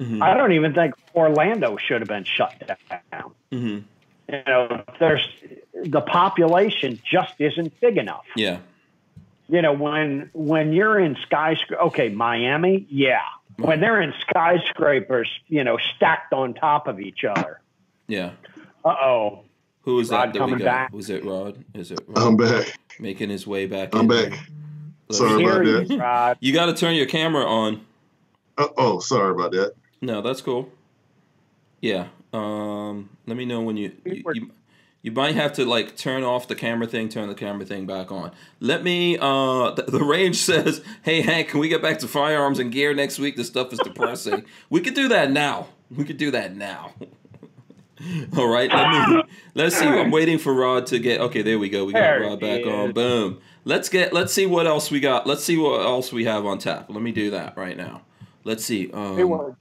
Mm-hmm. 0.00 0.20
I 0.20 0.34
don't 0.34 0.52
even 0.52 0.74
think 0.74 0.94
Orlando 1.14 1.76
should 1.76 2.00
have 2.00 2.08
been 2.08 2.24
shut 2.24 2.54
down. 3.12 3.32
hmm 3.52 3.78
You 4.46 4.52
know, 4.52 4.84
there's 4.98 5.26
the 5.84 6.00
population 6.00 7.00
just 7.04 7.34
isn't 7.38 7.78
big 7.80 7.96
enough. 7.98 8.24
yeah, 8.36 8.58
you 9.48 9.60
know 9.62 9.72
when 9.72 10.30
when 10.32 10.72
you're 10.72 10.98
in 10.98 11.16
skyscraper 11.22 11.82
okay 11.82 12.08
miami 12.08 12.86
yeah 12.88 13.20
when 13.58 13.80
they're 13.80 14.00
in 14.00 14.12
skyscrapers 14.20 15.28
you 15.48 15.62
know 15.62 15.76
stacked 15.94 16.32
on 16.32 16.54
top 16.54 16.86
of 16.86 16.98
each 17.00 17.24
other 17.24 17.60
yeah. 18.08 18.30
uh-oh 18.84 19.40
Who 19.82 20.00
is 20.00 20.10
Rod 20.10 20.28
that 20.28 20.32
that 20.32 20.44
we 20.46 20.52
coming 20.52 20.58
got? 20.58 20.64
back. 20.64 20.92
Was 20.92 21.10
it 21.10 21.24
Rod? 21.24 21.62
Is 21.74 21.90
it 21.90 22.00
Rod 22.06 22.26
I'm 22.26 22.36
back. 22.36 22.78
making 22.98 23.28
his 23.30 23.46
way 23.46 23.66
back? 23.66 23.94
I'm 23.94 24.10
in? 24.10 24.30
back. 24.30 24.38
Let's 25.08 25.18
Sorry 25.18 25.44
about 25.44 25.64
Here 25.64 25.80
that. 25.80 25.90
you, 25.90 25.98
Rod. 26.00 26.36
You 26.40 26.52
got 26.54 26.66
to 26.66 26.74
turn 26.74 26.94
your 26.94 27.06
camera 27.06 27.44
on. 27.44 27.84
Uh, 28.56 28.68
oh, 28.78 28.98
sorry 29.00 29.30
about 29.32 29.52
that. 29.52 29.74
No, 30.00 30.20
that's 30.22 30.40
cool. 30.40 30.70
Yeah. 31.80 32.06
Um, 32.34 33.10
let 33.26 33.36
me 33.36 33.44
know 33.44 33.60
when 33.60 33.76
you 33.76 33.92
you, 34.04 34.22
you 34.34 34.50
you 35.02 35.12
might 35.12 35.34
have 35.34 35.52
to 35.54 35.64
like 35.64 35.96
turn 35.96 36.24
off 36.24 36.48
the 36.48 36.54
camera 36.54 36.86
thing, 36.86 37.08
turn 37.08 37.28
the 37.28 37.34
camera 37.34 37.64
thing 37.64 37.86
back 37.86 38.10
on. 38.10 38.32
Let 38.58 38.82
me. 38.82 39.16
Uh, 39.18 39.70
the, 39.70 39.82
the 39.88 40.02
range 40.02 40.36
says, 40.36 40.82
"Hey 41.02 41.20
Hank, 41.20 41.48
can 41.48 41.60
we 41.60 41.68
get 41.68 41.80
back 41.80 41.98
to 42.00 42.08
firearms 42.08 42.58
and 42.58 42.72
gear 42.72 42.92
next 42.92 43.18
week? 43.18 43.36
This 43.36 43.46
stuff 43.46 43.72
is 43.72 43.78
depressing. 43.78 44.44
we 44.70 44.80
could 44.80 44.94
do 44.94 45.08
that 45.08 45.30
now. 45.30 45.68
We 45.94 46.04
could 46.04 46.16
do 46.16 46.32
that 46.32 46.56
now." 46.56 46.92
All 48.36 48.48
right. 48.48 48.72
Let 48.72 49.10
me. 49.10 49.22
Let's 49.54 49.76
see. 49.76 49.86
I'm 49.86 50.10
waiting 50.10 50.38
for 50.38 50.52
Rod 50.52 50.86
to 50.86 50.98
get. 50.98 51.20
Okay, 51.20 51.42
there 51.42 51.58
we 51.58 51.68
go. 51.68 51.84
We 51.84 51.92
got 51.92 52.00
There 52.00 52.20
Rod 52.22 52.40
back 52.40 52.66
on. 52.66 52.92
Boom. 52.92 53.40
Let's 53.64 53.88
get. 53.88 54.12
Let's 54.12 54.32
see 54.32 54.46
what 54.46 54.66
else 54.66 54.90
we 54.90 54.98
got. 55.00 55.26
Let's 55.26 55.44
see 55.44 55.56
what 55.56 55.82
else 55.82 56.12
we 56.12 56.24
have 56.24 56.44
on 56.44 56.58
tap. 56.58 56.86
Let 56.88 57.02
me 57.02 57.12
do 57.12 57.30
that 57.30 57.56
right 57.56 57.76
now. 57.76 58.02
Let's 58.42 58.64
see. 58.64 58.90
Um, 58.90 59.16
we 59.16 59.24
were 59.24 59.54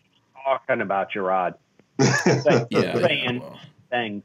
talking 0.43 0.81
about 0.81 1.13
your 1.15 1.25
rod 1.25 1.55
yeah. 1.99 2.95
Saying. 2.95 3.39
well, 3.39 3.59
thing 3.89 4.23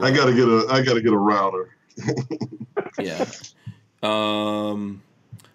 I 0.00 0.10
gotta 0.10 0.34
get 0.34 0.48
a 0.48 0.66
I 0.68 0.82
gotta 0.82 1.00
get 1.00 1.12
a 1.12 1.18
router. 1.18 1.76
yeah. 2.98 3.26
Um, 4.02 5.02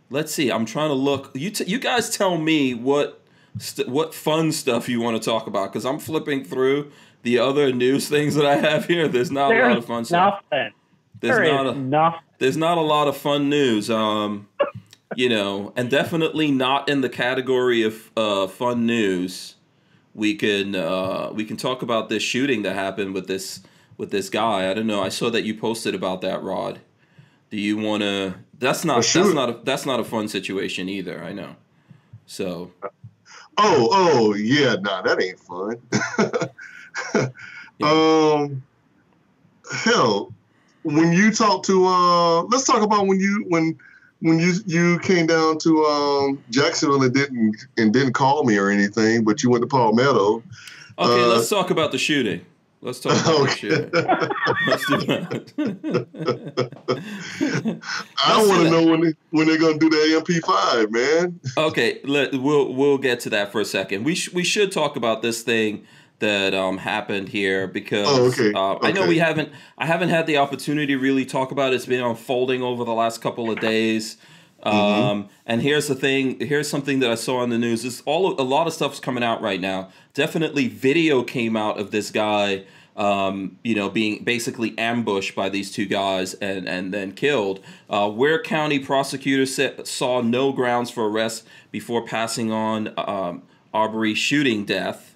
let's 0.10 0.34
see. 0.34 0.51
I'm 0.51 0.66
trying 0.66 0.89
to 0.89 0.95
look. 0.95 1.32
You 1.34 1.49
t- 1.49 1.66
you 1.66 1.80
guys 1.80 2.16
tell 2.16 2.38
me 2.38 2.74
what 2.74 3.22
st- 3.58 3.89
what 3.89 4.14
fun 4.14 4.51
stuff 4.51 4.88
you 4.88 5.01
want 5.01 5.22
to 5.22 5.30
talk 5.30 5.47
about 5.47 5.72
because 5.74 5.86
I'm 5.86 5.99
flipping 5.99 6.43
through 6.43 6.91
the 7.24 7.39
other 7.39 7.74
news 7.74 8.08
things 8.08 8.36
that 8.36 8.45
I 8.45 8.55
have 8.55 8.86
here. 8.86 9.08
There's 9.08 9.32
not 9.32 9.53
a 9.53 9.68
lot 9.68 9.78
of 9.78 9.86
fun 9.86 10.05
stuff. 10.05 10.43
nothing 10.51 10.74
There's 11.20 11.36
There 11.36 11.43
is 11.43 11.51
not 11.51 11.68
a 11.68 11.78
nothing 11.78 12.20
there's 12.39 12.58
not 12.58 12.78
a 12.78 12.82
lot 12.82 13.08
of 13.08 13.18
fun 13.18 13.49
news. 13.49 13.89
Um, 13.89 14.47
you 15.16 15.30
know, 15.30 15.74
and 15.76 15.89
definitely 15.89 16.51
not 16.51 16.89
in 16.89 17.01
the 17.01 17.10
category 17.10 17.84
of 17.84 18.12
uh, 18.16 18.47
fun 18.47 18.86
news. 18.86 19.55
We 20.18 20.36
can 20.36 20.76
uh, 20.76 21.30
we 21.32 21.45
can 21.45 21.55
talk 21.57 21.84
about 21.84 22.09
this 22.09 22.24
shooting 22.24 22.63
that 22.63 22.74
happened 22.74 23.13
with 23.13 23.28
this 23.28 23.61
with 23.97 24.09
this 24.09 24.30
guy. 24.30 24.70
I 24.70 24.74
don't 24.74 24.88
know. 24.88 25.01
I 25.01 25.09
saw 25.09 25.30
that 25.30 25.43
you 25.43 25.53
posted 25.53 25.93
about 25.93 26.22
that, 26.22 26.41
Rod. 26.41 26.80
Do 27.51 27.57
you 27.57 27.78
want 27.78 28.01
to? 28.01 28.34
That's 28.57 28.84
not 28.84 28.97
A 28.97 29.20
that's 29.20 29.34
not 29.34 29.49
a, 29.49 29.59
that's 29.63 29.86
not 29.86 29.99
a 29.99 30.03
fun 30.03 30.28
situation 30.28 30.89
either. 30.89 31.24
I 31.24 31.34
know. 31.34 31.55
So 32.26 32.72
Oh, 33.59 33.89
oh 33.91 34.34
yeah, 34.34 34.76
nah, 34.82 35.03
that 35.03 35.22
ain't 35.22 35.39
fun. 35.39 37.32
Um 37.84 38.63
hell, 39.72 40.34
when 40.82 41.13
you 41.13 41.32
talk 41.32 41.61
to 41.65 41.86
uh 41.86 42.41
let's 42.45 42.63
talk 42.63 42.82
about 42.82 43.05
when 43.05 43.20
you 43.20 43.45
when 43.49 43.78
when 44.20 44.39
you 44.39 44.53
you 44.65 44.99
came 44.99 45.28
down 45.28 45.57
to 45.59 45.84
um 45.86 46.43
Jacksonville 46.49 47.03
and 47.03 47.13
didn't 47.13 47.55
and 47.78 47.93
didn't 47.93 48.13
call 48.13 48.43
me 48.43 48.57
or 48.57 48.70
anything, 48.70 49.24
but 49.24 49.43
you 49.43 49.49
went 49.49 49.61
to 49.63 49.68
Palmetto. 49.68 50.43
okay, 50.99 51.24
Uh, 51.24 51.28
let's 51.28 51.49
talk 51.49 51.70
about 51.70 51.91
the 51.91 51.97
shooting. 51.97 52.41
Let's 52.82 52.99
talk 52.99 53.13
about 53.13 53.26
the 53.26 53.41
Okay. 53.43 53.57
shooting. 53.57 53.89
Let's 54.68 54.86
do 54.88 54.97
that. 54.97 56.47
I 58.24 58.38
want 58.47 58.63
to 58.63 58.70
know 58.70 58.86
when 58.86 59.01
they, 59.01 59.13
when 59.32 59.47
they're 59.47 59.57
gonna 59.57 59.78
do 59.78 59.89
the 59.89 60.15
AMP 60.15 60.43
five, 60.45 60.91
man. 60.91 61.39
Okay, 61.57 61.99
let 62.03 62.34
we'll 62.36 62.74
we'll 62.74 62.97
get 62.97 63.20
to 63.22 63.30
that 63.32 63.51
for 63.51 63.61
a 63.61 63.65
second. 63.65 64.03
We 64.03 64.15
sh- 64.15 64.32
we 64.34 64.43
should 64.43 64.72
talk 64.72 64.95
about 64.95 65.22
this 65.22 65.41
thing 65.41 65.86
that 66.20 66.53
um, 66.53 66.78
happened 66.80 67.30
here 67.30 67.68
because 67.68 68.07
Oh, 68.09 68.26
okay. 68.28 68.51
uh, 68.53 68.78
I 68.82 68.91
know 68.91 69.07
we 69.07 69.20
haven't 69.20 69.51
I 69.78 69.86
haven't 69.86 70.09
had 70.09 70.26
the 70.28 70.38
opportunity 70.38 70.88
to 70.93 70.97
really 70.97 71.26
talk 71.26 71.51
about 71.51 71.74
it. 71.74 71.76
It's 71.76 71.86
been 71.86 72.03
unfolding 72.03 72.61
over 72.63 72.84
the 72.84 72.93
last 72.93 73.22
couple 73.22 73.49
of 73.51 73.59
days. 73.59 74.18
Um, 74.63 74.74
Mm-hmm. 74.74 75.28
and 75.45 75.61
here's 75.61 75.88
the 75.88 75.93
thing. 75.95 76.39
Here's 76.39 76.68
something 76.70 76.99
that 76.99 77.11
I 77.11 77.15
saw 77.15 77.43
in 77.43 77.49
the 77.51 77.57
news. 77.59 77.86
Is 77.86 78.01
all 78.05 78.39
a 78.39 78.43
lot 78.43 78.65
of 78.68 78.74
stuff's 78.74 78.99
coming 78.99 79.24
out 79.24 79.41
right 79.41 79.61
now. 79.61 79.89
Definitely, 80.15 80.68
video 80.68 81.24
came 81.24 81.55
out 81.55 81.80
of 81.80 81.91
this 81.91 82.09
guy. 82.11 82.63
Um, 82.95 83.59
you 83.63 83.76
know, 83.76 83.89
being 83.91 84.24
basically 84.24 84.76
ambushed 84.80 85.36
by 85.36 85.49
these 85.49 85.72
two 85.72 85.86
guys 85.86 86.34
and 86.34 86.68
and 86.68 86.91
then 86.91 87.11
killed. 87.11 87.59
Uh, 87.88 88.09
Ware 88.11 88.41
County 88.41 88.80
prosecutors 88.80 89.53
sa- 89.53 89.84
saw 89.84 90.22
no 90.22 90.51
grounds 90.51 90.89
for 90.89 91.07
arrest 91.07 91.45
before 91.70 92.03
passing 92.03 92.51
on 92.51 92.91
um, 92.97 93.43
Arbery 93.72 94.15
shooting 94.15 94.65
death. 94.65 95.07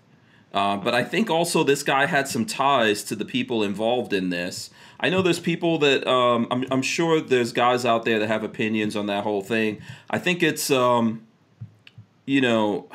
Uh, 0.54 0.76
but 0.78 0.94
I 0.94 1.04
think 1.04 1.30
also 1.30 1.64
this 1.64 1.82
guy 1.82 2.06
had 2.06 2.28
some 2.28 2.46
ties 2.46 3.04
to 3.06 3.16
the 3.16 3.24
people 3.24 3.64
involved 3.64 4.12
in 4.12 4.30
this. 4.30 4.70
I 5.00 5.10
know 5.10 5.22
there's 5.22 5.40
people 5.40 5.78
that 5.80 6.06
um, 6.06 6.48
I'm, 6.52 6.66
I'm 6.70 6.82
sure 6.82 7.22
there's 7.22 7.54
guys 7.54 7.86
out 7.86 8.04
there 8.06 8.20
that 8.20 8.28
have 8.28 8.44
opinions 8.44 8.96
on 8.96 9.06
that 9.08 9.24
whole 9.24 9.42
thing. 9.42 9.82
I 10.10 10.20
think 10.20 10.44
it's, 10.44 10.70
um, 10.70 11.26
you 12.26 12.42
know, 12.42 12.88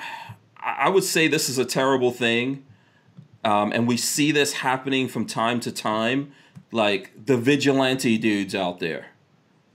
I 0.58 0.86
I 0.86 0.88
would 0.88 1.04
say 1.04 1.28
this 1.28 1.48
is 1.48 1.58
a 1.58 1.64
terrible 1.64 2.10
thing. 2.10 2.62
Um, 3.44 3.70
and 3.72 3.86
we 3.86 3.96
see 3.96 4.32
this 4.32 4.54
happening 4.54 5.06
from 5.06 5.24
time 5.24 5.60
to 5.60 5.70
time, 5.70 6.32
like 6.72 7.12
the 7.26 7.36
vigilante 7.36 8.18
dudes 8.18 8.56
out 8.56 8.80
there, 8.80 9.06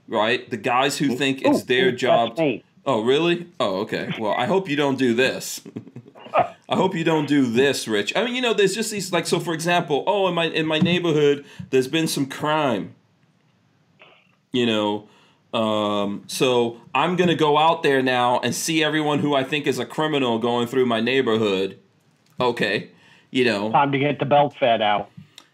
right? 0.06 0.48
The 0.50 0.58
guys 0.58 0.98
who 0.98 1.16
think 1.16 1.40
it's 1.42 1.62
their 1.62 1.90
job. 1.90 2.38
Oh, 2.84 3.02
really? 3.02 3.46
Oh, 3.58 3.80
okay. 3.80 4.12
Well, 4.18 4.34
I 4.34 4.44
hope 4.44 4.68
you 4.68 4.76
don't 4.76 4.98
do 4.98 5.14
this. 5.14 5.62
I 6.72 6.76
hope 6.76 6.94
you 6.94 7.04
don't 7.04 7.26
do 7.28 7.44
this, 7.44 7.86
Rich. 7.86 8.14
I 8.16 8.24
mean, 8.24 8.34
you 8.34 8.40
know, 8.40 8.54
there's 8.54 8.74
just 8.74 8.90
these 8.90 9.12
like 9.12 9.26
so. 9.26 9.38
For 9.38 9.52
example, 9.52 10.04
oh, 10.06 10.26
in 10.28 10.34
my 10.34 10.46
in 10.46 10.64
my 10.64 10.78
neighborhood, 10.78 11.44
there's 11.68 11.86
been 11.86 12.08
some 12.08 12.24
crime. 12.24 12.94
You 14.52 14.64
know, 14.64 15.08
um, 15.52 16.24
so 16.28 16.80
I'm 16.94 17.16
gonna 17.16 17.34
go 17.34 17.58
out 17.58 17.82
there 17.82 18.02
now 18.02 18.40
and 18.40 18.54
see 18.54 18.82
everyone 18.82 19.18
who 19.18 19.34
I 19.34 19.44
think 19.44 19.66
is 19.66 19.78
a 19.78 19.84
criminal 19.84 20.38
going 20.38 20.66
through 20.66 20.86
my 20.86 21.00
neighborhood. 21.00 21.78
Okay, 22.40 22.90
you 23.30 23.44
know, 23.44 23.70
Time 23.70 23.92
to 23.92 23.98
get 23.98 24.18
the 24.18 24.24
belt 24.24 24.56
fed 24.58 24.80
out. 24.80 25.10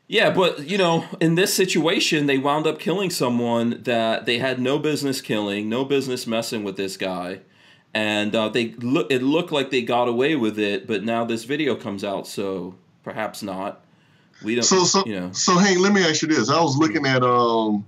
yeah, 0.07 0.31
but 0.31 0.69
you 0.69 0.79
know, 0.79 1.05
in 1.21 1.35
this 1.35 1.53
situation, 1.53 2.27
they 2.27 2.39
wound 2.39 2.69
up 2.69 2.79
killing 2.79 3.11
someone 3.11 3.83
that 3.83 4.25
they 4.25 4.39
had 4.39 4.61
no 4.61 4.79
business 4.79 5.21
killing, 5.21 5.69
no 5.69 5.85
business 5.85 6.29
messing 6.29 6.63
with 6.63 6.77
this 6.77 6.97
guy, 6.97 7.41
and 7.95 8.35
uh, 8.35 8.49
they 8.49 8.73
look. 8.79 9.11
It 9.11 9.23
looked 9.23 9.53
like 9.53 9.71
they 9.71 9.83
got 9.83 10.09
away 10.09 10.37
with 10.37 10.59
it, 10.59 10.87
but 10.87 11.05
now 11.05 11.25
this 11.25 11.45
video 11.45 11.75
comes 11.75 12.05
out, 12.05 12.27
so 12.27 12.75
perhaps 13.03 13.43
not. 13.43 13.85
We 14.43 14.55
don't. 14.55 14.65
So, 14.65 14.85
so, 14.85 15.05
you 15.07 15.19
know. 15.19 15.33
so, 15.33 15.57
Hank, 15.59 15.81
let 15.81 15.93
me 15.93 16.05
ask 16.05 16.23
you 16.23 16.29
this. 16.29 16.51
I 16.51 16.61
was 16.61 16.77
looking 16.77 17.07
at 17.07 17.23
um, 17.23 17.85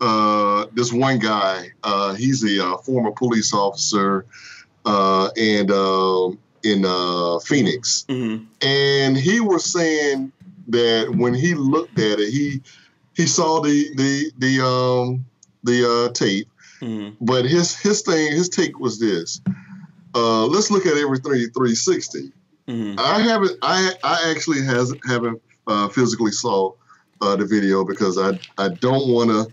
uh, 0.00 0.66
this 0.72 0.92
one 0.92 1.18
guy. 1.18 1.70
Uh, 1.82 2.14
he's 2.14 2.44
a 2.44 2.64
uh, 2.64 2.76
former 2.78 3.12
police 3.12 3.52
officer, 3.52 4.26
uh, 4.84 5.30
and 5.36 5.70
um, 5.70 6.38
in 6.64 6.84
uh, 6.84 7.38
Phoenix, 7.40 8.04
hmm 8.08 8.38
and 8.60 9.16
he 9.16 9.40
was 9.40 9.64
saying 9.64 10.32
that 10.68 11.14
when 11.16 11.34
he 11.34 11.54
looked 11.54 11.98
at 11.98 12.18
it, 12.18 12.30
he 12.30 12.60
he 13.14 13.26
saw 13.26 13.60
the 13.60 13.88
the 13.94 14.32
the 14.38 14.64
um 14.64 15.24
the 15.64 15.88
uh, 15.88 16.12
tape, 16.12 16.48
hmm 16.80 17.10
but 17.20 17.44
his 17.44 17.76
his 17.76 18.02
thing 18.02 18.32
his 18.32 18.48
take 18.48 18.78
was 18.78 18.98
this. 18.98 19.40
Uh, 20.14 20.46
let's 20.46 20.70
look 20.70 20.86
at 20.86 20.96
everything 20.96 21.32
360. 21.54 22.32
hmm 22.66 22.94
I 22.98 23.20
haven't. 23.20 23.56
I 23.62 23.92
I 24.02 24.30
actually 24.30 24.62
has 24.62 24.94
haven't 25.06 25.40
uh, 25.66 25.88
physically 25.88 26.32
saw 26.32 26.72
uh, 27.20 27.36
the 27.36 27.46
video 27.46 27.84
because 27.84 28.18
I 28.18 28.32
I 28.56 28.68
don't 28.80 29.08
want 29.08 29.30
to. 29.30 29.52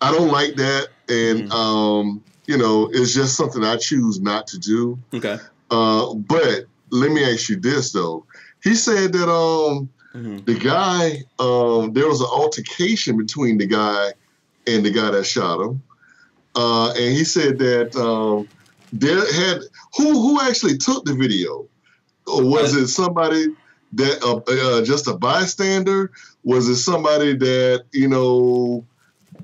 I 0.00 0.10
don't 0.10 0.30
like 0.32 0.56
that, 0.56 0.88
and 1.08 1.44
Mhm. 1.44 1.52
um, 1.52 2.22
you 2.46 2.56
know, 2.58 2.90
it's 2.92 3.14
just 3.14 3.36
something 3.36 3.62
I 3.62 3.76
choose 3.76 4.20
not 4.20 4.46
to 4.48 4.58
do. 4.58 4.98
Okay. 5.14 5.38
Uh, 5.70 6.14
but 6.14 6.64
let 6.90 7.12
me 7.12 7.22
ask 7.24 7.48
you 7.48 7.56
this 7.60 7.92
though. 7.92 8.26
He 8.62 8.74
said 8.74 9.12
that 9.12 9.30
um 9.30 9.88
hmm 10.12 10.38
the 10.44 10.54
guy 10.54 11.22
um 11.38 11.92
there 11.92 12.08
was 12.08 12.20
an 12.20 12.26
altercation 12.30 13.16
between 13.16 13.58
the 13.58 13.66
guy 13.66 14.12
and 14.66 14.84
the 14.84 14.90
guy 14.90 15.10
that 15.12 15.24
shot 15.24 15.60
him, 15.60 15.82
uh, 16.54 16.88
and 16.90 17.16
he 17.16 17.24
said 17.24 17.58
that 17.58 17.96
um 17.96 18.48
there 18.92 19.18
had 19.32 19.62
who 19.96 20.12
who 20.12 20.40
actually 20.40 20.76
took 20.76 21.04
the 21.04 21.14
video, 21.14 21.68
or 22.26 22.44
was 22.44 22.74
it 22.74 22.88
somebody 22.88 23.46
that 23.94 24.22
uh, 24.22 24.78
uh, 24.78 24.84
just 24.84 25.06
a 25.06 25.14
bystander? 25.14 26.12
Was 26.44 26.68
it 26.68 26.76
somebody 26.76 27.36
that 27.36 27.84
you 27.92 28.08
know 28.08 28.84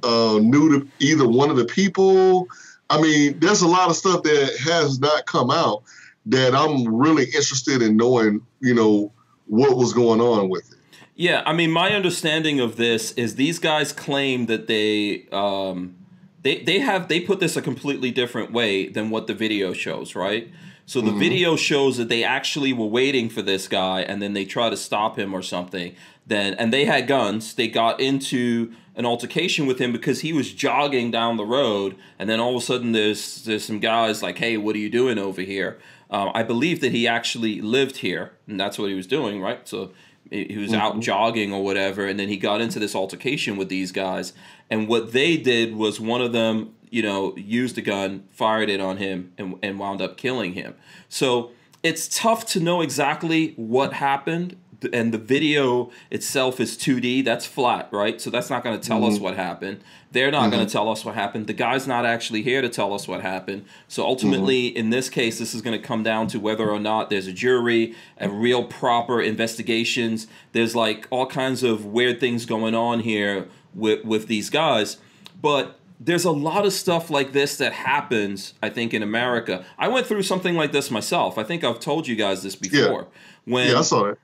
uh, 0.02 0.38
knew 0.40 0.80
the, 0.80 0.88
either 0.98 1.26
one 1.26 1.50
of 1.50 1.56
the 1.56 1.64
people? 1.64 2.48
I 2.90 3.00
mean, 3.00 3.38
there's 3.38 3.62
a 3.62 3.68
lot 3.68 3.90
of 3.90 3.96
stuff 3.96 4.22
that 4.22 4.56
has 4.64 4.98
not 4.98 5.26
come 5.26 5.50
out 5.50 5.82
that 6.26 6.54
I'm 6.54 6.94
really 6.94 7.24
interested 7.24 7.82
in 7.82 7.96
knowing. 7.96 8.40
You 8.60 8.74
know 8.74 9.12
what 9.46 9.76
was 9.76 9.94
going 9.94 10.20
on 10.20 10.50
with 10.50 10.70
it. 10.70 10.78
Yeah, 11.14 11.42
I 11.46 11.52
mean, 11.52 11.72
my 11.72 11.90
understanding 11.90 12.60
of 12.60 12.76
this 12.76 13.12
is 13.12 13.34
these 13.34 13.58
guys 13.58 13.92
claim 13.92 14.46
that 14.46 14.68
they 14.68 15.26
um, 15.32 15.96
they 16.42 16.58
they 16.60 16.78
have 16.78 17.08
they 17.08 17.20
put 17.20 17.40
this 17.40 17.56
a 17.56 17.62
completely 17.62 18.10
different 18.10 18.52
way 18.52 18.88
than 18.88 19.10
what 19.10 19.26
the 19.26 19.34
video 19.34 19.72
shows, 19.72 20.14
right? 20.14 20.48
So 20.86 21.02
the 21.02 21.10
Mhm. 21.10 21.18
video 21.18 21.56
shows 21.56 21.98
that 21.98 22.08
they 22.08 22.24
actually 22.24 22.72
were 22.72 22.86
waiting 22.86 23.28
for 23.28 23.42
this 23.42 23.68
guy, 23.68 24.00
and 24.00 24.22
then 24.22 24.32
they 24.32 24.46
try 24.46 24.70
to 24.70 24.76
stop 24.76 25.18
him 25.18 25.34
or 25.34 25.42
something. 25.42 25.92
Then 26.26 26.54
and 26.54 26.72
they 26.72 26.84
had 26.86 27.06
guns. 27.06 27.54
They 27.54 27.68
got 27.68 28.00
into 28.00 28.72
an 28.96 29.04
altercation 29.04 29.66
with 29.66 29.78
him 29.78 29.92
because 29.92 30.20
he 30.20 30.32
was 30.32 30.52
jogging 30.52 31.10
down 31.10 31.36
the 31.36 31.44
road, 31.44 31.94
and 32.18 32.28
then 32.28 32.40
all 32.40 32.56
of 32.56 32.62
a 32.62 32.64
sudden 32.64 32.92
there's 32.92 33.44
there's 33.44 33.64
some 33.64 33.80
guys 33.80 34.22
like, 34.22 34.38
"Hey, 34.38 34.56
what 34.56 34.74
are 34.76 34.78
you 34.78 34.90
doing 34.90 35.18
over 35.18 35.42
here?" 35.42 35.78
Um, 36.10 36.30
I 36.34 36.42
believe 36.42 36.80
that 36.80 36.92
he 36.92 37.06
actually 37.06 37.60
lived 37.60 37.98
here, 37.98 38.32
and 38.46 38.58
that's 38.58 38.78
what 38.78 38.88
he 38.88 38.94
was 38.94 39.06
doing, 39.06 39.42
right? 39.42 39.68
So 39.68 39.90
he 40.30 40.58
was 40.58 40.72
out 40.72 40.92
mm-hmm. 40.92 41.00
jogging 41.00 41.52
or 41.52 41.62
whatever, 41.62 42.06
and 42.06 42.18
then 42.18 42.28
he 42.28 42.36
got 42.36 42.60
into 42.60 42.78
this 42.78 42.94
altercation 42.94 43.56
with 43.56 43.68
these 43.68 43.92
guys. 43.92 44.32
And 44.70 44.88
what 44.88 45.12
they 45.12 45.36
did 45.36 45.74
was 45.74 46.00
one 46.00 46.20
of 46.20 46.32
them, 46.32 46.74
you 46.90 47.02
know, 47.02 47.36
used 47.36 47.78
a 47.78 47.82
gun, 47.82 48.24
fired 48.30 48.68
it 48.68 48.80
on 48.80 48.98
him, 48.98 49.32
and, 49.38 49.58
and 49.62 49.78
wound 49.78 50.00
up 50.00 50.16
killing 50.16 50.52
him. 50.54 50.74
So 51.08 51.52
it's 51.82 52.08
tough 52.08 52.44
to 52.46 52.60
know 52.60 52.80
exactly 52.80 53.54
what 53.56 53.94
happened. 53.94 54.56
And 54.92 55.12
the 55.12 55.18
video 55.18 55.90
itself 56.10 56.60
is 56.60 56.76
2D. 56.76 57.24
That's 57.24 57.46
flat, 57.46 57.88
right? 57.90 58.20
So 58.20 58.30
that's 58.30 58.48
not 58.48 58.62
going 58.62 58.78
to 58.78 58.86
tell 58.86 59.04
us 59.04 59.14
mm-hmm. 59.14 59.24
what 59.24 59.36
happened. 59.36 59.82
They're 60.12 60.30
not 60.30 60.50
going 60.50 60.52
to 60.52 60.58
mm-hmm. 60.58 60.72
tell 60.72 60.88
us 60.88 61.04
what 61.04 61.14
happened. 61.14 61.48
The 61.48 61.52
guy's 61.52 61.86
not 61.86 62.06
actually 62.06 62.42
here 62.42 62.62
to 62.62 62.68
tell 62.68 62.94
us 62.94 63.08
what 63.08 63.20
happened. 63.20 63.64
So 63.88 64.04
ultimately, 64.04 64.68
mm-hmm. 64.68 64.78
in 64.78 64.90
this 64.90 65.10
case, 65.10 65.38
this 65.38 65.54
is 65.54 65.62
going 65.62 65.78
to 65.78 65.84
come 65.84 66.02
down 66.02 66.28
to 66.28 66.38
whether 66.38 66.70
or 66.70 66.78
not 66.78 67.10
there's 67.10 67.26
a 67.26 67.32
jury, 67.32 67.94
a 68.18 68.28
real 68.28 68.64
proper 68.64 69.20
investigations. 69.20 70.26
There's 70.52 70.76
like 70.76 71.08
all 71.10 71.26
kinds 71.26 71.62
of 71.62 71.84
weird 71.84 72.20
things 72.20 72.46
going 72.46 72.74
on 72.74 73.00
here 73.00 73.48
with 73.74 74.04
with 74.04 74.28
these 74.28 74.48
guys, 74.48 74.98
but 75.40 75.78
there's 76.00 76.24
a 76.24 76.30
lot 76.30 76.64
of 76.64 76.72
stuff 76.72 77.10
like 77.10 77.32
this 77.32 77.56
that 77.58 77.72
happens. 77.72 78.54
I 78.62 78.70
think 78.70 78.94
in 78.94 79.02
America, 79.02 79.64
I 79.78 79.88
went 79.88 80.06
through 80.06 80.22
something 80.22 80.54
like 80.54 80.72
this 80.72 80.90
myself. 80.90 81.38
I 81.38 81.42
think 81.42 81.64
I've 81.64 81.80
told 81.80 82.06
you 82.06 82.16
guys 82.16 82.42
this 82.42 82.54
before. 82.54 82.78
Yeah. 83.02 83.04
When 83.44 83.68
Yeah, 83.68 83.78
I 83.78 83.82
saw 83.82 84.04
it. 84.06 84.18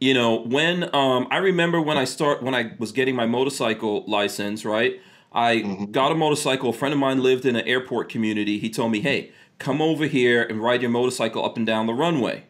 You 0.00 0.14
know 0.14 0.40
when 0.42 0.94
um, 0.94 1.26
i 1.30 1.38
remember 1.38 1.80
when 1.80 1.98
i 1.98 2.04
start 2.04 2.42
when 2.42 2.54
i 2.54 2.72
was 2.78 2.92
getting 2.92 3.16
my 3.16 3.26
motorcycle 3.26 4.04
license 4.06 4.64
right? 4.64 5.00
I 5.32 5.86
got 5.90 6.10
a 6.10 6.14
motorcycle. 6.14 6.70
A 6.70 6.72
friend 6.72 6.92
of 6.92 6.98
mine 6.98 7.22
lived 7.22 7.44
in 7.44 7.54
an 7.54 7.66
airport 7.66 8.08
community. 8.08 8.58
He 8.58 8.70
told 8.70 8.92
me 8.92 9.00
hey 9.00 9.30
come 9.58 9.82
over 9.82 10.06
here 10.06 10.42
and 10.42 10.62
ride 10.62 10.82
your 10.82 10.90
motorcycle 10.90 11.44
up 11.44 11.56
and 11.56 11.66
down 11.66 11.86
the 11.86 11.94
runway. 11.94 12.44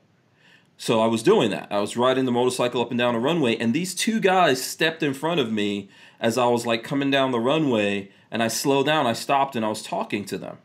So 0.76 1.00
i 1.00 1.06
was 1.06 1.22
doing 1.22 1.50
that. 1.50 1.68
I 1.70 1.80
was 1.80 1.96
riding 1.96 2.24
the 2.24 2.32
motorcycle 2.32 2.80
up 2.80 2.90
and 2.90 2.98
down 2.98 3.14
the 3.14 3.20
runway 3.20 3.56
and 3.56 3.74
these 3.74 3.94
two 3.94 4.20
guys 4.20 4.62
stepped 4.62 5.02
in 5.02 5.14
front 5.14 5.40
of 5.40 5.50
me 5.50 5.88
as 6.20 6.36
i 6.38 6.46
was 6.46 6.66
like 6.66 6.84
coming 6.84 7.10
down 7.10 7.32
the 7.32 7.40
runway 7.40 8.10
and 8.30 8.42
i 8.42 8.48
slowed 8.48 8.86
down. 8.86 9.06
I 9.06 9.12
stopped 9.12 9.56
and 9.56 9.64
i 9.64 9.68
was 9.68 9.82
talking 9.82 10.24
to 10.26 10.38
them 10.38 10.58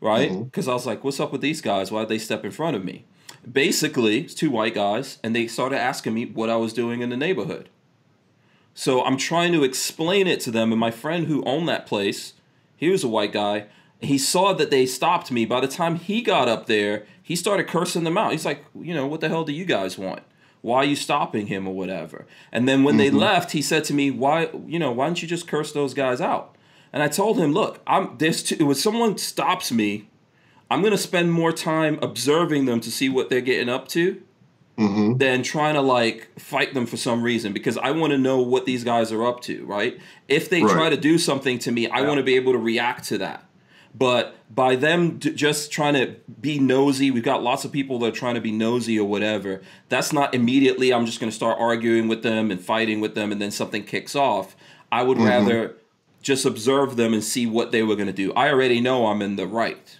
right? 0.00 0.44
Because 0.44 0.68
i 0.68 0.72
was 0.74 0.86
like 0.86 1.02
what's 1.02 1.20
up 1.20 1.32
with 1.32 1.40
these 1.40 1.60
guys? 1.60 1.90
Why 1.90 2.00
did 2.00 2.08
they 2.10 2.18
step 2.18 2.44
in 2.44 2.50
front 2.50 2.76
of 2.76 2.84
me 2.84 3.04
basically 3.50 4.20
it's 4.20 4.34
two 4.34 4.50
white 4.50 4.74
guys 4.74 5.18
and 5.22 5.34
they 5.34 5.46
started 5.46 5.78
asking 5.78 6.14
me 6.14 6.26
what 6.26 6.50
i 6.50 6.56
was 6.56 6.72
doing 6.72 7.00
in 7.00 7.10
the 7.10 7.16
neighborhood. 7.16 7.68
So 8.74 9.04
i'm 9.04 9.16
trying 9.16 9.52
to 9.52 9.64
explain 9.64 10.26
it 10.26 10.40
to 10.40 10.50
them 10.50 10.72
and 10.72 10.80
my 10.80 10.90
friend 10.90 11.26
who 11.26 11.44
owned 11.44 11.68
that 11.68 11.86
place 11.86 12.34
he 12.76 12.88
was 12.88 13.04
a 13.04 13.08
white 13.08 13.32
guy 13.32 13.66
he 14.00 14.18
saw 14.18 14.52
that 14.52 14.72
they 14.72 14.84
stopped 14.84 15.30
me. 15.30 15.44
By 15.44 15.60
the 15.60 15.68
time 15.68 15.94
he 15.94 16.22
got 16.22 16.48
up 16.48 16.66
there 16.66 17.06
he 17.22 17.36
started 17.36 17.68
cursing 17.68 18.02
them 18.04 18.18
out. 18.18 18.32
He's 18.32 18.44
like 18.44 18.64
you 18.74 18.94
know 18.94 19.06
what 19.06 19.20
the 19.20 19.28
hell 19.28 19.44
do 19.44 19.52
you 19.52 19.64
guys 19.64 19.98
want? 19.98 20.22
Why 20.60 20.78
are 20.78 20.84
you 20.84 20.96
stopping 20.96 21.48
him 21.48 21.66
or 21.66 21.74
whatever? 21.74 22.26
And 22.52 22.68
then 22.68 22.84
when 22.84 22.96
they 22.96 23.08
mm-hmm. 23.08 23.18
left 23.18 23.52
he 23.52 23.62
said 23.62 23.84
to 23.84 23.94
me 23.94 24.10
why 24.10 24.50
you 24.66 24.78
know 24.78 24.92
why 24.92 25.06
don't 25.06 25.22
you 25.22 25.28
just 25.28 25.48
curse 25.48 25.72
those 25.72 25.94
guys 25.94 26.20
out? 26.20 26.56
And 26.92 27.02
i 27.02 27.08
told 27.08 27.38
him 27.38 27.52
look 27.52 27.80
i'm 27.86 28.16
this 28.18 28.42
too, 28.42 28.66
when 28.66 28.74
someone 28.74 29.16
stops 29.18 29.72
me 29.72 30.08
I'm 30.72 30.80
going 30.80 30.92
to 30.92 30.98
spend 30.98 31.32
more 31.32 31.52
time 31.52 31.98
observing 32.02 32.64
them 32.64 32.80
to 32.80 32.90
see 32.90 33.08
what 33.08 33.28
they're 33.30 33.40
getting 33.40 33.68
up 33.68 33.88
to 33.88 34.22
Mm-hmm. 34.78 35.18
than 35.18 35.42
trying 35.42 35.74
to 35.74 35.82
like 35.82 36.30
fight 36.40 36.72
them 36.72 36.86
for 36.86 36.96
some 36.96 37.22
reason 37.22 37.52
because 37.52 37.76
I 37.76 37.90
want 37.90 38.12
to 38.12 38.18
know 38.18 38.40
what 38.40 38.64
these 38.64 38.84
guys 38.84 39.12
are 39.12 39.24
up 39.26 39.42
to, 39.42 39.66
right? 39.66 39.98
If 40.28 40.48
they 40.48 40.62
Right. 40.62 40.72
try 40.72 40.88
to 40.88 40.96
do 40.96 41.18
something 41.18 41.58
to 41.60 41.70
me, 41.70 41.88
I 41.88 42.00
want 42.00 42.16
to 42.16 42.22
be 42.24 42.36
able 42.36 42.52
to 42.52 42.58
react 42.58 43.04
to 43.08 43.18
that. 43.18 43.44
But 43.94 44.34
by 44.52 44.76
them 44.76 45.18
d- 45.18 45.32
just 45.34 45.70
trying 45.70 45.92
to 45.94 46.16
be 46.40 46.58
nosy, 46.58 47.10
we've 47.10 47.22
got 47.22 47.42
lots 47.42 47.66
of 47.66 47.70
people 47.70 47.98
that 47.98 48.06
are 48.06 48.16
trying 48.16 48.34
to 48.34 48.40
be 48.40 48.50
nosy 48.50 48.98
or 48.98 49.06
whatever. 49.06 49.60
That's 49.90 50.10
not 50.10 50.34
immediately, 50.34 50.90
I'm 50.92 51.04
just 51.04 51.20
going 51.20 51.30
to 51.30 51.36
start 51.36 51.58
arguing 51.60 52.08
with 52.08 52.22
them 52.22 52.50
and 52.50 52.58
fighting 52.58 53.02
with 53.02 53.14
them 53.14 53.30
and 53.30 53.42
then 53.42 53.50
something 53.50 53.84
kicks 53.84 54.16
off. 54.16 54.56
I 54.90 55.02
would 55.02 55.18
rather 55.18 55.76
just 56.22 56.46
observe 56.46 56.96
them 56.96 57.12
and 57.12 57.22
see 57.22 57.44
what 57.46 57.72
they 57.72 57.82
were 57.82 57.94
going 57.94 58.06
to 58.06 58.12
do. 58.14 58.32
I 58.32 58.48
already 58.48 58.80
know 58.80 59.06
I'm 59.08 59.20
in 59.20 59.36
the 59.36 59.46
right. 59.46 59.98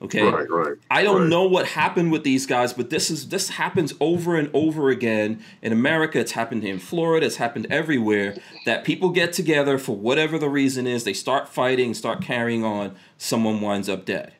Okay. 0.00 0.22
Right, 0.22 0.48
right. 0.48 0.76
I 0.90 1.02
don't 1.02 1.22
right. 1.22 1.28
know 1.28 1.44
what 1.44 1.66
happened 1.66 2.12
with 2.12 2.22
these 2.22 2.46
guys, 2.46 2.72
but 2.72 2.88
this 2.90 3.10
is 3.10 3.28
this 3.30 3.48
happens 3.50 3.94
over 4.00 4.36
and 4.36 4.48
over 4.54 4.90
again 4.90 5.42
in 5.60 5.72
America. 5.72 6.20
It's 6.20 6.32
happened 6.32 6.62
in 6.62 6.78
Florida. 6.78 7.26
It's 7.26 7.36
happened 7.36 7.66
everywhere. 7.68 8.36
That 8.64 8.84
people 8.84 9.10
get 9.10 9.32
together 9.32 9.76
for 9.76 9.96
whatever 9.96 10.38
the 10.38 10.48
reason 10.48 10.86
is, 10.86 11.02
they 11.02 11.12
start 11.12 11.48
fighting, 11.48 11.94
start 11.94 12.22
carrying 12.22 12.64
on. 12.64 12.94
Someone 13.16 13.60
winds 13.60 13.88
up 13.88 14.04
dead. 14.04 14.37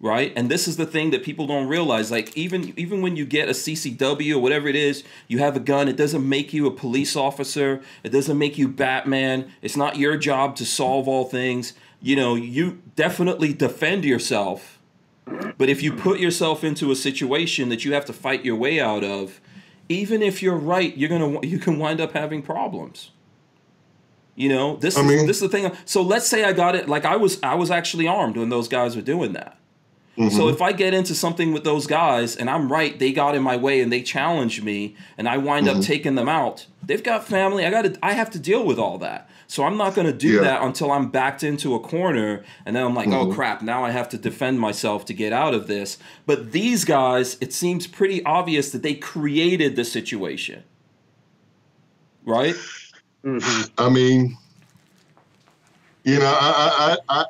Right, 0.00 0.32
and 0.36 0.48
this 0.48 0.68
is 0.68 0.76
the 0.76 0.86
thing 0.86 1.10
that 1.10 1.24
people 1.24 1.48
don't 1.48 1.66
realize. 1.66 2.12
Like 2.12 2.36
even 2.36 2.72
even 2.76 3.02
when 3.02 3.16
you 3.16 3.26
get 3.26 3.48
a 3.48 3.52
CCW 3.52 4.36
or 4.36 4.38
whatever 4.38 4.68
it 4.68 4.76
is, 4.76 5.02
you 5.26 5.38
have 5.38 5.56
a 5.56 5.60
gun. 5.60 5.88
It 5.88 5.96
doesn't 5.96 6.26
make 6.26 6.52
you 6.52 6.68
a 6.68 6.70
police 6.70 7.16
officer. 7.16 7.82
It 8.04 8.10
doesn't 8.10 8.38
make 8.38 8.56
you 8.56 8.68
Batman. 8.68 9.50
It's 9.60 9.76
not 9.76 9.96
your 9.96 10.16
job 10.16 10.54
to 10.56 10.64
solve 10.64 11.08
all 11.08 11.24
things. 11.24 11.72
You 12.00 12.14
know, 12.14 12.36
you 12.36 12.80
definitely 12.94 13.52
defend 13.52 14.04
yourself 14.04 14.78
but 15.56 15.68
if 15.68 15.82
you 15.82 15.92
put 15.92 16.20
yourself 16.20 16.64
into 16.64 16.90
a 16.90 16.96
situation 16.96 17.68
that 17.68 17.84
you 17.84 17.92
have 17.92 18.04
to 18.06 18.12
fight 18.12 18.44
your 18.44 18.56
way 18.56 18.80
out 18.80 19.04
of, 19.04 19.40
even 19.88 20.22
if 20.22 20.42
you're 20.42 20.56
right, 20.56 20.96
you're 20.96 21.08
gonna 21.08 21.40
you 21.46 21.58
can 21.58 21.78
wind 21.78 22.00
up 22.00 22.12
having 22.12 22.42
problems. 22.42 23.10
You 24.34 24.48
know, 24.50 24.76
this 24.76 24.96
I 24.96 25.02
is 25.02 25.26
this 25.26 25.36
is 25.36 25.42
the 25.42 25.48
thing. 25.48 25.70
So 25.84 26.02
let's 26.02 26.28
say 26.28 26.44
I 26.44 26.52
got 26.52 26.74
it 26.74 26.88
like 26.88 27.04
I 27.04 27.16
was 27.16 27.42
I 27.42 27.54
was 27.54 27.70
actually 27.70 28.06
armed 28.06 28.36
when 28.36 28.48
those 28.48 28.68
guys 28.68 28.94
were 28.94 29.02
doing 29.02 29.32
that. 29.32 29.57
So 30.18 30.24
mm-hmm. 30.24 30.48
if 30.48 30.60
I 30.60 30.72
get 30.72 30.94
into 30.94 31.14
something 31.14 31.52
with 31.52 31.62
those 31.62 31.86
guys 31.86 32.34
and 32.34 32.50
I'm 32.50 32.72
right, 32.72 32.98
they 32.98 33.12
got 33.12 33.36
in 33.36 33.42
my 33.42 33.56
way 33.56 33.80
and 33.80 33.92
they 33.92 34.02
challenge 34.02 34.60
me 34.62 34.96
and 35.16 35.28
I 35.28 35.36
wind 35.36 35.68
up 35.68 35.74
mm-hmm. 35.74 35.82
taking 35.82 36.16
them 36.16 36.28
out. 36.28 36.66
They've 36.84 37.02
got 37.02 37.24
family. 37.24 37.64
I 37.64 37.70
got 37.70 37.82
to 37.82 37.96
I 38.02 38.14
have 38.14 38.28
to 38.30 38.40
deal 38.40 38.64
with 38.64 38.80
all 38.80 38.98
that. 38.98 39.30
So 39.46 39.62
I'm 39.62 39.76
not 39.76 39.94
going 39.94 40.08
to 40.08 40.12
do 40.12 40.34
Yeah. 40.34 40.40
that 40.40 40.62
until 40.62 40.90
I'm 40.90 41.08
backed 41.08 41.44
into 41.44 41.76
a 41.76 41.78
corner 41.78 42.42
and 42.66 42.74
then 42.74 42.84
I'm 42.84 42.96
like, 42.96 43.06
"Oh 43.06 43.26
mm-hmm. 43.26 43.32
crap, 43.32 43.62
now 43.62 43.84
I 43.84 43.92
have 43.92 44.08
to 44.08 44.18
defend 44.18 44.58
myself 44.58 45.04
to 45.04 45.14
get 45.14 45.32
out 45.32 45.54
of 45.54 45.68
this." 45.68 45.98
But 46.26 46.50
these 46.50 46.84
guys, 46.84 47.36
it 47.40 47.52
seems 47.52 47.86
pretty 47.86 48.24
obvious 48.24 48.72
that 48.72 48.82
they 48.82 48.94
created 48.94 49.76
the 49.76 49.84
situation. 49.84 50.64
Right? 52.24 52.56
I 53.24 53.88
mean, 53.88 54.36
you 56.02 56.18
know, 56.18 56.36
I 56.40 56.96
I 57.08 57.20
I, 57.20 57.24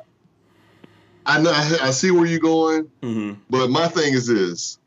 I 1.29 1.39
know 1.39 1.51
I, 1.51 1.77
I 1.87 1.91
see 1.91 2.09
where 2.11 2.25
you're 2.25 2.39
going, 2.39 2.89
Mhm. 3.03 3.37
but 3.51 3.69
my 3.69 3.87
thing 3.87 4.13
is 4.15 4.25
this. 4.27 4.79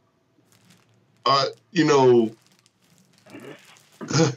Uh, 1.24 1.44
you 1.70 1.84
know, 1.84 2.32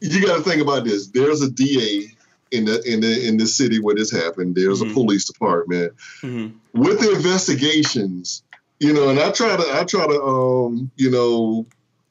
you 0.00 0.26
got 0.26 0.36
to 0.38 0.42
think 0.42 0.60
about 0.60 0.84
this. 0.84 1.06
There's 1.08 1.40
a 1.42 1.50
DA 1.50 2.08
in 2.50 2.64
the 2.64 2.82
in 2.82 3.00
the 3.00 3.28
in 3.28 3.36
the 3.36 3.46
city 3.46 3.78
where 3.80 3.94
this 3.94 4.10
happened. 4.10 4.56
There's 4.56 4.80
Mhm. 4.82 4.90
a 4.90 4.94
police 4.94 5.24
department 5.26 5.92
Mhm. 6.22 6.54
with 6.74 6.98
the 7.00 7.12
investigations. 7.12 8.42
You 8.80 8.92
know, 8.92 9.08
and 9.08 9.20
I 9.20 9.30
try 9.30 9.56
to 9.56 9.80
I 9.80 9.84
try 9.84 10.06
to 10.06 10.20
um 10.22 10.90
you 10.96 11.10
know 11.10 11.64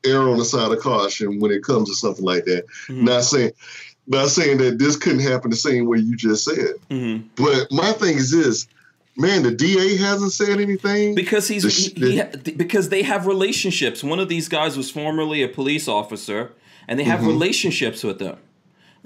err 0.06 0.22
on 0.30 0.38
the 0.38 0.45
side 0.45 0.72
of 0.72 0.80
caution 0.80 1.39
when 1.41 1.52
it 1.52 1.61
comes 1.64 1.89
to 1.89 1.95
something 1.95 2.23
like 2.26 2.45
that. 2.45 2.64
Mhm. 2.88 3.02
Not 3.03 3.26
saying 3.26 3.52
not 4.07 4.30
saying 4.30 4.57
that 4.60 4.80
this 4.80 4.98
couldn't 4.98 5.19
happen 5.22 5.49
the 5.49 5.56
same 5.56 5.86
way 5.86 5.99
you 5.99 6.15
just 6.15 6.44
said. 6.45 6.76
Mhm. 6.90 7.23
But 7.36 7.72
my 7.72 7.91
thing 7.94 8.18
is 8.18 8.32
this, 8.32 8.68
man, 9.18 9.44
the 9.44 9.52
DA 9.52 9.95
hasn't 9.98 10.32
said 10.32 10.60
anything. 10.60 11.15
because 11.15 11.48
he's 11.48 11.64
The 11.64 12.11
he, 12.11 12.22
he, 12.45 12.52
because 12.53 12.90
they 12.90 13.03
have 13.03 13.28
relationships. 13.28 14.03
One 14.03 14.19
of 14.19 14.30
these 14.30 14.48
guys 14.49 14.76
was 14.78 14.90
formerly 14.90 15.44
a 15.44 15.48
police 15.48 15.88
officer, 15.88 16.52
and 16.88 16.99
they 16.99 17.03
have 17.03 17.19
Mhm. 17.22 17.28
relationships 17.28 18.03
with 18.03 18.19
them, 18.19 18.38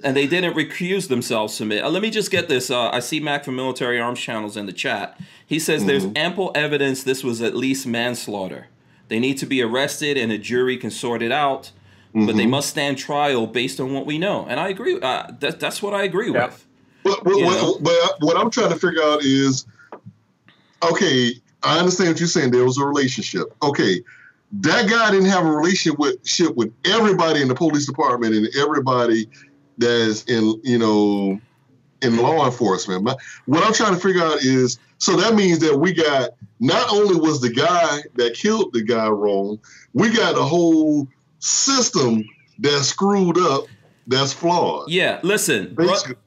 and 0.04 0.16
they 0.16 0.28
didn't 0.28 0.56
recuse 0.56 1.08
themselves 1.10 1.58
from 1.58 1.72
it. 1.72 1.84
Uh, 1.84 1.90
let 1.90 2.02
me 2.02 2.10
just 2.10 2.32
get 2.32 2.48
this. 2.48 2.72
Uh, 2.72 2.90
I 2.90 3.00
see 3.00 3.20
Mac 3.20 3.44
from 3.46 3.56
Military 3.58 4.00
Arms 4.00 4.20
Channels 4.20 4.56
in 4.58 4.66
the 4.66 4.74
chat. 4.74 5.20
He 5.46 5.60
says 5.60 5.86
there's 5.86 6.06
Mm-hmm. 6.06 6.18
ample 6.18 6.52
evidence 6.56 7.04
this 7.04 7.24
was 7.24 7.42
at 7.42 7.56
least 7.56 7.86
manslaughter. 7.86 8.68
They 9.08 9.20
need 9.20 9.38
to 9.40 9.46
be 9.46 9.62
arrested, 9.62 10.18
and 10.18 10.32
a 10.32 10.38
jury 10.38 10.78
can 10.78 10.90
sort 10.90 11.22
it 11.22 11.32
out. 11.32 11.72
But 12.16 12.22
Mm-hmm. 12.22 12.38
they 12.38 12.46
must 12.46 12.70
stand 12.70 12.98
trial 12.98 13.46
based 13.46 13.82
on 13.82 13.92
what 13.94 14.06
we 14.06 14.18
know, 14.18 14.46
and 14.48 14.58
I 14.58 14.70
agree. 14.70 14.98
Uh, 15.02 15.28
that, 15.42 15.60
that's 15.60 15.82
what 15.82 15.94
I 15.94 16.04
agree 16.04 16.32
Yeah. 16.32 16.46
with. 16.46 16.66
But, 17.04 17.24
but, 17.26 17.36
You 17.36 17.46
but- 17.46 17.84
but 17.84 18.16
what 18.22 18.38
I'm 18.38 18.50
trying 18.50 18.70
to 18.70 18.80
figure 18.80 19.04
out 19.04 19.22
is, 19.22 19.66
okay, 20.82 21.34
I 21.62 21.78
understand 21.78 22.12
what 22.12 22.20
you're 22.22 22.28
saying. 22.30 22.52
There 22.52 22.64
was 22.64 22.78
a 22.78 22.86
relationship. 22.86 23.54
Okay, 23.62 24.02
that 24.62 24.90
guy 24.90 25.12
didn't 25.12 25.26
have 25.28 25.46
a 25.46 25.52
relationship 25.52 26.00
with, 26.00 26.26
ship 26.26 26.56
with 26.56 26.72
everybody 26.86 27.42
in 27.42 27.50
the 27.50 27.56
police 27.56 27.86
department 27.86 28.34
and 28.34 28.48
everybody 28.56 29.28
that's 29.78 30.24
in, 30.24 30.62
you 30.64 30.78
know, 30.78 31.38
in 32.02 32.16
law 32.16 32.46
enforcement. 32.46 33.04
My, 33.04 33.16
what 33.46 33.62
I'm 33.66 33.74
trying 33.74 33.94
to 33.94 34.00
figure 34.00 34.24
out 34.24 34.42
is, 34.42 34.80
so 35.00 35.18
that 35.18 35.36
means 35.36 35.60
that 35.60 35.78
we 35.78 35.92
got 35.92 36.30
not 36.62 36.90
only 36.94 37.20
was 37.20 37.42
the 37.42 37.50
guy 37.52 38.04
that 38.14 38.36
killed 38.36 38.72
the 38.72 38.84
guy 38.84 39.10
wrong, 39.10 39.60
we 39.94 40.16
got 40.16 40.38
a 40.38 40.44
whole 40.44 41.08
system 41.46 42.24
that's 42.60 42.88
screwed 42.88 43.38
up, 43.38 43.66
that's 44.08 44.34
flawed. 44.34 44.90
Yeah, 44.90 45.20
listen, 45.24 45.76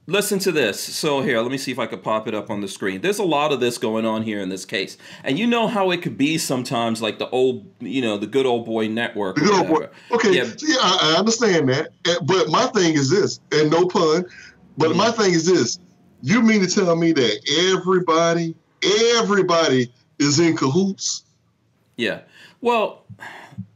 listen 0.06 0.38
to 0.40 0.52
this. 0.52 0.80
So 0.80 1.22
here, 1.22 1.40
let 1.40 1.50
me 1.50 1.58
see 1.58 1.70
if 1.72 1.78
I 1.78 1.86
could 1.86 2.02
pop 2.02 2.26
it 2.28 2.34
up 2.34 2.50
on 2.50 2.60
the 2.60 2.68
screen. 2.68 3.00
There's 3.00 3.18
a 3.18 3.24
lot 3.24 3.52
of 3.52 3.60
this 3.60 3.78
going 3.78 4.04
on 4.04 4.22
here 4.22 4.40
in 4.40 4.48
this 4.48 4.64
case, 4.64 4.96
and 5.24 5.38
you 5.38 5.46
know 5.46 5.66
how 5.68 5.90
it 5.90 6.02
could 6.02 6.16
be 6.18 6.38
sometimes, 6.38 7.00
like 7.02 7.18
the 7.18 7.28
old, 7.30 7.66
you 7.80 8.00
know, 8.02 8.16
the 8.16 8.26
good 8.26 8.46
old 8.46 8.66
boy 8.66 8.88
network. 8.88 9.36
The 9.36 9.42
good 9.42 9.54
old 9.54 9.68
boy. 9.68 9.88
Okay, 10.12 10.36
Yeah. 10.36 10.44
yeah, 10.60 10.76
I, 10.80 11.14
I 11.14 11.18
understand 11.18 11.68
that. 11.68 11.88
Eh, 12.06 12.14
But 12.22 12.48
my 12.48 12.66
thing 12.66 12.94
is 12.94 13.10
this, 13.10 13.40
and 13.52 13.70
no 13.70 13.86
pun, 13.86 14.24
but 14.76 14.94
my 14.96 15.10
thing 15.10 15.32
is 15.32 15.46
this. 15.46 15.78
You 16.22 16.42
mean 16.42 16.60
to 16.60 16.66
tell 16.68 16.96
me 16.96 17.12
that 17.12 17.72
everybody, 17.76 18.54
everybody 19.16 19.92
is 20.18 20.40
in 20.40 20.56
cahoots? 20.56 21.22
Yeah. 21.96 22.20
Well, 22.60 23.04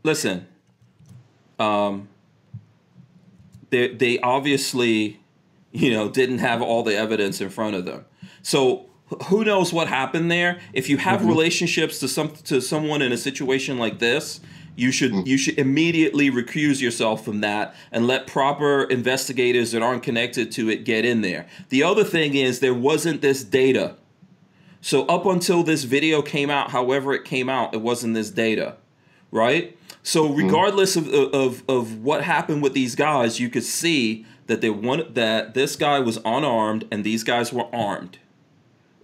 listen. 0.02 0.46
Um, 1.62 2.08
they 3.70 3.88
they 3.88 4.18
obviously, 4.20 5.20
you 5.72 5.90
know, 5.90 6.08
didn't 6.08 6.38
have 6.38 6.62
all 6.62 6.82
the 6.82 6.96
evidence 6.96 7.40
in 7.40 7.50
front 7.50 7.74
of 7.76 7.84
them. 7.84 8.04
So 8.42 8.86
who 9.26 9.44
knows 9.44 9.72
what 9.72 9.88
happened 9.88 10.30
there? 10.30 10.60
If 10.72 10.88
you 10.88 10.96
have 10.98 11.24
relationships 11.24 11.98
to 12.00 12.08
some 12.08 12.30
to 12.44 12.60
someone 12.60 13.02
in 13.02 13.12
a 13.12 13.16
situation 13.16 13.78
like 13.78 13.98
this, 13.98 14.40
you 14.76 14.90
should 14.90 15.26
you 15.26 15.36
should 15.36 15.58
immediately 15.58 16.30
recuse 16.30 16.80
yourself 16.80 17.24
from 17.24 17.40
that 17.40 17.74
and 17.90 18.06
let 18.06 18.26
proper 18.26 18.84
investigators 18.84 19.72
that 19.72 19.82
aren't 19.82 20.02
connected 20.02 20.50
to 20.52 20.70
it 20.70 20.84
get 20.84 21.04
in 21.04 21.20
there. 21.20 21.46
The 21.68 21.82
other 21.82 22.04
thing 22.04 22.34
is 22.34 22.60
there 22.60 22.74
wasn't 22.74 23.20
this 23.20 23.44
data. 23.44 23.96
So 24.80 25.06
up 25.06 25.26
until 25.26 25.62
this 25.62 25.84
video 25.84 26.22
came 26.22 26.50
out, 26.50 26.72
however 26.72 27.12
it 27.14 27.24
came 27.24 27.48
out, 27.48 27.72
it 27.72 27.80
wasn't 27.80 28.14
this 28.14 28.30
data, 28.30 28.76
right? 29.30 29.78
So 30.02 30.28
regardless 30.32 30.96
of, 30.96 31.08
of 31.08 31.62
of 31.68 32.02
what 32.02 32.24
happened 32.24 32.62
with 32.62 32.72
these 32.74 32.94
guys, 32.94 33.38
you 33.38 33.48
could 33.48 33.64
see 33.64 34.26
that 34.46 34.60
they 34.60 34.70
wanted 34.70 35.14
that 35.14 35.54
this 35.54 35.76
guy 35.76 36.00
was 36.00 36.18
unarmed 36.24 36.86
and 36.90 37.04
these 37.04 37.22
guys 37.22 37.52
were 37.52 37.66
armed. 37.74 38.18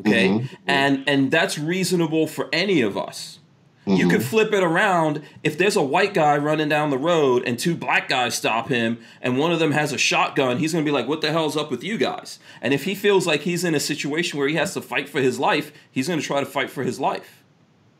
Okay, 0.00 0.28
Mhm. 0.28 0.48
and 0.66 1.04
and 1.08 1.30
that's 1.30 1.58
reasonable 1.58 2.26
for 2.26 2.48
any 2.52 2.80
of 2.82 2.96
us. 2.96 3.38
You 3.86 4.06
could 4.06 4.22
flip 4.22 4.52
it 4.52 4.62
around 4.62 5.22
if 5.42 5.56
there's 5.56 5.74
a 5.74 5.82
white 5.82 6.12
guy 6.12 6.36
running 6.36 6.68
down 6.68 6.90
the 6.90 6.98
road 6.98 7.42
and 7.46 7.58
two 7.58 7.74
black 7.74 8.06
guys 8.06 8.34
stop 8.34 8.68
him 8.68 8.98
and 9.22 9.38
one 9.38 9.50
of 9.50 9.60
them 9.60 9.72
has 9.72 9.94
a 9.94 9.96
shotgun, 9.98 10.58
he's 10.58 10.72
going 10.74 10.84
to 10.84 10.86
be 10.88 10.92
like, 10.92 11.08
What 11.08 11.22
the 11.22 11.32
hell's 11.32 11.56
up 11.56 11.70
with 11.70 11.82
you 11.82 11.96
guys? 11.96 12.38
And 12.60 12.74
if 12.74 12.84
he 12.84 12.94
feels 12.94 13.26
like 13.26 13.40
he's 13.42 13.64
in 13.64 13.74
a 13.74 13.80
situation 13.80 14.38
where 14.38 14.46
he 14.46 14.56
has 14.56 14.74
to 14.74 14.82
fight 14.82 15.08
for 15.08 15.22
his 15.22 15.38
life, 15.38 15.72
he's 15.90 16.06
going 16.06 16.20
to 16.20 16.26
try 16.26 16.38
to 16.40 16.44
fight 16.44 16.68
for 16.68 16.84
his 16.84 17.00
life. 17.00 17.37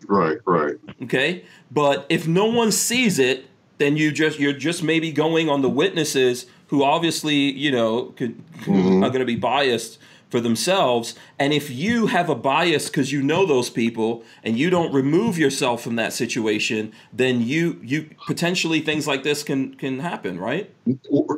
Right, 0.07 0.39
right. 0.47 0.77
Okay? 1.03 1.45
But 1.70 2.07
if 2.09 2.27
no 2.27 2.47
one 2.47 2.73
sees 2.73 3.19
it, 3.19 3.47
then 3.79 3.97
you 3.97 4.11
just 4.12 4.39
you're 4.39 4.53
just 4.53 4.83
maybe 4.83 5.12
going 5.12 5.49
on 5.49 5.62
the 5.62 5.69
witnesses 5.69 6.47
who 6.69 6.83
obviously, 6.85 7.37
you 7.37 7.70
know, 7.70 8.12
could, 8.16 8.37
Mhm. 8.65 9.03
are 9.03 9.09
going 9.09 9.20
to 9.20 9.25
be 9.25 9.37
biased 9.37 9.99
for 10.31 10.41
themselves. 10.41 11.15
And 11.39 11.55
if 11.55 11.70
you 11.70 12.07
have 12.09 12.29
a 12.29 12.35
bias 12.35 12.89
because 12.89 13.11
you 13.12 13.23
know 13.23 13.47
those 13.47 13.70
people 13.70 14.23
and 14.45 14.59
you 14.59 14.69
don't 14.69 14.93
remove 14.93 15.39
yourself 15.39 15.83
from 15.83 15.97
that 15.97 16.12
situation, 16.12 16.93
then 17.12 17.41
you 17.41 17.81
you 17.83 18.11
potentially 18.27 18.81
things 18.81 19.07
like 19.07 19.23
this 19.23 19.43
can 19.43 19.75
can 19.75 20.01
happen, 20.01 20.39
right? 20.39 20.70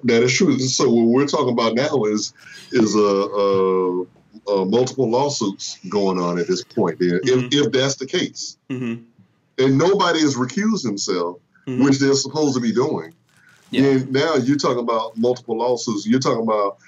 That 0.04 0.22
is 0.24 0.32
true. 0.34 0.58
So 0.58 0.90
what 0.90 1.06
we're 1.06 1.26
talking 1.26 1.52
about 1.52 1.74
now 1.76 2.02
is 2.04 2.32
is 2.72 2.96
a, 2.96 3.08
uh 3.08 4.04
uh 4.48 4.64
multiple 4.64 5.08
lawsuits 5.10 5.78
going 5.88 6.18
on 6.18 6.38
at 6.38 6.46
this 6.46 6.62
point. 6.62 6.98
There, 6.98 7.20
Mhm. 7.20 7.52
if, 7.52 7.66
if 7.66 7.72
that's 7.72 7.96
the 7.96 8.06
case, 8.06 8.56
hmm 8.68 8.94
and 9.58 9.76
nobody 9.76 10.20
has 10.20 10.36
recused 10.36 10.84
themselves, 10.84 11.38
Mhm. 11.66 11.84
which 11.84 11.98
they're 11.98 12.14
supposed 12.14 12.54
to 12.54 12.60
be 12.60 12.72
doing. 12.72 13.12
Yeah. 13.70 13.82
And 13.84 14.10
now 14.12 14.36
you're 14.36 14.56
talking 14.56 14.78
about 14.78 15.18
multiple 15.18 15.58
lawsuits. 15.58 16.06
You're 16.06 16.20
talking 16.20 16.42
about 16.44 16.78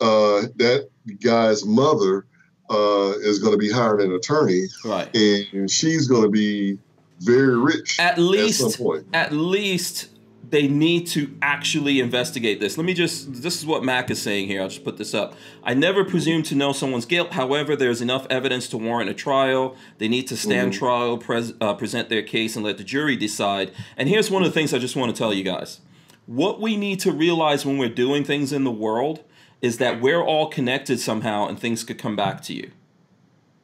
uh, 0.00 0.42
that 0.56 0.88
guy's 1.20 1.64
mother 1.64 2.24
uh, 2.70 3.14
is 3.22 3.38
going 3.38 3.52
to 3.52 3.58
be 3.58 3.70
hiring 3.70 4.10
an 4.10 4.14
attorney, 4.14 4.66
Right. 4.84 5.08
and 5.16 5.70
she's 5.70 6.06
going 6.06 6.22
to 6.22 6.28
be 6.28 6.78
very 7.20 7.56
rich 7.58 7.98
At 7.98 8.18
least, 8.18 8.60
some 8.60 8.72
point. 8.72 9.06
at 9.14 9.32
least 9.32 10.08
they 10.50 10.66
need 10.66 11.06
to 11.08 11.34
actually 11.42 12.00
investigate 12.00 12.58
this. 12.58 12.78
Let 12.78 12.84
me 12.86 12.94
just, 12.94 13.42
this 13.42 13.58
is 13.58 13.66
what 13.66 13.84
Mac 13.84 14.10
is 14.10 14.20
saying 14.22 14.46
here. 14.46 14.62
I'll 14.62 14.68
just 14.68 14.84
put 14.84 14.96
this 14.96 15.12
up. 15.12 15.34
I 15.62 15.74
never 15.74 16.04
presume 16.04 16.42
to 16.44 16.54
know 16.54 16.72
someone's 16.72 17.04
guilt. 17.04 17.32
However, 17.32 17.76
there's 17.76 18.00
enough 18.00 18.26
evidence 18.30 18.66
to 18.68 18.78
warrant 18.78 19.10
a 19.10 19.14
trial. 19.14 19.76
They 19.98 20.08
need 20.08 20.26
to 20.28 20.36
stand 20.36 20.72
Mhm. 20.72 20.78
trial, 20.78 21.18
pres- 21.18 21.52
uh, 21.60 21.74
present 21.74 22.08
their 22.08 22.22
case, 22.22 22.56
and 22.56 22.64
let 22.64 22.78
the 22.78 22.84
jury 22.84 23.14
decide. 23.16 23.72
And 23.96 24.08
here's 24.08 24.30
one 24.30 24.42
of 24.42 24.48
the 24.48 24.54
things 24.54 24.72
I 24.72 24.78
just 24.78 24.96
want 24.96 25.14
to 25.14 25.18
tell 25.18 25.34
you 25.34 25.44
guys. 25.44 25.80
What 26.26 26.60
we 26.60 26.76
need 26.76 27.00
to 27.00 27.12
realize 27.12 27.66
when 27.66 27.76
we're 27.76 27.88
doing 27.88 28.24
things 28.24 28.52
in 28.52 28.64
the 28.64 28.70
world 28.70 29.24
is 29.60 29.78
that 29.78 30.00
we're 30.00 30.22
all 30.22 30.46
connected 30.48 31.00
somehow 31.00 31.46
and 31.46 31.58
things 31.58 31.84
could 31.84 31.98
come 31.98 32.16
back 32.16 32.42
to 32.44 32.54
you. 32.54 32.70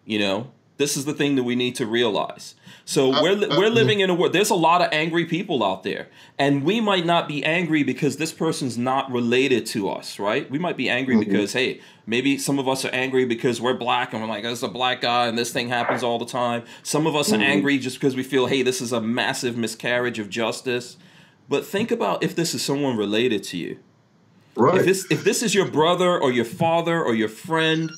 You 0.04 0.18
know, 0.18 0.48
this 0.76 0.96
is 0.96 1.04
the 1.04 1.12
thing 1.14 1.36
that 1.36 1.44
we 1.44 1.54
need 1.54 1.74
to 1.76 1.86
realize. 1.86 2.54
So 2.84 3.12
Uh, 3.12 3.22
we're 3.22 3.34
li- 3.34 3.46
uh, 3.48 3.58
we're 3.58 3.70
living 3.70 4.00
in 4.00 4.10
a 4.10 4.14
world. 4.14 4.32
There's 4.32 4.50
a 4.50 4.54
lot 4.56 4.82
of 4.82 4.88
angry 4.92 5.24
people 5.24 5.62
out 5.64 5.84
there, 5.84 6.08
and 6.38 6.64
we 6.64 6.80
might 6.80 7.06
not 7.06 7.28
be 7.28 7.44
angry 7.44 7.82
because 7.82 8.16
this 8.16 8.32
person's 8.32 8.76
not 8.76 9.10
related 9.10 9.64
to 9.66 9.88
us, 9.88 10.18
right? 10.18 10.50
We 10.50 10.58
might 10.58 10.76
be 10.76 10.88
angry 10.90 11.14
Mhm. 11.16 11.20
because 11.20 11.52
hey, 11.54 11.80
maybe 12.06 12.36
some 12.36 12.58
of 12.58 12.68
us 12.68 12.84
are 12.84 12.90
angry 12.90 13.24
because 13.24 13.60
we're 13.60 13.74
black 13.74 14.12
and 14.12 14.20
we're 14.20 14.28
like, 14.28 14.42
"This 14.42 14.58
is 14.58 14.62
a 14.64 14.68
black 14.68 15.00
guy," 15.00 15.28
and 15.28 15.38
this 15.38 15.50
thing 15.52 15.68
happens 15.68 16.02
all 16.02 16.18
the 16.18 16.26
time. 16.26 16.62
Some 16.82 17.06
of 17.06 17.14
us 17.16 17.30
Mhm. 17.30 17.38
are 17.38 17.42
angry 17.42 17.78
just 17.78 17.98
because 17.98 18.16
we 18.16 18.22
feel, 18.22 18.46
hey, 18.46 18.62
this 18.62 18.80
is 18.82 18.92
a 18.92 19.00
massive 19.00 19.56
miscarriage 19.56 20.18
of 20.18 20.28
justice. 20.28 20.96
But 21.48 21.64
think 21.66 21.90
about 21.90 22.22
if 22.24 22.34
this 22.34 22.54
is 22.54 22.62
someone 22.62 22.96
related 22.96 23.42
to 23.44 23.56
you 23.56 23.76
Right. 24.56 24.78
if 24.78 24.84
this 24.86 25.06
if 25.10 25.24
this 25.24 25.42
is 25.42 25.54
your 25.54 25.66
brother 25.66 26.18
or 26.18 26.30
your 26.32 26.44
father 26.44 27.02
or 27.02 27.14
your 27.14 27.28
friend, 27.28 27.90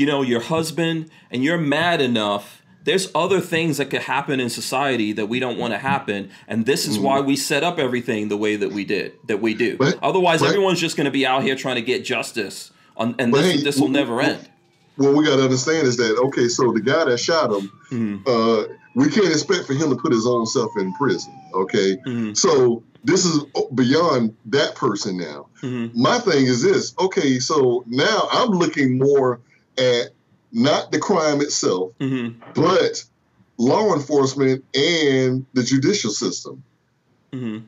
you 0.00 0.06
know, 0.06 0.22
your 0.22 0.40
husband, 0.40 1.10
and 1.30 1.44
you're 1.44 1.58
mad 1.58 2.00
enough, 2.00 2.62
there's 2.84 3.10
other 3.14 3.38
things 3.38 3.76
that 3.76 3.90
could 3.90 4.00
happen 4.00 4.40
in 4.40 4.48
society 4.48 5.12
that 5.12 5.26
we 5.26 5.38
don't 5.38 5.58
want 5.58 5.74
to 5.74 5.78
happen, 5.78 6.30
and 6.48 6.64
this 6.64 6.88
is 6.88 6.98
why 6.98 7.20
we 7.20 7.36
set 7.36 7.62
up 7.62 7.78
everything 7.78 8.28
the 8.28 8.36
way 8.38 8.56
that 8.56 8.72
we 8.72 8.82
did, 8.86 9.12
that 9.28 9.42
we 9.42 9.52
do. 9.52 9.76
But- 9.76 9.98
Otherwise, 10.02 10.40
but- 10.40 10.48
everyone's 10.48 10.80
just 10.80 10.96
going 10.96 11.04
to 11.04 11.10
be 11.10 11.26
out 11.26 11.42
here 11.42 11.54
trying 11.54 11.74
to 11.76 11.82
get 11.82 12.02
justice, 12.02 12.70
on, 12.96 13.14
and 13.18 13.32
this 13.34 13.56
hey, 13.56 13.62
this 13.62 13.78
will 13.78 13.88
never 13.88 14.22
end. 14.22 14.48
what 14.96 15.14
we 15.14 15.24
got 15.26 15.36
to 15.36 15.42
understand 15.44 15.86
is 15.86 15.98
that 15.98 16.16
okay, 16.28 16.48
so 16.48 16.72
the 16.72 16.80
guy 16.80 17.04
that 17.04 17.18
shot 17.20 17.52
him, 17.52 17.70
Mhm. 17.90 18.20
uh, 18.26 18.72
we 18.94 19.10
can't 19.10 19.26
expect 19.26 19.66
for 19.66 19.74
him 19.74 19.90
to 19.90 19.96
put 19.96 20.12
his 20.12 20.26
own 20.26 20.46
self 20.46 20.70
in 20.78 20.92
prison. 20.94 21.32
Okay, 21.54 21.98
Mhm. 22.06 22.34
so 22.36 22.82
this 23.04 23.24
is 23.26 23.44
beyond 23.74 24.34
that 24.46 24.74
person 24.74 25.18
now. 25.18 25.46
Mhm. 25.62 25.94
My 25.94 26.18
thing 26.18 26.46
is 26.46 26.62
this. 26.62 26.94
Okay, 26.98 27.38
so 27.38 27.84
now 27.86 28.28
I'm 28.32 28.50
looking 28.50 28.98
more 28.98 29.40
at 29.80 30.10
not 30.52 30.92
the 30.92 30.98
crime 30.98 31.40
itself, 31.40 31.92
Mhm. 32.00 32.34
but 32.54 33.04
law 33.58 33.94
enforcement 33.94 34.64
and 34.74 35.44
the 35.54 35.62
judicial 35.62 36.10
system. 36.10 36.62
Mhm. 37.32 37.62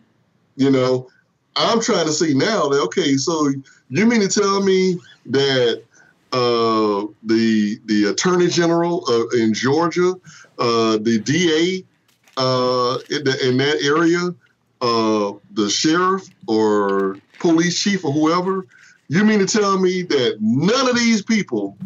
You 0.56 0.70
know, 0.70 1.09
I'm 1.56 1.80
trying 1.80 2.06
to 2.06 2.12
see 2.12 2.34
now 2.34 2.68
that 2.68 2.80
okay, 2.82 3.16
so 3.16 3.52
you 3.90 4.06
mean 4.06 4.20
to 4.20 4.28
tell 4.28 4.62
me 4.62 4.98
that 5.26 5.82
uh, 6.32 7.06
the 7.24 7.78
the 7.86 8.06
attorney 8.06 8.48
general 8.48 9.05
uh, 9.09 9.36
in 9.39 9.52
Georgia, 9.52 10.14
uh, 10.59 10.97
the 10.98 11.18
DA 11.22 11.84
uh, 12.39 12.98
in, 13.10 13.24
the, 13.24 13.48
in 13.48 13.56
that 13.59 13.82
area, 13.82 14.34
uh, 14.80 15.32
the 15.52 15.68
sheriff 15.68 16.26
or 16.47 17.18
police 17.39 17.78
chief 17.78 18.05
or 18.05 18.12
whoever, 18.12 18.66
you 19.09 19.24
mean 19.24 19.39
to 19.40 19.47
tell 19.47 19.78
me 19.78 20.02
that 20.02 20.39
none 20.40 20.89
of 20.89 20.97
these 20.97 21.22
people 21.22 21.76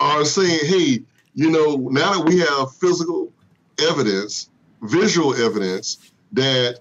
are 0.00 0.24
saying, 0.24 0.60
hey, 0.64 1.00
you 1.34 1.50
know, 1.50 1.76
now 1.90 2.14
that 2.18 2.24
we 2.28 2.38
have 2.40 2.74
physical 2.76 3.32
evidence, 3.80 4.50
visual 4.82 5.34
evidence 5.34 5.98
that 6.32 6.80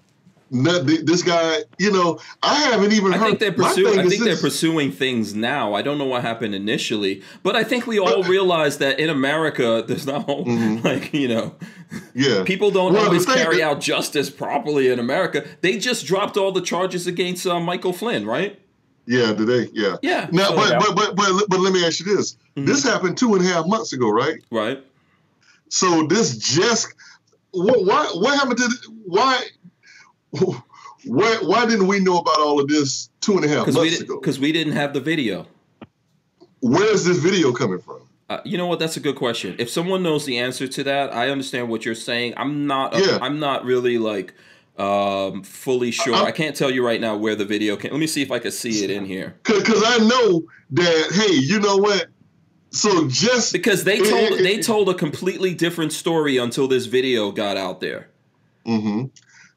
this 0.49 1.23
guy, 1.23 1.57
you 1.77 1.91
know, 1.91 2.19
I 2.41 2.55
haven't 2.55 2.93
even 2.93 3.13
I 3.13 3.17
heard. 3.17 3.27
think 3.27 3.39
they're 3.39 3.51
pursuing. 3.51 3.99
I 3.99 4.05
think 4.07 4.23
they're 4.23 4.37
pursuing 4.37 4.93
things 4.93 5.33
now. 5.35 5.73
I 5.73 5.81
don't 5.81 5.97
know 5.97 6.05
what 6.05 6.21
happened 6.21 6.55
initially, 6.55 7.21
but 7.43 7.57
I 7.57 7.65
think 7.65 7.85
we 7.85 7.99
all 7.99 8.23
realize 8.23 8.77
that 8.77 8.97
in 8.97 9.09
America, 9.09 9.83
there's 9.85 10.05
not 10.07 10.25
Mhm. 10.27 10.83
like 10.85 11.13
you 11.13 11.27
know, 11.27 11.55
Yeah. 12.15 12.43
people 12.45 12.71
don't 12.71 12.93
Well, 12.93 13.05
always 13.07 13.25
carry 13.25 13.57
is- 13.57 13.61
out 13.61 13.81
justice 13.81 14.29
properly 14.29 14.87
in 14.87 14.99
America. 14.99 15.43
They 15.61 15.77
just 15.77 16.05
dropped 16.05 16.37
all 16.37 16.53
the 16.53 16.61
charges 16.61 17.07
against 17.07 17.45
uh, 17.45 17.59
Michael 17.59 17.91
Flynn, 17.93 18.25
right? 18.25 18.57
Yeah, 19.07 19.33
today, 19.33 19.69
yeah. 19.73 19.95
Yeah. 20.01 20.27
Now, 20.31 20.53
but, 20.55 20.79
but 20.79 20.95
but 20.95 21.15
but 21.15 21.45
but 21.49 21.59
let 21.59 21.73
me 21.73 21.85
ask 21.85 21.99
you 22.01 22.15
this: 22.15 22.35
Mhm. 22.57 22.65
This 22.65 22.83
happened 22.83 23.17
two 23.17 23.35
and 23.35 23.43
a 23.45 23.47
half 23.47 23.65
months 23.65 23.93
ago, 23.93 24.09
right? 24.09 24.43
right. 24.51 24.83
So 25.69 26.05
this 26.07 26.37
just 26.37 26.93
what 27.51 27.85
why 27.85 28.05
what 28.15 28.35
happened 28.37 28.57
to 28.57 28.67
the- 28.67 28.93
why 29.05 29.41
why 31.05 31.37
why 31.41 31.65
didn't 31.65 31.87
we 31.87 31.99
know 31.99 32.17
about 32.19 32.39
all 32.39 32.59
of 32.59 32.67
this 32.67 33.09
two 33.21 33.33
and 33.37 33.45
a 33.45 33.47
half 33.47 33.59
Because 33.65 33.75
we 33.75 33.81
months 33.81 33.97
didn't. 33.99 34.09
ago? 34.11 34.19
Because 34.19 34.39
we 34.39 34.51
didn't 34.51 34.73
have 34.73 34.93
the 34.93 34.99
video. 35.01 35.47
Where 36.59 36.91
is 36.93 37.05
this 37.05 37.17
video 37.17 37.51
coming 37.53 37.79
from? 37.79 38.01
Uh, 38.29 38.39
you 38.43 38.57
know 38.57 38.67
what? 38.67 38.79
That's 38.79 38.97
a 38.97 38.99
good 38.99 39.15
question. 39.15 39.55
If 39.57 39.69
someone 39.69 40.03
knows 40.03 40.25
the 40.25 40.37
answer 40.37 40.67
to 40.67 40.83
that, 40.83 41.13
I 41.13 41.29
understand 41.29 41.69
what 41.69 41.85
you're 41.85 41.95
saying. 41.95 42.33
I'm 42.35 42.67
not. 42.67 42.93
Yeah. 42.97 43.19
I'm 43.21 43.39
not 43.39 43.63
really 43.63 43.97
like 43.97 44.33
um, 44.77 45.43
fully 45.43 45.91
sure. 45.91 46.13
I- 46.15 46.25
I 46.25 46.31
can't 46.31 46.55
tell 46.55 46.69
you 46.71 46.85
right 46.85 47.01
now 47.01 47.17
where 47.17 47.35
the 47.35 47.45
video 47.45 47.75
came. 47.75 47.91
Let 47.91 47.99
me 47.99 48.07
see 48.07 48.21
if 48.21 48.31
I 48.31 48.39
can 48.39 48.51
see 48.51 48.83
it 48.83 48.89
in 48.91 49.05
here. 49.05 49.35
Because 49.43 49.83
I 49.85 49.97
know 49.97 50.43
that 50.71 51.11
hey, 51.13 51.33
you 51.35 51.59
know 51.59 51.77
what? 51.77 52.07
So 52.71 53.07
just 53.07 53.53
Because 53.53 53.83
they 53.85 53.97
told 53.99 54.33
it- 54.33 54.43
they 54.43 54.59
told 54.59 54.89
a 54.89 54.93
completely 54.93 55.53
different 55.53 55.93
story 55.93 56.37
until 56.37 56.67
this 56.67 56.85
video 56.85 57.31
got 57.31 57.57
out 57.57 57.79
there. 57.81 58.09
hmm 58.65 59.05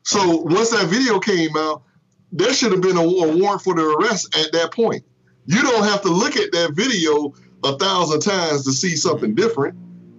So 0.05 0.37
once 0.39 0.71
that 0.71 0.87
video 0.89 1.19
came 1.21 1.55
out, 1.57 1.83
there 2.33 2.55
should 2.55 2.73
have 2.73 2.81
been 2.81 2.97
a, 2.97 3.03
a 3.03 3.37
warrant 3.37 3.63
for 3.63 3.75
the 3.75 3.85
arrest 3.85 4.35
at 4.39 4.53
that 4.53 4.73
point. 4.73 5.05
You 5.47 5.61
don't 5.63 5.83
have 5.85 6.01
to 6.03 6.09
look 6.09 6.37
at 6.37 6.53
that 6.53 6.73
video 6.75 7.35
a 7.65 7.77
thousand 7.77 8.21
times 8.21 8.65
to 8.65 8.73
see 8.73 8.97
something 8.97 9.35
different. 9.35 9.77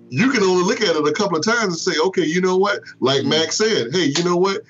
You 0.10 0.30
can 0.30 0.44
only 0.44 0.64
look 0.66 0.82
at 0.82 0.94
it 0.96 1.08
a 1.08 1.14
couple 1.14 1.38
of 1.38 1.44
times 1.46 1.64
and 1.64 1.78
say, 1.96 2.00
okay, 2.08 2.26
you 2.26 2.42
know 2.42 2.58
what? 2.58 2.82
Like 3.00 3.22
Mhm. 3.22 3.30
Max 3.30 3.56
said, 3.58 3.88
hey, 3.94 4.12
you 4.16 4.24
know 4.26 4.36
what? 4.36 4.62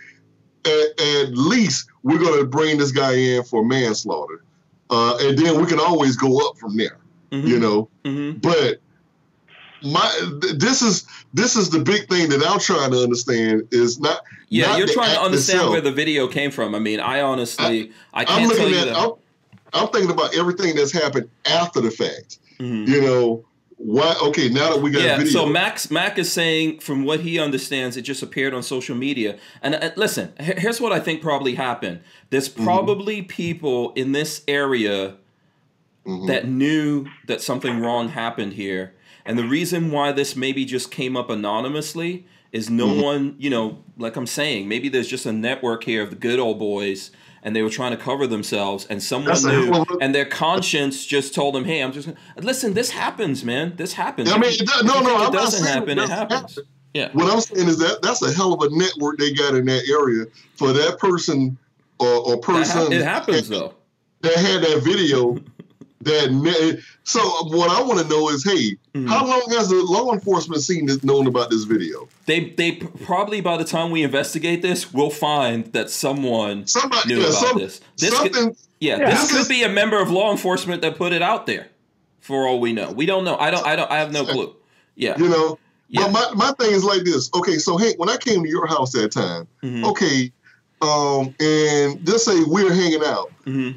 At, 0.66 1.00
at 1.02 1.30
least 1.34 1.88
we're 2.04 2.20
going 2.20 2.40
to 2.40 2.46
bring 2.46 2.78
this 2.78 2.92
guy 2.92 3.14
in 3.16 3.44
for 3.44 3.64
manslaughter. 3.66 4.44
Uh, 4.90 5.18
and 5.22 5.38
then 5.38 5.60
we 5.60 5.66
can 5.68 5.80
always 5.80 6.16
go 6.18 6.38
up 6.48 6.58
from 6.58 6.76
there, 6.78 6.98
Mhm, 7.32 7.48
you 7.48 7.58
know? 7.60 7.90
mhm. 8.06 8.42
but 8.42 8.80
my 9.84 10.08
th- 10.42 10.56
this 10.60 10.82
is 10.84 11.06
this 11.34 11.56
is 11.56 11.70
the 11.72 11.80
big 11.80 12.08
thing 12.08 12.30
that 12.30 12.44
I'm 12.46 12.60
trying 12.60 12.92
to 12.92 13.02
understand 13.02 13.68
is 13.72 14.00
not 14.00 14.22
Yeah, 14.50 14.68
not 14.68 14.78
you're 14.80 14.88
trying 14.88 15.16
to 15.16 15.22
understand 15.22 15.58
itself. 15.60 15.72
where 15.72 15.82
the 15.82 15.92
video 15.92 16.28
came 16.28 16.52
from. 16.52 16.76
I 16.76 16.80
mean, 16.80 17.00
I 17.00 17.22
honestly, 17.22 17.92
I, 18.14 18.22
I'm 18.22 18.26
can't 18.28 18.52
tell 18.54 18.60
looking 18.68 18.74
you 18.76 18.80
at 18.80 18.86
that. 18.94 18.98
I'm, 18.98 19.12
I'm 19.74 19.88
thinking 19.88 20.12
about 20.12 20.36
everything 20.38 20.76
that's 20.76 20.92
happened 20.92 21.30
after 21.46 21.82
the 21.82 21.90
fact. 21.90 22.38
Mhm. 22.60 22.88
You 22.88 23.02
know 23.02 23.46
why? 23.84 24.16
Okay, 24.24 24.50
now 24.50 24.72
that 24.74 24.82
we 24.82 24.92
got 24.92 25.02
Yeah, 25.02 25.18
video, 25.18 25.32
so 25.32 25.46
Max 25.46 25.90
Mac 25.90 26.18
is 26.20 26.32
saying, 26.32 26.80
from 26.80 27.04
what 27.04 27.22
he 27.22 27.40
understands, 27.40 27.98
it 27.98 28.04
just 28.04 28.22
appeared 28.22 28.54
on 28.54 28.62
social 28.64 28.96
media. 28.96 29.38
And 29.62 29.76
uh, 29.76 29.92
listen, 29.96 30.34
here's 30.40 30.80
what 30.80 30.92
I 30.92 31.00
think 31.00 31.22
probably 31.22 31.56
happened. 31.56 32.02
There's 32.30 32.48
Mm-hmm. 32.50 32.64
probably 32.64 33.22
people 33.24 33.92
in 33.94 34.12
this 34.12 34.44
area 34.48 35.16
Mhm. 36.06 36.28
that 36.28 36.48
knew 36.48 37.06
that 37.28 37.42
something 37.42 37.80
wrong 37.80 38.10
happened 38.10 38.54
here. 38.54 38.94
And 39.26 39.38
the 39.38 39.44
reason 39.44 39.92
why 39.92 40.12
this 40.12 40.36
maybe 40.36 40.66
just 40.66 40.90
came 40.90 41.16
up 41.16 41.30
anonymously 41.30 42.26
is 42.52 42.70
no 42.72 42.88
Mhm. 42.88 43.04
one, 43.04 43.36
you 43.38 43.50
know, 43.52 43.78
like 43.98 44.16
I'm 44.16 44.26
saying, 44.28 44.68
maybe 44.68 44.90
there's 44.90 45.08
just 45.08 45.26
a 45.28 45.32
network 45.32 45.84
here 45.84 46.02
of 46.02 46.10
the 46.10 46.16
good 46.16 46.40
old 46.40 46.58
boys 46.60 47.12
and 47.44 47.56
they 47.56 47.62
were 47.62 47.70
trying 47.70 47.92
to 47.92 47.98
cover 47.98 48.28
themselves 48.28 48.86
and 48.88 49.02
someone 49.02 49.30
That's 49.30 49.44
knew 49.44 49.72
of 49.74 49.88
and 50.02 50.14
their 50.14 50.26
conscience 50.26 51.06
just 51.06 51.34
told 51.34 51.56
them, 51.56 51.66
hey, 51.66 51.82
I'm 51.82 51.92
just 51.92 52.08
gonna 52.08 52.18
listen, 52.38 52.74
this 52.74 52.92
happens, 52.92 53.44
man. 53.44 53.74
This 53.78 53.94
happens. 53.94 54.32
I 54.32 54.38
mean, 54.38 54.52
it 54.52 54.66
does- 54.68 54.84
no, 54.84 55.02
no, 55.02 55.16
I'm 55.16 55.22
it 55.22 55.24
not 55.26 55.34
doesn't 55.34 55.66
happen, 55.68 55.98
it 55.98 56.04
it 56.04 56.10
happens. 56.10 56.56
happen. 56.56 56.64
Yeah. 56.94 57.10
What 57.14 57.32
I'm 57.32 57.40
saying 57.42 57.68
is 57.70 57.78
that 57.80 58.02
that's 58.02 58.22
a 58.22 58.32
hell 58.34 58.54
of 58.54 58.62
a 58.72 58.76
network 58.76 59.18
they 59.18 59.32
got 59.34 59.56
in 59.56 59.66
that 59.66 59.88
area 59.90 60.26
for 60.56 60.74
that 60.74 61.00
person 61.00 61.58
uh, 62.00 62.04
or, 62.22 62.36
or 62.36 62.36
That 62.36 62.46
hap- 62.46 62.46
person 62.46 62.94
it 62.94 63.02
happens 63.04 63.48
though. 63.50 63.74
that 64.22 64.36
had 64.36 64.62
that 64.62 64.82
video. 64.84 65.38
That 66.04 66.32
ne- 66.32 66.80
so 67.04 67.20
what 67.56 67.70
I 67.70 67.82
want 67.82 68.00
to 68.00 68.08
know 68.08 68.30
is, 68.30 68.44
hey, 68.44 68.76
Mhm. 68.96 69.08
how 69.08 69.26
long 69.26 69.44
has 69.52 69.70
the 69.70 69.76
law 69.84 70.14
enforcement 70.14 70.62
seen 70.62 70.86
this, 70.86 71.04
known 71.04 71.28
about 71.28 71.50
this 71.50 71.64
video? 71.64 72.08
They 72.26 72.50
they 72.58 72.74
probably 72.74 73.42
by 73.42 73.58
the 73.58 73.64
time 73.66 73.92
we 73.92 74.04
investigate 74.04 74.62
this, 74.62 74.94
we'll 74.94 75.10
find 75.10 75.72
that 75.74 75.90
someone 75.90 76.68
Somebody, 76.68 77.14
knew 77.16 77.22
yeah, 77.22 77.28
about 77.28 77.48
some, 77.48 77.58
this. 77.58 77.82
This 77.98 78.18
could. 78.20 78.56
Yeah, 78.80 78.98
Yeah. 79.00 79.10
this 79.12 79.22
This 79.32 79.38
could 79.38 79.48
be 79.50 79.64
a 79.64 79.70
member 79.70 80.00
of 80.02 80.10
law 80.12 80.32
enforcement 80.32 80.82
that 80.82 80.98
put 80.98 81.14
it 81.14 81.22
out 81.22 81.46
there. 81.46 81.68
For 82.20 82.48
all 82.48 82.60
we 82.60 82.72
know, 82.74 82.92
we 82.92 83.06
don't 83.06 83.24
know. 83.24 83.36
I 83.38 83.50
don't. 83.52 83.66
I 83.66 83.76
don't. 83.76 83.90
I 83.92 83.98
have 83.98 84.12
no 84.12 84.26
clue. 84.26 84.56
Yeah, 84.96 85.18
you 85.18 85.28
know, 85.30 85.58
Yeah. 85.90 86.04
But 86.12 86.36
my, 86.36 86.46
my 86.48 86.52
thing 86.60 86.72
is 86.74 86.84
like 86.84 87.04
this. 87.04 87.30
Okay, 87.34 87.58
so 87.58 87.78
Hank, 87.78 88.00
when 88.00 88.10
I 88.10 88.16
came 88.18 88.44
to 88.44 88.50
your 88.50 88.66
house 88.68 88.92
that 88.94 89.12
time, 89.12 89.46
Mhm. 89.64 89.84
okay, 89.86 90.32
um, 90.82 91.36
and 91.40 92.06
just 92.06 92.24
say 92.26 92.44
we're 92.46 92.74
hanging 92.74 93.04
out. 93.04 93.30
Mhm. 93.46 93.76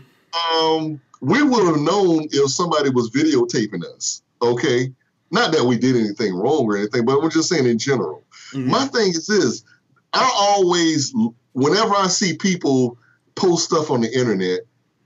Um, 0.52 1.01
we 1.24 1.42
would 1.42 1.66
have 1.66 1.80
known 1.80 2.28
if 2.30 2.51
somebody 2.51 2.90
was 2.90 3.10
videotaping 3.10 3.82
us. 3.84 4.22
Okay, 4.42 4.92
not 5.30 5.52
that 5.52 5.64
we 5.64 5.78
did 5.78 5.96
anything 5.96 6.34
wrong 6.34 6.66
or 6.66 6.76
anything, 6.76 7.06
but 7.06 7.22
we're 7.22 7.30
just 7.30 7.48
saying 7.48 7.66
in 7.66 7.78
general. 7.78 8.22
Mhm. 8.52 8.66
My 8.66 8.84
thing 8.86 9.09
is 9.09 9.26
this: 9.26 9.64
I 10.12 10.30
always, 10.34 11.14
whenever 11.55 11.94
I 11.94 12.09
see 12.09 12.36
people 12.36 12.98
post 13.36 13.64
stuff 13.64 13.90
on 13.90 14.02
the 14.02 14.12
internet, 14.12 14.60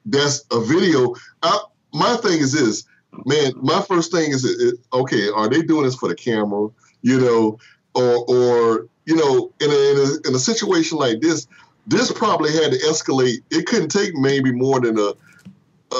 that's 0.06 0.44
a 0.50 0.60
video. 0.60 1.14
I, 1.42 1.60
my 1.94 2.16
thing 2.16 2.40
is 2.40 2.52
this, 2.52 2.84
man. 3.24 3.52
My 3.56 3.80
first 3.82 4.10
thing 4.10 4.32
is, 4.32 4.44
okay, 4.92 5.28
are 5.30 5.48
they 5.48 5.62
doing 5.62 5.84
this 5.84 5.94
for 5.94 6.08
the 6.08 6.16
camera? 6.16 6.68
You 7.02 7.20
know, 7.20 7.58
or 7.94 8.24
or 8.28 8.86
you 9.06 9.14
know, 9.14 9.52
in 9.60 9.70
a, 9.70 9.74
in 9.92 9.98
a 9.98 10.28
in 10.28 10.34
a 10.34 10.38
situation 10.40 10.98
like 10.98 11.20
this, 11.20 11.46
this 11.86 12.10
probably 12.12 12.52
had 12.52 12.72
to 12.72 12.78
escalate. 12.78 13.42
It 13.50 13.66
couldn't 13.66 13.90
take 13.90 14.14
maybe 14.14 14.52
more 14.52 14.80
than 14.80 14.98
a 14.98 15.12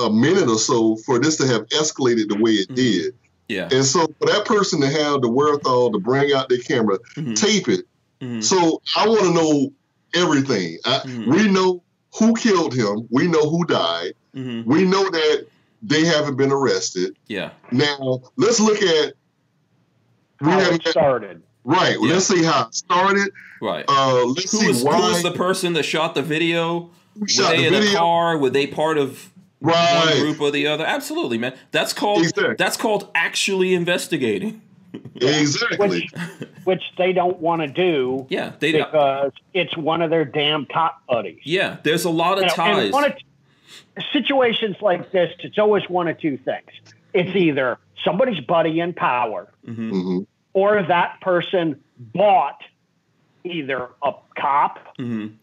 a 0.05 0.11
minute 0.11 0.49
or 0.49 0.59
so 0.59 0.97
for 1.07 1.19
this 1.19 1.37
to 1.39 1.47
have 1.47 1.67
escalated 1.69 2.29
the 2.29 2.37
way 2.41 2.53
it 2.53 2.69
Mhm. 2.69 2.75
did. 2.77 3.15
Yeah. 3.49 3.69
And 3.73 3.85
so 3.85 4.07
for 4.19 4.27
that 4.27 4.45
person 4.45 4.81
to 4.83 4.87
have 4.89 5.23
the 5.23 5.29
wherewithal 5.29 5.93
to 5.93 5.99
bring 5.99 6.33
out 6.33 6.49
their 6.49 6.59
camera, 6.59 6.99
Mhm. 7.17 7.35
tape 7.35 7.69
it. 7.69 7.87
Mhm. 8.21 8.43
So 8.45 8.83
I 8.97 9.09
want 9.09 9.21
to 9.23 9.33
know 9.33 9.73
everything. 10.15 10.79
I, 10.85 10.99
Mhm. 11.05 11.27
We 11.29 11.49
know 11.49 11.83
who 12.19 12.35
killed 12.35 12.75
him. 12.75 13.07
We 13.11 13.27
know 13.27 13.49
who 13.49 13.65
died. 13.65 14.13
Mhm. 14.37 14.67
We 14.67 14.85
know 14.85 15.09
that 15.09 15.47
they 15.83 16.05
haven't 16.05 16.37
been 16.37 16.53
arrested. 16.53 17.17
Yeah. 17.29 17.51
Now 17.73 18.23
let's 18.37 18.61
look 18.61 18.83
at 18.83 19.15
we 20.41 20.51
How 20.51 20.61
haven't 20.61 20.87
it 20.87 20.91
started. 20.91 21.43
right. 21.65 21.97
Yeah. 22.01 22.13
Let's 22.13 22.27
see 22.27 22.43
how 22.45 22.67
it 22.69 22.75
started. 22.75 23.31
Right. 23.63 23.85
Uh, 23.89 24.25
let's 24.25 24.53
Who 24.53 24.59
see 24.59 24.69
was, 24.69 24.81
who 24.83 24.89
was 24.89 25.23
the 25.23 25.33
person 25.33 25.73
that 25.73 25.85
shot 25.85 26.15
the 26.15 26.23
video? 26.23 26.91
who 27.15 27.21
Were 27.23 27.29
shot 27.29 27.51
they 27.51 27.63
the 27.63 27.67
in 27.69 27.75
a 27.75 27.81
video. 27.81 27.99
car? 27.99 28.39
Were 28.39 28.51
they 28.51 28.67
part 28.69 28.99
of 28.99 29.31
one 29.61 30.19
group 30.21 30.41
or 30.41 30.51
the 30.51 30.67
other? 30.67 30.85
Absolutely, 30.87 31.39
man. 31.39 31.55
That's 31.71 31.93
called 31.93 32.23
Exactly. 32.23 32.55
that's 32.57 32.77
called 32.77 33.11
actually 33.15 33.75
investigating. 33.75 34.63
Exactly. 35.17 35.89
Which, 35.89 36.15
which 36.65 36.83
they 36.97 37.13
don't 37.13 37.39
want 37.41 37.61
to 37.61 37.69
do 37.69 38.27
Yeah, 38.31 38.53
they 38.59 38.73
because 38.73 39.33
it's 39.53 39.77
one 39.77 40.01
of 40.01 40.09
their 40.11 40.25
damn 40.25 40.65
cop 40.65 41.03
buddies. 41.07 41.41
Yeah, 41.45 41.77
there's 41.83 42.05
a 42.07 42.11
lot 42.11 42.39
of 42.39 42.45
You 42.45 42.47
know, 42.49 42.55
ties. 42.55 42.93
one 42.93 43.05
of 43.05 43.13
situations 44.13 44.77
like 44.81 45.11
this, 45.13 45.33
it's 45.41 45.59
always 45.59 45.89
one 45.89 46.09
of 46.09 46.19
two 46.19 46.39
things. 46.39 46.71
It's 47.13 47.35
either 47.37 47.79
somebody's 48.05 48.41
buddy 48.41 48.81
in 48.81 48.93
power, 48.95 49.49
Mhm. 49.67 49.91
hmm 49.91 50.19
or 50.55 50.83
that 50.83 51.21
person 51.21 51.79
bought 51.99 52.63
either 53.45 53.91
a 54.03 54.13
cop, 54.37 54.97
Mhm. 54.99 55.35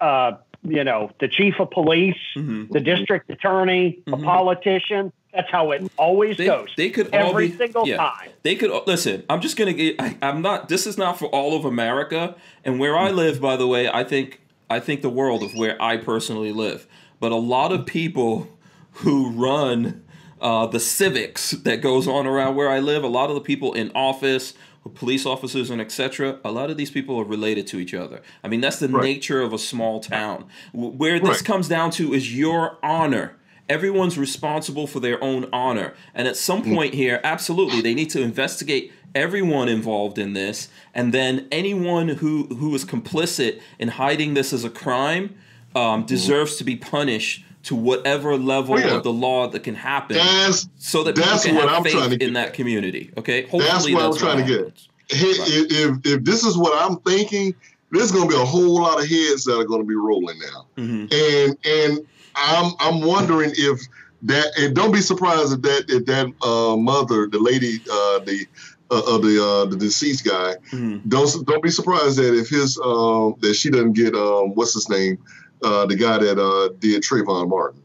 a 0.00 0.04
uh, 0.04 0.36
you 0.62 0.84
know, 0.84 1.10
the 1.20 1.28
chief 1.28 1.54
of 1.58 1.70
police, 1.70 2.16
Mhm. 2.36 2.70
the 2.70 2.80
district 2.80 3.28
attorney, 3.30 3.98
Mhm. 4.06 4.20
a 4.20 4.24
politician. 4.24 5.12
That's 5.34 5.50
how 5.50 5.70
it 5.70 5.90
always 5.96 6.36
They, 6.36 6.44
goes. 6.46 6.68
they 6.76 6.90
could 6.90 7.08
every 7.12 7.48
be, 7.48 7.56
single 7.56 7.88
yeah. 7.88 7.96
time. 7.96 8.28
They 8.42 8.54
could 8.54 8.70
listen. 8.86 9.24
I'm 9.30 9.40
just 9.40 9.56
gonna 9.56 9.72
get. 9.72 9.96
I, 9.98 10.16
I'm 10.22 10.42
not. 10.42 10.68
This 10.68 10.86
is 10.86 10.98
not 10.98 11.18
for 11.18 11.26
all 11.26 11.56
of 11.56 11.64
America. 11.64 12.34
And 12.64 12.78
where 12.78 12.96
I 12.96 13.10
live, 13.10 13.40
by 13.40 13.56
the 13.56 13.66
way, 13.66 13.88
I 13.88 14.04
think 14.04 14.40
I 14.70 14.78
think 14.80 15.02
the 15.02 15.10
world 15.10 15.42
of 15.42 15.54
where 15.54 15.80
I 15.82 15.96
personally 15.98 16.52
live. 16.52 16.86
But 17.20 17.32
a 17.32 17.36
lot 17.36 17.72
of 17.72 17.86
people 17.86 18.48
who 18.92 19.30
run 19.30 20.02
uh, 20.40 20.66
the 20.66 20.80
civics 20.80 21.52
that 21.52 21.80
goes 21.80 22.08
on 22.08 22.26
around 22.26 22.56
where 22.56 22.68
I 22.68 22.80
live, 22.80 23.04
a 23.04 23.08
lot 23.08 23.28
of 23.30 23.34
the 23.36 23.40
people 23.40 23.72
in 23.74 23.92
office, 23.94 24.54
police 24.90 25.24
officers, 25.26 25.70
and 25.70 25.80
etc. 25.80 26.38
A 26.44 26.50
lot 26.50 26.70
of 26.70 26.76
these 26.76 26.90
people 26.90 27.18
are 27.18 27.24
related 27.24 27.66
to 27.68 27.78
each 27.78 27.94
other. 27.94 28.20
I 28.42 28.48
mean, 28.48 28.60
that's 28.60 28.78
the 28.78 28.88
Right. 28.88 29.04
nature 29.04 29.40
of 29.40 29.52
a 29.52 29.58
small 29.58 30.00
town. 30.00 30.44
Where 30.72 31.18
this 31.20 31.28
Right. 31.28 31.44
comes 31.44 31.68
down 31.68 31.90
to 31.92 32.12
is 32.12 32.36
your 32.36 32.78
honor. 32.82 33.36
Everyone's 33.68 34.18
responsible 34.18 34.86
for 34.86 34.98
their 35.00 35.22
own 35.22 35.46
honor. 35.52 35.94
And 36.14 36.26
at 36.26 36.36
some 36.36 36.62
point 36.62 36.94
here, 36.94 37.20
absolutely, 37.22 37.80
they 37.80 37.94
need 37.94 38.10
to 38.10 38.20
investigate 38.20 38.92
everyone 39.14 39.68
involved 39.68 40.18
in 40.18 40.32
this. 40.32 40.68
And 40.94 41.12
then 41.14 41.46
anyone 41.52 42.08
who, 42.08 42.46
who 42.56 42.74
is 42.74 42.84
complicit 42.84 43.60
in 43.78 43.88
hiding 43.88 44.34
this 44.34 44.52
as 44.52 44.64
a 44.64 44.70
crime 44.70 45.34
um, 45.74 46.04
deserves 46.04 46.56
to 46.56 46.64
be 46.64 46.76
punished 46.76 47.44
to 47.64 47.74
whatever 47.74 48.36
level 48.36 48.74
Oh, 48.74 48.78
yeah. 48.78 48.96
of 48.96 49.02
the 49.04 49.12
law 49.12 49.48
that 49.48 49.60
can 49.60 49.74
happen 49.74 50.16
That's 50.16 50.68
so 50.78 51.04
that 51.04 51.14
people 51.14 51.30
that's 51.30 51.44
can 51.44 51.54
what 51.54 51.68
have 51.68 51.78
I'm 51.86 51.90
trying 51.92 52.10
faith 52.10 52.22
in 52.22 52.32
that 52.34 52.54
community. 52.54 53.12
Okay? 53.16 53.42
That's 53.42 53.52
Hopefully 53.52 53.94
what 53.94 54.02
I'm 54.04 54.10
that's 54.10 54.20
trying 54.22 54.46
to 54.46 54.64
get. 54.64 54.82
Hey, 55.08 55.26
if, 55.26 55.66
if 55.70 56.06
if 56.06 56.24
this 56.24 56.44
is 56.44 56.56
what 56.56 56.72
I'm 56.80 56.96
thinking, 57.00 57.54
there's 57.90 58.10
going 58.12 58.28
to 58.28 58.34
be 58.34 58.40
a 58.40 58.44
whole 58.44 58.80
lot 58.80 58.98
of 59.02 59.08
heads 59.08 59.44
that 59.44 59.58
are 59.58 59.64
going 59.64 59.80
to 59.82 59.86
be 59.86 59.94
rolling 59.94 60.38
now, 60.38 60.66
Mhm. 60.78 61.12
and 61.12 61.58
and 61.64 62.06
I'm 62.34 62.72
I'm 62.80 63.02
wondering 63.02 63.52
if 63.54 63.80
that 64.22 64.46
and 64.58 64.74
don't 64.74 64.92
be 64.92 65.00
surprised 65.00 65.52
if 65.52 65.62
that 65.62 65.84
if 65.88 66.06
that 66.06 66.26
uh, 66.42 66.76
mother, 66.76 67.26
the 67.28 67.38
lady, 67.38 67.80
uh, 67.90 68.20
the 68.20 68.46
uh, 68.90 69.02
of 69.14 69.22
the 69.22 69.42
uh, 69.44 69.64
the 69.66 69.76
deceased 69.76 70.24
guy, 70.24 70.54
Mhm. 70.72 71.02
don't 71.08 71.46
don't 71.46 71.62
be 71.62 71.70
surprised 71.70 72.16
that 72.18 72.34
if 72.34 72.48
his 72.48 72.78
um, 72.82 73.34
that 73.40 73.54
she 73.54 73.68
doesn't 73.70 73.92
get 73.92 74.14
um, 74.14 74.54
what's 74.54 74.72
his 74.74 74.88
name, 74.88 75.18
uh, 75.62 75.86
the 75.86 75.96
guy 75.96 76.18
that 76.18 76.38
uh, 76.38 76.68
did 76.78 77.02
Trayvon 77.02 77.48
Martin. 77.48 77.82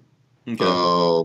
Okay. 0.48 0.64
Uh, 0.66 1.22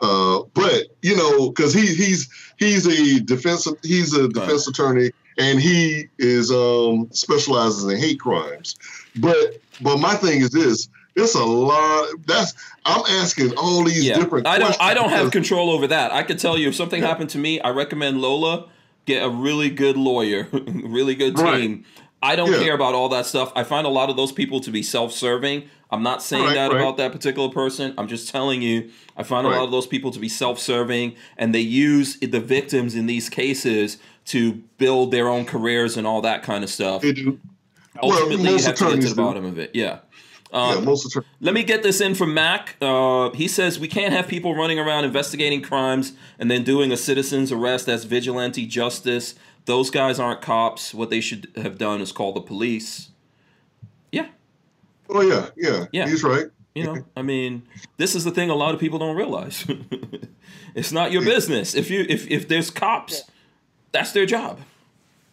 uh, 0.00 0.42
but 0.54 0.88
you 1.02 1.16
know, 1.16 1.50
because 1.50 1.72
he 1.72 1.86
he's 1.94 2.28
he's 2.58 2.86
a 2.86 3.20
defense 3.20 3.68
he's 3.82 4.14
a 4.14 4.28
defense 4.28 4.66
attorney 4.66 5.10
and 5.38 5.60
he 5.60 6.06
is 6.18 6.50
um 6.50 7.08
specializes 7.12 7.84
in 7.84 7.98
hate 7.98 8.18
crimes. 8.18 8.76
But 9.16 9.58
but 9.80 9.98
my 9.98 10.14
thing 10.14 10.40
is 10.40 10.50
this: 10.50 10.88
it's 11.14 11.34
a 11.34 11.44
lot. 11.44 12.08
That's 12.26 12.54
I'm 12.84 13.02
asking 13.20 13.52
all 13.56 13.84
these 13.84 14.04
yeah. 14.04 14.18
different. 14.18 14.46
I 14.46 14.58
don't. 14.58 14.76
I 14.80 14.94
don't 14.94 15.10
have 15.10 15.30
control 15.30 15.70
over 15.70 15.86
that. 15.86 16.12
I 16.12 16.22
could 16.22 16.38
tell 16.38 16.58
you 16.58 16.68
if 16.68 16.74
something 16.74 17.00
Yeah. 17.02 17.08
happened 17.08 17.30
to 17.30 17.38
me, 17.38 17.60
I 17.60 17.70
recommend 17.70 18.20
Lola 18.20 18.68
get 19.04 19.22
a 19.22 19.28
really 19.28 19.68
good 19.70 19.96
lawyer, 19.96 20.48
really 20.52 21.14
good 21.14 21.36
team. 21.36 21.44
Right. 21.44 21.84
I 22.22 22.36
don't 22.36 22.52
Yeah. 22.52 22.60
care 22.60 22.74
about 22.74 22.94
all 22.94 23.08
that 23.10 23.26
stuff. 23.26 23.52
I 23.56 23.64
find 23.64 23.84
a 23.86 23.90
lot 23.90 24.10
of 24.10 24.16
those 24.16 24.30
people 24.32 24.60
to 24.60 24.70
be 24.70 24.82
self-serving. 24.82 25.64
I'm 25.92 26.02
not 26.02 26.22
saying 26.22 26.44
Right, 26.46 26.54
that 26.54 26.72
right. 26.72 26.80
about 26.80 26.96
that 26.96 27.12
particular 27.12 27.48
person. 27.50 27.94
I'm 27.98 28.08
just 28.08 28.28
telling 28.28 28.62
you. 28.62 28.90
I 29.16 29.22
find 29.22 29.46
a 29.46 29.50
lot 29.50 29.62
of 29.64 29.70
those 29.70 29.86
people 29.86 30.10
to 30.10 30.18
be 30.18 30.28
self-serving, 30.28 31.14
and 31.36 31.54
they 31.54 31.60
use 31.60 32.18
the 32.18 32.40
victims 32.40 32.94
in 32.96 33.06
these 33.06 33.28
cases 33.28 33.98
to 34.26 34.54
build 34.78 35.10
their 35.12 35.28
own 35.28 35.44
careers 35.44 35.96
and 35.98 36.06
all 36.06 36.22
that 36.22 36.42
kind 36.42 36.64
of 36.64 36.70
stuff. 36.70 37.02
They 37.02 37.12
do. 37.12 37.38
Well, 38.02 38.12
Ultimately, 38.12 38.50
you 38.52 38.62
have 38.64 38.74
to 38.76 38.84
get 38.84 38.90
to 38.94 38.96
the 39.02 39.08
do. 39.08 39.14
bottom 39.14 39.44
of 39.44 39.58
it. 39.58 39.72
Yeah. 39.74 39.98
yeah, 40.50 40.58
Um, 40.58 40.78
attorneys. 40.88 41.18
let 41.42 41.52
me 41.52 41.62
get 41.62 41.82
this 41.82 42.00
in 42.00 42.14
from 42.14 42.32
Mac. 42.32 42.76
Uh, 42.80 43.28
he 43.32 43.46
says 43.46 43.78
we 43.78 43.86
can't 43.88 44.14
have 44.14 44.26
people 44.28 44.54
running 44.54 44.78
around 44.78 45.04
investigating 45.04 45.60
crimes 45.60 46.14
and 46.38 46.50
then 46.50 46.64
doing 46.64 46.90
a 46.90 46.96
citizen's 46.96 47.52
arrest 47.52 47.86
as 47.88 48.04
vigilante 48.04 48.64
justice. 48.64 49.34
Those 49.66 49.90
guys 49.90 50.18
aren't 50.18 50.40
cops. 50.40 50.94
What 50.94 51.10
they 51.10 51.20
should 51.20 51.48
have 51.56 51.76
done 51.76 52.00
is 52.00 52.12
call 52.12 52.32
the 52.32 52.40
police. 52.40 53.10
Yeah, 55.14 55.18
Oh 55.18 55.22
yeah, 55.22 55.48
yeah, 55.56 55.86
Yeah. 55.92 56.08
He's 56.08 56.22
right. 56.22 56.46
you 56.74 56.84
know, 56.84 57.04
I 57.16 57.22
mean, 57.22 57.62
this 57.98 58.14
is 58.14 58.24
the 58.24 58.30
thing 58.30 58.50
a 58.50 58.54
lot 58.54 58.74
of 58.74 58.80
people 58.80 58.98
don't 58.98 59.16
realize. 59.16 59.66
it's 60.74 60.92
not 60.92 61.12
your 61.12 61.22
business. 61.22 61.74
If 61.74 61.90
you 61.90 62.06
if 62.08 62.30
if 62.30 62.48
there's 62.48 62.70
cops, 62.70 63.24
that's 63.92 64.12
their 64.12 64.26
job. 64.26 64.60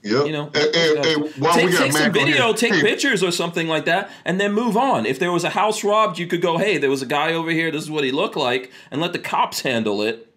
Yep. 0.01 0.27
You 0.27 0.31
know, 0.31 0.45
and, 0.45 0.75
and, 0.75 0.97
uh, 0.97 1.09
and 1.09 1.31
while 1.41 1.53
take, 1.53 1.65
we 1.65 1.71
got 1.73 1.79
take 1.79 1.91
some 1.91 2.11
video, 2.13 2.53
take 2.53 2.73
hey, 2.73 2.81
pictures 2.81 3.21
or 3.21 3.31
something 3.31 3.67
like 3.67 3.83
that, 3.85 4.09
and 4.23 4.39
then 4.39 4.53
move 4.53 4.77
on. 4.77 5.05
If 5.05 5.19
there 5.19 5.31
was 5.31 5.43
a 5.43 5.49
house 5.49 5.83
robbed, 5.83 6.17
you 6.17 6.25
could 6.25 6.41
go, 6.41 6.57
"Hey, 6.57 6.77
there 6.77 6.89
was 6.89 7.01
a 7.01 7.05
guy 7.05 7.33
over 7.33 7.51
here. 7.51 7.69
This 7.69 7.83
is 7.83 7.91
what 7.91 8.05
he 8.05 8.11
looked 8.11 8.37
like," 8.37 8.71
and 8.91 9.01
let 9.01 9.11
the 9.11 9.19
cops 9.19 9.61
handle 9.61 10.01
it. 10.01 10.28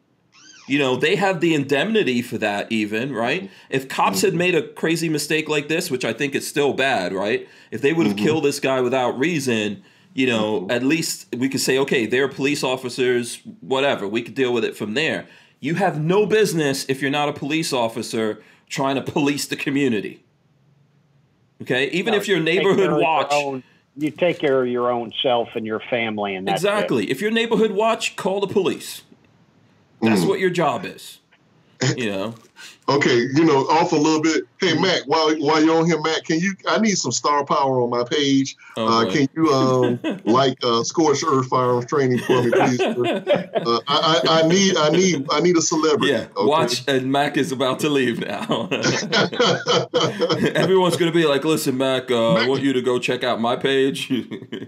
You 0.68 0.78
know, 0.78 0.94
they 0.96 1.16
have 1.16 1.40
the 1.40 1.54
indemnity 1.54 2.22
for 2.22 2.38
that, 2.38 2.70
even 2.70 3.12
right. 3.12 3.50
If 3.68 3.88
cops 3.88 4.18
Mm-hmm. 4.18 4.26
had 4.26 4.34
made 4.34 4.54
a 4.54 4.62
crazy 4.62 5.08
mistake 5.08 5.48
like 5.48 5.68
this, 5.68 5.90
which 5.90 6.04
I 6.04 6.12
think 6.12 6.34
is 6.34 6.46
still 6.46 6.72
bad, 6.72 7.12
right? 7.12 7.48
If 7.70 7.82
they 7.82 7.92
would 7.92 8.06
have 8.06 8.16
Mm-hmm. 8.16 8.24
killed 8.24 8.44
this 8.44 8.60
guy 8.60 8.80
without 8.80 9.18
reason, 9.18 9.82
you 10.14 10.26
know, 10.26 10.66
at 10.70 10.82
least 10.84 11.26
we 11.36 11.48
could 11.48 11.60
say, 11.60 11.78
okay, 11.78 12.06
they're 12.06 12.28
police 12.28 12.62
officers, 12.62 13.40
whatever. 13.60 14.06
We 14.06 14.22
could 14.22 14.34
deal 14.34 14.52
with 14.52 14.64
it 14.64 14.76
from 14.76 14.94
there. 14.94 15.26
You 15.58 15.74
have 15.76 16.00
no 16.02 16.26
business 16.26 16.84
if 16.88 17.02
you're 17.02 17.10
not 17.10 17.28
a 17.28 17.32
police 17.32 17.72
officer 17.72 18.42
trying 18.68 18.94
to 18.96 19.02
police 19.02 19.46
the 19.46 19.56
community. 19.56 20.22
Okay, 21.62 21.88
even 21.90 22.12
No, 22.12 22.18
if 22.18 22.26
you're 22.28 22.38
you 22.38 22.44
neighborhood 22.44 22.90
your 22.90 23.00
watch, 23.00 23.28
own- 23.30 23.62
you 23.96 24.10
take 24.10 24.38
care 24.38 24.60
of 24.62 24.68
your 24.68 24.90
own 24.90 25.12
self 25.22 25.50
and 25.54 25.64
your 25.66 25.80
family, 25.90 26.34
and 26.34 26.46
that's 26.48 26.62
it. 26.64 26.66
exactly. 26.68 27.10
If 27.10 27.20
you're 27.20 27.30
neighborhood 27.30 27.72
watch, 27.72 28.16
call 28.16 28.40
the 28.40 28.46
police. 28.46 29.02
That's 30.02 30.22
Mm. 30.22 30.28
what 30.28 30.40
your 30.40 30.50
job 30.50 30.84
is. 30.84 31.18
you 31.96 32.10
know. 32.10 32.34
Okay, 32.88 33.14
you 33.34 33.44
know, 33.44 33.58
off 33.68 33.92
a 33.92 33.96
little 33.96 34.20
bit. 34.20 34.42
Hey, 34.60 34.74
Mac, 34.78 35.02
while 35.06 35.32
while 35.40 35.62
you're 35.62 35.78
on 35.78 35.86
here, 35.86 36.00
Mac, 36.00 36.24
can 36.24 36.40
you? 36.40 36.52
I 36.68 36.78
need 36.80 36.96
some 36.96 37.12
star 37.12 37.44
power 37.44 37.80
on 37.80 37.90
my 37.90 38.02
page. 38.04 38.56
Oh, 38.76 38.86
uh, 39.06 39.10
can 39.10 39.28
you 39.36 39.52
um 39.52 40.00
like 40.24 40.56
uh, 40.64 40.82
Scorched 40.82 41.24
Earth 41.26 41.46
Firearms 41.46 41.86
Training 41.86 42.18
for 42.18 42.42
me, 42.42 42.50
please? 42.50 42.80
uh, 42.80 42.94
I, 42.96 43.80
I, 43.88 44.20
I 44.42 44.48
need 44.48 44.76
I 44.76 44.90
need 44.90 45.26
I 45.30 45.40
need 45.40 45.56
a 45.56 45.62
celebrity. 45.62 46.12
Yeah, 46.12 46.26
okay? 46.36 46.44
watch, 46.46 46.82
and 46.88 47.10
Mac 47.12 47.36
is 47.36 47.52
about 47.52 47.78
to 47.80 47.88
leave 47.88 48.18
now. 48.20 48.68
Everyone's 50.54 50.96
gonna 50.96 51.12
be 51.12 51.24
like, 51.26 51.44
"Listen, 51.44 51.76
Mac, 51.78 52.10
uh, 52.10 52.34
I 52.34 52.48
want 52.48 52.62
you 52.62 52.72
to 52.72 52.82
go 52.82 52.98
check 52.98 53.22
out 53.24 53.40
my 53.40 53.56
page." 53.56 54.10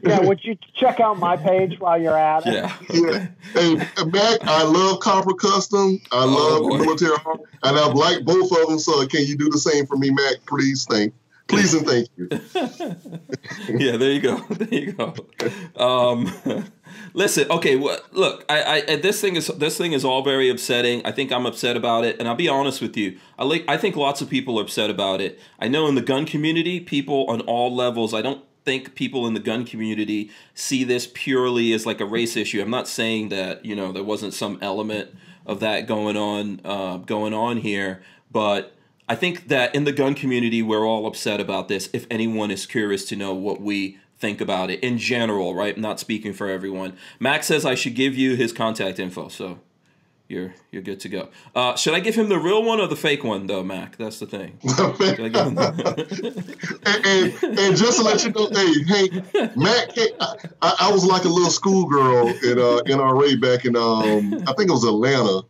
Yeah, 0.02 0.20
would 0.20 0.40
you 0.44 0.56
check 0.76 1.00
out 1.00 1.18
my 1.18 1.36
page 1.36 1.78
while 1.80 2.00
you're 2.00 2.16
at 2.18 2.46
it? 2.46 2.54
yeah. 2.54 2.76
yeah. 2.92 3.26
Hey, 3.54 3.74
Mac, 4.06 4.38
I 4.44 4.62
love 4.64 5.00
Copper 5.00 5.34
Custom. 5.34 6.00
I 6.12 6.24
Oh, 6.24 6.26
love 6.26 6.62
boy. 6.70 6.78
military 6.78 7.12
arm, 7.24 7.40
and 7.62 7.78
I've 7.84 7.94
liked 7.94 8.24
both 8.24 8.50
of 8.50 8.68
them. 8.68 8.78
So 8.78 9.06
can 9.06 9.24
you 9.24 9.36
do 9.36 9.48
the 9.50 9.58
same 9.58 9.86
for 9.86 9.96
me, 9.96 10.10
Mac? 10.10 10.36
Please, 10.46 10.86
thank, 10.88 11.14
please, 11.46 11.74
and 11.74 11.86
thank 11.86 12.08
you. 12.16 12.28
yeah, 13.78 13.96
there 13.96 14.12
you 14.12 14.20
go. 14.20 14.36
There 14.48 14.68
you 14.72 14.92
go. 14.92 15.14
Um, 15.76 16.32
listen, 17.14 17.50
okay. 17.50 17.76
Well, 17.76 17.98
look, 18.12 18.44
I, 18.48 18.84
I, 18.88 18.96
this 18.96 19.20
thing 19.20 19.36
is 19.36 19.48
this 19.48 19.76
thing 19.76 19.92
is 19.92 20.04
all 20.04 20.22
very 20.22 20.48
upsetting. 20.48 21.04
I 21.04 21.12
think 21.12 21.32
I'm 21.32 21.46
upset 21.46 21.76
about 21.76 22.04
it, 22.04 22.18
and 22.18 22.28
I'll 22.28 22.34
be 22.34 22.48
honest 22.48 22.80
with 22.80 22.96
you. 22.96 23.18
I 23.38 23.44
like. 23.44 23.64
I 23.68 23.76
think 23.76 23.96
lots 23.96 24.20
of 24.20 24.30
people 24.30 24.58
are 24.58 24.62
upset 24.62 24.90
about 24.90 25.20
it. 25.20 25.38
I 25.58 25.68
know 25.68 25.86
in 25.86 25.94
the 25.94 26.02
gun 26.02 26.24
community, 26.26 26.80
people 26.80 27.26
on 27.28 27.42
all 27.42 27.74
levels. 27.74 28.14
I 28.14 28.22
don't 28.22 28.44
think 28.64 28.94
people 28.94 29.26
in 29.26 29.34
the 29.34 29.40
gun 29.40 29.66
community 29.66 30.30
see 30.54 30.84
this 30.84 31.10
purely 31.12 31.72
as 31.74 31.84
like 31.84 32.00
a 32.00 32.06
race 32.06 32.34
issue. 32.34 32.62
I'm 32.62 32.70
not 32.70 32.88
saying 32.88 33.28
that 33.28 33.64
you 33.64 33.76
know 33.76 33.92
there 33.92 34.04
wasn't 34.04 34.32
some 34.34 34.58
element 34.62 35.10
of 35.46 35.60
that 35.60 35.86
going 35.86 36.16
on 36.16 36.60
uh, 36.64 36.98
going 36.98 37.34
on 37.34 37.58
here, 37.58 38.02
but 38.30 38.74
I 39.08 39.14
think 39.14 39.48
that 39.48 39.74
in 39.74 39.84
the 39.84 39.92
gun 39.92 40.14
community, 40.14 40.62
we're 40.62 40.86
all 40.86 41.06
upset 41.06 41.40
about 41.40 41.68
this. 41.68 41.90
If 41.92 42.06
anyone 42.10 42.50
is 42.50 42.64
curious 42.64 43.04
to 43.06 43.16
know 43.16 43.34
what 43.34 43.60
we 43.60 43.98
think 44.18 44.40
about 44.40 44.70
it 44.70 44.80
in 44.80 44.96
general, 44.96 45.54
right? 45.54 45.76
Not 45.76 46.00
speaking 46.00 46.32
for 46.32 46.48
everyone. 46.48 46.96
Max 47.20 47.46
says 47.46 47.66
I 47.66 47.74
should 47.74 47.94
give 47.94 48.16
you 48.16 48.36
his 48.36 48.52
contact 48.52 48.98
info, 48.98 49.28
so 49.28 49.58
you're 50.34 50.54
you're 50.72 50.82
good 50.82 51.00
to 51.00 51.08
go. 51.08 51.28
Uh, 51.54 51.74
should 51.76 51.94
I 51.94 52.00
give 52.00 52.14
him 52.14 52.28
the 52.28 52.38
real 52.38 52.62
one 52.64 52.80
or 52.80 52.86
the 52.88 52.96
fake 52.96 53.22
one, 53.24 53.46
though, 53.46 53.62
Mac? 53.62 53.96
That's 53.96 54.18
the 54.18 54.26
thing. 54.26 54.58
Should 54.76 55.20
I 55.20 55.28
give 55.28 55.46
him 55.46 55.54
the- 55.54 56.78
and, 56.86 57.06
and, 57.06 57.58
and 57.58 57.76
just 57.76 57.98
to 57.98 58.04
let 58.04 58.24
you 58.24 58.30
know, 58.32 58.48
hey, 58.52 58.72
hey, 58.84 59.50
Matt, 59.56 59.92
hey, 59.92 60.08
I, 60.20 60.74
I 60.88 60.92
was 60.92 61.04
like 61.04 61.24
a 61.24 61.28
little 61.28 61.50
schoolgirl 61.50 62.28
in 62.28 62.58
uh, 62.58 62.82
NRA 62.86 63.40
back 63.40 63.64
in, 63.64 63.76
um, 63.76 64.42
I 64.46 64.52
think 64.54 64.68
it 64.68 64.72
was 64.72 64.84
Atlanta. 64.84 65.42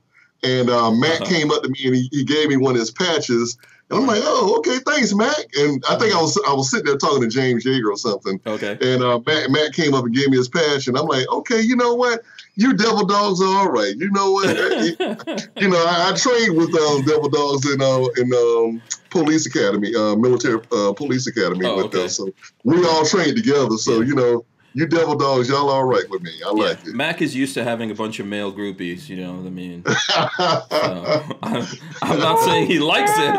And 0.43 0.69
uh, 0.69 0.91
Matt 0.91 1.23
Uh-huh. 1.23 1.31
came 1.31 1.51
up 1.51 1.63
to 1.63 1.69
me 1.71 1.79
and 1.87 1.95
he, 1.95 2.09
he 2.13 2.23
gave 2.25 2.49
me 2.51 2.57
one 2.59 2.75
of 2.75 2.81
his 2.81 2.91
patches. 2.91 3.57
And 3.91 4.01
I'm 4.01 4.07
like, 4.07 4.23
oh, 4.25 4.57
okay, 4.59 4.79
thanks, 4.87 5.15
Mac. 5.15 5.37
And 5.59 5.83
I 5.89 5.97
think 5.99 6.15
I 6.15 6.21
was 6.21 6.41
I 6.49 6.55
was 6.55 6.71
sitting 6.71 6.87
there 6.87 6.97
talking 6.97 7.21
to 7.21 7.29
James 7.29 7.65
Yeager 7.65 7.91
or 7.93 7.97
something. 7.99 8.41
okay. 8.47 8.79
And 8.81 9.03
uh, 9.03 9.21
Matt, 9.27 9.51
Matt 9.51 9.73
came 9.75 9.93
up 9.95 10.05
and 10.05 10.15
gave 10.15 10.31
me 10.31 10.39
his 10.39 10.49
patch. 10.49 10.89
And 10.89 10.97
I'm 10.97 11.07
like, 11.07 11.29
okay, 11.31 11.61
you 11.61 11.77
know 11.77 11.95
what? 11.95 12.23
You 12.57 12.73
devil 12.75 13.05
dogs 13.05 13.43
are 13.43 13.47
all 13.47 13.69
right. 13.71 13.95
You 13.97 14.11
know 14.11 14.33
what? 14.33 14.49
you 15.61 15.69
know, 15.69 15.85
I, 15.87 16.11
I 16.13 16.17
trained 16.17 16.57
with 16.57 16.75
um, 16.75 17.05
devil 17.05 17.29
dogs 17.29 17.71
in 17.71 17.83
uh, 17.83 18.05
in 18.17 18.33
um, 18.33 18.83
police 19.11 19.45
academy, 19.47 19.95
uh, 19.95 20.17
military 20.17 20.61
uh, 20.73 20.93
police 20.95 21.27
academy 21.27 21.67
Oh, 21.67 21.77
with 21.77 21.87
okay. 21.87 22.05
us. 22.07 22.17
So 22.17 22.31
we 22.65 22.85
all 22.87 23.05
trained 23.05 23.37
together. 23.37 23.77
So 23.77 24.01
you 24.01 24.15
know, 24.15 24.45
you 24.75 24.87
devil 24.87 25.15
dogs, 25.15 25.49
y'all 25.49 25.71
all 25.71 25.85
right 25.85 26.09
with 26.11 26.21
me. 26.23 26.33
I 26.45 26.49
Yeah, 26.49 26.51
like 26.51 26.85
it. 26.85 26.95
Mac 26.95 27.23
is 27.23 27.35
used 27.37 27.55
to 27.55 27.63
having 27.63 27.93
a 27.93 27.95
bunch 27.95 28.19
of 28.19 28.27
male 28.27 28.53
groupies. 28.53 29.09
You 29.09 29.17
know 29.19 29.35
what 29.35 29.47
I 29.47 29.51
mean? 29.51 29.85
So, 30.75 31.23
I'm, 31.43 31.67
I'm 32.03 32.19
not 32.19 32.41
saying 32.41 32.67
he 32.67 32.79
likes 32.79 33.13
it. 33.15 33.35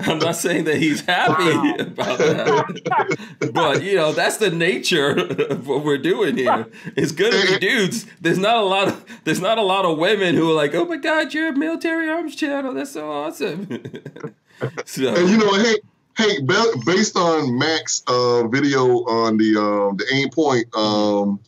I'm 0.06 0.18
not 0.18 0.36
saying 0.36 0.64
that 0.64 0.76
he's 0.76 1.00
happy 1.02 1.82
about 1.82 2.18
that. 2.18 3.50
But 3.52 3.82
you 3.82 3.96
know, 3.96 4.12
that's 4.12 4.36
the 4.36 4.50
nature 4.50 5.10
of 5.50 5.66
what 5.66 5.84
we're 5.84 5.98
doing 5.98 6.36
here. 6.36 6.66
It's 6.96 7.12
good 7.12 7.32
to 7.32 7.52
be 7.52 7.58
dudes. 7.66 8.06
There's 8.20 8.38
not 8.38 8.56
a 8.56 8.62
lot 8.62 8.88
of 8.88 9.04
there's 9.24 9.40
not 9.40 9.58
a 9.58 9.62
lot 9.62 9.84
of 9.84 9.98
women 9.98 10.34
who 10.34 10.50
are 10.50 10.54
like, 10.54 10.74
oh 10.74 10.84
my 10.84 10.96
god, 10.96 11.32
you're 11.32 11.48
a 11.48 11.56
military 11.56 12.08
arms 12.08 12.36
channel. 12.36 12.74
That's 12.74 12.92
so 12.92 13.10
awesome. 13.10 13.66
so 14.84 15.14
and 15.14 15.28
you 15.28 15.38
know, 15.38 15.54
hey, 15.54 15.76
hey, 16.18 16.40
be- 16.42 16.72
based 16.84 17.16
on 17.16 17.56
Mac's 17.58 18.02
uh, 18.06 18.46
video 18.48 18.86
on 19.06 19.38
the 19.38 19.56
um, 19.56 19.96
the 19.96 20.04
Aimpoint 20.12 20.76
um, 20.76 21.40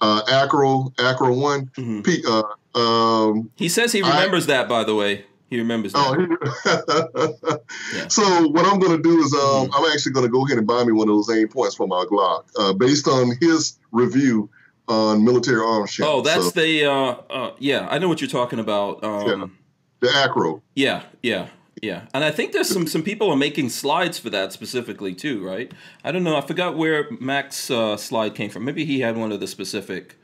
uh, 0.00 0.22
acro 0.28 0.92
acro 0.98 1.32
one, 1.32 1.70
Mhm. 1.76 2.04
P, 2.04 2.22
uh, 2.28 2.42
um, 2.78 3.50
he 3.56 3.68
says 3.68 3.92
he 3.92 4.02
I- 4.02 4.08
remembers 4.16 4.46
that 4.46 4.68
by 4.68 4.84
the 4.84 4.94
way. 4.94 5.24
He 5.50 5.56
remembers 5.58 5.94
that. 5.94 6.38
Oh, 6.66 7.58
Yeah. 7.96 8.08
so 8.08 8.22
what 8.48 8.66
I'm 8.66 8.78
going 8.78 8.94
to 8.98 9.02
do 9.02 9.18
is 9.20 9.32
um, 9.32 9.70
I'm 9.74 9.90
actually 9.90 10.12
going 10.12 10.26
to 10.26 10.30
go 10.30 10.44
ahead 10.44 10.58
and 10.58 10.66
buy 10.66 10.84
me 10.84 10.92
one 10.92 11.08
of 11.08 11.14
those 11.16 11.28
Aimpoints 11.30 11.74
for 11.74 11.86
my 11.86 12.04
Glock, 12.10 12.44
uh, 12.58 12.74
based 12.74 13.08
on 13.08 13.32
his 13.40 13.78
review 13.90 14.50
on 14.88 15.24
military 15.24 15.62
arms. 15.64 15.98
Oh, 16.02 16.20
that's 16.20 16.44
So, 16.44 16.50
the 16.50 16.84
uh, 16.84 16.92
uh, 17.30 17.50
yeah. 17.58 17.88
I 17.90 17.96
know 17.98 18.08
what 18.08 18.20
you're 18.20 18.28
talking 18.28 18.58
about. 18.58 19.02
Um, 19.02 19.56
the 20.00 20.10
acro. 20.14 20.62
yeah, 20.74 21.04
yeah, 21.22 21.46
yeah. 21.82 22.06
And 22.14 22.24
I 22.24 22.30
think 22.30 22.52
there's 22.52 22.68
some 22.68 22.86
some 22.86 23.02
people 23.02 23.30
are 23.30 23.36
making 23.36 23.68
slides 23.70 24.18
for 24.18 24.30
that 24.30 24.52
specifically 24.52 25.14
too, 25.14 25.44
right? 25.44 25.72
I 26.04 26.12
don't 26.12 26.24
know. 26.24 26.36
I 26.36 26.40
forgot 26.40 26.76
where 26.76 27.06
Mac's 27.20 27.70
uh, 27.70 27.96
slide 27.96 28.34
came 28.34 28.50
from. 28.50 28.64
Maybe 28.64 28.84
he 28.84 29.00
had 29.00 29.16
one 29.16 29.32
of 29.32 29.40
the 29.40 29.46
specific 29.46 30.16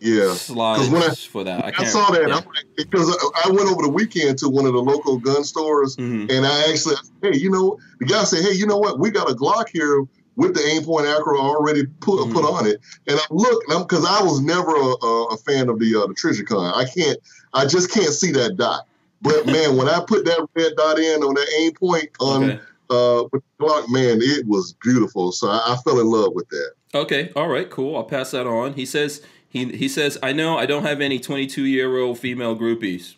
Yeah. 0.00 0.34
slides 0.34 0.88
when 0.90 1.02
I- 1.02 1.14
for 1.14 1.44
that. 1.44 1.64
I, 1.64 1.72
I 1.78 1.84
saw 1.84 2.10
that. 2.10 2.28
yeah. 2.28 2.34
Like, 2.36 2.46
because 2.76 3.08
I 3.10 3.48
I 3.48 3.50
went 3.50 3.68
over 3.70 3.82
the 3.82 3.88
weekend 3.90 4.38
to 4.38 4.48
one 4.48 4.66
of 4.66 4.72
the 4.72 4.82
local 4.82 5.18
gun 5.18 5.44
stores, 5.44 5.96
Mhm. 5.96 6.30
and 6.30 6.46
I 6.46 6.68
actually, 6.70 6.96
hey, 7.22 7.36
you 7.38 7.50
know, 7.50 7.78
the 8.00 8.06
guy 8.06 8.24
said, 8.24 8.42
hey, 8.44 8.52
you 8.52 8.66
know 8.66 8.78
what? 8.78 8.98
We 8.98 9.10
got 9.10 9.30
a 9.30 9.34
Glock 9.34 9.68
here 9.72 10.04
with 10.36 10.52
the 10.54 10.60
Aimpoint 10.60 11.06
acro 11.16 11.38
already 11.38 11.86
put 12.00 12.18
Mhm. 12.20 12.32
put 12.32 12.44
on 12.44 12.66
it. 12.66 12.80
And 13.06 13.18
I 13.18 13.22
look, 13.30 13.62
because 13.88 14.04
I 14.04 14.20
was 14.22 14.40
never 14.40 14.74
a, 14.74 15.06
a, 15.06 15.24
a 15.28 15.36
fan 15.38 15.68
of 15.68 15.78
the 15.78 15.94
uh, 15.94 16.06
the 16.08 16.14
Trijicon. 16.14 16.74
I 16.76 16.84
can't, 16.84 17.18
I 17.54 17.66
just 17.66 17.90
can't 17.92 18.12
see 18.12 18.32
that 18.32 18.56
dot. 18.56 18.86
But 19.24 19.46
man, 19.46 19.76
when 19.76 19.88
I 19.88 19.98
put 20.06 20.24
that 20.26 20.46
red 20.54 20.72
dot 20.76 20.98
in 21.00 21.22
on 21.24 21.34
that 21.34 21.48
Aimpoint 21.58 22.08
on 22.20 22.44
Okay. 22.44 22.60
uh, 22.90 23.24
with 23.32 23.42
Glock, 23.58 23.90
man, 23.90 24.18
it 24.22 24.46
was 24.46 24.74
beautiful. 24.82 25.32
So 25.32 25.48
I, 25.48 25.72
I 25.72 25.76
fell 25.82 25.98
in 25.98 26.06
love 26.06 26.32
with 26.34 26.48
that. 26.50 26.72
Okay. 26.94 27.32
All 27.34 27.48
right. 27.48 27.68
Cool. 27.68 27.96
I'll 27.96 28.04
pass 28.04 28.30
that 28.32 28.46
on. 28.46 28.74
He 28.74 28.86
says 28.86 29.20
he 29.48 29.72
he 29.76 29.88
says 29.88 30.16
I 30.22 30.32
know 30.32 30.56
I 30.58 30.66
don't 30.66 30.84
have 30.84 31.00
any 31.00 31.18
22 31.18 31.64
year 31.64 31.96
old 31.98 32.18
female 32.20 32.54
groupies. 32.56 33.16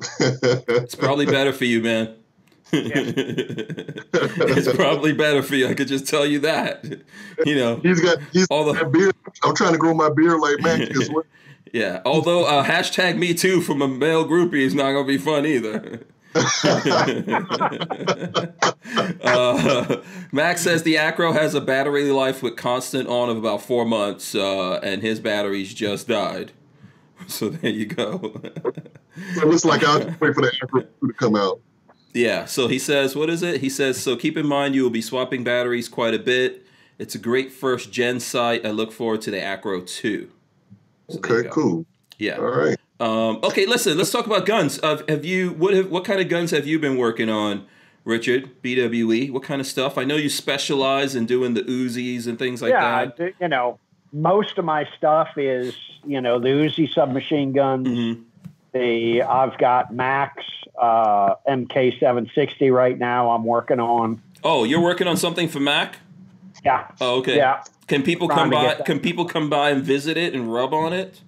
It's 0.20 0.94
probably 0.94 1.26
better 1.26 1.52
for 1.52 1.64
you, 1.64 1.80
man. 1.82 2.14
it's 2.72 4.72
probably 4.76 5.12
better 5.12 5.42
for 5.42 5.56
you. 5.56 5.66
I 5.68 5.74
could 5.74 5.88
just 5.88 6.06
tell 6.08 6.26
you 6.26 6.40
that. 6.40 6.84
You 7.46 7.54
know. 7.54 7.76
He's 7.76 8.00
got 8.00 8.18
he's 8.32 8.46
All 8.50 8.70
the- 8.70 8.84
beard. 8.84 9.14
I'm 9.42 9.54
trying 9.54 9.72
to 9.72 9.78
grow 9.78 9.94
my 9.94 10.10
beard 10.10 10.40
like 10.40 10.60
Mac. 10.60 10.90
Yeah. 11.72 12.00
Although 12.04 12.44
uh, 12.44 12.64
hashtag 12.64 13.16
me 13.18 13.34
too 13.34 13.60
from 13.60 13.82
a 13.82 13.88
male 13.88 14.26
groupie 14.26 14.62
is 14.62 14.74
not 14.74 14.92
gonna 14.92 15.06
be 15.06 15.18
fun 15.18 15.46
either. 15.46 16.06
uh, 19.22 19.96
Max 20.32 20.62
says 20.62 20.82
the 20.84 20.96
Acro 20.96 21.32
has 21.32 21.54
a 21.54 21.60
battery 21.60 22.10
life 22.10 22.42
with 22.42 22.56
constant 22.56 23.08
on 23.08 23.28
of 23.28 23.36
about 23.36 23.62
four 23.62 23.84
months, 23.84 24.34
uh, 24.34 24.74
and 24.82 25.02
his 25.02 25.20
batteries 25.20 25.74
just 25.74 26.08
died. 26.08 26.52
So 27.28 27.50
there 27.50 27.70
you 27.70 27.84
go. 27.84 28.40
It 29.36 29.46
looks 29.46 29.66
like 29.66 29.84
I'll 29.84 30.00
just 30.02 30.18
wait 30.20 30.34
for 30.34 30.40
the 30.40 30.52
Acro 30.62 30.80
to 31.06 31.12
come 31.12 31.36
out. 31.36 31.60
yeah. 32.14 32.46
So 32.46 32.66
he 32.66 32.78
says, 32.78 33.14
what 33.14 33.28
is 33.28 33.42
it? 33.42 33.60
He 33.60 33.68
says, 33.68 34.00
so 34.02 34.16
keep 34.16 34.38
in 34.38 34.46
mind 34.46 34.74
you 34.74 34.82
will 34.82 34.90
be 34.90 35.02
swapping 35.02 35.44
batteries 35.44 35.86
quite 35.86 36.14
a 36.14 36.18
bit. 36.18 36.66
It's 36.98 37.14
a 37.14 37.18
great 37.18 37.52
first 37.52 37.92
gen 37.92 38.20
sight. 38.20 38.64
I 38.64 38.70
look 38.70 38.90
forward 38.90 39.20
to 39.22 39.30
the 39.30 39.40
Acro 39.40 39.82
2. 39.82 40.30
So 41.10 41.18
there 41.20 41.32
you 41.32 41.38
Okay, 41.40 41.48
cool. 41.50 41.86
Yeah. 42.18 42.36
All 42.36 42.44
right. 42.44 42.78
Um, 43.00 43.40
okay, 43.42 43.66
listen. 43.66 43.96
Let's 43.96 44.10
talk 44.10 44.26
about 44.26 44.44
guns. 44.46 44.78
Uh, 44.82 45.02
have 45.08 45.24
you 45.24 45.52
what 45.52 45.74
have 45.74 45.90
what 45.90 46.04
kind 46.04 46.20
of 46.20 46.28
guns 46.28 46.50
have 46.50 46.66
you 46.66 46.78
been 46.78 46.98
working 46.98 47.30
on, 47.30 47.66
Richard? 48.04 48.62
BWE. 48.62 49.32
What 49.32 49.42
kind 49.42 49.60
of 49.60 49.66
stuff? 49.66 49.96
I 49.96 50.04
know 50.04 50.16
you 50.16 50.28
specialize 50.28 51.14
in 51.16 51.24
doing 51.24 51.54
the 51.54 51.62
Uzis 51.62 52.26
and 52.26 52.38
things 52.38 52.60
like 52.60 52.72
yeah, 52.72 53.06
that. 53.06 53.16
do- 53.16 53.32
you 53.40 53.48
know, 53.48 53.78
most 54.12 54.58
of 54.58 54.64
my 54.64 54.86
stuff 54.98 55.30
is 55.36 55.74
you 56.04 56.20
know 56.20 56.38
the 56.38 56.48
Uzi 56.48 56.92
submachine 56.92 57.52
guns. 57.52 57.88
hmm 57.88 58.22
The 58.72 59.22
I've 59.22 59.56
got 59.56 59.94
Max 59.94 60.44
uh, 60.78 61.36
MK760 61.48 62.72
right 62.72 62.98
now. 62.98 63.30
I'm 63.30 63.44
working 63.44 63.80
on. 63.80 64.22
Oh, 64.44 64.64
you're 64.64 64.80
working 64.80 65.06
on 65.06 65.16
something 65.16 65.48
for 65.48 65.60
Mac. 65.60 65.98
Yeah, 66.64 66.88
Oh, 67.00 67.18
okay. 67.18 67.36
yeah. 67.36 67.62
Can 67.86 68.02
people 68.02 68.28
come 68.28 68.50
by? 68.50 68.74
Can 68.86 69.00
people 69.00 69.24
come 69.24 69.48
by 69.50 69.70
and 69.70 69.82
visit 69.82 70.16
it 70.16 70.34
and 70.34 70.52
rub 70.52 70.72
on 70.74 70.92
it? 70.92 71.20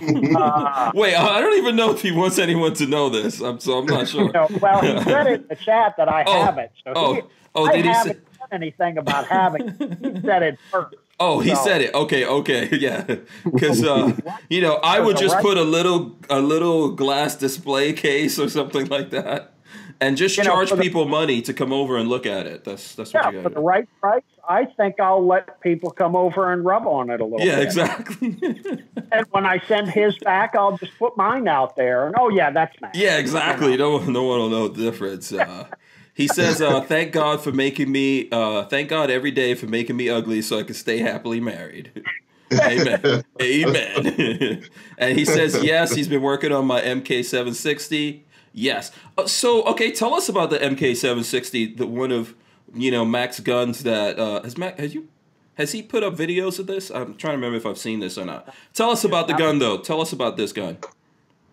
Uh, 0.00 0.90
Wait, 0.94 1.14
I 1.14 1.40
don't 1.40 1.58
even 1.58 1.76
know 1.76 1.92
if 1.92 2.00
he 2.02 2.10
wants 2.12 2.38
anyone 2.38 2.74
to 2.74 2.86
know 2.86 3.08
this. 3.08 3.40
I'm 3.40 3.60
so 3.60 3.78
I'm 3.78 3.86
not 3.86 4.08
sure. 4.08 4.30
know, 4.32 4.48
well, 4.60 4.80
he 4.80 5.02
said 5.04 5.26
it 5.26 5.40
in 5.42 5.48
the 5.48 5.56
chat 5.56 5.94
that 5.96 6.08
I 6.08 6.24
Oh, 6.26 6.42
have 6.42 6.58
it. 6.58 6.72
So 6.84 6.92
Oh, 6.94 7.14
he, 7.14 7.20
oh, 7.54 7.66
I 7.66 7.72
did 7.76 7.84
he 7.86 7.94
say? 7.94 8.16
anything 8.52 8.98
about 8.98 9.26
having. 9.26 9.68
He 9.78 10.20
said 10.24 10.42
it 10.42 10.58
first. 10.70 10.94
Oh, 11.18 11.40
he 11.40 11.54
So- 11.54 11.64
said 11.64 11.80
it. 11.82 11.94
Okay, 11.94 12.24
okay, 12.24 12.68
yeah. 12.78 13.16
Because 13.44 13.84
uh, 13.84 14.16
you 14.48 14.60
know, 14.62 14.76
I 14.82 15.00
would 15.00 15.16
just 15.18 15.38
put 15.40 15.58
a 15.58 15.62
little 15.64 16.16
a 16.30 16.40
little 16.40 16.90
glass 16.92 17.34
display 17.36 17.92
case 17.92 18.38
or 18.38 18.48
something 18.48 18.86
like 18.86 19.10
that, 19.10 19.52
and 20.00 20.16
just 20.16 20.36
You 20.36 20.44
know, 20.44 20.50
charge 20.50 20.70
the- 20.70 20.76
people 20.76 21.06
money 21.06 21.42
to 21.42 21.52
come 21.52 21.72
over 21.72 21.96
and 21.96 22.08
look 22.08 22.26
at 22.26 22.46
it. 22.46 22.64
That's 22.64 22.94
that's 22.94 23.12
what 23.12 23.24
Yeah, 23.24 23.30
you 23.32 23.42
for 23.42 23.48
got. 23.50 23.54
the 23.56 23.60
right 23.60 23.88
price, 24.00 24.22
I 24.48 24.64
think 24.64 24.98
I'll 25.00 25.26
let 25.26 25.60
people 25.60 25.90
come 25.90 26.16
over 26.16 26.52
and 26.52 26.64
rub 26.64 26.86
on 26.86 27.10
it 27.10 27.20
a 27.20 27.24
little 27.24 27.44
Yeah, 27.46 27.56
bit. 27.56 27.64
exactly. 27.64 28.36
And 29.12 29.26
when 29.30 29.44
I 29.44 29.60
send 29.66 29.90
his 29.90 30.16
back, 30.18 30.54
I'll 30.54 30.78
just 30.78 30.96
put 30.96 31.16
mine 31.16 31.48
out 31.48 31.74
there. 31.74 32.06
And 32.06 32.14
oh 32.16 32.28
yeah, 32.28 32.52
that's 32.52 32.80
Matt. 32.80 32.94
yeah, 32.94 33.18
exactly. 33.18 33.76
No 33.76 33.96
one, 33.96 34.12
no 34.12 34.22
one 34.22 34.38
will 34.38 34.48
know 34.50 34.68
the 34.68 34.80
difference. 34.88 35.32
Uh, 35.32 35.66
he 36.14 36.28
says, 36.28 36.62
uh, 36.62 36.80
"Thank 36.82 37.10
God 37.10 37.42
for 37.42 37.50
making 37.50 37.90
me. 37.90 38.28
Uh, 38.30 38.64
thank 38.66 38.88
God 38.88 39.10
every 39.10 39.32
day 39.32 39.54
for 39.54 39.66
making 39.66 39.96
me 39.96 40.08
ugly, 40.08 40.42
so 40.42 40.60
I 40.60 40.62
can 40.62 40.74
stay 40.74 40.98
happily 40.98 41.40
married." 41.40 42.04
Amen. 42.52 43.24
Amen. 43.42 44.64
and 44.98 45.18
he 45.18 45.24
says, 45.24 45.60
yes, 45.62 45.94
he's 45.94 46.08
been 46.08 46.22
working 46.22 46.52
on 46.52 46.66
my 46.66 46.80
MK760. 46.80 48.22
Yes. 48.52 48.90
Uh, 49.16 49.26
so, 49.26 49.62
okay, 49.64 49.92
tell 49.92 50.14
us 50.14 50.28
about 50.28 50.50
the 50.50 50.58
MK760, 50.58 51.76
the 51.76 51.86
one 51.86 52.12
of 52.12 52.34
you 52.74 52.90
know 52.90 53.04
Max 53.04 53.40
guns 53.40 53.82
that 53.82 54.18
uh, 54.18 54.42
has 54.42 54.56
Max 54.56 54.78
has 54.78 54.94
you 54.94 55.08
has 55.54 55.72
he 55.72 55.82
put 55.82 56.02
up 56.02 56.16
videos 56.16 56.58
of 56.58 56.66
this? 56.66 56.90
I'm 56.90 57.16
trying 57.16 57.32
to 57.32 57.36
remember 57.36 57.56
if 57.56 57.66
I've 57.66 57.78
seen 57.78 58.00
this 58.00 58.16
or 58.16 58.24
not. 58.24 58.52
Tell 58.72 58.90
us 58.90 59.04
about 59.04 59.28
the 59.28 59.34
gun 59.34 59.58
though. 59.58 59.78
Tell 59.78 60.00
us 60.00 60.12
about 60.12 60.36
this 60.36 60.52
gun. 60.52 60.78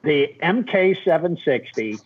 The 0.03 0.33
MK760 0.41 1.99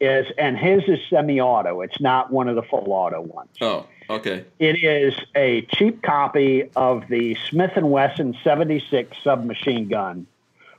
is, 0.00 0.26
and 0.36 0.58
his 0.58 0.82
is 0.88 0.98
semi-auto. 1.08 1.80
It's 1.80 2.00
not 2.00 2.30
one 2.30 2.48
of 2.48 2.56
the 2.56 2.62
full 2.62 2.92
auto 2.92 3.22
ones. 3.22 3.48
Oh, 3.60 3.86
okay. 4.10 4.44
It 4.58 4.84
is 4.84 5.14
a 5.34 5.62
cheap 5.62 6.02
copy 6.02 6.68
of 6.76 7.08
the 7.08 7.36
Smith 7.48 7.72
and 7.76 7.90
Wesson 7.90 8.36
76 8.44 9.16
submachine 9.22 9.88
gun, 9.88 10.26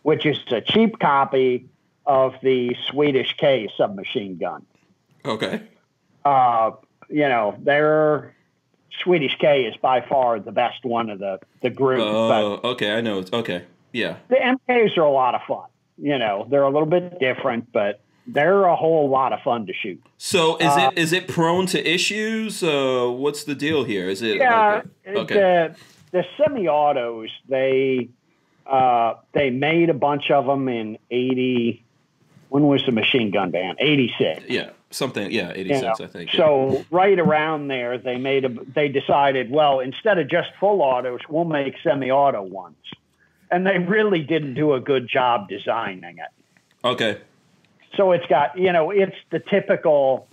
which 0.04 0.26
is 0.26 0.38
a 0.52 0.62
cheap 0.62 1.00
copy 1.00 1.66
of 2.06 2.34
the 2.42 2.76
Swedish 2.90 3.36
K 3.38 3.70
submachine 3.78 4.38
gun. 4.38 4.66
Okay. 5.26 5.62
Uh, 6.26 6.72
you 7.10 7.28
know, 7.28 7.56
their 7.60 8.34
Swedish 9.02 9.38
K 9.40 9.64
is 9.66 9.76
by 9.78 10.02
far 10.02 10.40
the 10.40 10.52
best 10.52 10.84
one 10.86 11.10
of 11.10 11.20
the 11.20 11.40
the 11.62 11.70
group. 11.70 12.02
Oh, 12.02 12.60
okay. 12.72 12.94
I 12.94 13.02
know. 13.02 13.20
It's 13.20 13.32
okay. 13.34 13.64
Yeah. 13.92 14.18
the 14.30 14.36
MKs 14.36 14.98
are 14.98 15.02
a 15.02 15.12
lot 15.12 15.36
of 15.36 15.42
fun. 15.48 15.68
You 15.98 16.18
know, 16.18 16.48
they're 16.50 16.64
a 16.64 16.70
little 16.70 16.88
bit 16.88 17.20
different, 17.20 17.72
but 17.72 18.02
they're 18.26 18.64
a 18.64 18.76
whole 18.76 19.10
lot 19.10 19.32
of 19.34 19.40
fun 19.42 19.68
to 19.68 19.74
shoot. 19.74 20.02
So 20.18 20.58
is 20.58 20.66
Uh, 20.76 20.90
it 20.94 21.00
is 21.00 21.14
it 21.14 21.28
prone 21.28 21.66
to 21.68 21.88
issues? 21.88 22.64
Uh, 22.64 23.08
what's 23.16 23.44
the 23.44 23.54
deal 23.56 23.84
here? 23.84 24.10
Is 24.10 24.22
it 24.22 24.38
Yeah, 24.38 24.82
like 25.06 25.16
a- 25.16 25.20
okay? 25.20 25.34
the 25.36 25.76
the 26.12 26.26
semi-autos 26.38 27.30
they 27.48 28.10
uh, 28.66 29.16
they 29.34 29.50
made 29.50 29.90
a 29.90 29.94
bunch 29.94 30.32
of 30.32 30.46
them 30.46 30.68
in 30.70 30.98
eighty. 31.12 31.84
When 32.54 32.68
was 32.68 32.86
the 32.86 32.92
machine 32.92 33.32
gun 33.32 33.50
ban? 33.50 33.78
Eighty 33.80 34.14
six. 34.16 34.44
yeah, 34.48 34.70
something. 34.92 35.32
Yeah, 35.32 35.54
eighty 35.56 35.74
six. 35.74 35.82
You 35.82 35.88
know, 35.88 35.96
I 36.02 36.08
think. 36.08 36.34
yeah. 36.34 36.38
So 36.38 36.86
right 36.92 37.18
around 37.18 37.68
there, 37.68 37.98
they 37.98 38.18
made 38.18 38.46
a. 38.46 38.50
They 38.50 38.90
decided, 38.90 39.50
well, 39.50 39.80
instead 39.80 40.20
of 40.20 40.30
just 40.30 40.50
full 40.60 40.84
autos, 40.84 41.22
we'll 41.28 41.46
make 41.46 41.74
semi-auto 41.84 42.44
ones, 42.44 42.76
and 43.50 43.66
they 43.66 43.80
really 43.80 44.22
didn't 44.22 44.54
do 44.54 44.74
a 44.74 44.80
good 44.80 45.10
job 45.10 45.50
designing 45.50 46.20
it. 46.20 46.86
Okay. 46.86 47.22
So 47.98 48.12
it's 48.12 48.28
got, 48.28 48.56
you 48.56 48.72
know, 48.72 48.92
it's 48.92 49.18
the 49.32 49.40
typical. 49.40 50.28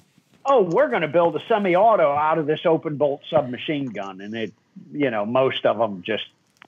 Oh, 0.44 0.64
we're 0.64 0.90
going 0.90 1.00
to 1.00 1.08
build 1.08 1.36
a 1.36 1.40
semi-auto 1.48 2.12
out 2.12 2.36
of 2.36 2.46
this 2.46 2.66
open 2.66 2.98
bolt 2.98 3.22
submachine 3.30 3.86
gun, 3.86 4.20
and 4.20 4.34
it, 4.34 4.52
you 4.92 5.10
know, 5.10 5.24
most 5.24 5.64
of 5.64 5.78
them 5.78 6.02
just 6.04 6.24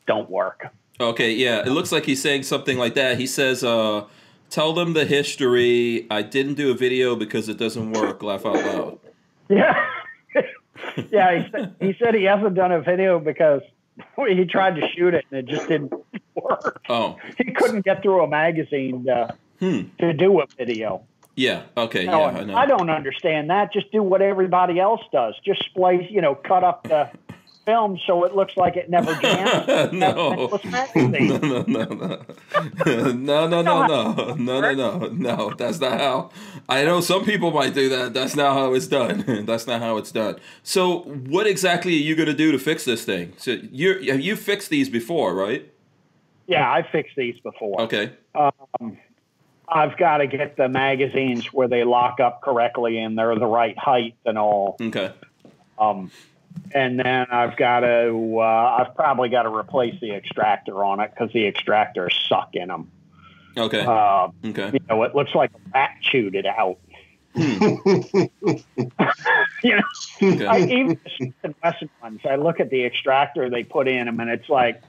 don't 0.06 0.30
work. 0.30 0.68
Okay. 0.98 1.34
Yeah. 1.34 1.60
It 1.60 1.72
looks 1.72 1.92
like 1.92 2.06
he's 2.06 2.22
saying 2.22 2.44
something 2.44 2.78
like 2.78 2.94
that. 2.94 3.18
He 3.18 3.26
says, 3.26 3.62
uh, 3.62 4.06
"Tell 4.52 4.72
them 4.72 4.92
the 4.92 5.04
history. 5.06 6.06
I 6.10 6.20
didn't 6.22 6.54
do 6.54 6.70
a 6.70 6.74
video 6.74 7.16
because 7.16 7.48
it 7.48 7.56
doesn't 7.58 7.92
work. 7.92 8.22
Laugh 8.22 8.44
out 8.46 8.56
loud." 8.56 8.98
Yeah, 9.48 9.74
yeah. 11.10 11.42
He 11.42 11.50
said, 11.50 11.74
he 11.80 11.96
said 11.98 12.14
he 12.14 12.24
hasn't 12.24 12.54
done 12.54 12.72
a 12.72 12.80
video 12.80 13.18
because 13.18 13.60
he 14.16 14.44
tried 14.46 14.76
to 14.76 14.88
shoot 14.94 15.12
it 15.14 15.24
and 15.30 15.40
it 15.40 15.46
just 15.54 15.68
didn't 15.68 15.92
work. 16.34 16.80
Oh. 16.88 17.16
He 17.36 17.50
couldn't 17.52 17.84
get 17.84 18.02
through 18.02 18.22
a 18.22 18.28
magazine 18.28 19.04
to, 19.04 19.34
Hmm. 19.60 19.80
to 19.98 20.12
do 20.14 20.40
a 20.40 20.46
video. 20.56 21.02
Yeah. 21.36 21.62
Okay. 21.76 22.04
No, 22.06 22.20
Yeah. 22.20 22.26
I 22.38 22.44
know. 22.44 22.54
I 22.56 22.66
don't 22.66 22.88
understand 22.90 23.50
that. 23.50 23.72
Just 23.72 23.90
do 23.92 24.02
what 24.02 24.22
everybody 24.22 24.80
else 24.80 25.02
does. 25.12 25.34
Just 25.44 25.64
splice, 25.66 26.06
you 26.10 26.20
know, 26.22 26.34
cut 26.34 26.64
up 26.64 26.84
the 26.84 27.10
film 27.64 27.98
so 28.06 28.24
it 28.24 28.34
looks 28.34 28.56
like 28.56 28.76
it 28.76 28.90
never 28.90 29.14
jammed. 29.14 29.92
no. 29.92 30.58
No, 30.64 30.86
no, 30.96 31.62
no, 31.62 31.62
no, 31.62 32.24
no, 33.12 33.46
no, 33.46 33.62
no, 33.62 33.62
no, 33.62 34.34
no, 34.34 34.60
no, 34.60 34.72
no, 34.72 34.98
no. 35.08 35.54
That's 35.56 35.80
not 35.80 35.98
how. 36.00 36.30
I 36.68 36.84
know 36.84 37.00
some 37.00 37.24
people 37.24 37.50
might 37.50 37.74
do 37.74 37.88
that. 37.88 38.14
That's 38.14 38.36
not 38.36 38.54
how 38.54 38.74
it's 38.74 38.86
done. 38.86 39.44
That's 39.46 39.66
not 39.66 39.80
how 39.80 39.96
it's 39.96 40.12
done. 40.12 40.36
So, 40.62 41.00
what 41.02 41.46
exactly 41.46 41.92
are 41.94 41.96
you 41.96 42.14
gonna 42.14 42.32
do 42.32 42.52
to 42.52 42.58
fix 42.58 42.84
this 42.84 43.04
thing? 43.04 43.34
So, 43.36 43.58
you 43.70 43.98
you 43.98 44.36
fixed 44.36 44.70
these 44.70 44.88
before, 44.88 45.34
right? 45.34 45.68
Yeah, 46.46 46.70
I 46.70 46.82
fixed 46.90 47.16
these 47.16 47.38
before. 47.40 47.80
Okay. 47.82 48.12
Um, 48.34 48.98
I've 49.68 49.96
got 49.96 50.18
to 50.18 50.26
get 50.26 50.56
the 50.56 50.68
magazines 50.68 51.46
where 51.52 51.68
they 51.68 51.84
lock 51.84 52.20
up 52.20 52.42
correctly 52.42 52.98
and 52.98 53.16
they're 53.16 53.38
the 53.38 53.46
right 53.46 53.78
height 53.78 54.16
and 54.26 54.38
all. 54.38 54.76
Okay. 54.80 55.12
Um, 55.78 56.10
and 56.74 56.98
then 56.98 57.26
I've 57.30 57.56
got 57.56 57.80
to, 57.80 58.38
uh, 58.38 58.76
I've 58.80 58.94
probably 58.94 59.28
got 59.28 59.42
to 59.42 59.54
replace 59.54 59.94
the 60.00 60.12
extractor 60.12 60.84
on 60.84 61.00
it 61.00 61.10
because 61.12 61.32
the 61.32 61.50
extractors 61.50 62.12
suck 62.28 62.50
in 62.54 62.68
them. 62.68 62.90
Okay. 63.56 63.84
Uh, 63.84 64.28
Okay. 64.44 64.70
you 64.72 64.80
know, 64.88 65.02
it 65.02 65.14
looks 65.14 65.34
like 65.34 65.50
a 65.54 65.68
bat 65.70 65.90
chewed 66.00 66.34
it 66.34 66.46
out. 66.46 66.78
you 67.34 68.30
know, 69.64 69.82
Okay. 70.22 70.46
I, 70.46 70.58
even 70.60 70.98
the 71.42 71.54
Wesson 71.62 71.90
ones, 72.00 72.20
I 72.28 72.36
look 72.36 72.60
at 72.60 72.70
the 72.70 72.84
extractor 72.84 73.48
they 73.50 73.64
put 73.64 73.88
in 73.88 74.06
them, 74.06 74.20
and 74.20 74.30
it's 74.30 74.48
like, 74.48 74.82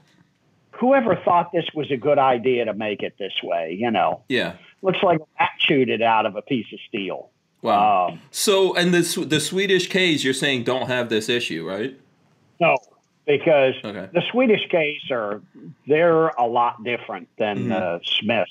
whoever 0.72 1.16
thought 1.24 1.50
this 1.52 1.66
was 1.74 1.90
a 1.90 1.96
good 1.96 2.18
idea 2.18 2.64
to 2.66 2.74
make 2.74 3.02
it 3.02 3.14
this 3.18 3.32
way? 3.42 3.76
You 3.78 3.90
know, 3.90 4.24
Yeah. 4.28 4.54
looks 4.82 5.02
like 5.02 5.20
a 5.20 5.26
bat 5.38 5.50
chewed 5.58 5.88
it 5.88 6.02
out 6.02 6.26
of 6.26 6.36
a 6.36 6.42
piece 6.42 6.66
of 6.72 6.78
steel. 6.88 7.30
Wow. 7.64 8.08
Um, 8.10 8.20
So, 8.30 8.74
and 8.76 8.92
the 8.92 9.24
the 9.26 9.40
Swedish 9.40 9.88
K's, 9.88 10.22
you're 10.22 10.34
saying 10.34 10.64
don't 10.64 10.86
have 10.86 11.08
this 11.08 11.28
issue, 11.28 11.66
right? 11.66 11.98
no, 12.60 12.76
because 13.26 13.74
Okay. 13.82 14.08
the 14.12 14.22
Swedish 14.30 14.68
K's 14.70 15.10
are 15.10 15.40
they're 15.88 16.28
a 16.28 16.46
lot 16.46 16.84
different 16.84 17.28
than 17.38 17.72
uh, 17.72 17.98
Smith. 18.04 18.46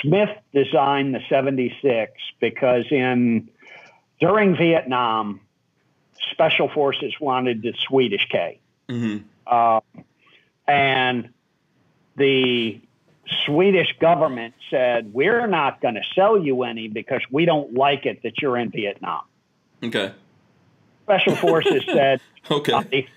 Smith 0.00 0.30
designed 0.52 1.14
the 1.14 1.20
76 1.28 2.12
because 2.40 2.86
in 2.90 3.48
during 4.20 4.56
Vietnam, 4.56 5.40
special 6.32 6.68
forces 6.70 7.12
wanted 7.20 7.60
the 7.62 7.74
Swedish 7.86 8.26
K. 8.30 8.58
Mm-hmm. 8.88 9.54
Um, 9.54 9.82
and 10.66 11.28
the 12.16 12.80
Swedish 13.44 13.96
government 14.00 14.54
said, 14.70 15.12
We're 15.12 15.46
not 15.46 15.80
going 15.80 15.94
to 15.94 16.02
sell 16.14 16.38
you 16.38 16.62
any 16.62 16.88
because 16.88 17.22
we 17.30 17.44
don't 17.44 17.74
like 17.74 18.06
it 18.06 18.22
that 18.22 18.40
you're 18.40 18.56
in 18.56 18.70
Vietnam. 18.70 19.22
Okay. 19.82 20.12
Special 21.04 21.36
Forces 21.36 21.82
said, 21.92 22.20
Okay. 22.50 23.08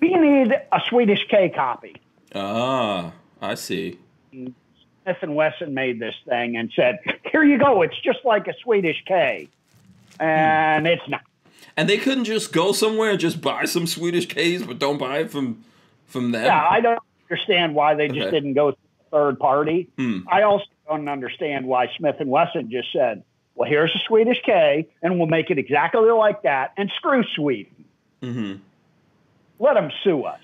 We 0.00 0.14
need 0.14 0.52
a 0.52 0.80
Swedish 0.88 1.26
K 1.28 1.48
copy. 1.50 1.96
Ah, 2.34 3.12
I 3.40 3.54
see. 3.54 3.98
Smith 4.32 5.16
and 5.22 5.34
Wesson 5.36 5.74
made 5.74 6.00
this 6.00 6.14
thing 6.28 6.56
and 6.56 6.72
said, 6.74 6.98
Here 7.30 7.44
you 7.44 7.58
go. 7.58 7.82
It's 7.82 7.98
just 8.00 8.20
like 8.24 8.48
a 8.48 8.54
Swedish 8.62 9.02
K. 9.06 9.48
And 10.20 10.86
it's 10.86 11.06
not. 11.08 11.22
And 11.76 11.88
they 11.88 11.98
couldn't 11.98 12.24
just 12.24 12.52
go 12.52 12.72
somewhere 12.72 13.10
and 13.10 13.20
just 13.20 13.40
buy 13.40 13.64
some 13.64 13.86
Swedish 13.86 14.26
K's, 14.26 14.62
but 14.64 14.78
don't 14.78 14.98
buy 14.98 15.18
it 15.20 15.30
from 15.30 15.64
from 16.06 16.32
them. 16.32 16.44
Yeah, 16.44 16.66
I 16.68 16.80
don't 16.80 16.98
understand 17.30 17.74
why 17.74 17.94
they 17.94 18.08
just 18.08 18.20
Okay. 18.20 18.30
didn't 18.30 18.52
go 18.54 18.76
third 19.12 19.38
party. 19.38 19.88
Hmm. 19.96 20.20
I 20.30 20.42
also 20.42 20.64
don't 20.88 21.08
understand 21.08 21.66
why 21.66 21.88
Smith 21.96 22.16
and 22.18 22.30
Wesson 22.30 22.70
just 22.70 22.92
said, 22.92 23.22
"Well, 23.54 23.68
here's 23.68 23.94
a 23.94 24.00
Swedish 24.00 24.40
K, 24.44 24.88
and 25.02 25.18
we'll 25.18 25.28
make 25.28 25.50
it 25.50 25.58
exactly 25.58 26.10
like 26.10 26.42
that, 26.42 26.72
and 26.76 26.90
screw 26.96 27.22
Sweden. 27.36 27.84
hmm 28.20 28.54
Let 29.60 29.74
them 29.74 29.90
sue 30.02 30.24
us." 30.24 30.40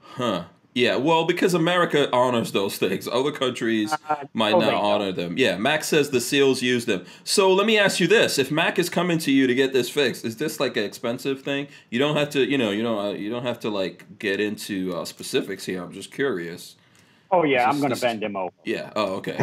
Huh. 0.00 0.44
Yeah. 0.74 0.94
Well, 0.96 1.24
because 1.24 1.54
America 1.54 2.08
honors 2.12 2.52
those 2.52 2.78
things, 2.78 3.08
other 3.08 3.32
countries 3.32 3.92
might 4.32 4.54
oh, 4.54 4.60
not 4.60 4.74
honor 4.74 5.10
them. 5.10 5.36
Yeah. 5.36 5.56
Mac 5.56 5.82
says 5.82 6.10
the 6.10 6.20
SEALs 6.20 6.62
use 6.62 6.84
them. 6.84 7.04
So 7.24 7.52
let 7.52 7.66
me 7.66 7.78
ask 7.78 7.98
you 7.98 8.06
this: 8.06 8.38
If 8.38 8.50
Mac 8.50 8.78
is 8.78 8.88
coming 8.88 9.18
to 9.18 9.32
you 9.32 9.46
to 9.46 9.54
get 9.54 9.72
this 9.72 9.90
fixed, 9.90 10.24
is 10.24 10.36
this 10.36 10.60
like 10.60 10.76
an 10.76 10.84
expensive 10.84 11.42
thing? 11.42 11.66
You 11.90 11.98
don't 11.98 12.16
have 12.16 12.30
to, 12.30 12.48
you 12.48 12.58
know, 12.58 12.70
you 12.70 12.82
don't, 12.82 13.06
uh, 13.06 13.10
you 13.10 13.28
don't 13.28 13.44
have 13.44 13.58
to 13.60 13.70
like 13.70 14.18
get 14.18 14.40
into 14.40 14.94
uh, 14.94 15.04
specifics 15.04 15.64
here. 15.64 15.82
I'm 15.82 15.92
just 15.92 16.12
curious. 16.12 16.76
Oh 17.30 17.44
yeah, 17.44 17.66
This 17.66 17.74
I'm 17.74 17.80
going 17.80 17.94
to 17.94 18.00
bend 18.00 18.22
him 18.22 18.36
over. 18.36 18.52
Yeah. 18.64 18.90
Oh, 18.96 19.16
okay. 19.16 19.36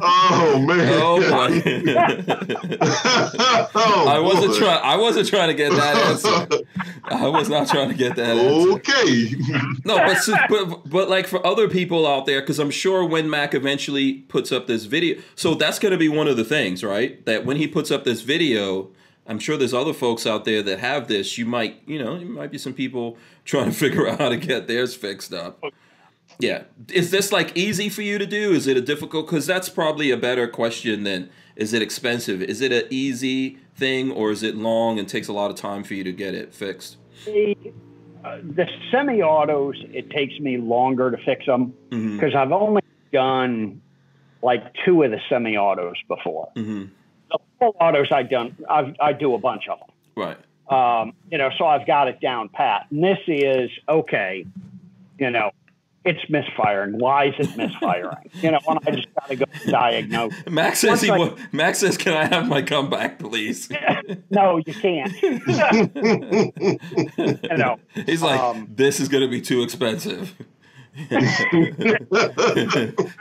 oh 0.00 0.64
man. 0.66 0.88
oh 1.02 1.20
boy. 1.30 1.62
Oh, 3.74 4.06
I 4.08 4.18
wasn't 4.18 4.54
trying. 4.54 4.80
I 4.82 4.96
wasn't 4.96 5.28
trying 5.28 5.48
to 5.48 5.54
get 5.54 5.72
that 5.72 5.96
answer. 6.06 6.64
I 7.04 7.28
was 7.28 7.48
not 7.48 7.68
trying 7.68 7.88
to 7.88 7.94
get 7.94 8.16
that 8.16 8.36
answer. 8.36 8.72
Okay. 8.72 9.30
No, 9.84 9.96
but, 9.96 10.16
s- 10.16 10.30
but 10.48 10.88
but 10.88 11.08
like 11.10 11.26
for 11.26 11.44
other 11.46 11.68
people 11.68 12.06
out 12.06 12.26
there, 12.26 12.40
because 12.40 12.58
I'm 12.58 12.70
sure 12.70 13.04
when 13.04 13.28
Mac 13.28 13.54
eventually 13.54 14.14
puts 14.14 14.52
up 14.52 14.66
this 14.66 14.84
video, 14.86 15.20
so 15.34 15.54
that's 15.54 15.78
going 15.78 15.92
to 15.92 15.98
be 15.98 16.08
one 16.08 16.28
of 16.28 16.36
the 16.36 16.44
things, 16.44 16.82
right? 16.82 17.24
That 17.26 17.44
when 17.44 17.56
he 17.56 17.66
puts 17.66 17.90
up 17.90 18.04
this 18.04 18.22
video, 18.22 18.88
I'm 19.28 19.38
sure 19.38 19.56
there's 19.56 19.74
other 19.74 19.92
folks 19.92 20.26
out 20.26 20.44
there 20.44 20.62
that 20.62 20.78
have 20.78 21.08
this. 21.08 21.36
You 21.36 21.46
might, 21.46 21.82
you 21.86 22.02
know, 22.02 22.16
there 22.18 22.26
might 22.26 22.50
be 22.50 22.58
some 22.58 22.74
people 22.74 23.16
trying 23.44 23.66
to 23.66 23.72
figure 23.76 24.08
out 24.08 24.18
how 24.18 24.28
to 24.28 24.36
get 24.36 24.66
theirs 24.66 24.94
fixed 24.94 25.32
up. 25.32 25.62
Yeah, 26.38 26.64
is 26.92 27.10
this 27.10 27.32
like 27.32 27.56
easy 27.56 27.88
for 27.88 28.02
you 28.02 28.18
to 28.18 28.26
do? 28.26 28.52
Is 28.52 28.66
it 28.66 28.76
a 28.76 28.80
difficult? 28.80 29.26
Because 29.26 29.46
that's 29.46 29.68
probably 29.68 30.10
a 30.10 30.16
better 30.16 30.46
question 30.46 31.04
than 31.04 31.30
is 31.54 31.72
it 31.72 31.80
expensive? 31.80 32.42
Is 32.42 32.60
it 32.60 32.72
an 32.72 32.84
easy 32.90 33.58
thing 33.74 34.12
or 34.12 34.30
is 34.30 34.42
it 34.42 34.54
long 34.54 34.98
and 34.98 35.08
takes 35.08 35.28
a 35.28 35.32
lot 35.32 35.50
of 35.50 35.56
time 35.56 35.82
for 35.82 35.94
you 35.94 36.04
to 36.04 36.12
get 36.12 36.34
it 36.34 36.54
fixed? 36.54 36.98
The, 37.24 37.56
uh, 38.22 38.38
the 38.42 38.66
semi-autos, 38.90 39.76
it 39.92 40.10
takes 40.10 40.38
me 40.38 40.58
longer 40.58 41.10
to 41.10 41.16
fix 41.24 41.46
them 41.46 41.72
because 41.90 42.34
I've 42.34 42.52
only 42.52 42.82
done 43.12 43.80
like 44.42 44.62
two 44.84 45.02
of 45.02 45.10
the 45.10 45.20
semi-autos 45.30 45.96
before. 46.08 46.50
hmm 46.54 46.84
The 47.30 47.38
full 47.58 47.74
autos 47.80 48.12
I 48.12 48.22
done, 48.22 48.56
I've, 48.68 48.94
I 49.00 49.12
do 49.12 49.34
a 49.34 49.38
bunch 49.38 49.66
of 49.68 49.80
them. 49.80 49.88
Right. 50.16 50.36
Um, 50.68 51.12
you 51.30 51.38
know, 51.38 51.50
so 51.58 51.66
I've 51.66 51.86
got 51.86 52.08
it 52.08 52.20
down 52.20 52.48
pat. 52.48 52.86
And 52.90 53.02
this 53.02 53.18
is 53.26 53.70
okay. 53.88 54.46
You 55.18 55.30
know, 55.30 55.50
it's 56.04 56.20
misfiring. 56.30 56.98
Why 56.98 57.26
is 57.26 57.34
it 57.38 57.56
misfiring? 57.56 58.30
you 58.34 58.50
know, 58.52 58.58
and 58.68 58.78
I 58.86 58.90
just 58.92 59.12
got 59.14 59.28
to 59.28 59.36
go 59.36 59.44
diagnose. 59.68 60.32
Max 60.48 60.78
says 60.80 61.02
he. 61.02 61.10
I- 61.10 61.34
Max 61.52 61.78
says, 61.80 61.96
"Can 61.96 62.12
I 62.14 62.26
have 62.26 62.46
my 62.48 62.62
comeback, 62.62 63.18
please?" 63.18 63.68
No, 64.30 64.58
you 64.58 64.74
can't. 64.74 65.12
you 65.22 65.40
know, 67.56 67.78
He's 68.06 68.22
like, 68.22 68.38
Um, 68.40 68.68
"This 68.74 69.00
is 69.00 69.08
going 69.08 69.22
to 69.22 69.28
be 69.30 69.40
too 69.40 69.62
expensive. 69.62 70.34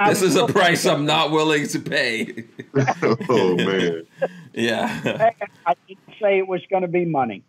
this 0.06 0.22
is 0.22 0.35
a 0.35 0.47
price 0.47 0.85
I'm 0.85 1.06
not 1.06 1.31
willing 1.31 1.68
to 1.68 1.80
pay." 1.80 2.45
oh 3.30 3.56
man. 3.57 4.07
yeah. 4.53 5.31
I 5.65 5.76
didn't 5.88 6.15
say 6.22 6.38
it 6.38 6.47
was 6.47 6.61
going 6.69 6.84
to 6.84 6.88
be 6.88 7.06
money. 7.06 7.43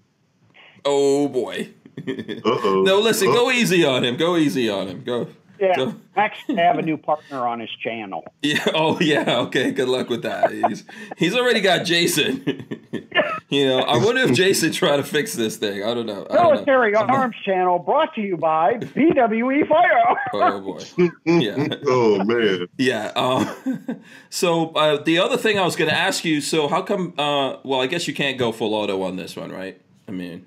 Oh 0.85 1.29
boy. 1.29 1.71
Uh-oh. 2.07 2.83
No, 2.85 3.01
listen. 3.01 3.29
Go 3.33 3.51
easy 3.51 3.85
on 3.85 4.05
him. 4.05 4.17
Go 4.17 4.37
easy 4.37 4.69
on 4.69 4.89
him. 4.89 5.05
Go. 5.05 5.29
Yeah, 5.61 5.75
Go. 5.77 5.95
Max 6.15 6.39
can 6.47 6.57
have 6.59 6.79
a 6.79 6.83
new 6.91 6.97
partner 6.97 7.47
on 7.47 7.61
his 7.61 7.71
channel. 7.71 8.25
Yeah. 8.43 8.65
Oh 8.75 8.99
yeah. 9.01 9.39
Okay. 9.41 9.71
Good 9.71 9.89
luck 9.89 10.09
with 10.09 10.23
that. 10.23 10.51
He's 10.53 10.85
he's 11.17 11.35
already 11.35 11.61
got 11.61 11.85
Jason. 11.85 12.45
you 13.49 13.67
know. 13.67 13.81
I 13.81 13.97
wonder 13.99 14.23
if 14.23 14.33
Jason 14.33 14.73
tried 14.73 14.97
to 14.99 15.03
fix 15.03 15.35
this 15.35 15.57
thing. 15.57 15.83
I 15.83 15.95
don't 15.95 16.07
know. 16.07 16.27
I 16.31 16.35
don't 16.35 16.45
know. 16.45 16.53
Military 16.53 16.95
Arms 16.95 17.37
Channel 17.45 17.79
brought 17.79 18.15
to 18.15 18.21
you 18.21 18.37
by 18.37 18.75
BWE 18.75 19.69
Fire. 19.69 20.17
Oh 20.33 20.61
boy. 20.61 21.11
Yeah. 21.25 21.69
Oh 21.87 22.23
man. 22.25 22.67
Yeah. 22.79 23.13
Um, 23.17 24.01
so 24.29 24.71
uh, 24.71 25.03
the 25.03 25.19
other 25.19 25.37
thing 25.37 25.59
I 25.59 25.65
was 25.65 25.77
going 25.77 25.91
to 25.91 25.97
ask 25.97 26.25
you. 26.25 26.41
So 26.41 26.69
how 26.69 26.83
come? 26.83 27.15
Uh, 27.17 27.57
well, 27.65 27.81
I 27.81 27.87
guess 27.87 28.07
you 28.07 28.15
can't 28.15 28.39
go 28.39 28.53
full 28.53 28.75
auto 28.75 29.03
on 29.03 29.17
this 29.17 29.37
one, 29.37 29.51
right? 29.51 29.81
I 30.09 30.13
mean, 30.13 30.47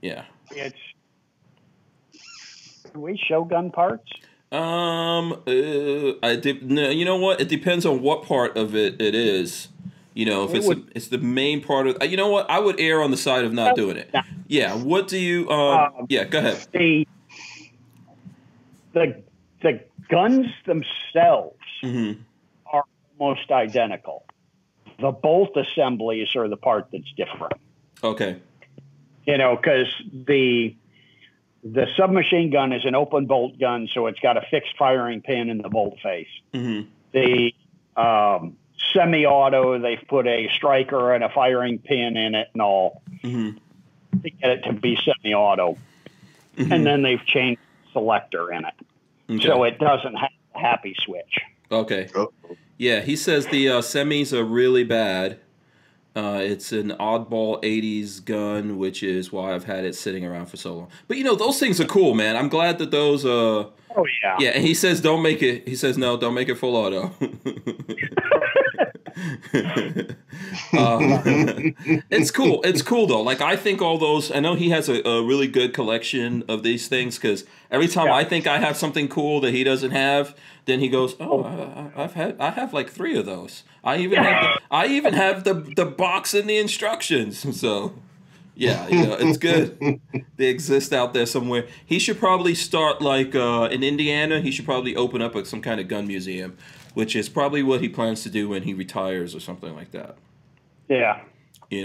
yeah. 0.00 0.24
It's 0.50 0.76
do 2.96 3.00
we 3.02 3.16
show 3.28 3.44
gun 3.44 3.70
parts? 3.70 4.10
Um. 4.52 5.32
Uh, 5.46 6.12
I 6.22 6.36
de- 6.36 6.60
no, 6.62 6.88
you 6.90 7.04
know 7.04 7.16
what? 7.16 7.40
It 7.40 7.48
depends 7.48 7.84
on 7.86 8.00
what 8.02 8.22
part 8.24 8.56
of 8.56 8.74
it 8.74 9.00
it 9.00 9.14
is. 9.14 9.68
You 10.14 10.24
know, 10.24 10.44
if 10.44 10.50
It 10.54 10.58
it's 10.58 10.66
would- 10.66 10.86
the, 10.86 10.92
it's 10.96 11.08
the 11.08 11.18
main 11.18 11.60
part 11.62 11.86
of. 11.86 11.96
You 12.02 12.16
know 12.16 12.28
what? 12.28 12.48
I 12.50 12.58
would 12.58 12.80
err 12.80 13.02
on 13.02 13.10
the 13.10 13.16
side 13.16 13.44
of 13.44 13.52
not 13.52 13.76
doing 13.76 13.96
it. 13.96 14.14
Yeah. 14.48 14.74
What 14.74 15.08
do 15.08 15.18
you? 15.18 15.48
Um. 15.50 15.92
Um, 15.98 16.06
yeah. 16.08 16.24
Go 16.24 16.38
ahead. 16.38 16.66
The 16.72 17.06
the 18.92 19.22
the 19.62 19.80
guns 20.08 20.46
themselves 20.64 21.56
hmm 21.82 22.12
are 22.72 22.84
almost 23.18 23.50
identical. 23.50 24.24
The 25.00 25.10
bolt 25.10 25.56
assemblies 25.56 26.28
are 26.36 26.48
the 26.48 26.56
part 26.56 26.88
that's 26.92 27.12
different. 27.16 27.54
Okay. 28.02 28.36
You 29.26 29.36
know, 29.36 29.56
because 29.56 29.88
the 30.12 30.74
the 31.72 31.86
submachine 31.96 32.50
gun 32.50 32.72
is 32.72 32.84
an 32.84 32.94
open 32.94 33.26
bolt 33.26 33.58
gun, 33.58 33.88
so 33.92 34.06
it's 34.06 34.20
got 34.20 34.36
a 34.36 34.42
fixed 34.50 34.76
firing 34.78 35.20
pin 35.22 35.50
in 35.50 35.58
the 35.58 35.68
bolt 35.68 35.98
face. 36.02 36.28
hmm 36.54 36.82
the 37.12 37.52
um, 37.96 38.56
semi-auto. 38.92 39.78
They've 39.78 40.02
put 40.06 40.26
a 40.26 40.48
striker 40.54 41.14
and 41.14 41.24
a 41.24 41.30
firing 41.30 41.78
pin 41.78 42.16
in 42.16 42.34
it 42.34 42.48
and 42.52 42.60
all 42.62 43.02
hmm 43.22 43.50
to 44.22 44.30
get 44.30 44.50
it 44.50 44.62
to 44.64 44.72
be 44.72 44.96
semi-auto. 45.04 45.76
Mhm. 46.56 46.70
And 46.72 46.86
then 46.86 47.02
they've 47.02 47.24
changed 47.26 47.60
the 47.84 48.00
selector 48.00 48.50
in 48.52 48.64
it, 48.64 48.74
Okay. 49.30 49.46
so 49.46 49.64
it 49.64 49.78
doesn't 49.78 50.14
have 50.14 50.30
a 50.54 50.58
happy 50.58 50.94
switch. 51.04 51.38
okay. 51.70 52.08
Uh-oh. 52.14 52.32
Yeah, 52.78 53.00
he 53.00 53.16
says 53.16 53.46
the 53.46 53.68
uh, 53.70 53.80
semis 53.80 54.32
are 54.34 54.44
really 54.44 54.84
bad. 54.84 55.38
Uh, 56.16 56.40
it's 56.42 56.72
an 56.72 56.90
oddball 56.98 57.62
80s 57.62 58.24
gun, 58.24 58.78
which 58.78 59.02
is 59.02 59.30
why 59.30 59.54
I've 59.54 59.64
had 59.64 59.84
it 59.84 59.94
sitting 59.94 60.24
around 60.24 60.46
for 60.46 60.56
so 60.56 60.74
long. 60.74 60.88
But 61.08 61.18
you 61.18 61.24
know, 61.24 61.34
those 61.36 61.60
things 61.60 61.80
are 61.80 61.84
cool, 61.84 62.14
man. 62.14 62.36
I'm 62.36 62.48
glad 62.48 62.78
that 62.78 62.90
those. 62.90 63.24
Uh, 63.24 63.66
Oh 63.98 64.04
yeah. 64.22 64.36
yeah, 64.38 64.50
and 64.50 64.62
he 64.62 64.74
says 64.74 65.00
don't 65.00 65.22
make 65.22 65.42
it. 65.42 65.66
He 65.66 65.74
says 65.74 65.96
no, 65.96 66.18
don't 66.18 66.34
make 66.34 66.50
it 66.50 66.56
full 66.56 66.76
auto. 66.76 67.12
Um, 70.76 71.22
it's 72.10 72.30
cool. 72.30 72.60
It's 72.62 72.82
cool 72.82 73.06
though. 73.06 73.22
Like 73.22 73.40
I 73.40 73.56
think 73.56 73.80
all 73.80 73.96
those. 73.98 74.30
I 74.30 74.40
know 74.40 74.54
he 74.54 74.68
has 74.70 74.88
a, 74.90 75.00
a 75.08 75.22
really 75.24 75.46
good 75.46 75.72
collection 75.72 76.44
of 76.48 76.62
these 76.62 76.88
things 76.88 77.16
because 77.16 77.44
every 77.70 77.88
time 77.88 78.06
Yeah. 78.08 78.14
I 78.16 78.24
think 78.24 78.46
I 78.46 78.58
have 78.58 78.76
something 78.76 79.08
cool 79.08 79.40
that 79.40 79.52
he 79.52 79.64
doesn't 79.64 79.92
have, 79.92 80.36
then 80.66 80.80
he 80.80 80.88
goes, 80.88 81.16
"Oh, 81.18 81.44
I, 81.44 81.50
I- 82.00 82.04
I've 82.04 82.12
had. 82.12 82.36
I 82.38 82.50
have 82.50 82.74
like 82.74 82.90
three 82.90 83.16
of 83.16 83.24
those. 83.24 83.62
I 83.86 83.98
even 83.98 84.22
have. 84.22 84.42
The, 84.42 84.60
I 84.70 84.86
even 84.88 85.14
have 85.14 85.44
the 85.44 85.54
the 85.54 85.86
box 85.86 86.34
and 86.34 86.48
the 86.48 86.58
instructions." 86.58 87.44
So. 87.60 87.94
Yeah, 88.58 88.88
you 88.88 89.06
know, 89.06 89.16
it's 89.20 89.36
good. 89.36 90.00
they 90.38 90.46
exist 90.46 90.94
out 90.94 91.12
there 91.12 91.26
somewhere. 91.26 91.66
He 91.84 91.98
should 91.98 92.18
probably 92.18 92.54
start 92.54 93.02
like 93.02 93.34
uh, 93.34 93.68
in 93.70 93.82
Indiana. 93.82 94.40
He 94.40 94.50
should 94.50 94.64
probably 94.64 94.96
open 94.96 95.20
up 95.20 95.34
a, 95.34 95.44
some 95.44 95.60
kind 95.60 95.78
of 95.78 95.88
gun 95.88 96.06
museum, 96.06 96.56
which 96.94 97.14
is 97.14 97.28
probably 97.28 97.62
what 97.62 97.82
he 97.82 97.90
plans 97.90 98.22
to 98.22 98.30
do 98.30 98.48
when 98.48 98.62
he 98.62 98.72
retires 98.72 99.34
or 99.34 99.40
something 99.40 99.74
like 99.76 99.90
that. 99.90 100.16
Yeah. 100.88 101.20
You 101.68 101.84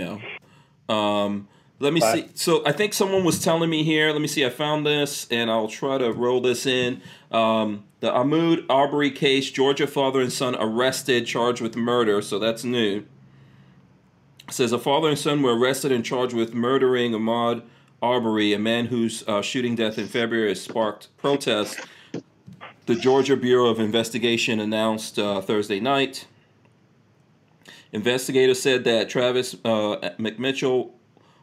know. 0.87 0.95
Um, 0.95 1.49
let 1.79 1.91
me 1.91 1.99
But- 1.99 2.13
see. 2.13 2.29
So 2.35 2.63
I 2.65 2.71
think 2.71 2.93
someone 2.93 3.25
was 3.25 3.43
telling 3.43 3.69
me 3.69 3.83
here. 3.83 4.13
Let 4.13 4.21
me 4.21 4.27
see. 4.29 4.45
I 4.45 4.49
found 4.49 4.85
this, 4.85 5.27
and 5.29 5.51
I'll 5.51 5.67
try 5.67 5.97
to 5.97 6.13
roll 6.13 6.39
this 6.39 6.65
in. 6.65 7.01
Um, 7.31 7.83
the 8.01 8.11
Ahmaud 8.11 8.65
Arbery 8.69 9.09
case: 9.11 9.49
Georgia 9.49 9.87
father 9.87 10.19
and 10.21 10.33
son 10.33 10.55
arrested, 10.59 11.25
charged 11.25 11.61
with 11.61 11.75
murder. 11.75 12.21
So 12.21 12.37
that's 12.37 12.63
new. 12.63 13.05
It 14.47 14.53
says 14.53 14.73
a 14.73 14.79
father 14.79 15.07
and 15.07 15.17
son 15.17 15.41
were 15.41 15.57
arrested 15.57 15.91
and 15.91 16.03
charged 16.03 16.35
with 16.35 16.53
murdering 16.53 17.13
Ahmaud 17.13 17.63
Arbery, 18.01 18.51
a 18.53 18.59
man 18.59 18.87
whose 18.87 19.23
uh, 19.27 19.41
shooting 19.41 19.75
death 19.75 19.97
in 19.97 20.07
February 20.07 20.49
has 20.49 20.61
sparked 20.61 21.15
protests. 21.17 21.79
The 22.87 22.95
Georgia 22.95 23.37
Bureau 23.37 23.69
of 23.69 23.79
Investigation 23.79 24.59
announced 24.59 25.19
uh, 25.19 25.39
Thursday 25.39 25.79
night. 25.79 26.25
Investigators 27.93 28.59
said 28.61 28.83
that 28.85 29.07
Travis 29.07 29.53
uh, 29.63 29.97
McMitchell, 30.17 30.91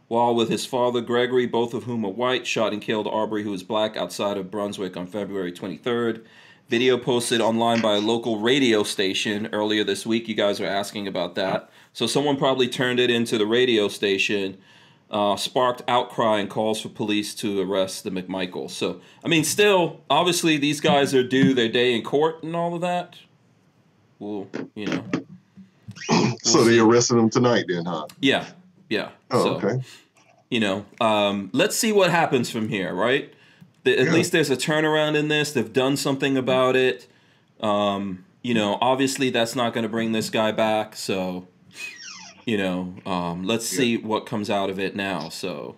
while 0.09 0.35
with 0.35 0.49
his 0.51 0.67
father 0.67 1.01
Gregory, 1.01 1.47
both 1.47 1.75
of 1.75 1.85
whom 1.85 2.05
are 2.05 2.11
white, 2.11 2.47
shot 2.47 2.73
and 2.73 2.83
killed 2.83 3.07
Arbery, 3.07 3.45
who 3.45 3.55
is 3.55 3.63
black, 3.63 3.97
outside 3.97 4.37
of 4.37 4.51
Brunswick 4.51 4.97
on 4.97 5.07
February 5.07 5.53
23rd. 5.53 6.25
Video 6.69 6.99
posted 6.99 7.41
online 7.41 7.81
by 7.81 7.95
a 7.97 7.99
local 7.99 8.41
radio 8.41 8.83
station 8.83 9.49
earlier 9.53 9.85
this 9.85 10.05
week. 10.05 10.29
You 10.29 10.35
guys 10.35 10.61
are 10.61 10.67
asking 10.67 11.09
about 11.09 11.35
that. 11.37 11.71
So 11.95 12.07
someone 12.07 12.37
probably 12.37 12.69
turned 12.69 13.01
it 13.01 13.11
into 13.11 13.39
the 13.39 13.47
radio 13.47 13.89
station, 13.89 14.59
uh, 15.11 15.37
sparked 15.37 15.83
outcry 15.89 16.41
and 16.41 16.51
calls 16.51 16.83
for 16.83 16.91
police 16.91 17.35
to 17.37 17.63
arrest 17.63 18.05
the 18.05 18.11
McMichaels. 18.11 18.73
So, 18.73 19.01
I 19.25 19.29
mean, 19.29 19.45
still, 19.45 20.03
obviously, 20.11 20.59
these 20.59 20.83
guys 20.83 21.15
are 21.15 21.23
due 21.23 21.55
their 21.55 21.71
day 21.71 21.95
in 21.95 22.03
court 22.03 22.43
and 22.43 22.55
all 22.55 22.75
of 22.75 22.83
that. 22.83 23.17
Well, 24.19 24.49
you 24.75 24.87
know. 24.87 25.05
So 26.43 26.65
they 26.65 26.79
arrested 26.79 27.19
him 27.19 27.29
tonight 27.29 27.67
then, 27.69 27.85
huh? 27.85 28.07
Yeah, 28.21 28.47
yeah. 28.89 29.11
Oh, 29.31 29.43
so, 29.43 29.55
okay. 29.57 29.85
you 30.49 30.61
know, 30.61 30.87
um, 30.99 31.51
let's 31.53 31.77
see 31.77 31.93
what 31.93 32.11
happens 32.11 32.49
from 32.49 32.71
here, 32.71 32.95
right? 32.95 33.35
The, 33.85 33.99
at 33.99 34.07
Yeah. 34.07 34.13
least 34.13 34.33
there's 34.33 34.51
a 34.51 34.57
turnaround 34.57 35.15
in 35.17 35.29
this. 35.29 35.53
They've 35.53 35.73
done 35.73 35.97
something 35.97 36.37
about 36.37 36.77
it. 36.77 37.07
Um, 37.61 38.25
you 38.43 38.55
know, 38.55 38.79
obviously 38.81 39.31
that's 39.31 39.55
not 39.57 39.73
going 39.75 39.83
to 39.83 39.89
bring 39.89 40.13
this 40.13 40.31
guy 40.31 40.53
back. 40.53 40.95
So, 40.97 41.47
you 42.45 42.57
know, 42.59 42.95
um, 43.07 43.45
let's 43.45 43.67
see 43.67 43.97
what 43.97 44.27
comes 44.27 44.49
out 44.51 44.71
of 44.71 44.79
it 44.79 44.95
now. 44.97 45.29
So, 45.29 45.77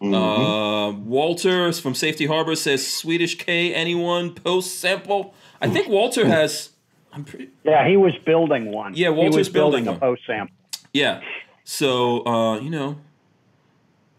Uh, 0.00 0.90
Walter 1.04 1.72
from 1.72 1.94
Safety 1.94 2.26
Harbor 2.26 2.56
says 2.56 2.84
Swedish 2.84 3.36
K. 3.38 3.72
Anyone 3.72 4.34
post 4.34 4.80
sample? 4.80 5.32
I 5.60 5.68
think 5.68 5.88
Walter 5.88 6.26
has. 6.26 6.70
I'm 7.12 7.24
pretty. 7.24 7.50
Yeah, 7.62 7.86
he 7.88 7.96
was 7.96 8.12
building 8.26 8.72
one. 8.72 8.94
Yeah, 8.96 9.10
he 9.10 9.14
Walter's 9.14 9.36
was 9.36 9.48
building, 9.48 9.84
building 9.84 9.96
a 10.02 10.04
post 10.04 10.22
sample. 10.26 10.56
Yeah. 10.92 11.20
So 11.62 12.26
uh, 12.26 12.58
you 12.58 12.70
know, 12.70 12.96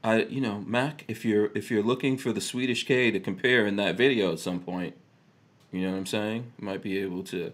I 0.03 0.23
you 0.23 0.41
know 0.41 0.63
Mac, 0.67 1.05
if 1.07 1.23
you're 1.25 1.49
if 1.55 1.71
you're 1.71 1.83
looking 1.83 2.17
for 2.17 2.31
the 2.33 2.41
Swedish 2.41 2.85
K 2.85 3.11
to 3.11 3.19
compare 3.19 3.65
in 3.65 3.75
that 3.77 3.95
video 3.95 4.31
at 4.33 4.39
some 4.39 4.59
point, 4.59 4.95
you 5.71 5.81
know 5.81 5.91
what 5.91 5.97
I'm 5.97 6.05
saying? 6.05 6.51
You 6.59 6.65
might 6.65 6.81
be 6.81 6.97
able 6.99 7.23
to. 7.25 7.51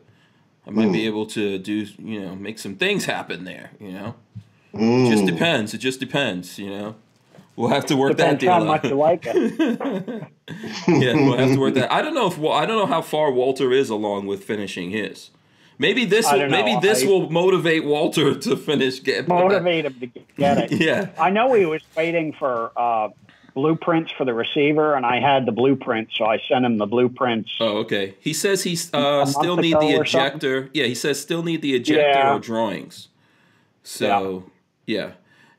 I 0.67 0.71
might 0.71 0.91
be 0.91 1.05
able 1.07 1.25
to 1.27 1.57
do 1.57 1.87
you 1.97 2.21
know 2.21 2.35
make 2.35 2.59
some 2.59 2.75
things 2.75 3.05
happen 3.05 3.43
there. 3.43 3.71
You 3.79 3.91
know, 3.91 4.15
Mm. 4.73 5.09
just 5.09 5.25
depends. 5.25 5.73
It 5.73 5.79
just 5.79 5.99
depends. 5.99 6.59
You 6.59 6.69
know. 6.69 6.95
We'll 7.55 7.69
have 7.69 7.85
to 7.87 7.97
work 7.97 8.15
Depends 8.15 8.35
that 8.35 8.39
deal 8.39 8.53
how 8.53 8.61
out. 8.61 8.67
much 8.67 8.83
you 8.85 8.95
like 8.95 9.23
it. 9.25 9.59
yeah, 10.87 11.13
we'll 11.15 11.37
have 11.37 11.49
to 11.51 11.59
work 11.59 11.73
that. 11.73 11.91
I 11.91 12.01
don't 12.01 12.13
know 12.13 12.27
if 12.27 12.37
Wa- 12.37 12.53
I 12.55 12.65
don't 12.65 12.77
know 12.77 12.85
how 12.85 13.01
far 13.01 13.31
Walter 13.31 13.73
is 13.73 13.89
along 13.89 14.27
with 14.27 14.45
finishing 14.45 14.91
his. 14.91 15.29
Maybe 15.81 16.03
this 16.05 16.29
will, 16.31 16.49
maybe 16.49 16.77
this 16.81 17.03
I- 17.03 17.07
will 17.07 17.29
motivate 17.29 17.85
Walter 17.85 18.35
to 18.47 18.57
finish 18.57 19.01
get 19.01 19.27
Motivate 19.27 19.85
him 19.85 19.93
to 20.01 20.07
get 20.37 20.57
it. 20.71 20.71
Yeah. 20.79 21.09
I 21.17 21.29
know 21.29 21.53
he 21.53 21.65
was 21.65 21.81
waiting 21.95 22.33
for 22.33 22.71
uh, 22.75 23.09
blueprints 23.55 24.11
for 24.11 24.25
the 24.25 24.33
receiver, 24.33 24.93
and 24.95 25.05
I 25.05 25.19
had 25.21 25.45
the 25.45 25.51
blueprints, 25.53 26.17
so 26.17 26.25
I 26.25 26.39
sent 26.49 26.65
him 26.65 26.77
the 26.77 26.85
blueprints. 26.85 27.51
Oh, 27.61 27.77
okay. 27.79 28.15
He 28.19 28.33
says 28.33 28.63
he's 28.63 28.93
uh, 28.93 29.25
still 29.25 29.55
need 29.55 29.73
the 29.79 29.87
ago 29.93 30.01
or 30.01 30.05
something? 30.05 30.27
ejector. 30.27 30.69
Yeah, 30.73 30.85
he 30.85 30.95
says 30.95 31.19
still 31.19 31.43
need 31.43 31.61
the 31.61 31.73
ejector 31.75 32.01
Yeah. 32.19 32.35
or 32.35 32.39
drawings. 32.39 33.07
So 33.83 34.51
yeah. 34.85 35.11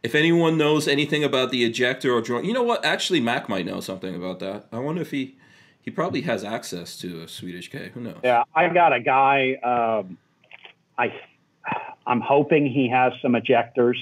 If 0.03 0.15
anyone 0.15 0.57
knows 0.57 0.89
anything 0.89 1.23
about 1.25 1.51
the 1.51 1.63
ejector 1.65 2.13
or 2.13 2.23
drawing, 2.23 2.47
you 2.47 2.55
know 2.55 2.63
what? 2.63 2.83
Actually, 2.85 3.21
Mac 3.21 3.49
might 3.51 3.67
know 3.67 3.81
something 3.81 4.15
about 4.15 4.39
that. 4.41 4.67
I 4.73 4.79
wonder 4.79 5.03
if 5.03 5.11
he 5.11 5.37
he 5.83 5.91
probably 5.91 6.23
has 6.23 6.45
access 6.45 6.97
to 6.99 7.23
a 7.23 7.29
Swedish 7.29 7.71
K. 7.71 7.91
Who 7.95 8.01
knows? 8.01 8.19
Yeah, 8.23 8.45
I 8.55 8.69
got 8.69 8.93
a 8.93 9.01
guy. 9.01 9.55
Um, 9.63 10.19
I, 10.99 11.13
I'm 12.07 12.21
hoping 12.21 12.67
he 12.67 12.89
has 12.91 13.13
some 13.23 13.33
ejectors. 13.33 13.97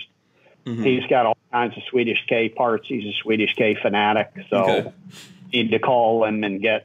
Mhm. 0.67 0.85
He's 0.85 1.07
got 1.09 1.27
all 1.27 1.37
kinds 1.53 1.77
of 1.77 1.83
Swedish 1.91 2.25
K 2.29 2.49
parts. 2.49 2.87
He's 2.89 3.05
a 3.05 3.13
Swedish 3.23 3.55
K 3.55 3.75
fanatic, 3.81 4.31
so 4.51 4.57
Okay. 4.57 4.93
need 5.53 5.71
to 5.71 5.79
call 5.79 6.25
him 6.25 6.45
and 6.45 6.61
get. 6.61 6.85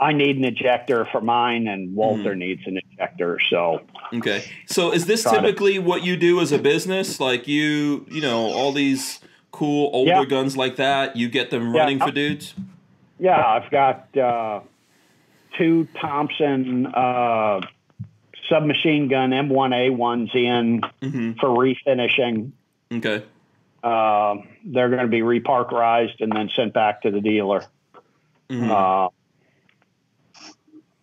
I 0.00 0.12
need 0.12 0.36
an 0.36 0.44
ejector 0.44 1.04
for 1.10 1.20
mine, 1.20 1.66
and 1.66 1.94
Walter 1.96 2.30
Mm-hmm. 2.30 2.38
needs 2.38 2.62
an 2.66 2.78
ejector. 2.92 3.38
So 3.50 3.80
Okay. 4.14 4.44
So 4.66 4.92
is 4.92 5.06
this 5.06 5.24
typically 5.24 5.78
what 5.80 6.04
you 6.04 6.16
do 6.16 6.40
as 6.40 6.52
a 6.52 6.58
business? 6.58 7.18
Like 7.18 7.48
you, 7.48 8.06
you 8.08 8.20
know, 8.20 8.46
all 8.46 8.70
these 8.72 9.18
cool 9.50 9.90
older 9.92 10.10
Yeah. 10.12 10.24
guns 10.24 10.56
like 10.56 10.76
that, 10.76 11.16
you 11.16 11.28
get 11.28 11.50
them 11.50 11.74
Yeah. 11.74 11.80
running 11.80 11.98
for 11.98 12.12
dudes? 12.12 12.54
Yeah, 13.18 13.44
I've 13.44 13.70
got 13.70 14.16
uh, 14.16 14.60
two 15.56 15.88
Thompson 16.00 16.86
uh, 16.86 17.60
submachine 18.48 19.08
gun 19.08 19.30
M1A 19.30 19.94
ones 19.94 20.30
in 20.34 20.82
hmm 21.02 21.32
for 21.40 21.48
refinishing. 21.50 22.52
Okay. 22.92 23.24
Uh, 23.82 24.36
they're 24.64 24.88
going 24.88 25.02
to 25.02 25.08
be 25.08 25.20
reparkerized 25.20 26.20
and 26.20 26.32
then 26.32 26.50
sent 26.56 26.72
back 26.72 27.02
to 27.02 27.10
the 27.10 27.20
dealer. 27.20 27.64
Mhm. 28.50 28.70
Uh, 28.70 29.08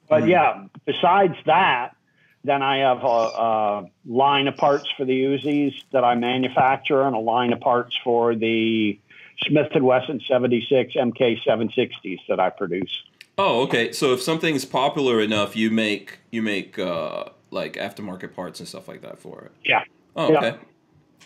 but 0.09 0.23
Mhm. 0.23 0.29
yeah, 0.29 0.63
besides 0.85 1.35
that, 1.45 1.95
then 2.43 2.61
I 2.61 2.77
have 2.79 3.03
a, 3.03 3.07
a 3.07 3.85
line 4.05 4.47
of 4.47 4.57
parts 4.57 4.87
for 4.97 5.05
the 5.05 5.23
Uzis 5.23 5.73
that 5.91 6.03
I 6.03 6.15
manufacture 6.15 7.01
and 7.03 7.15
a 7.15 7.19
line 7.19 7.53
of 7.53 7.59
parts 7.59 7.95
for 8.03 8.35
the 8.35 8.99
Smith 9.43 9.67
and 9.73 9.85
Wesson 9.85 10.21
76 10.27 10.93
MK 10.93 11.39
760s 11.45 12.19
that 12.29 12.39
I 12.39 12.49
produce. 12.49 13.03
Oh, 13.37 13.63
okay. 13.63 13.91
So 13.91 14.13
if 14.13 14.21
something's 14.21 14.63
popular 14.65 15.19
enough, 15.19 15.55
you 15.55 15.69
make 15.71 16.19
you 16.31 16.41
make 16.41 16.79
uh, 16.79 17.25
like 17.51 17.73
aftermarket 17.73 18.33
parts 18.33 18.59
and 18.59 18.67
stuff 18.67 18.87
like 18.87 19.01
that 19.01 19.19
for 19.19 19.41
it. 19.41 19.51
Yeah. 19.63 19.83
Oh, 20.15 20.31
Yeah. 20.31 20.37
okay. 20.37 20.57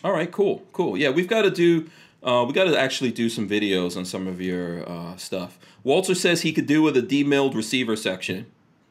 All 0.02 0.12
right. 0.12 0.30
Cool. 0.30 0.62
Cool. 0.72 0.96
Yeah, 0.96 1.10
we've 1.10 1.28
got 1.28 1.42
to 1.42 1.50
do. 1.50 1.88
Uh, 2.22 2.44
we 2.46 2.52
got 2.52 2.64
to 2.64 2.78
actually 2.78 3.10
do 3.12 3.28
some 3.30 3.48
videos 3.48 3.96
on 3.96 4.04
some 4.04 4.26
of 4.26 4.40
your 4.40 4.86
uh, 4.88 5.16
stuff. 5.16 5.58
Walter 5.84 6.14
says 6.14 6.42
he 6.42 6.52
could 6.52 6.66
do 6.66 6.82
with 6.82 6.96
a 6.96 7.02
demilled 7.02 7.54
receiver 7.54 7.96
section. 7.96 8.46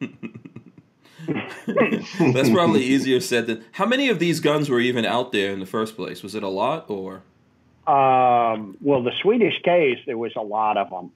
That's 1.26 2.50
probably 2.50 2.82
easier 2.82 3.20
said 3.20 3.46
than. 3.46 3.64
How 3.72 3.86
many 3.86 4.08
of 4.08 4.18
these 4.18 4.40
guns 4.40 4.68
were 4.68 4.80
even 4.80 5.04
out 5.04 5.32
there 5.32 5.52
in 5.52 5.60
the 5.60 5.66
first 5.66 5.94
place? 5.94 6.22
Was 6.22 6.34
it 6.34 6.42
a 6.42 6.48
lot 6.48 6.88
or? 6.90 7.22
Um, 7.90 8.76
well, 8.80 9.02
the 9.02 9.12
Swedish 9.20 9.60
K's, 9.64 9.98
there 10.06 10.18
was 10.18 10.32
a 10.36 10.42
lot 10.42 10.76
of 10.76 10.90
them. 10.90 11.10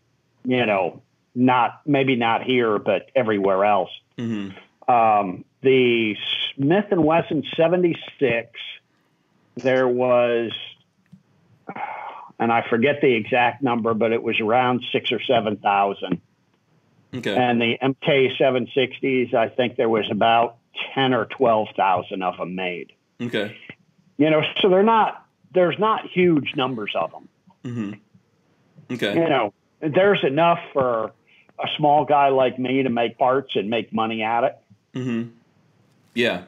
You 0.44 0.66
know, 0.66 1.02
not 1.34 1.80
maybe 1.86 2.16
not 2.16 2.42
here, 2.42 2.78
but 2.78 3.10
everywhere 3.14 3.64
else. 3.64 3.90
hmm 4.18 4.50
Um, 4.88 5.44
the 5.62 6.16
Smith 6.54 6.86
and 6.90 7.04
Wesson 7.04 7.42
76, 7.56 8.50
there 9.56 9.88
was, 9.88 10.52
and 12.38 12.52
I 12.52 12.68
forget 12.68 13.00
the 13.00 13.14
exact 13.14 13.62
number, 13.62 13.94
but 13.94 14.12
it 14.12 14.22
was 14.22 14.38
around 14.40 14.82
six 14.92 15.12
or 15.12 15.20
seven 15.22 15.56
thousand. 15.56 16.20
Okay. 17.14 17.34
And 17.34 17.60
the 17.60 17.78
MK 17.80 18.36
760s, 18.38 19.32
I 19.32 19.48
think 19.48 19.76
there 19.76 19.88
was 19.88 20.06
about 20.10 20.56
ten 20.94 21.14
or 21.14 21.26
twelve 21.26 21.68
thousand 21.76 22.22
of 22.22 22.36
them 22.36 22.54
made. 22.56 22.92
Okay. 23.22 23.56
You 24.18 24.30
know, 24.30 24.42
so 24.60 24.68
they're 24.68 24.82
not. 24.82 25.23
There's 25.54 25.78
not 25.78 26.06
huge 26.10 26.54
numbers 26.56 26.92
of 26.94 27.10
them. 27.12 27.28
hmm 27.62 27.92
Okay. 28.92 29.14
You 29.14 29.28
know, 29.28 29.54
there's 29.80 30.22
enough 30.24 30.58
for 30.72 31.12
a 31.58 31.68
small 31.76 32.04
guy 32.04 32.28
like 32.28 32.58
me 32.58 32.82
to 32.82 32.90
make 32.90 33.16
parts 33.18 33.56
and 33.56 33.70
make 33.70 33.92
money 33.92 34.22
at 34.22 34.44
it. 34.44 34.58
hmm 34.92 35.22
Yeah. 36.14 36.42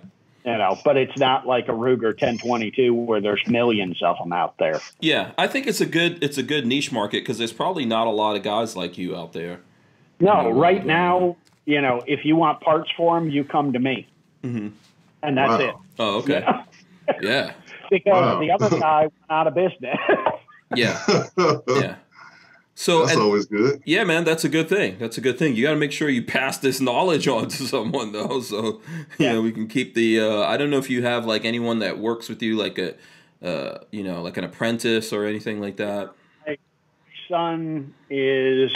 you 0.45 0.59
know, 0.59 0.79
but 0.85 0.97
it's 0.97 1.17
not 1.17 1.47
like 1.47 1.69
a 1.69 1.73
Ruger 1.73 2.09
1022 2.13 2.93
where 2.93 3.21
there's 3.21 3.43
millions 3.49 4.03
of 4.03 4.19
them 4.19 4.33
out 4.33 4.59
there. 4.59 4.81
Yeah, 5.01 5.33
I 5.39 5.47
think 5.47 5.67
it's 5.67 5.81
a 5.81 5.87
good 5.87 6.23
it's 6.23 6.39
a 6.39 6.43
good 6.43 6.67
niche 6.67 6.93
market 6.93 7.23
because 7.23 7.39
there's 7.39 7.53
probably 7.53 7.85
not 7.87 8.07
a 8.07 8.11
lot 8.11 8.37
of 8.37 8.43
guys 8.43 8.77
like 8.77 8.99
you 8.99 9.17
out 9.17 9.33
there. 9.33 9.61
No, 10.21 10.43
No, 10.43 10.51
right 10.51 10.85
no. 10.85 10.93
now, 10.93 11.37
you 11.65 11.81
know, 11.81 12.03
if 12.07 12.25
you 12.25 12.37
want 12.37 12.61
parts 12.61 12.91
for 12.97 13.19
them, 13.19 13.29
you 13.31 13.45
come 13.45 13.73
to 13.73 13.79
me, 13.79 14.09
hmm 14.43 14.69
and 15.23 15.37
that's 15.37 15.61
Wow. 15.61 15.69
it. 15.69 15.75
Oh, 15.99 16.19
okay. 16.19 16.45
Yeah, 17.21 17.53
Because 17.91 18.13
Wow. 18.13 18.41
the 18.41 18.51
other 18.51 18.79
guy 18.81 19.01
went 19.03 19.13
out 19.31 19.47
of 19.47 19.55
business. 19.55 19.97
yeah, 20.75 20.99
yeah. 21.69 21.97
So 22.79 23.01
That's 23.01 23.13
and- 23.15 23.23
always 23.23 23.47
good. 23.47 23.83
yeah, 23.87 24.05
man, 24.05 24.25
that's 24.25 24.45
a 24.45 24.51
good 24.51 24.69
thing. 24.69 24.97
That's 24.99 25.17
a 25.17 25.23
good 25.23 25.39
thing. 25.39 25.57
You 25.57 25.63
got 25.65 25.71
to 25.71 25.77
make 25.79 25.93
sure 25.93 26.09
you 26.11 26.23
pass 26.23 26.59
this 26.59 26.79
knowledge 26.81 27.27
on 27.27 27.49
to 27.49 27.63
someone 27.67 28.13
though, 28.13 28.41
so 28.41 28.65
you 29.19 29.27
Yeah. 29.27 29.33
know 29.33 29.43
we 29.43 29.53
can 29.53 29.67
keep 29.67 29.95
the. 29.95 30.21
Uh, 30.21 30.43
I 30.43 30.57
don't 30.59 30.71
know 30.71 30.79
if 30.79 30.91
you 30.91 31.03
have 31.03 31.25
like 31.25 31.45
anyone 31.45 31.79
that 31.79 31.99
works 31.99 32.29
with 32.29 32.43
you, 32.43 32.57
like 32.57 32.79
a, 32.79 32.95
uh, 33.43 33.79
you 33.93 34.03
know, 34.03 34.21
like 34.23 34.37
an 34.37 34.45
apprentice 34.45 35.13
or 35.13 35.25
anything 35.25 35.61
like 35.61 35.77
that. 35.79 36.13
My 36.47 36.59
Son 37.29 37.95
is, 38.11 38.71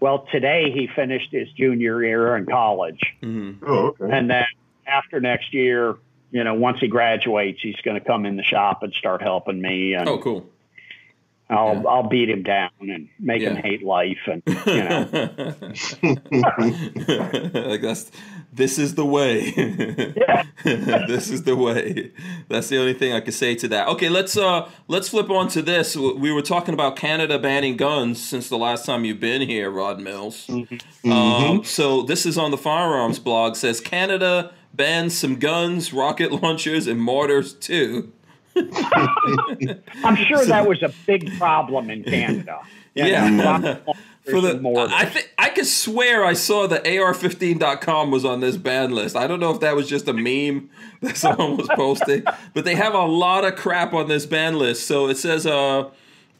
well, 0.00 0.26
today 0.32 0.70
he 0.72 0.88
finished 0.94 1.28
his 1.30 1.48
junior 1.52 2.02
year 2.02 2.36
in 2.36 2.44
college. 2.46 3.00
hmm 3.22 3.52
Oh, 3.64 3.94
okay. 4.00 4.04
And 4.10 4.28
then 4.28 4.44
after 4.86 5.20
next 5.20 5.54
year, 5.54 5.96
you 6.30 6.44
know, 6.44 6.54
once 6.54 6.78
he 6.80 6.88
graduates, 6.88 7.60
he's 7.62 7.76
going 7.84 7.98
to 7.98 8.04
come 8.06 8.26
in 8.26 8.36
the 8.36 8.42
shop 8.42 8.82
and 8.82 8.92
start 8.94 9.22
helping 9.22 9.60
me. 9.60 9.94
And 9.94 10.08
Oh, 10.08 10.18
cool. 10.18 10.48
I'll, 11.48 11.74
Yeah. 11.82 11.88
I'll 11.88 12.08
beat 12.08 12.30
him 12.30 12.44
down 12.44 12.70
and 12.80 13.08
make 13.18 13.42
him 13.42 13.56
hate 13.56 13.82
life. 13.82 14.18
And, 14.28 14.40
you 14.46 14.84
know, 14.84 15.08
like 17.68 17.80
that's 17.82 18.10
this 18.52 18.78
is 18.78 18.94
the 18.94 19.04
way. 19.04 19.52
yeah. 20.16 20.44
this 20.64 21.30
is 21.30 21.42
the 21.44 21.56
way. 21.56 22.12
That's 22.48 22.68
the 22.68 22.78
only 22.78 22.94
thing 22.94 23.12
I 23.12 23.20
could 23.20 23.34
say 23.34 23.54
to 23.56 23.68
that. 23.68 23.88
Okay, 23.88 24.08
let's 24.08 24.36
uh 24.36 24.68
let's 24.88 25.08
flip 25.08 25.30
on 25.30 25.48
to 25.48 25.62
this. 25.62 25.96
We 25.96 26.32
were 26.32 26.42
talking 26.42 26.74
about 26.74 26.96
Canada 26.96 27.38
banning 27.38 27.76
guns 27.76 28.22
since 28.22 28.48
the 28.48 28.58
last 28.58 28.86
time 28.86 29.04
you've 29.04 29.20
been 29.20 29.42
here, 29.42 29.70
Rod 29.70 30.00
Mills. 30.00 30.46
Mm-hmm. 30.46 31.10
Um, 31.10 31.64
so 31.64 32.02
this 32.02 32.26
is 32.26 32.38
on 32.38 32.50
the 32.50 32.58
firearms 32.58 33.18
blog. 33.18 33.56
Says 33.56 33.80
Canada 33.80 34.52
bans 34.74 35.16
some 35.16 35.36
guns, 35.36 35.92
rocket 35.92 36.32
launchers, 36.32 36.86
and 36.86 37.00
mortars 37.00 37.54
too. 37.54 38.12
I'm 38.56 40.16
sure 40.16 40.44
that 40.46 40.66
was 40.66 40.82
a 40.82 40.92
big 41.06 41.38
problem 41.38 41.90
in 41.90 42.04
Canada. 42.04 42.60
Yeah. 42.92 43.30
know, 43.30 43.44
lots 43.44 43.64
of 43.86 43.96
For 44.28 44.40
the, 44.40 44.60
mortars. 44.60 44.92
I 44.92 45.04
think 45.04 45.32
I 45.38 45.48
could 45.50 45.66
swear 45.66 46.24
I 46.24 46.32
saw 46.32 46.66
the 46.66 46.80
AR15.com 46.80 48.10
was 48.10 48.24
on 48.24 48.40
this 48.40 48.56
ban 48.56 48.90
list. 48.90 49.14
I 49.14 49.28
don't 49.28 49.38
know 49.38 49.52
if 49.54 49.60
that 49.60 49.76
was 49.76 49.88
just 49.88 50.08
a 50.08 50.12
meme 50.12 50.68
that 51.00 51.16
someone 51.16 51.56
was 51.56 51.68
posting, 51.68 52.24
but 52.52 52.64
they 52.64 52.74
have 52.74 52.94
a 52.94 53.04
lot 53.04 53.44
of 53.44 53.54
crap 53.54 53.94
on 53.94 54.08
this 54.08 54.26
ban 54.26 54.58
list. 54.58 54.88
So 54.88 55.08
it 55.08 55.18
says, 55.18 55.46
uh, 55.46 55.88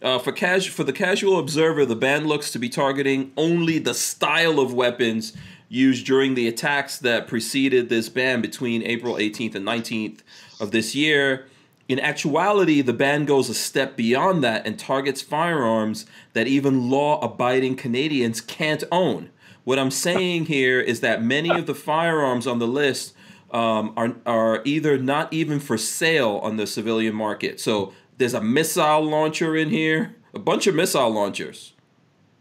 uh, 0.03 0.19
for 0.19 0.33
cas- 0.33 0.67
for 0.67 0.83
the 0.83 0.93
casual 0.93 1.39
observer, 1.39 1.87
the 1.87 1.97
ban 1.97 2.27
looks 2.27 2.51
to 2.51 2.59
be 2.59 2.69
targeting 2.69 3.31
only 3.37 3.79
the 3.79 3.95
style 3.95 4.59
of 4.59 4.75
weapons 4.75 5.33
used 5.71 6.05
during 6.05 6.35
the 6.35 6.49
attacks 6.49 6.99
that 6.99 7.29
preceded 7.29 7.89
this 7.89 8.09
ban 8.09 8.43
between 8.43 8.83
April 8.83 9.15
18th 9.15 9.55
and 9.55 9.65
19th 9.65 10.19
of 10.59 10.73
this 10.73 10.95
year. 10.97 11.47
In 11.89 12.01
actuality, 12.01 12.83
the 12.83 12.93
ban 12.93 13.25
goes 13.25 13.49
a 13.49 13.55
step 13.55 13.97
beyond 13.97 14.43
that 14.45 14.67
and 14.67 14.79
targets 14.79 15.23
firearms 15.23 16.07
that 16.33 16.49
even 16.49 16.91
law 16.91 17.21
abiding 17.21 17.77
Canadians 17.77 18.41
can't 18.41 18.83
own. 18.91 19.31
What 19.63 19.79
I'm 19.79 19.93
saying 19.93 20.47
here 20.47 20.81
is 20.81 21.01
that 21.01 21.23
many 21.23 21.51
of 21.51 21.67
the 21.67 21.75
firearms 21.75 22.49
on 22.49 22.59
the 22.59 22.67
list 22.67 23.15
um, 23.53 23.93
are, 23.97 24.17
are 24.27 24.63
either 24.65 24.99
not 24.99 25.33
even 25.33 25.61
for 25.61 25.79
sale 25.79 26.41
on 26.43 26.57
the 26.57 26.67
civilian 26.67 27.15
market. 27.15 27.61
So 27.61 27.93
there's 28.19 28.35
a 28.35 28.41
missile 28.41 29.03
launcher 29.03 29.57
in 29.57 29.71
here, 29.71 30.17
a 30.35 30.39
bunch 30.41 30.67
of 30.67 30.75
missile 30.75 31.11
launchers. 31.11 31.75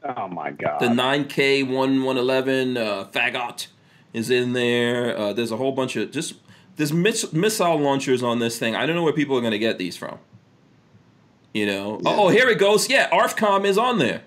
Oh 0.03 0.27
my 0.27 0.51
god. 0.51 0.80
The 0.80 0.88
9K 0.88 1.63
1111 1.63 2.77
uh, 2.77 3.05
Fagot 3.11 3.67
is 4.13 4.30
in 4.30 4.53
there. 4.53 5.17
Uh, 5.17 5.34
there's 5.34 5.51
a 5.51 5.57
whole 5.57 5.71
bunch 5.71 5.95
of 5.95 6.11
just 6.11 6.35
there's 6.77 6.93
miss, 6.93 7.34
missile 7.34 7.77
launchers 7.77 8.23
on 8.23 8.39
this 8.39 8.57
thing. 8.57 8.76
I 8.76 8.85
don't 8.85 8.95
know 8.95 9.03
where 9.03 9.13
people 9.13 9.38
are 9.38 9.41
going 9.41 9.51
to 9.51 9.59
get 9.59 9.77
these 9.77 9.97
from. 9.97 10.19
You 11.53 11.65
know. 11.65 11.99
Yeah. 12.03 12.15
Oh, 12.17 12.30
here 12.30 12.47
it 12.47 12.59
goes. 12.59 12.89
Yeah, 12.89 13.09
ARFCOM 13.09 13.65
is 13.65 13.77
on 13.77 13.99
there. 13.99 14.23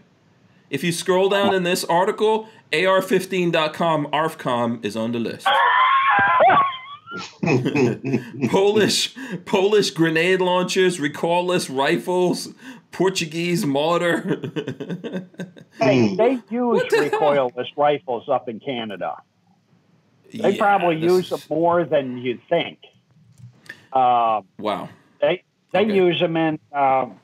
If 0.69 0.83
you 0.85 0.93
scroll 0.93 1.29
down 1.29 1.55
in 1.55 1.63
this 1.63 1.85
article, 1.85 2.49
AR15.com 2.73 4.07
ARFCOM 4.07 4.85
is 4.85 4.97
on 4.97 5.13
the 5.13 5.19
list. 5.19 5.47
Polish 8.51 9.15
Polish 9.45 9.91
grenade 9.91 10.41
launchers, 10.41 10.99
recoilless 10.99 11.75
rifles, 11.75 12.49
Portuguese 12.93 13.65
mortar. 13.67 14.21
hey, 15.81 16.09
hmm. 16.09 16.17
they 16.17 16.33
use 16.51 16.83
the 16.91 17.11
recoilless 17.11 17.55
hell? 17.55 17.75
rifles 17.77 18.29
up 18.29 18.49
in 18.49 18.61
Canada. 18.61 19.17
They 20.33 20.53
yeah, 20.53 20.59
probably 20.59 20.97
use 20.97 21.31
them 21.31 21.41
more 21.51 21.85
than 21.85 22.19
you 22.19 22.39
think. 22.49 22.79
Uh, 23.93 24.43
wow. 24.59 24.89
They 25.21 25.43
they 25.73 25.81
okay. 25.81 25.95
use 25.95 26.21
them 26.21 26.37
in 26.37 26.59
um, 26.73 27.19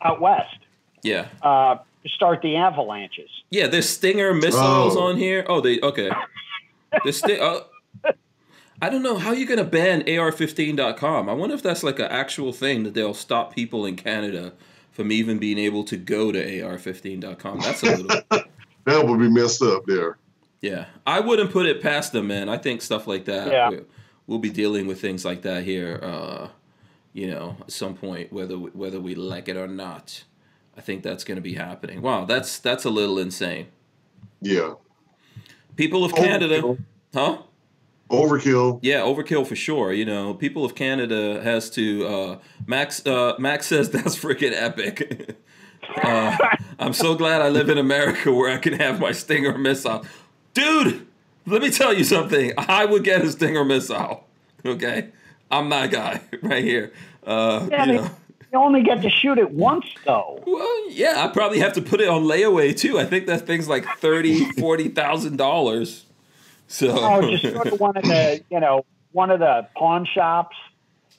out 0.00 0.20
west. 0.20 0.58
Yeah. 1.02 1.28
Uh, 1.42 1.76
to 2.02 2.08
start 2.08 2.42
the 2.42 2.56
avalanches. 2.56 3.30
Yeah, 3.50 3.66
there's 3.66 3.88
Stinger 3.88 4.34
missiles 4.34 4.96
oh. 4.96 5.08
on 5.08 5.16
here. 5.16 5.44
Oh, 5.48 5.60
they 5.60 5.80
okay. 5.80 6.10
The 7.04 7.12
sti- 7.12 7.38
uh, 7.38 7.60
I 8.82 8.88
don't 8.88 9.02
know 9.02 9.16
how 9.16 9.32
you're 9.32 9.48
gonna 9.48 9.64
ban 9.64 10.02
AR15.com. 10.02 11.28
I 11.28 11.32
wonder 11.32 11.54
if 11.54 11.62
that's 11.62 11.82
like 11.82 11.98
an 11.98 12.10
actual 12.10 12.52
thing 12.52 12.82
that 12.82 12.94
they'll 12.94 13.14
stop 13.14 13.54
people 13.54 13.86
in 13.86 13.96
Canada 13.96 14.52
from 14.92 15.10
even 15.10 15.38
being 15.38 15.58
able 15.58 15.84
to 15.84 15.96
go 15.96 16.30
to 16.30 16.38
AR15.com. 16.38 17.60
That's 17.60 17.82
a 17.82 17.96
little. 17.96 18.06
that 18.84 19.06
would 19.06 19.18
be 19.18 19.28
messed 19.28 19.62
up 19.62 19.84
there. 19.86 20.18
Yeah, 20.60 20.86
I 21.06 21.20
wouldn't 21.20 21.50
put 21.50 21.66
it 21.66 21.82
past 21.82 22.12
them, 22.12 22.28
man. 22.28 22.48
I 22.48 22.56
think 22.56 22.82
stuff 22.82 23.06
like 23.06 23.24
that. 23.24 23.48
Yeah. 23.48 23.80
We'll 24.28 24.38
be 24.38 24.50
dealing 24.50 24.86
with 24.86 25.00
things 25.00 25.24
like 25.24 25.42
that 25.42 25.64
here. 25.64 25.98
Uh, 26.00 26.48
you 27.12 27.28
know, 27.30 27.56
at 27.60 27.72
some 27.72 27.94
point, 27.94 28.32
whether 28.32 28.56
we, 28.56 28.70
whether 28.70 29.00
we 29.00 29.14
like 29.14 29.48
it 29.48 29.56
or 29.56 29.66
not. 29.66 30.24
I 30.76 30.80
think 30.80 31.02
that's 31.02 31.24
going 31.24 31.36
to 31.36 31.42
be 31.42 31.54
happening. 31.54 32.00
Wow, 32.00 32.24
that's 32.24 32.58
that's 32.58 32.84
a 32.84 32.90
little 32.90 33.18
insane. 33.18 33.66
Yeah. 34.40 34.74
People 35.76 36.04
of 36.04 36.14
Canada, 36.14 36.76
huh? 37.12 37.38
Overkill. 38.12 38.78
Yeah, 38.82 39.00
overkill 39.00 39.46
for 39.46 39.56
sure. 39.56 39.90
You 39.92 40.04
know, 40.04 40.34
people 40.34 40.66
of 40.66 40.74
Canada 40.74 41.40
has 41.42 41.70
to. 41.70 42.06
Uh, 42.06 42.38
Max 42.66 43.04
uh, 43.06 43.34
Max 43.38 43.66
says 43.68 43.90
that's 43.90 44.16
freaking 44.16 44.52
epic. 44.52 45.36
uh, 46.02 46.36
I'm 46.78 46.92
so 46.92 47.14
glad 47.14 47.40
I 47.40 47.48
live 47.48 47.70
in 47.70 47.78
America 47.78 48.32
where 48.32 48.50
I 48.50 48.58
can 48.58 48.74
have 48.74 49.00
my 49.00 49.12
Stinger 49.12 49.56
missile, 49.56 50.04
dude. 50.52 51.06
Let 51.46 51.62
me 51.62 51.70
tell 51.70 51.92
you 51.92 52.04
something. 52.04 52.52
I 52.56 52.84
would 52.84 53.02
get 53.02 53.22
a 53.22 53.32
Stinger 53.32 53.64
missile. 53.64 54.24
Okay, 54.64 55.08
I'm 55.50 55.70
that 55.70 55.90
guy 55.90 56.20
right 56.42 56.62
here. 56.62 56.92
Uh, 57.26 57.66
yeah, 57.70 57.84
you, 57.86 57.92
know. 57.94 58.10
you 58.52 58.58
only 58.58 58.82
get 58.82 59.00
to 59.02 59.10
shoot 59.10 59.38
it 59.38 59.52
once, 59.52 59.86
though. 60.04 60.42
Well, 60.46 60.90
yeah, 60.90 61.24
I 61.24 61.28
probably 61.28 61.60
have 61.60 61.72
to 61.72 61.82
put 61.82 62.02
it 62.02 62.08
on 62.08 62.24
layaway 62.24 62.76
too. 62.76 62.98
I 62.98 63.06
think 63.06 63.26
that 63.26 63.46
thing's 63.46 63.68
like 63.68 63.86
thirty, 63.98 64.44
forty 64.52 64.88
thousand 64.88 65.38
dollars. 65.38 66.04
So 66.72 66.88
oh, 66.90 67.36
just 67.36 67.42
go 67.42 67.64
to 67.64 67.76
one 67.76 67.98
of 67.98 68.02
the 68.02 68.42
you 68.50 68.58
know 68.58 68.86
one 69.12 69.30
of 69.30 69.40
the 69.40 69.68
pawn 69.76 70.06
shops. 70.06 70.56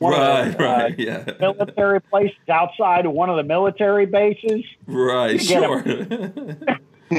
right, 0.02 0.46
the, 0.46 0.64
right, 0.64 0.92
uh, 0.92 0.96
yeah. 0.98 1.26
Military 1.40 2.02
places 2.02 2.36
outside 2.50 3.06
of 3.06 3.12
one 3.12 3.30
of 3.30 3.36
the 3.36 3.44
military 3.44 4.08
bases. 4.08 4.64
Right, 4.88 5.40
sure. 5.40 5.84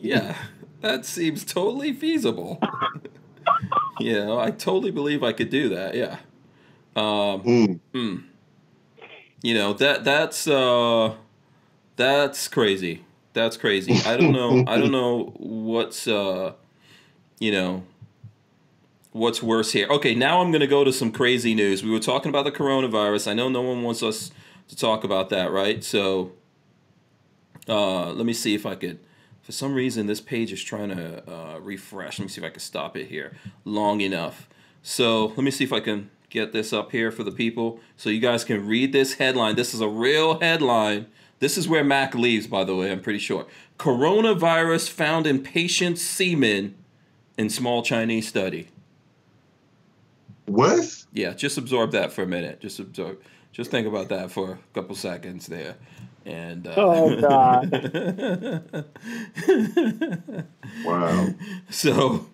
yeah, 0.00 0.34
that 0.80 1.06
seems 1.06 1.44
totally 1.44 1.92
feasible. 1.92 2.60
you 4.00 4.14
know, 4.14 4.40
I 4.40 4.50
totally 4.50 4.90
believe 4.90 5.22
I 5.22 5.32
could 5.32 5.50
do 5.50 5.68
that. 5.68 5.94
Yeah. 5.94 6.16
Um, 6.96 7.44
mm. 7.44 7.80
Mm, 7.94 8.24
you 9.42 9.54
know 9.54 9.74
that 9.74 10.02
that's 10.02 10.48
uh, 10.48 11.14
that's 11.94 12.48
crazy. 12.48 13.04
That's 13.32 13.56
crazy. 13.56 13.94
I 14.10 14.16
don't 14.16 14.32
know. 14.32 14.64
I 14.66 14.76
don't 14.76 14.90
know 14.90 15.32
what's 15.36 16.08
uh, 16.08 16.54
you 17.40 17.50
know, 17.50 17.82
what's 19.12 19.42
worse 19.42 19.72
here. 19.72 19.88
Okay, 19.88 20.14
now 20.14 20.40
I'm 20.40 20.52
going 20.52 20.60
to 20.60 20.68
go 20.68 20.84
to 20.84 20.92
some 20.92 21.10
crazy 21.10 21.54
news. 21.54 21.82
We 21.82 21.90
were 21.90 21.98
talking 21.98 22.28
about 22.28 22.44
the 22.44 22.52
coronavirus. 22.52 23.28
I 23.28 23.34
know 23.34 23.48
no 23.48 23.62
one 23.62 23.82
wants 23.82 24.02
us 24.02 24.30
to 24.68 24.76
talk 24.76 25.02
about 25.02 25.30
that, 25.30 25.50
right? 25.50 25.82
So 25.82 26.32
uh, 27.68 28.12
let 28.12 28.24
me 28.24 28.32
see 28.32 28.54
if 28.54 28.64
I 28.64 28.76
could. 28.76 29.00
For 29.42 29.52
some 29.52 29.74
reason, 29.74 30.06
this 30.06 30.20
page 30.20 30.52
is 30.52 30.62
trying 30.62 30.90
to 30.90 31.28
uh, 31.28 31.58
refresh. 31.58 32.18
Let 32.18 32.26
me 32.26 32.28
see 32.28 32.40
if 32.40 32.46
I 32.46 32.50
can 32.50 32.60
stop 32.60 32.96
it 32.96 33.08
here 33.08 33.32
long 33.64 34.00
enough. 34.00 34.48
So 34.82 35.26
let 35.26 35.38
me 35.38 35.50
see 35.50 35.64
if 35.64 35.72
I 35.72 35.80
can 35.80 36.10
get 36.28 36.52
this 36.52 36.72
up 36.72 36.92
here 36.92 37.10
for 37.10 37.24
the 37.24 37.32
people 37.32 37.80
so 37.96 38.10
you 38.10 38.20
guys 38.20 38.44
can 38.44 38.66
read 38.66 38.92
this 38.92 39.14
headline. 39.14 39.56
This 39.56 39.74
is 39.74 39.80
a 39.80 39.88
real 39.88 40.38
headline. 40.38 41.06
This 41.40 41.56
is 41.56 41.66
where 41.66 41.82
Mac 41.82 42.14
leaves, 42.14 42.46
by 42.46 42.64
the 42.64 42.76
way, 42.76 42.92
I'm 42.92 43.00
pretty 43.00 43.18
sure. 43.18 43.46
Coronavirus 43.78 44.90
found 44.90 45.26
in 45.26 45.42
patient 45.42 45.98
semen 45.98 46.76
in 47.38 47.50
small 47.50 47.82
Chinese 47.82 48.28
study. 48.28 48.68
What? 50.46 51.04
Yeah, 51.12 51.32
just 51.32 51.58
absorb 51.58 51.92
that 51.92 52.12
for 52.12 52.22
a 52.22 52.26
minute. 52.26 52.60
Just 52.60 52.80
absorb. 52.80 53.20
Just 53.52 53.70
think 53.70 53.86
about 53.86 54.08
that 54.08 54.30
for 54.30 54.52
a 54.52 54.58
couple 54.74 54.96
seconds 54.96 55.46
there. 55.46 55.76
And 56.26 56.66
uh, 56.66 56.74
oh 56.76 57.20
god! 57.20 57.72
wow. 60.84 61.28
So, 61.70 62.26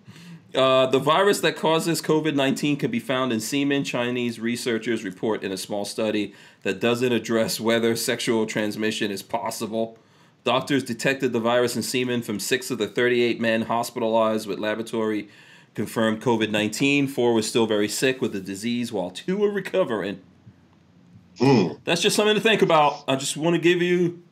uh, 0.53 0.87
the 0.87 0.99
virus 0.99 1.39
that 1.39 1.55
causes 1.55 2.01
COVID 2.01 2.35
nineteen 2.35 2.75
can 2.75 2.91
be 2.91 2.99
found 2.99 3.31
in 3.31 3.39
semen. 3.39 3.85
Chinese 3.85 4.39
researchers 4.39 5.05
report 5.05 5.43
in 5.43 5.51
a 5.51 5.57
small 5.57 5.85
study 5.85 6.33
that 6.63 6.81
doesn't 6.81 7.13
address 7.13 7.59
whether 7.59 7.95
sexual 7.95 8.45
transmission 8.45 9.09
is 9.09 9.23
possible. 9.23 9.97
Doctors 10.47 10.81
detected 10.81 11.33
the 11.33 11.41
virus 11.41 11.75
in 11.75 11.83
semen 11.83 12.21
from 12.21 12.39
six 12.39 12.71
of 12.71 12.77
the 12.77 12.87
38 12.87 13.37
men 13.41 13.63
hospitalized 13.63 14.47
with 14.47 14.59
laboratory 14.59 15.27
confirmed 15.73 16.21
COVID 16.21 16.51
19. 16.51 17.09
Four 17.09 17.33
were 17.33 17.41
still 17.41 17.65
very 17.65 17.89
sick 17.89 18.21
with 18.21 18.31
the 18.31 18.39
disease, 18.39 18.93
while 18.93 19.09
two 19.09 19.35
were 19.35 19.51
recovering. 19.51 20.21
Mm. 21.41 21.81
That's 21.83 22.01
just 22.01 22.15
something 22.15 22.35
to 22.35 22.39
think 22.39 22.61
about. 22.61 23.03
I 23.09 23.17
just 23.17 23.35
want 23.35 23.57
to 23.57 23.61
give 23.61 23.81
you 23.81 24.23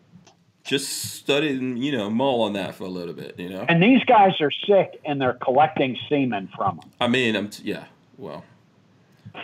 just 0.63 0.87
study 0.87 1.49
and 1.49 1.83
you 1.83 1.91
know 1.91 2.09
mull 2.09 2.43
on 2.43 2.53
that 2.53 2.75
for 2.75 2.85
a 2.85 2.89
little 2.89 3.13
bit, 3.13 3.37
you 3.37 3.49
know. 3.49 3.65
And 3.67 3.83
these 3.83 4.01
guys 4.05 4.39
are 4.39 4.51
sick, 4.65 5.01
and 5.03 5.19
they're 5.19 5.37
collecting 5.43 5.97
semen 6.07 6.47
from 6.55 6.77
them. 6.77 6.91
I 7.01 7.09
mean, 7.09 7.35
I'm 7.35 7.49
t- 7.49 7.63
yeah, 7.65 7.87
well, 8.17 8.45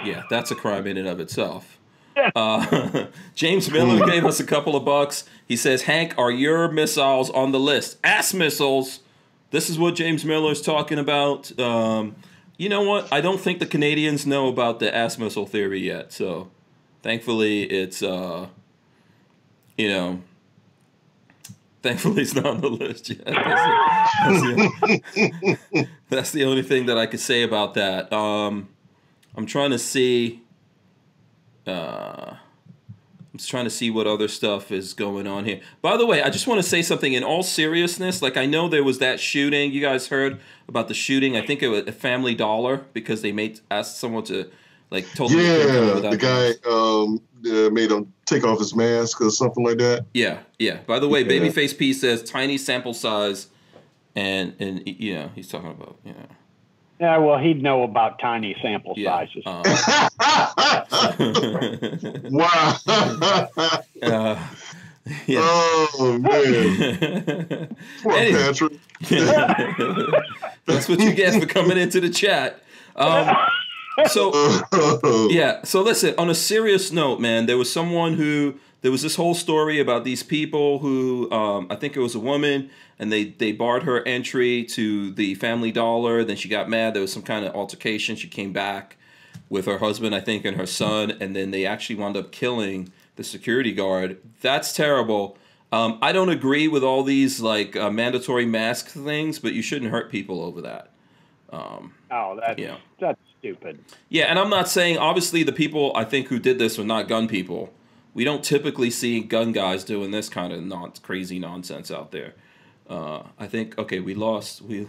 yeah, 0.05 0.23
that's 0.29 0.51
a 0.51 0.55
crime 0.55 0.87
in 0.87 0.95
and 0.95 1.09
of 1.09 1.19
itself. 1.19 1.81
Uh, 2.35 3.07
James 3.35 3.69
Miller 3.69 4.05
gave 4.05 4.25
us 4.25 4.39
a 4.39 4.43
couple 4.43 4.75
of 4.75 4.85
bucks. 4.85 5.25
He 5.51 5.57
says, 5.57 5.81
Hank, 5.81 6.17
are 6.17 6.31
your 6.31 6.71
missiles 6.71 7.29
on 7.29 7.51
the 7.51 7.59
list? 7.59 7.97
Ass 8.05 8.33
missiles. 8.33 9.01
This 9.49 9.69
is 9.69 9.77
what 9.77 9.95
James 9.95 10.23
Miller 10.23 10.53
is 10.53 10.61
talking 10.61 10.97
about. 10.97 11.59
Um, 11.59 12.15
you 12.57 12.69
know 12.69 12.83
what? 12.83 13.11
I 13.11 13.19
don't 13.19 13.37
think 13.37 13.59
the 13.59 13.65
Canadians 13.65 14.25
know 14.25 14.47
about 14.47 14.79
the 14.79 14.95
ass 14.95 15.17
missile 15.17 15.45
theory 15.45 15.81
yet. 15.81 16.13
So 16.13 16.49
thankfully, 17.03 17.63
it's, 17.63 18.01
uh, 18.01 18.47
you 19.77 19.89
know, 19.89 20.21
thankfully 21.83 22.21
it's 22.21 22.33
not 22.33 22.45
on 22.45 22.61
the 22.61 22.69
list 22.69 23.09
yet. 23.09 23.25
That's 23.25 24.41
the, 24.41 24.71
that's 24.81 25.11
the, 25.11 25.87
that's 26.09 26.31
the 26.31 26.45
only 26.45 26.63
thing 26.63 26.85
that 26.85 26.97
I 26.97 27.07
could 27.07 27.19
say 27.19 27.43
about 27.43 27.73
that. 27.73 28.13
Um, 28.13 28.69
I'm 29.35 29.45
trying 29.45 29.71
to 29.71 29.79
see 29.79 30.43
uh, 31.67 32.35
trying 33.47 33.65
to 33.65 33.69
see 33.69 33.89
what 33.89 34.07
other 34.07 34.27
stuff 34.27 34.71
is 34.71 34.93
going 34.93 35.27
on 35.27 35.45
here. 35.45 35.61
By 35.81 35.97
the 35.97 36.05
way, 36.05 36.21
I 36.21 36.29
just 36.29 36.47
want 36.47 36.61
to 36.61 36.67
say 36.67 36.81
something 36.81 37.13
in 37.13 37.23
all 37.23 37.43
seriousness. 37.43 38.21
Like 38.21 38.37
I 38.37 38.45
know 38.45 38.67
there 38.67 38.83
was 38.83 38.99
that 38.99 39.19
shooting. 39.19 39.71
You 39.71 39.81
guys 39.81 40.07
heard 40.07 40.39
about 40.67 40.87
the 40.87 40.93
shooting? 40.93 41.37
I 41.37 41.45
think 41.45 41.61
it 41.61 41.67
was 41.69 41.87
a 41.87 41.91
Family 41.91 42.35
Dollar 42.35 42.85
because 42.93 43.21
they 43.21 43.31
made 43.31 43.59
asked 43.69 43.97
someone 43.97 44.23
to 44.25 44.49
like 44.89 45.07
totally. 45.15 45.43
yeah, 45.43 46.09
the 46.09 46.17
guy 46.17 46.51
um, 46.69 47.21
uh, 47.45 47.69
made 47.69 47.91
him 47.91 48.11
take 48.25 48.43
off 48.43 48.59
his 48.59 48.75
mask 48.75 49.21
or 49.21 49.29
something 49.29 49.63
like 49.63 49.77
that. 49.77 50.05
Yeah, 50.13 50.39
yeah. 50.59 50.79
By 50.85 50.99
the 50.99 51.07
way, 51.07 51.21
yeah. 51.21 51.31
Babyface 51.31 51.77
P 51.77 51.93
says 51.93 52.23
tiny 52.23 52.57
sample 52.57 52.93
size, 52.93 53.47
and 54.15 54.53
and 54.59 54.83
you 54.85 55.13
know 55.13 55.31
he's 55.33 55.47
talking 55.47 55.71
about 55.71 55.97
know 56.03 56.13
Yeah, 57.01 57.17
well, 57.17 57.39
he'd 57.39 57.63
know 57.63 57.81
about 57.81 58.19
tiny 58.19 58.55
sample 58.61 58.93
Yeah. 58.95 59.25
sizes. 59.25 59.43
Um, 59.47 59.63
wow. 62.31 62.77
uh, 64.03 64.47
yeah. 65.25 65.39
oh 65.43 66.19
man. 66.21 67.75
Poor 68.03 68.13
Any- 68.13 68.33
Patrick. 68.33 68.73
That's 70.67 70.87
what 70.87 70.99
you 70.99 71.13
get 71.13 71.41
for 71.41 71.47
coming 71.47 71.79
into 71.79 71.99
the 72.01 72.09
chat. 72.11 72.61
Um, 72.95 73.35
so 74.05 74.31
yeah. 75.31 75.63
So 75.63 75.81
listen. 75.81 76.13
On 76.19 76.29
a 76.29 76.35
serious 76.35 76.91
note, 76.91 77.19
man, 77.19 77.47
there 77.47 77.57
was 77.57 77.73
someone 77.73 78.13
who 78.13 78.59
there 78.81 78.91
was 78.91 79.01
this 79.01 79.15
whole 79.15 79.33
story 79.35 79.79
about 79.79 80.03
these 80.03 80.23
people 80.23 80.79
who 80.79 81.31
um, 81.31 81.67
I 81.69 81.75
think 81.75 81.95
it 81.95 81.99
was 81.99 82.15
a 82.15 82.19
woman, 82.19 82.69
and 82.99 83.11
they 83.11 83.25
they 83.25 83.51
barred 83.51 83.83
her 83.83 84.03
entry 84.07 84.63
to 84.65 85.11
the 85.11 85.35
Family 85.35 85.71
Dollar. 85.71 86.23
Then 86.23 86.35
she 86.35 86.49
got 86.49 86.69
mad. 86.69 86.93
There 86.93 87.01
was 87.01 87.13
some 87.13 87.21
kind 87.23 87.45
of 87.45 87.53
altercation. 87.55 88.15
She 88.15 88.27
came 88.27 88.51
back 88.53 88.97
with 89.49 89.65
her 89.65 89.77
husband, 89.79 90.15
I 90.15 90.19
think, 90.21 90.45
and 90.45 90.57
her 90.57 90.65
son, 90.65 91.11
and 91.19 91.35
then 91.35 91.51
they 91.51 91.65
actually 91.65 91.95
wound 91.97 92.15
up 92.17 92.31
killing 92.31 92.91
the 93.17 93.23
security 93.23 93.71
guard. 93.73 94.17
That's 94.41 94.73
terrible. 94.73 95.37
Um, 95.73 95.99
I 96.01 96.11
don't 96.11 96.29
agree 96.29 96.67
with 96.67 96.83
all 96.83 97.03
these 97.03 97.39
like 97.39 97.75
uh, 97.75 97.89
mandatory 97.91 98.45
mask 98.45 98.87
things, 98.89 99.39
but 99.39 99.53
you 99.53 99.61
shouldn't 99.61 99.91
hurt 99.91 100.09
people 100.11 100.41
over 100.41 100.61
that. 100.61 100.89
Um, 101.51 101.93
Oh, 102.09 102.37
that's 102.39 102.59
Yeah. 102.59 102.77
that's 102.99 103.19
stupid. 103.39 103.79
yeah, 104.09 104.25
and 104.25 104.37
I'm 104.39 104.49
not 104.49 104.67
saying 104.67 104.97
obviously 104.97 105.43
the 105.43 105.53
people 105.53 105.91
I 105.95 106.03
think 106.03 106.27
who 106.27 106.39
did 106.39 106.59
this 106.59 106.77
were 106.77 106.83
not 106.83 107.07
gun 107.07 107.27
people. 107.27 107.73
We 108.13 108.23
don't 108.23 108.43
typically 108.43 108.89
see 108.89 109.21
gun 109.21 109.51
guys 109.51 109.83
doing 109.83 110.11
this 110.11 110.29
kind 110.29 110.51
of 110.51 110.61
non 110.63 110.91
crazy 111.01 111.39
nonsense 111.39 111.91
out 111.91 112.11
there. 112.11 112.33
Uh, 112.89 113.23
I 113.39 113.47
think 113.47 113.77
okay, 113.77 113.99
we 113.99 114.13
lost 114.13 114.61
we 114.61 114.87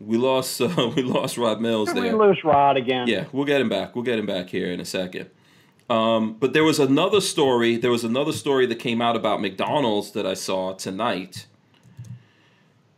we 0.00 0.16
lost 0.16 0.60
uh, 0.60 0.92
we 0.94 1.02
lost 1.02 1.38
Rod 1.38 1.60
Mills 1.60 1.92
Did 1.92 2.02
we 2.02 2.12
lose 2.12 2.42
Rod 2.44 2.76
again? 2.76 3.08
Yeah, 3.08 3.24
we'll 3.32 3.46
get 3.46 3.60
him 3.60 3.68
back. 3.68 3.94
We'll 3.94 4.04
get 4.04 4.18
him 4.18 4.26
back 4.26 4.50
here 4.50 4.70
in 4.70 4.80
a 4.80 4.84
second. 4.84 5.30
Um, 5.90 6.34
but 6.34 6.52
there 6.52 6.64
was 6.64 6.78
another 6.78 7.20
story. 7.20 7.76
There 7.76 7.90
was 7.90 8.04
another 8.04 8.32
story 8.32 8.66
that 8.66 8.78
came 8.78 9.00
out 9.00 9.16
about 9.16 9.40
McDonald's 9.40 10.10
that 10.12 10.26
I 10.26 10.34
saw 10.34 10.74
tonight. 10.74 11.46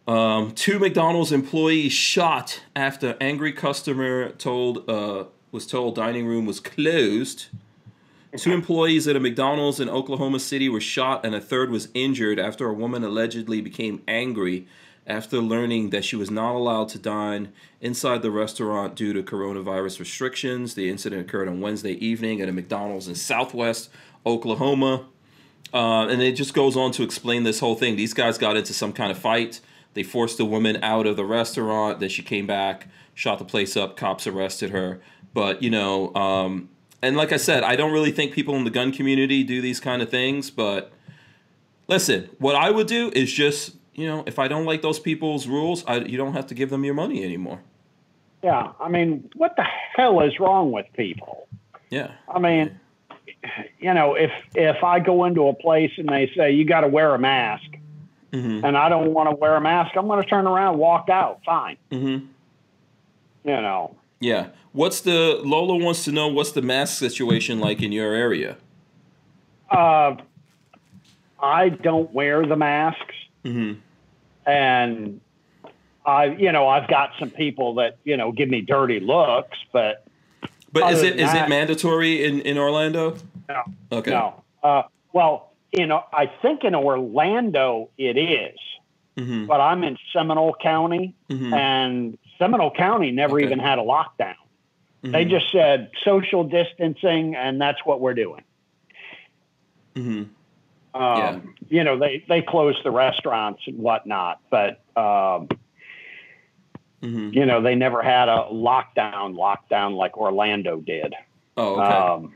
Um, 0.08 0.50
two 0.52 0.80
McDonald's 0.80 1.30
employees 1.30 1.92
shot 1.92 2.62
after 2.74 3.16
angry 3.20 3.52
customer 3.52 4.30
told 4.30 4.90
uh, 4.90 5.26
was 5.52 5.68
told 5.68 5.94
dining 5.94 6.26
room 6.26 6.46
was 6.46 6.58
closed. 6.58 7.46
Two 8.36 8.52
employees 8.52 9.08
at 9.08 9.16
a 9.16 9.20
McDonald's 9.20 9.80
in 9.80 9.88
Oklahoma 9.88 10.38
City 10.38 10.68
were 10.68 10.80
shot, 10.80 11.26
and 11.26 11.34
a 11.34 11.40
third 11.40 11.70
was 11.70 11.88
injured 11.94 12.38
after 12.38 12.68
a 12.68 12.74
woman 12.74 13.02
allegedly 13.02 13.60
became 13.60 14.02
angry 14.06 14.68
after 15.06 15.38
learning 15.38 15.90
that 15.90 16.04
she 16.04 16.14
was 16.14 16.30
not 16.30 16.54
allowed 16.54 16.88
to 16.90 16.98
dine 16.98 17.52
inside 17.80 18.22
the 18.22 18.30
restaurant 18.30 18.94
due 18.94 19.12
to 19.12 19.22
coronavirus 19.22 19.98
restrictions. 19.98 20.74
The 20.74 20.88
incident 20.88 21.22
occurred 21.22 21.48
on 21.48 21.60
Wednesday 21.60 21.94
evening 21.94 22.40
at 22.40 22.48
a 22.48 22.52
McDonald's 22.52 23.08
in 23.08 23.16
Southwest 23.16 23.90
Oklahoma. 24.24 25.06
Uh, 25.72 26.06
and 26.06 26.22
it 26.22 26.32
just 26.32 26.54
goes 26.54 26.76
on 26.76 26.92
to 26.92 27.02
explain 27.02 27.42
this 27.42 27.58
whole 27.58 27.74
thing. 27.74 27.96
These 27.96 28.14
guys 28.14 28.38
got 28.38 28.56
into 28.56 28.72
some 28.72 28.92
kind 28.92 29.10
of 29.10 29.18
fight. 29.18 29.60
They 29.94 30.04
forced 30.04 30.38
the 30.38 30.44
woman 30.44 30.78
out 30.82 31.06
of 31.06 31.16
the 31.16 31.24
restaurant. 31.24 31.98
Then 31.98 32.08
she 32.08 32.22
came 32.22 32.46
back, 32.46 32.86
shot 33.14 33.40
the 33.40 33.44
place 33.44 33.76
up. 33.76 33.96
Cops 33.96 34.26
arrested 34.26 34.70
her. 34.70 35.00
But, 35.34 35.62
you 35.62 35.70
know, 35.70 36.14
um, 36.14 36.68
and 37.02 37.16
like 37.16 37.32
I 37.32 37.36
said, 37.36 37.62
I 37.64 37.76
don't 37.76 37.92
really 37.92 38.12
think 38.12 38.32
people 38.32 38.54
in 38.56 38.64
the 38.64 38.70
gun 38.70 38.92
community 38.92 39.42
do 39.42 39.60
these 39.60 39.80
kind 39.80 40.02
of 40.02 40.10
things. 40.10 40.50
But 40.50 40.92
listen, 41.88 42.30
what 42.38 42.56
I 42.56 42.70
would 42.70 42.86
do 42.86 43.10
is 43.14 43.32
just, 43.32 43.76
you 43.94 44.06
know, 44.06 44.22
if 44.26 44.38
I 44.38 44.48
don't 44.48 44.64
like 44.64 44.82
those 44.82 44.98
people's 44.98 45.46
rules, 45.46 45.84
I, 45.86 45.96
you 45.98 46.16
don't 46.16 46.34
have 46.34 46.46
to 46.48 46.54
give 46.54 46.70
them 46.70 46.84
your 46.84 46.94
money 46.94 47.24
anymore. 47.24 47.60
Yeah. 48.42 48.72
I 48.80 48.88
mean, 48.88 49.30
what 49.34 49.56
the 49.56 49.64
hell 49.96 50.20
is 50.20 50.38
wrong 50.40 50.72
with 50.72 50.86
people? 50.94 51.46
Yeah. 51.90 52.12
I 52.28 52.38
mean, 52.38 52.78
you 53.78 53.94
know, 53.94 54.14
if 54.14 54.32
if 54.54 54.82
I 54.84 55.00
go 55.00 55.24
into 55.24 55.48
a 55.48 55.54
place 55.54 55.92
and 55.96 56.08
they 56.08 56.30
say 56.36 56.52
you 56.52 56.64
got 56.64 56.82
to 56.82 56.88
wear 56.88 57.14
a 57.14 57.18
mask, 57.18 57.64
Mm-hmm. 58.32 58.64
and 58.64 58.78
I 58.78 58.88
don't 58.88 59.12
want 59.12 59.28
to 59.28 59.34
wear 59.34 59.56
a 59.56 59.60
mask, 59.60 59.96
I'm 59.96 60.06
going 60.06 60.22
to 60.22 60.28
turn 60.28 60.46
around 60.46 60.74
and 60.74 60.78
walk 60.78 61.08
out. 61.08 61.40
Fine. 61.44 61.78
Mm-hmm. 61.90 62.26
You 63.48 63.60
know. 63.60 63.96
Yeah. 64.20 64.48
What's 64.72 65.00
the 65.00 65.40
Lola 65.42 65.76
wants 65.82 66.04
to 66.04 66.12
know 66.12 66.28
what's 66.28 66.52
the 66.52 66.62
mask 66.62 66.98
situation 66.98 67.58
like 67.58 67.82
in 67.82 67.90
your 67.90 68.14
area? 68.14 68.56
Uh, 69.70 70.16
I 71.42 71.70
don't 71.70 72.12
wear 72.12 72.44
the 72.46 72.56
masks, 72.56 73.14
Mm-hmm. 73.44 73.80
and 74.50 75.20
I, 76.04 76.24
you 76.26 76.52
know, 76.52 76.68
I've 76.68 76.88
got 76.88 77.12
some 77.18 77.30
people 77.30 77.74
that 77.76 77.96
you 78.04 78.16
know 78.18 78.32
give 78.32 78.50
me 78.50 78.60
dirty 78.60 79.00
looks, 79.00 79.56
but 79.72 80.04
But 80.72 80.92
is 80.92 81.02
it 81.02 81.18
is 81.18 81.32
it 81.32 81.44
it 81.44 81.48
mandatory 81.48 82.24
in, 82.24 82.40
in 82.42 82.58
Orlando? 82.58 83.16
no, 83.48 83.62
Okay. 83.92 84.10
no. 84.10 84.42
Uh, 84.62 84.82
well, 85.14 85.52
you 85.72 85.86
know, 85.86 86.04
I 86.12 86.26
think 86.42 86.64
in 86.64 86.74
Orlando 86.74 87.88
it 87.96 88.18
is, 88.18 88.58
Mm-hmm. 89.16 89.46
but 89.46 89.60
I'm 89.60 89.82
in 89.84 89.96
Seminole 90.12 90.54
County, 90.62 91.14
Mm-hmm. 91.30 91.54
and 91.54 92.18
Seminole 92.40 92.72
County 92.72 93.12
never 93.12 93.36
Okay. 93.36 93.44
even 93.44 93.60
had 93.60 93.78
a 93.78 93.82
lockdown. 93.82 94.34
Mm-hmm. 95.04 95.12
They 95.12 95.24
just 95.26 95.52
said 95.52 95.90
social 96.02 96.42
distancing, 96.42 97.36
and 97.36 97.60
that's 97.60 97.78
what 97.84 98.00
we're 98.00 98.14
doing. 98.14 98.42
Mm-hmm. 99.94 101.00
Um, 101.00 101.54
You 101.68 101.84
know, 101.84 101.98
they 101.98 102.24
they 102.28 102.42
closed 102.42 102.82
the 102.82 102.90
restaurants 102.90 103.62
and 103.66 103.78
whatnot, 103.78 104.40
but 104.50 104.80
um, 104.96 105.48
Mm-hmm. 107.02 107.30
you 107.32 107.46
know, 107.46 107.62
they 107.62 107.74
never 107.76 108.02
had 108.02 108.28
a 108.28 108.46
lockdown 108.52 109.34
lockdown 109.34 109.96
like 109.96 110.18
Orlando 110.18 110.80
did. 110.80 111.14
Oh, 111.56 111.80
okay. 111.80 111.82
Um, 111.96 112.34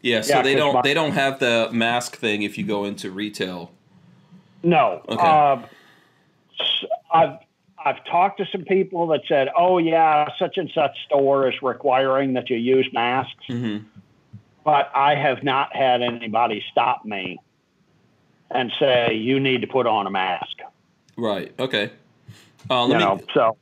yeah. 0.00 0.22
So 0.22 0.36
yeah, 0.36 0.42
they 0.42 0.54
don't 0.54 0.74
my- 0.76 0.80
they 0.82 0.94
don't 0.94 1.12
have 1.12 1.40
the 1.40 1.68
mask 1.72 2.16
thing 2.16 2.40
if 2.42 2.56
you 2.56 2.64
go 2.64 2.84
into 2.86 3.10
retail. 3.10 3.72
no, 4.62 5.02
Okay. 5.08 5.26
uh, 5.26 5.58
I've 7.12 7.38
I've 7.86 8.04
talked 8.04 8.38
to 8.38 8.46
some 8.50 8.64
people 8.64 9.06
that 9.08 9.20
said, 9.28 9.48
"Oh 9.56 9.78
yeah, 9.78 10.28
such 10.40 10.56
and 10.58 10.68
such 10.74 10.90
store 11.06 11.48
is 11.48 11.54
requiring 11.62 12.32
that 12.32 12.50
you 12.50 12.56
use 12.56 12.88
masks," 12.92 13.44
Mm-hmm. 13.48 13.86
but 14.64 14.90
I 14.92 15.14
have 15.14 15.44
not 15.44 15.74
had 15.74 16.02
anybody 16.02 16.64
stop 16.72 17.04
me 17.04 17.38
and 18.50 18.72
say 18.80 19.14
you 19.14 19.38
need 19.38 19.60
to 19.60 19.68
put 19.68 19.86
on 19.86 20.06
a 20.06 20.10
mask. 20.10 20.56
Right. 21.16 21.52
Okay. 21.58 21.92
Uh, 22.68 22.86
You 22.88 22.94
me 22.94 22.98
know, 22.98 23.20
so 23.32 23.56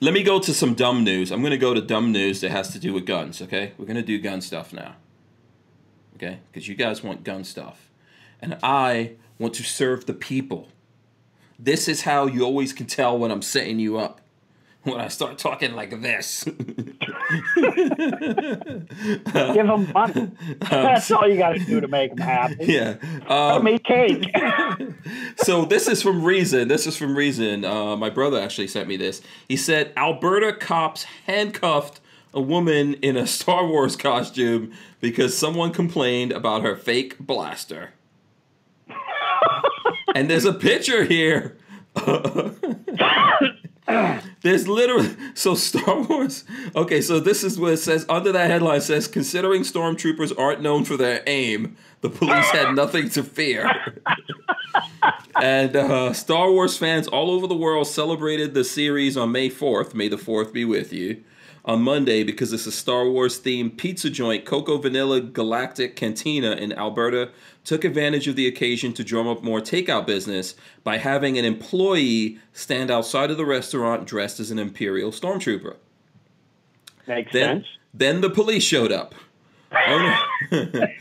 let 0.00 0.14
me 0.14 0.22
go 0.22 0.38
to 0.38 0.54
some 0.54 0.72
dumb 0.72 1.04
news. 1.04 1.30
I'm 1.30 1.40
going 1.42 1.50
to 1.50 1.58
go 1.58 1.74
to 1.74 1.82
dumb 1.82 2.10
news 2.10 2.40
that 2.40 2.50
has 2.50 2.72
to 2.72 2.78
do 2.78 2.94
with 2.94 3.04
guns. 3.04 3.42
Okay, 3.42 3.72
we're 3.76 3.84
going 3.84 3.96
to 3.96 4.02
do 4.02 4.18
gun 4.18 4.40
stuff 4.40 4.72
now. 4.72 4.96
Okay, 6.16 6.38
because 6.50 6.68
you 6.68 6.74
guys 6.74 7.04
want 7.04 7.22
gun 7.22 7.44
stuff, 7.44 7.90
and 8.40 8.56
I 8.62 9.12
want 9.38 9.52
to 9.54 9.62
serve 9.62 10.06
the 10.06 10.14
people. 10.14 10.68
This 11.58 11.88
is 11.88 12.02
how 12.02 12.26
you 12.26 12.44
always 12.44 12.72
can 12.72 12.86
tell 12.86 13.18
when 13.18 13.30
I'm 13.30 13.42
setting 13.42 13.78
you 13.78 13.98
up. 13.98 14.20
When 14.82 15.00
I 15.00 15.08
start 15.08 15.38
talking 15.38 15.74
like 15.74 16.02
this. 16.02 16.44
give 16.44 16.56
them 19.66 19.90
money. 19.94 20.30
That's 20.70 21.10
all 21.10 21.26
you 21.26 21.38
got 21.38 21.54
to 21.54 21.64
do 21.64 21.80
to 21.80 21.88
make 21.88 22.10
them 22.14 22.18
happy. 22.18 22.66
yeah. 22.66 22.96
Um, 23.26 23.64
me 23.64 23.78
cake. 23.78 24.30
so 25.38 25.64
this 25.64 25.88
is 25.88 26.02
from 26.02 26.22
Reason. 26.22 26.68
This 26.68 26.86
is 26.86 26.98
from 26.98 27.16
Reason. 27.16 27.64
Uh, 27.64 27.96
my 27.96 28.10
brother 28.10 28.38
actually 28.38 28.66
sent 28.66 28.86
me 28.86 28.98
this. 28.98 29.22
He 29.48 29.56
said 29.56 29.90
Alberta 29.96 30.52
cops 30.52 31.04
handcuffed 31.26 32.00
a 32.34 32.40
woman 32.42 32.94
in 32.94 33.16
a 33.16 33.26
Star 33.26 33.66
Wars 33.66 33.96
costume 33.96 34.72
because 35.00 35.34
someone 35.36 35.72
complained 35.72 36.32
about 36.32 36.62
her 36.62 36.76
fake 36.76 37.18
blaster. 37.18 37.94
And 40.14 40.30
there's 40.30 40.44
a 40.44 40.52
picture 40.54 41.04
here. 41.04 41.58
There's 44.44 44.68
literally 44.68 45.08
so 45.34 45.54
Star 45.54 46.02
Wars. 46.02 46.44
Okay, 46.76 47.00
so 47.00 47.18
this 47.18 47.42
is 47.42 47.58
what 47.58 47.72
it 47.72 47.78
says 47.78 48.04
under 48.10 48.30
that 48.32 48.50
headline 48.50 48.82
says 48.82 49.08
considering 49.08 49.62
stormtroopers 49.62 50.38
aren't 50.38 50.60
known 50.60 50.84
for 50.84 50.96
their 50.98 51.22
aim, 51.26 51.76
the 52.02 52.10
police 52.10 52.50
had 52.50 52.74
nothing 52.74 53.08
to 53.10 53.22
fear. 53.22 53.70
and 55.40 55.74
uh, 55.76 56.12
Star 56.12 56.50
Wars 56.50 56.76
fans 56.76 57.08
all 57.08 57.30
over 57.30 57.46
the 57.46 57.56
world 57.56 57.86
celebrated 57.86 58.52
the 58.52 58.64
series 58.64 59.16
on 59.16 59.32
May 59.32 59.48
4th. 59.48 59.94
May 59.94 60.08
the 60.08 60.16
4th 60.16 60.52
be 60.52 60.64
with 60.64 60.92
you. 60.92 61.24
On 61.64 61.80
Monday, 61.80 62.22
because 62.22 62.52
it's 62.52 62.66
a 62.66 62.72
Star 62.72 63.08
Wars 63.08 63.40
themed 63.40 63.78
pizza 63.78 64.10
joint, 64.10 64.44
Coco 64.44 64.76
Vanilla 64.76 65.22
Galactic 65.22 65.96
Cantina 65.96 66.52
in 66.52 66.74
Alberta 66.74 67.30
took 67.64 67.84
advantage 67.84 68.28
of 68.28 68.36
the 68.36 68.46
occasion 68.46 68.92
to 68.92 69.02
drum 69.02 69.26
up 69.26 69.42
more 69.42 69.60
takeout 69.60 70.06
business 70.06 70.54
by 70.84 70.98
having 70.98 71.38
an 71.38 71.44
employee 71.44 72.38
stand 72.52 72.90
outside 72.90 73.30
of 73.30 73.36
the 73.36 73.46
restaurant 73.46 74.06
dressed 74.06 74.38
as 74.38 74.50
an 74.50 74.58
Imperial 74.58 75.10
Stormtrooper. 75.10 75.76
Makes 77.06 77.32
Then, 77.32 77.56
sense. 77.56 77.66
then 77.92 78.20
the 78.20 78.30
police 78.30 78.62
showed 78.62 78.92
up. 78.92 79.14
Owner, 79.88 80.16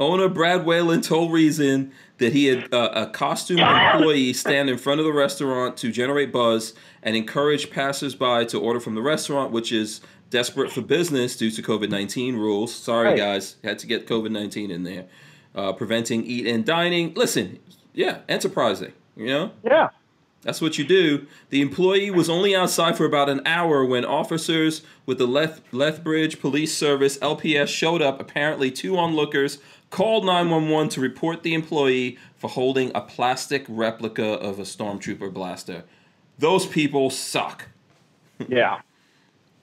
Owner 0.00 0.28
Brad 0.28 0.64
Whalen 0.64 1.00
told 1.02 1.32
Reason 1.32 1.92
that 2.18 2.32
he 2.32 2.46
had 2.46 2.72
uh, 2.72 2.90
a 2.94 3.06
costume 3.08 3.58
employee 3.58 4.32
stand 4.32 4.70
in 4.70 4.78
front 4.78 5.00
of 5.00 5.06
the 5.06 5.12
restaurant 5.12 5.76
to 5.78 5.92
generate 5.92 6.32
buzz 6.32 6.72
and 7.02 7.14
encourage 7.14 7.70
passersby 7.70 8.46
to 8.46 8.58
order 8.58 8.80
from 8.80 8.94
the 8.94 9.02
restaurant, 9.02 9.52
which 9.52 9.70
is 9.70 10.00
desperate 10.34 10.72
for 10.72 10.80
business 10.82 11.36
due 11.36 11.50
to 11.52 11.62
COVID 11.62 11.88
19 11.90 12.34
rules. 12.36 12.74
Sorry, 12.74 13.10
Right. 13.10 13.16
guys, 13.16 13.56
had 13.62 13.78
to 13.78 13.86
get 13.86 14.06
COVID 14.08 14.32
19 14.32 14.70
in 14.72 14.82
there. 14.82 15.04
Uh, 15.54 15.72
preventing 15.72 16.24
eat 16.24 16.44
and 16.48 16.64
dining. 16.64 17.14
Listen, 17.14 17.60
yeah, 17.94 18.18
enterprising, 18.28 18.92
you 19.16 19.26
know? 19.26 19.52
Yeah. 19.64 19.90
That's 20.42 20.60
what 20.60 20.76
you 20.76 20.84
do. 20.84 21.26
The 21.50 21.62
employee 21.62 22.10
was 22.10 22.28
only 22.28 22.54
outside 22.54 22.96
for 22.96 23.06
about 23.06 23.30
an 23.30 23.40
hour 23.46 23.84
when 23.84 24.04
officers 24.04 24.82
with 25.06 25.18
the 25.18 25.26
Leth- 25.28 25.62
Lethbridge 25.72 26.40
Police 26.40 26.76
Service 26.76 27.16
(LPS) 27.22 27.68
showed 27.68 28.02
up. 28.02 28.20
Apparently, 28.20 28.70
two 28.72 28.98
onlookers 28.98 29.58
called 29.90 30.24
911 30.26 30.88
to 30.90 31.00
report 31.00 31.44
the 31.44 31.54
employee 31.54 32.18
for 32.36 32.50
holding 32.50 32.90
a 32.94 33.00
plastic 33.00 33.64
replica 33.68 34.26
of 34.48 34.58
a 34.58 34.62
stormtrooper 34.64 35.32
blaster. 35.32 35.84
Those 36.38 36.66
people 36.66 37.08
suck. 37.10 37.68
Yeah. 38.48 38.80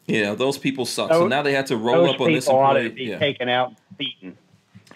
Know, 0.07 0.36
those 0.36 0.57
people 0.57 0.86
suck. 0.86 1.10
so 1.11 1.28
now 1.28 1.41
they 1.41 1.53
had 1.53 1.68
to 1.68 1.78
roll 1.78 2.10
up 2.10 2.19
on 2.19 2.34
this 2.34 2.48
ought 2.48 2.73
to 2.73 2.90
be 2.90 3.06
Yeah. 3.06 3.19
taken 3.19 3.48
out 3.48 3.69
and 3.69 3.98
beaten. 3.98 4.38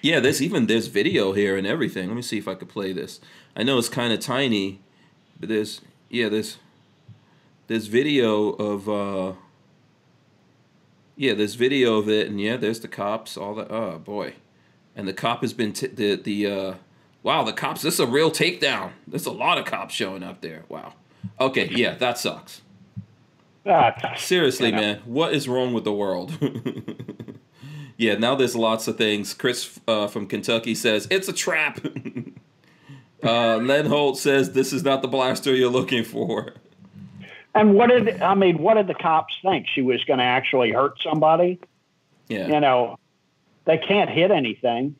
Yeah, 0.01 0.19
there's 0.19 0.41
even 0.41 0.67
there's 0.67 0.87
video 0.87 1.31
here 1.31 1.57
and 1.57 1.65
everything. 1.65 2.07
Let 2.07 2.15
me 2.15 2.21
see 2.21 2.37
if 2.37 2.47
I 2.47 2.55
could 2.55 2.69
play 2.69 2.91
this. 2.91 3.21
I 3.55 3.63
know 3.63 3.77
it's 3.77 3.87
kind 3.89 4.11
of 4.11 4.19
tiny, 4.19 4.81
but 5.39 5.47
there's 5.49 5.81
yeah 6.09 6.27
there's 6.29 6.57
there's 7.67 7.87
video 7.87 8.49
of 8.51 8.89
uh 8.89 9.33
yeah 11.15 11.33
there's 11.33 11.55
video 11.55 11.97
of 11.97 12.09
it 12.09 12.27
and 12.27 12.39
yeah 12.41 12.57
there's 12.57 12.79
the 12.81 12.87
cops 12.87 13.37
all 13.37 13.55
that 13.55 13.71
oh 13.71 13.97
boy 13.97 14.33
and 14.95 15.07
the 15.07 15.13
cop 15.13 15.41
has 15.41 15.53
been 15.53 15.71
t- 15.73 15.87
the 15.87 16.15
the 16.15 16.45
uh 16.45 16.73
wow 17.23 17.43
the 17.43 17.53
cops 17.53 17.81
this 17.81 17.95
is 17.95 17.99
a 17.99 18.05
real 18.05 18.29
takedown 18.29 18.91
there's 19.07 19.25
a 19.25 19.31
lot 19.31 19.57
of 19.57 19.65
cops 19.65 19.93
showing 19.95 20.23
up 20.23 20.41
there 20.41 20.63
wow 20.69 20.93
okay 21.39 21.67
yeah 21.71 21.95
that 21.95 22.17
sucks 22.17 22.61
Ah, 23.65 23.95
Seriously, 24.17 24.71
man, 24.71 25.01
what 25.05 25.33
is 25.33 25.47
wrong 25.47 25.73
with 25.73 25.83
the 25.83 25.93
world? 25.93 26.37
yeah, 27.97 28.15
now 28.15 28.35
there's 28.35 28.55
lots 28.55 28.87
of 28.87 28.97
things. 28.97 29.33
Chris 29.33 29.79
uh, 29.87 30.07
from 30.07 30.27
Kentucky 30.27 30.75
says 30.75 31.07
it's 31.09 31.27
a 31.27 31.33
trap. 31.33 31.79
uh, 33.23 33.57
Len 33.57 33.87
Holt 33.87 34.19
says 34.19 34.51
this 34.51 34.71
is 34.71 34.83
not 34.83 35.01
the 35.01 35.07
blaster 35.07 35.55
you're 35.55 35.71
looking 35.71 36.03
for. 36.03 36.53
And 37.55 37.73
what 37.73 37.89
did 37.89 38.21
I 38.21 38.35
mean? 38.35 38.57
What 38.59 38.75
did 38.75 38.87
the 38.87 38.93
cops 38.93 39.35
think? 39.41 39.67
She 39.67 39.81
was 39.81 40.03
going 40.03 40.19
to 40.19 40.25
actually 40.25 40.71
hurt 40.71 41.01
somebody? 41.01 41.59
Yeah, 42.27 42.47
You 42.47 42.59
know, 42.59 42.99
they 43.63 43.77
can't 43.77 44.09
hit 44.09 44.29
anything. 44.29 44.95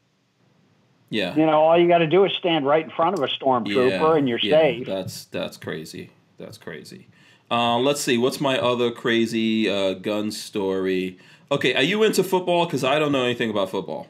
yeah, 1.10 1.36
You 1.36 1.46
know, 1.46 1.60
all 1.62 1.78
you 1.78 1.88
got 1.88 1.98
to 2.00 2.08
do 2.08 2.24
is 2.24 2.32
stand 2.34 2.66
right 2.66 2.84
in 2.84 2.92
front 2.92 3.18
of 3.18 3.24
a 3.24 3.28
stormtrooper 3.28 4.00
yeah, 4.00 4.16
and 4.16 4.30
you're 4.30 4.40
yeah, 4.42 4.60
safe. 4.60 4.88
That's 4.88 5.26
that's 5.26 5.58
crazy. 5.58 6.12
That's 6.38 6.58
crazy. 6.58 7.08
Uh, 7.50 7.78
let's 7.78 8.02
see. 8.02 8.18
What's 8.18 8.42
my 8.42 8.58
other 8.58 8.92
crazy 8.92 9.70
uh, 9.70 9.94
gun 9.94 10.32
story? 10.32 11.20
Okay, 11.52 11.76
are 11.76 11.84
you 11.84 12.04
into 12.04 12.24
football? 12.24 12.66
Because 12.66 12.84
I 12.84 12.98
don't 12.98 13.12
know 13.12 13.24
anything 13.24 13.50
about 13.50 13.70
football. 13.70 14.08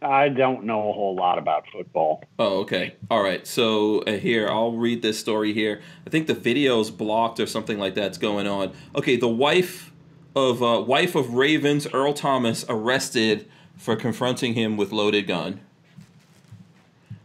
I 0.00 0.28
don't 0.28 0.64
know 0.64 0.90
a 0.90 0.92
whole 0.92 1.16
lot 1.16 1.38
about 1.38 1.64
football. 1.72 2.22
Oh, 2.38 2.60
okay. 2.60 2.94
All 3.10 3.22
right. 3.22 3.44
So 3.46 4.00
uh, 4.02 4.12
here, 4.12 4.48
I'll 4.48 4.72
read 4.72 5.02
this 5.02 5.18
story 5.18 5.52
here. 5.52 5.80
I 6.06 6.10
think 6.10 6.28
the 6.28 6.34
video's 6.34 6.90
blocked 6.90 7.40
or 7.40 7.46
something 7.46 7.78
like 7.78 7.94
that's 7.94 8.18
going 8.18 8.46
on. 8.46 8.72
Okay, 8.94 9.16
the 9.16 9.28
wife 9.28 9.92
of 10.36 10.62
uh, 10.62 10.82
wife 10.86 11.14
of 11.14 11.34
Ravens, 11.34 11.86
Earl 11.92 12.12
Thomas, 12.12 12.64
arrested 12.68 13.48
for 13.76 13.96
confronting 13.96 14.54
him 14.54 14.76
with 14.76 14.92
loaded 14.92 15.26
gun. 15.26 15.60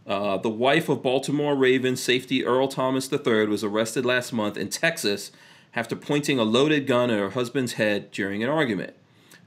Uh, 0.06 0.36
the 0.36 0.50
wife 0.50 0.88
of 0.88 1.02
Baltimore 1.02 1.54
Ravens 1.54 2.02
safety 2.02 2.44
Earl 2.44 2.68
Thomas 2.68 3.10
III 3.10 3.46
was 3.46 3.64
arrested 3.64 4.04
last 4.04 4.32
month 4.32 4.56
in 4.56 4.68
Texas 4.68 5.32
after 5.74 5.96
pointing 5.96 6.38
a 6.38 6.44
loaded 6.44 6.86
gun 6.86 7.10
at 7.10 7.18
her 7.18 7.30
husband's 7.30 7.74
head 7.74 8.10
during 8.10 8.42
an 8.42 8.50
argument. 8.50 8.94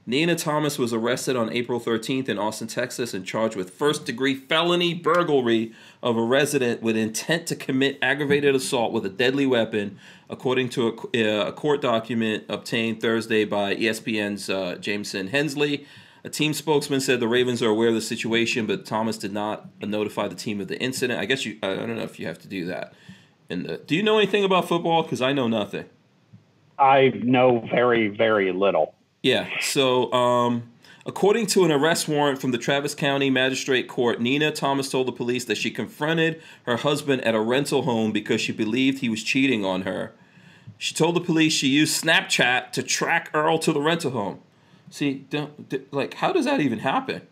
Nina 0.08 0.36
Thomas 0.36 0.78
was 0.78 0.94
arrested 0.94 1.36
on 1.36 1.52
April 1.52 1.78
13th 1.78 2.30
in 2.30 2.38
Austin, 2.38 2.66
Texas, 2.66 3.12
and 3.12 3.26
charged 3.26 3.56
with 3.56 3.68
first 3.68 4.06
degree 4.06 4.34
felony 4.34 4.94
burglary 4.94 5.74
of 6.02 6.16
a 6.16 6.22
resident 6.22 6.80
with 6.80 6.96
intent 6.96 7.46
to 7.48 7.54
commit 7.54 7.98
aggravated 8.00 8.54
assault 8.54 8.90
with 8.90 9.04
a 9.04 9.10
deadly 9.10 9.44
weapon, 9.44 9.98
according 10.30 10.70
to 10.70 11.10
a, 11.12 11.42
uh, 11.42 11.48
a 11.48 11.52
court 11.52 11.82
document 11.82 12.44
obtained 12.48 13.02
Thursday 13.02 13.44
by 13.44 13.74
ESPN's 13.74 14.48
uh, 14.48 14.76
Jamison 14.76 15.28
Hensley. 15.28 15.86
A 16.28 16.30
team 16.30 16.52
spokesman 16.52 17.00
said 17.00 17.20
the 17.20 17.26
Ravens 17.26 17.62
are 17.62 17.70
aware 17.70 17.88
of 17.88 17.94
the 17.94 18.02
situation, 18.02 18.66
but 18.66 18.84
Thomas 18.84 19.16
did 19.16 19.32
not 19.32 19.66
notify 19.80 20.28
the 20.28 20.34
team 20.34 20.60
of 20.60 20.68
the 20.68 20.78
incident. 20.78 21.18
I 21.18 21.24
guess 21.24 21.46
you, 21.46 21.56
I 21.62 21.74
don't 21.74 21.96
know 21.96 22.02
if 22.02 22.20
you 22.20 22.26
have 22.26 22.38
to 22.40 22.48
do 22.48 22.66
that. 22.66 22.92
And 23.48 23.80
do 23.86 23.96
you 23.96 24.02
know 24.02 24.18
anything 24.18 24.44
about 24.44 24.68
football? 24.68 25.02
Because 25.02 25.22
I 25.22 25.32
know 25.32 25.48
nothing. 25.48 25.86
I 26.78 27.14
know 27.22 27.66
very, 27.70 28.08
very 28.08 28.52
little. 28.52 28.94
Yeah. 29.22 29.48
So, 29.60 30.12
um, 30.12 30.70
according 31.06 31.46
to 31.46 31.64
an 31.64 31.72
arrest 31.72 32.08
warrant 32.08 32.42
from 32.42 32.50
the 32.50 32.58
Travis 32.58 32.94
County 32.94 33.30
Magistrate 33.30 33.88
Court, 33.88 34.20
Nina 34.20 34.52
Thomas 34.52 34.90
told 34.90 35.08
the 35.08 35.12
police 35.12 35.46
that 35.46 35.56
she 35.56 35.70
confronted 35.70 36.42
her 36.64 36.76
husband 36.76 37.24
at 37.24 37.34
a 37.34 37.40
rental 37.40 37.84
home 37.84 38.12
because 38.12 38.42
she 38.42 38.52
believed 38.52 38.98
he 38.98 39.08
was 39.08 39.22
cheating 39.22 39.64
on 39.64 39.84
her. 39.84 40.12
She 40.76 40.94
told 40.94 41.16
the 41.16 41.22
police 41.22 41.54
she 41.54 41.68
used 41.68 42.04
Snapchat 42.04 42.72
to 42.72 42.82
track 42.82 43.30
Earl 43.32 43.58
to 43.60 43.72
the 43.72 43.80
rental 43.80 44.10
home. 44.10 44.42
See, 44.90 45.26
don't, 45.30 45.68
d- 45.68 45.82
like, 45.90 46.14
how 46.14 46.32
does 46.32 46.44
that 46.46 46.60
even 46.60 46.78
happen? 46.80 47.22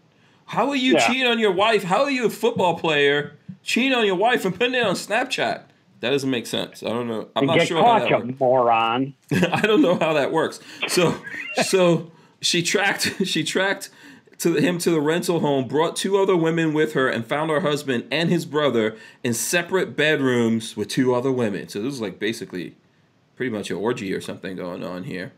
How 0.46 0.68
are 0.68 0.76
you 0.76 0.94
Yeah. 0.94 1.06
cheating 1.06 1.26
on 1.26 1.38
your 1.38 1.52
wife? 1.52 1.84
How 1.84 2.02
are 2.04 2.10
you 2.10 2.26
a 2.26 2.30
football 2.30 2.78
player 2.78 3.34
cheating 3.62 3.92
on 3.94 4.06
your 4.06 4.14
wife 4.16 4.44
and 4.44 4.54
putting 4.54 4.74
it 4.74 4.84
on 4.86 4.94
Snapchat? 4.94 5.62
That 6.00 6.10
doesn't 6.10 6.30
make 6.30 6.46
sense. 6.46 6.82
I 6.82 6.88
don't 6.90 7.08
know. 7.08 7.28
I'm 7.34 7.48
And 7.48 7.58
not 7.58 7.66
sure 7.66 7.78
how 7.78 7.84
caught, 7.98 8.00
that 8.02 8.10
you 8.10 8.16
works. 8.26 8.40
moron. 8.40 9.14
I 9.32 9.62
don't 9.62 9.80
know 9.82 9.96
how 9.98 10.12
that 10.12 10.30
works. 10.30 10.60
So, 10.88 11.16
so 11.64 12.10
she 12.40 12.62
tracked 12.62 13.14
she 13.26 13.42
tracked 13.42 13.88
to 14.38 14.50
the, 14.50 14.60
him 14.60 14.76
to 14.80 14.90
the 14.90 15.00
rental 15.00 15.40
home, 15.40 15.66
brought 15.66 15.96
two 15.96 16.18
other 16.18 16.36
women 16.36 16.74
with 16.74 16.92
her, 16.92 17.08
and 17.08 17.26
found 17.26 17.50
her 17.50 17.60
husband 17.60 18.04
and 18.12 18.28
his 18.28 18.44
brother 18.44 18.94
in 19.24 19.32
separate 19.32 19.96
bedrooms 19.96 20.76
with 20.76 20.88
two 20.88 21.14
other 21.14 21.32
women. 21.32 21.68
So 21.68 21.80
this 21.80 21.94
is 21.94 22.00
like 22.02 22.18
basically 22.18 22.76
pretty 23.34 23.50
much 23.50 23.70
an 23.70 23.78
orgy 23.78 24.12
or 24.12 24.20
something 24.20 24.54
going 24.54 24.84
on 24.84 25.04
here. 25.04 25.32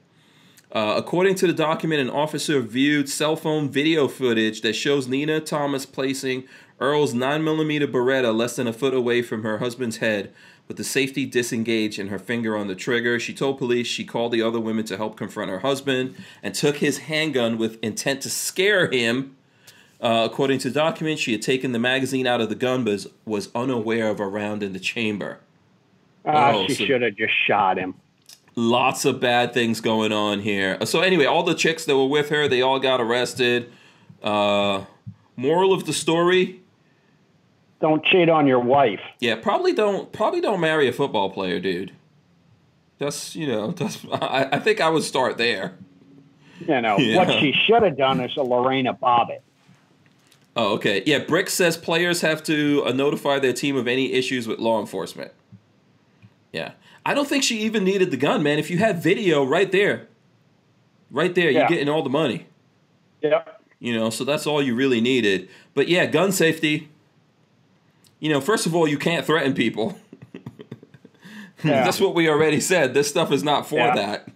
Uh, 0.70 0.95
according 0.97 1.35
to 1.36 1.47
the 1.47 1.53
document, 1.53 2.01
an 2.01 2.11
officer 2.11 2.61
viewed 2.61 3.09
cell 3.09 3.36
phone 3.36 3.70
video 3.70 4.07
footage 4.07 4.61
that 4.61 4.74
shows 4.74 5.09
Nina 5.09 5.40
Thomas 5.40 5.86
placing 5.86 6.45
Earl's 6.78 7.15
9mm 7.15 7.90
Beretta 7.90 8.35
less 8.36 8.57
than 8.57 8.66
a 8.66 8.73
foot 8.73 8.93
away 8.95 9.23
from 9.23 9.43
her 9.43 9.59
husband's 9.59 9.97
head, 9.97 10.32
with 10.69 10.77
the 10.77 10.85
safety 10.85 11.24
disengaged 11.24 11.99
and 11.99 12.11
her 12.11 12.19
finger 12.19 12.55
on 12.57 12.66
the 12.66 12.74
trigger. 12.74 13.19
She 13.19 13.32
told 13.32 13.57
police 13.57 13.86
she 13.86 14.05
called 14.05 14.32
the 14.32 14.43
other 14.43 14.61
women 14.61 14.85
to 14.86 14.99
help 14.99 15.16
confront 15.16 15.51
her 15.51 15.61
husband 15.61 16.15
and 16.43 16.55
took 16.55 16.77
his 16.77 16.99
handgun 16.99 17.57
with 17.57 17.78
intent 17.82 18.20
to 18.23 18.31
scare 18.31 18.90
him. 18.90 19.36
Uh, 20.01 20.28
according 20.31 20.59
to 20.59 20.69
the 20.69 20.74
document, 20.74 21.19
she 21.19 21.32
had 21.32 21.43
taken 21.43 21.73
the 21.73 21.78
magazine 21.78 22.27
out 22.27 22.40
of 22.43 22.51
the 22.51 22.55
gun 22.55 22.85
but 22.85 23.07
was 23.24 23.49
unaware 23.55 24.11
of 24.11 24.20
a 24.20 24.28
round 24.28 24.62
in 24.62 24.74
the 24.74 24.78
chamber. 24.78 25.40
Ah, 26.27 26.53
Oh, 26.55 26.66
she 26.69 26.74
so- 26.74 26.85
should 26.85 27.03
have 27.03 27.16
just 27.16 27.32
shot 27.47 27.78
him. 27.78 27.95
Lots 28.54 29.04
of 29.04 29.20
bad 29.20 29.52
things 29.54 29.80
going 29.80 30.12
on 30.12 30.40
here. 30.40 30.78
So 30.84 31.00
anyway, 31.00 31.24
all 31.26 31.42
the 31.42 31.54
chicks 31.54 31.84
that 31.84 31.96
were 31.96 32.06
with 32.06 32.28
her, 32.30 32.48
they 32.48 32.62
all 32.62 32.78
got 32.78 33.00
arrested. 33.00 33.70
Uh, 34.22 34.84
moral 35.36 35.72
of 35.72 35.84
the 35.86 35.92
story: 35.92 36.60
Don't 37.80 38.04
cheat 38.04 38.28
on 38.28 38.46
your 38.46 38.60
wife. 38.60 39.00
Yeah, 39.20 39.36
probably 39.36 39.72
don't 39.72 40.12
probably 40.12 40.40
don't 40.40 40.60
marry 40.60 40.88
a 40.88 40.92
football 40.92 41.30
player, 41.30 41.60
dude. 41.60 41.92
That's 42.98 43.36
you 43.36 43.46
know 43.46 43.70
that's 43.72 44.04
I, 44.12 44.48
I 44.52 44.58
think 44.58 44.80
I 44.80 44.88
would 44.90 45.04
start 45.04 45.38
there. 45.38 45.74
You 46.60 46.80
know, 46.80 46.96
Yeah. 46.98 47.16
what 47.18 47.30
she 47.38 47.52
should 47.52 47.82
have 47.84 47.96
done 47.96 48.20
is 48.20 48.36
a 48.36 48.42
Lorena 48.42 48.92
Bobbitt. 48.94 49.40
Oh, 50.56 50.72
okay. 50.74 51.04
Yeah, 51.06 51.20
Brick 51.20 51.50
says 51.50 51.76
players 51.76 52.22
have 52.22 52.42
to 52.44 52.82
uh, 52.84 52.90
notify 52.90 53.38
their 53.38 53.52
team 53.52 53.76
of 53.76 53.86
any 53.86 54.12
issues 54.12 54.48
with 54.48 54.58
law 54.58 54.80
enforcement. 54.80 55.30
Yeah. 56.52 56.72
I 57.09 57.14
don't 57.14 57.26
think 57.26 57.43
she 57.43 57.60
even 57.60 57.85
needed 57.85 58.10
the 58.10 58.18
gun, 58.18 58.43
man. 58.43 58.59
If 58.59 58.68
you 58.70 58.76
had 58.76 59.02
video 59.02 59.43
right 59.43 59.72
there, 59.72 60.09
right 61.10 61.35
there, 61.35 61.51
you're 61.51 61.66
getting 61.66 61.89
all 61.89 62.02
the 62.02 62.10
money. 62.10 62.47
Yep. 63.22 63.62
You 63.80 63.94
know, 63.97 64.10
so 64.10 64.24
that's 64.24 64.47
all 64.47 64.60
you 64.60 64.74
really 64.74 65.01
needed. 65.01 65.48
But 65.72 65.89
yeah, 65.89 66.05
gun 66.05 66.32
safety. 66.32 66.90
You 68.20 68.28
know, 68.28 68.43
first 68.43 68.66
of 68.66 68.74
all, 68.74 68.86
you 68.86 68.98
can't 68.98 69.24
threaten 69.24 69.55
people. 69.55 69.98
Yeah. 71.64 71.82
that's 71.82 71.98
what 71.98 72.14
we 72.14 72.28
already 72.28 72.60
said. 72.60 72.94
This 72.94 73.09
stuff 73.09 73.32
is 73.32 73.43
not 73.43 73.66
for 73.66 73.78
Yeah. 73.80 73.94
that. 73.97 74.28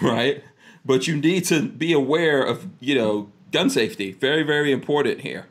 Right? 0.00 0.44
But 0.84 1.08
you 1.08 1.16
need 1.16 1.46
to 1.46 1.62
be 1.68 1.92
aware 1.92 2.42
of, 2.44 2.68
you 2.78 2.94
know, 2.94 3.28
gun 3.50 3.68
safety. 3.70 4.12
Very, 4.12 4.44
very 4.44 4.70
important 4.70 5.22
here. 5.22 5.46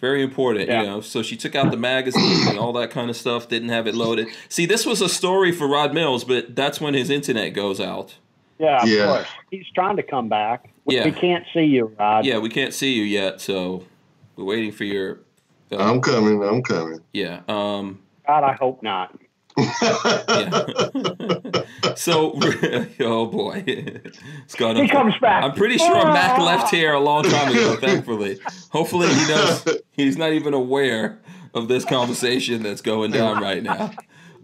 Very 0.00 0.22
important, 0.22 0.68
Yeah. 0.68 0.80
you 0.82 0.86
know. 0.86 1.00
So 1.00 1.22
she 1.22 1.36
took 1.36 1.54
out 1.54 1.70
the 1.70 1.76
magazine 1.76 2.48
and 2.48 2.58
all 2.58 2.72
that 2.74 2.90
kind 2.90 3.08
of 3.08 3.16
stuff, 3.16 3.48
didn't 3.48 3.70
have 3.70 3.86
it 3.86 3.94
loaded. 3.94 4.28
See, 4.48 4.66
this 4.66 4.84
was 4.84 5.00
a 5.00 5.08
story 5.08 5.50
for 5.52 5.66
Rod 5.66 5.94
Mills, 5.94 6.24
but 6.24 6.54
that's 6.54 6.80
when 6.80 6.94
his 6.94 7.08
internet 7.10 7.54
goes 7.54 7.80
out. 7.80 8.14
Yeah, 8.58 8.82
of 8.82 8.88
Yeah. 8.88 9.06
course. 9.06 9.26
He's 9.50 9.66
trying 9.74 9.96
to 9.96 10.02
come 10.02 10.28
back. 10.28 10.68
We, 10.84 10.96
Yeah. 10.96 11.04
we 11.06 11.12
can't 11.12 11.44
see 11.54 11.64
you, 11.64 11.90
Rod. 11.98 12.24
Yeah, 12.26 12.38
we 12.38 12.48
can't 12.50 12.74
see 12.74 12.92
you 12.92 13.02
yet, 13.04 13.40
so 13.40 13.84
We're 14.36 14.44
waiting 14.44 14.72
for 14.72 14.84
your. 14.84 15.20
Uh, 15.72 15.76
I'm 15.76 16.00
coming. 16.00 16.42
I'm 16.42 16.60
coming. 16.62 17.00
yeah. 17.12 17.40
Um. 17.48 18.00
God, 18.26 18.42
I 18.42 18.52
hope 18.54 18.82
not. 18.82 19.16
Yeah. 19.56 20.64
so, 21.96 22.32
oh 23.00 23.26
boy, 23.26 23.64
it's 23.66 24.54
gone. 24.54 24.76
He 24.76 24.88
comes 24.88 25.14
back. 25.20 25.44
I'm 25.44 25.52
pretty 25.52 25.78
sure 25.78 26.04
Mac 26.04 26.38
ah. 26.38 26.44
left 26.44 26.70
here 26.70 26.92
a 26.92 27.00
long 27.00 27.24
time 27.24 27.52
ago. 27.52 27.76
Thankfully, 27.76 28.38
hopefully 28.70 29.08
he 29.08 29.28
knows 29.28 29.66
he's 29.92 30.16
not 30.16 30.32
even 30.32 30.54
aware 30.54 31.20
of 31.54 31.68
this 31.68 31.84
conversation 31.84 32.62
that's 32.62 32.80
going 32.80 33.12
down 33.12 33.40
right 33.40 33.62
now. 33.62 33.92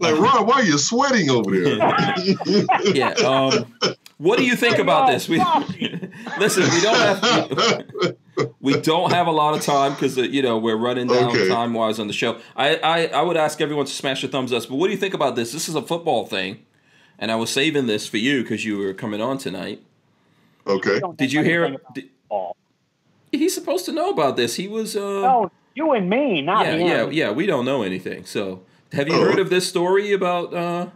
Like, 0.01 0.17
Ron, 0.19 0.47
why 0.47 0.55
are 0.55 0.65
you 0.65 0.79
sweating 0.79 1.31
over 1.31 1.51
there? 1.59 1.79
Yeah. 2.95 3.11
Um, 3.25 3.75
what 4.19 4.39
do 4.39 4.45
you 4.45 4.55
think 4.57 4.79
about 4.79 5.07
this? 5.11 5.29
We 5.29 5.39
listen. 6.39 6.63
We 6.65 6.81
don't 6.83 6.97
have 6.97 8.17
we 8.61 8.79
don't 8.81 9.13
have 9.13 9.27
a 9.27 9.31
lot 9.31 9.55
of 9.57 9.63
time 9.63 9.93
because 9.95 10.17
you 10.19 10.43
know 10.43 10.59
we're 10.59 10.77
running 10.77 11.07
down 11.07 11.31
Okay. 11.31 11.49
time 11.49 11.73
wise 11.73 11.99
on 11.99 12.07
the 12.07 12.13
show. 12.13 12.39
I, 12.57 12.77
I 12.77 13.07
I 13.07 13.23
would 13.23 13.37
ask 13.39 13.61
everyone 13.61 13.87
to 13.87 13.93
smash 13.93 14.21
the 14.23 14.29
thumbs 14.29 14.53
up. 14.53 14.63
But 14.69 14.77
what 14.77 14.87
do 14.89 14.93
you 14.93 14.99
think 14.99 15.15
about 15.15 15.37
this? 15.37 15.53
This 15.53 15.69
is 15.71 15.75
a 15.75 15.81
football 15.83 16.27
thing, 16.27 16.65
and 17.19 17.31
I 17.33 17.37
was 17.37 17.49
saving 17.51 17.87
this 17.87 18.07
for 18.07 18.19
you 18.19 18.43
because 18.43 18.63
you 18.65 18.77
were 18.79 18.93
coming 18.93 19.23
on 19.23 19.39
tonight. 19.39 19.83
okay. 20.67 21.01
Did 21.17 21.33
you 21.33 21.43
hear? 21.43 21.65
anything 21.65 21.85
Did, 21.95 22.11
he's 23.33 23.55
supposed 23.55 23.85
to 23.87 23.93
know 23.93 24.11
about 24.11 24.37
this. 24.37 24.57
He 24.57 24.69
was. 24.69 24.97
Uh, 24.97 25.01
No, 25.23 25.51
you 25.75 25.93
and 25.93 26.11
me, 26.11 26.43
not 26.43 26.67
yeah, 26.67 26.73
him. 26.77 26.87
yeah, 26.87 27.27
yeah. 27.27 27.31
We 27.31 27.47
don't 27.47 27.65
know 27.65 27.83
anything. 27.83 28.27
So, 28.27 28.63
have 28.93 29.09
you 29.09 29.15
Oh. 29.15 29.21
heard 29.25 29.39
of 29.39 29.51
this 29.51 29.69
story 29.69 30.13
about? 30.13 30.53
Uh, 30.55 30.87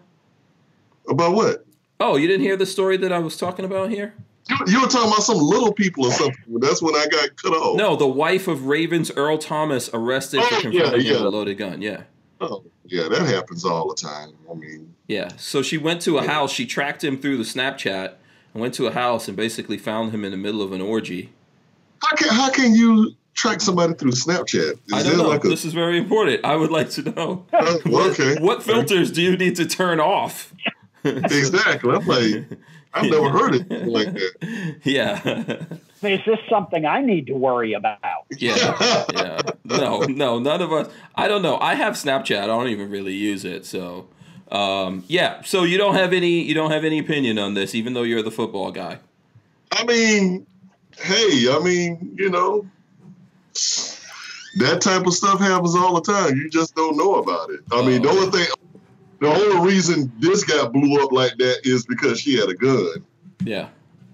About 1.09 1.35
what? 1.35 1.65
oh, 2.01 2.17
you 2.17 2.27
didn't 2.27 2.43
hear 2.45 2.57
the 2.57 2.67
story 2.67 2.97
that 2.99 3.13
I 3.13 3.19
was 3.19 3.37
talking 3.37 3.65
about 3.65 3.91
here? 3.91 4.15
You, 4.49 4.57
you 4.67 4.81
were 4.83 4.89
talking 4.89 5.09
about 5.11 5.23
some 5.23 5.39
little 5.39 5.73
people 5.73 6.05
or 6.07 6.13
something. 6.13 6.59
That's 6.61 6.83
when 6.83 6.95
I 6.95 7.07
got 7.07 7.35
cut 7.37 7.53
off. 7.53 7.77
No, 7.79 7.97
the 7.97 8.07
wife 8.07 8.47
of 8.49 8.67
Ravens 8.67 9.11
Earl 9.17 9.39
Thomas 9.39 9.89
arrested 9.95 10.43
for 10.43 10.55
Oh, 10.57 10.61
confronting 10.61 11.01
yeah, 11.03 11.13
him 11.13 11.25
with 11.25 11.35
a 11.35 11.37
loaded 11.37 11.55
gun. 11.57 11.81
Yeah. 11.81 12.03
Oh, 12.41 12.63
yeah, 12.85 13.09
that 13.09 13.23
happens 13.23 13.65
all 13.65 13.89
the 13.89 13.95
time. 13.95 14.33
I 14.51 14.55
mean, 14.55 14.95
Yeah. 15.09 15.29
So 15.39 15.63
she 15.63 15.79
went 15.79 16.03
to 16.03 16.19
a 16.19 16.27
house. 16.27 16.53
She 16.53 16.67
tracked 16.67 17.03
him 17.03 17.17
through 17.19 17.39
the 17.39 17.45
Snapchat 17.45 18.15
and 18.53 18.61
went 18.61 18.75
to 18.75 18.87
a 18.87 18.93
house 18.93 19.29
and 19.29 19.37
basically 19.37 19.79
found 19.79 20.13
him 20.13 20.25
in 20.25 20.31
the 20.31 20.37
middle 20.37 20.61
of 20.61 20.73
an 20.73 20.81
orgy. 20.83 21.33
how 22.03 22.15
can 22.17 22.29
how 22.29 22.51
can 22.51 22.75
you 22.75 23.15
track 23.35 23.61
somebody 23.61 23.95
through 23.95 24.13
Snapchat? 24.13 24.73
Is 24.73 24.93
I 24.93 25.03
don't 25.03 25.19
know. 25.19 25.29
like 25.29 25.45
a 25.45 25.49
this 25.49 25.65
is 25.65 25.73
very 25.73 25.99
important. 25.99 26.45
I 26.45 26.57
would 26.57 26.71
like 26.71 26.91
to 26.91 27.03
know. 27.03 27.47
Oh, 27.53 27.81
well, 27.87 28.11
okay? 28.11 28.37
What 28.41 28.63
filters 28.63 29.11
do 29.11 29.23
you 29.23 29.37
need 29.37 29.57
to 29.57 29.67
turn 29.67 30.01
off? 30.01 30.53
Exactly. 31.05 31.95
I'm 31.95 32.07
like, 32.07 32.47
I've 32.95 33.11
never 33.11 33.29
heard 33.29 33.55
it 33.57 33.87
like 33.87 34.15
that. 34.15 34.81
Yeah. 34.85 35.67
Is 36.03 36.21
this 36.25 36.39
something 36.49 36.87
I 36.87 37.03
need 37.03 37.27
to 37.27 37.35
worry 37.35 37.75
about? 37.75 37.99
Yeah. 38.31 39.05
Yeah. 39.13 39.41
No, 39.65 40.01
no, 40.05 40.39
none 40.39 40.63
of 40.63 40.73
us. 40.73 40.91
I 41.15 41.29
don't 41.29 41.43
know. 41.43 41.59
I 41.59 41.75
have 41.75 41.93
Snapchat. 41.95 42.39
I 42.41 42.47
don't 42.47 42.69
even 42.69 42.91
really 42.91 43.13
use 43.13 43.45
it. 43.45 43.67
So, 43.67 44.09
um, 44.51 45.05
yeah. 45.07 45.43
So 45.43 45.65
you 45.65 45.77
don't 45.77 45.95
have 45.95 46.15
any. 46.15 46.43
You 46.43 46.55
don't 46.55 46.71
have 46.71 46.85
any 46.85 46.99
opinion 46.99 47.39
on 47.39 47.53
this, 47.53 47.75
even 47.75 47.93
though 47.93 48.03
you're 48.03 48.23
the 48.23 48.31
football 48.31 48.71
guy. 48.71 48.99
I 49.73 49.85
mean, 49.85 50.47
hey, 50.99 51.49
I 51.51 51.61
mean, 51.63 52.15
you 52.19 52.31
know, 52.31 52.67
that 54.57 54.81
type 54.81 55.07
of 55.07 55.15
stuff 55.15 55.41
happens 55.41 55.75
all 55.75 55.95
the 56.01 56.13
time. 56.13 56.37
You 56.37 56.49
just 56.51 56.75
don't 56.75 56.97
know 56.97 57.17
about 57.17 57.51
it. 57.51 57.61
I 57.73 57.85
mean, 57.85 58.03
the 58.03 58.09
only 58.09 58.31
thing, 58.31 58.47
the 59.21 59.29
only 59.29 59.73
reason 59.73 60.13
this 60.19 60.45
guy 60.45 60.67
blew 60.67 61.03
up 61.03 61.13
like 61.13 61.37
that 61.39 61.61
is 61.65 61.87
because 61.87 62.21
she 62.21 62.37
had 62.37 62.49
a 62.49 62.55
gun. 62.55 63.05
Yeah. 63.45 63.69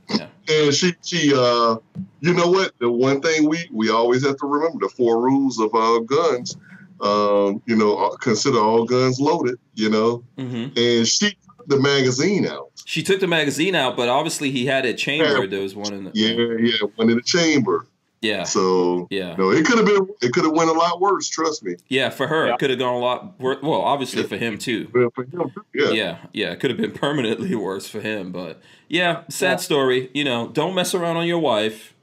Yeah. 0.08 0.28
And 0.48 0.74
she, 0.74 0.94
she, 1.02 1.32
uh, 1.34 1.76
you 2.20 2.34
know 2.34 2.50
what? 2.50 2.72
The 2.78 2.90
one 2.90 3.20
thing 3.20 3.48
we 3.48 3.68
we 3.72 3.90
always 3.90 4.24
have 4.26 4.36
to 4.38 4.46
remember: 4.46 4.86
the 4.86 4.92
four 4.92 5.22
rules 5.22 5.58
of 5.60 5.74
uh, 5.74 6.00
guns. 6.00 6.56
Um, 7.00 7.62
you 7.64 7.76
know, 7.76 7.96
uh, 7.96 8.16
consider 8.16 8.58
all 8.58 8.84
guns 8.84 9.20
loaded. 9.20 9.58
You 9.74 9.90
know, 9.90 10.24
hmm 10.36 10.68
and 10.76 11.06
she 11.06 11.30
took 11.30 11.66
the 11.68 11.80
magazine 11.80 12.46
out. 12.46 12.70
She 12.84 13.02
took 13.02 13.20
the 13.20 13.28
magazine 13.28 13.74
out, 13.74 13.96
but 13.96 14.08
obviously 14.08 14.50
he 14.50 14.66
had 14.66 14.84
it 14.84 14.98
chambered. 14.98 15.50
There 15.50 15.60
was 15.60 15.76
one 15.76 15.92
in 15.92 16.04
the. 16.04 16.10
Yeah, 16.12 16.56
yeah, 16.58 16.88
one 16.96 17.08
in 17.08 17.16
the 17.16 17.22
chamber. 17.22 17.86
Yeah. 18.22 18.42
So 18.44 19.06
Yeah. 19.10 19.34
no, 19.36 19.50
it 19.50 19.64
could 19.64 19.78
have 19.78 19.86
been, 19.86 20.06
it 20.20 20.32
could 20.32 20.44
have 20.44 20.52
went 20.52 20.68
a 20.68 20.74
lot 20.74 21.00
worse. 21.00 21.28
Trust 21.28 21.62
me. 21.64 21.76
Yeah. 21.88 22.10
For 22.10 22.26
her, 22.26 22.48
Yeah. 22.48 22.54
it 22.54 22.58
could 22.58 22.70
have 22.70 22.78
gone 22.78 22.94
a 22.94 22.98
lot. 22.98 23.40
Worse. 23.40 23.58
well, 23.62 23.80
obviously 23.80 24.22
for 24.24 24.36
him 24.36 24.58
too. 24.58 24.88
But 24.92 25.14
for 25.14 25.24
him, 25.24 25.50
yeah, 25.74 25.90
Yeah, 25.90 26.16
yeah, 26.32 26.50
it 26.52 26.60
could 26.60 26.70
have 26.70 26.78
been 26.78 26.92
permanently 27.06 27.54
worse 27.54 27.88
for 27.88 28.00
him, 28.00 28.30
but 28.30 28.60
yeah, 28.88 29.22
sad 29.30 29.52
Yeah. 29.52 29.56
story. 29.56 30.10
You 30.12 30.24
know, 30.24 30.48
don't 30.48 30.74
mess 30.74 30.94
around 30.94 31.16
on 31.16 31.26
your 31.26 31.38
wife. 31.38 31.94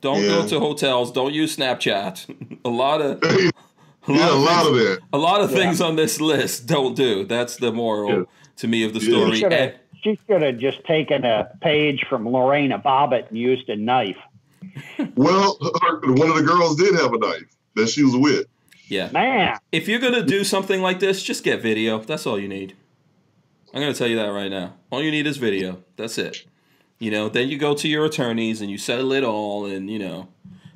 Don't 0.00 0.20
go 0.22 0.46
to 0.46 0.58
hotels. 0.60 1.12
Don't 1.12 1.32
use 1.32 1.56
Snapchat. 1.56 2.58
a 2.64 2.68
lot 2.68 3.00
of 3.00 3.18
yeah, 4.08 4.30
a 4.30 4.34
lot 4.34 4.66
of 4.66 4.76
it. 4.76 5.00
a 5.12 5.18
lot 5.18 5.40
of 5.40 5.50
Yeah. 5.50 5.56
things 5.58 5.80
on 5.80 5.96
this 5.96 6.20
list 6.20 6.66
don't 6.66 6.94
do. 6.96 7.24
That's 7.24 7.56
the 7.56 7.72
moral 7.72 8.10
Yeah. 8.10 8.22
to 8.58 8.68
me 8.68 8.84
of 8.84 8.94
the 8.94 9.00
story. 9.00 9.36
should 9.38 9.52
have 9.52 9.60
And- 9.60 9.74
she 10.02 10.18
should 10.26 10.42
have 10.42 10.58
just 10.58 10.82
taken 10.84 11.24
a 11.24 11.48
page 11.60 12.04
from 12.08 12.28
Lorena 12.28 12.76
Bobbitt 12.80 13.28
and 13.28 13.38
used 13.38 13.68
a 13.68 13.76
knife. 13.76 14.16
Well, 15.14 15.58
her, 15.82 16.00
one 16.00 16.28
of 16.30 16.36
the 16.36 16.42
girls 16.46 16.76
did 16.76 16.94
have 16.94 17.12
a 17.12 17.18
knife 17.18 17.44
that 17.74 17.88
she 17.88 18.02
was 18.04 18.16
with. 18.16 18.46
yeah, 18.88 19.10
Man, 19.12 19.58
if 19.72 19.88
you're 19.88 20.00
gonna 20.00 20.24
do 20.24 20.44
something 20.44 20.80
like 20.80 21.00
this, 21.00 21.22
just 21.22 21.44
get 21.44 21.62
video. 21.62 21.98
That's 21.98 22.26
all 22.26 22.38
you 22.38 22.48
need. 22.48 22.76
I'm 23.74 23.80
gonna 23.80 23.94
tell 23.94 24.06
you 24.08 24.16
that 24.16 24.26
right 24.28 24.50
now. 24.50 24.74
All 24.90 25.02
you 25.02 25.10
need 25.10 25.26
is 25.26 25.36
video. 25.38 25.82
That's 25.96 26.18
it. 26.18 26.44
You 26.98 27.10
know, 27.10 27.28
then 27.28 27.48
you 27.48 27.58
go 27.58 27.74
to 27.74 27.88
your 27.88 28.04
attorneys 28.04 28.60
and 28.60 28.70
you 28.70 28.78
settle 28.78 29.12
it 29.12 29.24
all, 29.24 29.64
and 29.64 29.90
you 29.90 29.98
know, 29.98 30.28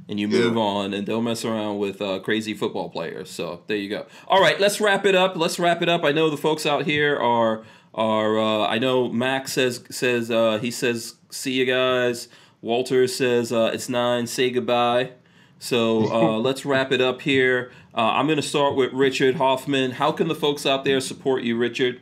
and 0.09 0.19
you 0.19 0.29
move 0.29 0.55
Yeah. 0.55 0.61
on, 0.61 0.95
and 0.95 1.07
don't 1.07 1.25
mess 1.25 1.45
around 1.45 1.79
with 1.79 2.01
uh, 2.03 2.19
crazy 2.21 2.55
football 2.55 2.89
players. 2.89 3.31
So 3.31 3.63
there 3.67 3.77
you 3.77 3.89
go. 3.91 4.07
All 4.27 4.41
right, 4.41 4.59
let's 4.59 4.81
wrap 4.81 5.05
it 5.07 5.15
up. 5.15 5.37
Let's 5.37 5.59
wrap 5.59 5.83
it 5.83 5.89
up. 5.89 6.05
I 6.05 6.13
know 6.13 6.31
the 6.31 6.37
folks 6.37 6.65
out 6.67 6.85
here 6.87 7.17
are 7.17 7.65
are. 7.95 8.39
Uh, 8.39 8.67
I 8.67 8.79
know 8.79 9.09
Max 9.11 9.53
says 9.53 9.85
says 9.91 10.31
uh, 10.31 10.59
he 10.61 10.71
says 10.71 11.15
see 11.31 11.53
you 11.53 11.67
guys. 11.67 12.29
Walter 12.63 13.07
says 13.07 13.53
uh, 13.53 13.71
it's 13.73 13.89
nine. 13.89 14.27
Say 14.27 14.51
goodbye. 14.51 15.11
So 15.59 16.11
uh, 16.13 16.39
let's 16.39 16.65
wrap 16.67 16.93
it 16.93 17.01
up 17.01 17.23
here. 17.23 17.71
Uh, 17.95 18.01
I'm 18.13 18.27
going 18.27 18.37
to 18.37 18.43
start 18.43 18.75
with 18.77 18.93
Richard 18.93 19.37
Hoffman. 19.37 19.93
How 19.93 20.13
can 20.13 20.29
the 20.29 20.35
folks 20.35 20.67
out 20.67 20.85
there 20.85 21.01
support 21.01 21.43
you, 21.43 21.57
Richard? 21.57 22.01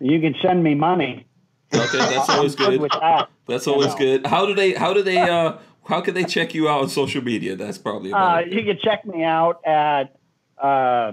you 0.00 0.20
can 0.20 0.34
send 0.42 0.62
me 0.62 0.74
money. 0.74 1.26
Okay, 1.74 1.98
that's 1.98 2.28
always 2.28 2.54
good 2.54 2.70
good. 2.70 2.80
with 2.82 2.92
that. 2.92 3.28
That's 3.46 3.66
You 3.66 3.72
always 3.72 3.88
know. 3.92 3.96
good. 3.98 4.26
How 4.26 4.44
do 4.46 4.54
they? 4.54 4.74
How 4.74 4.92
do 4.92 5.02
they? 5.02 5.18
Uh, 5.18 5.56
how 5.88 6.00
can 6.00 6.14
they 6.14 6.24
check 6.24 6.54
you 6.54 6.68
out 6.68 6.82
on 6.82 6.88
social 6.88 7.22
media? 7.22 7.56
That's 7.56 7.78
probably 7.78 8.12
Uh, 8.12 8.16
about 8.16 8.46
it. 8.48 8.52
you 8.52 8.64
can 8.64 8.78
check 8.82 9.04
me 9.06 9.22
out 9.24 9.64
at 9.66 10.16
uh, 10.58 11.12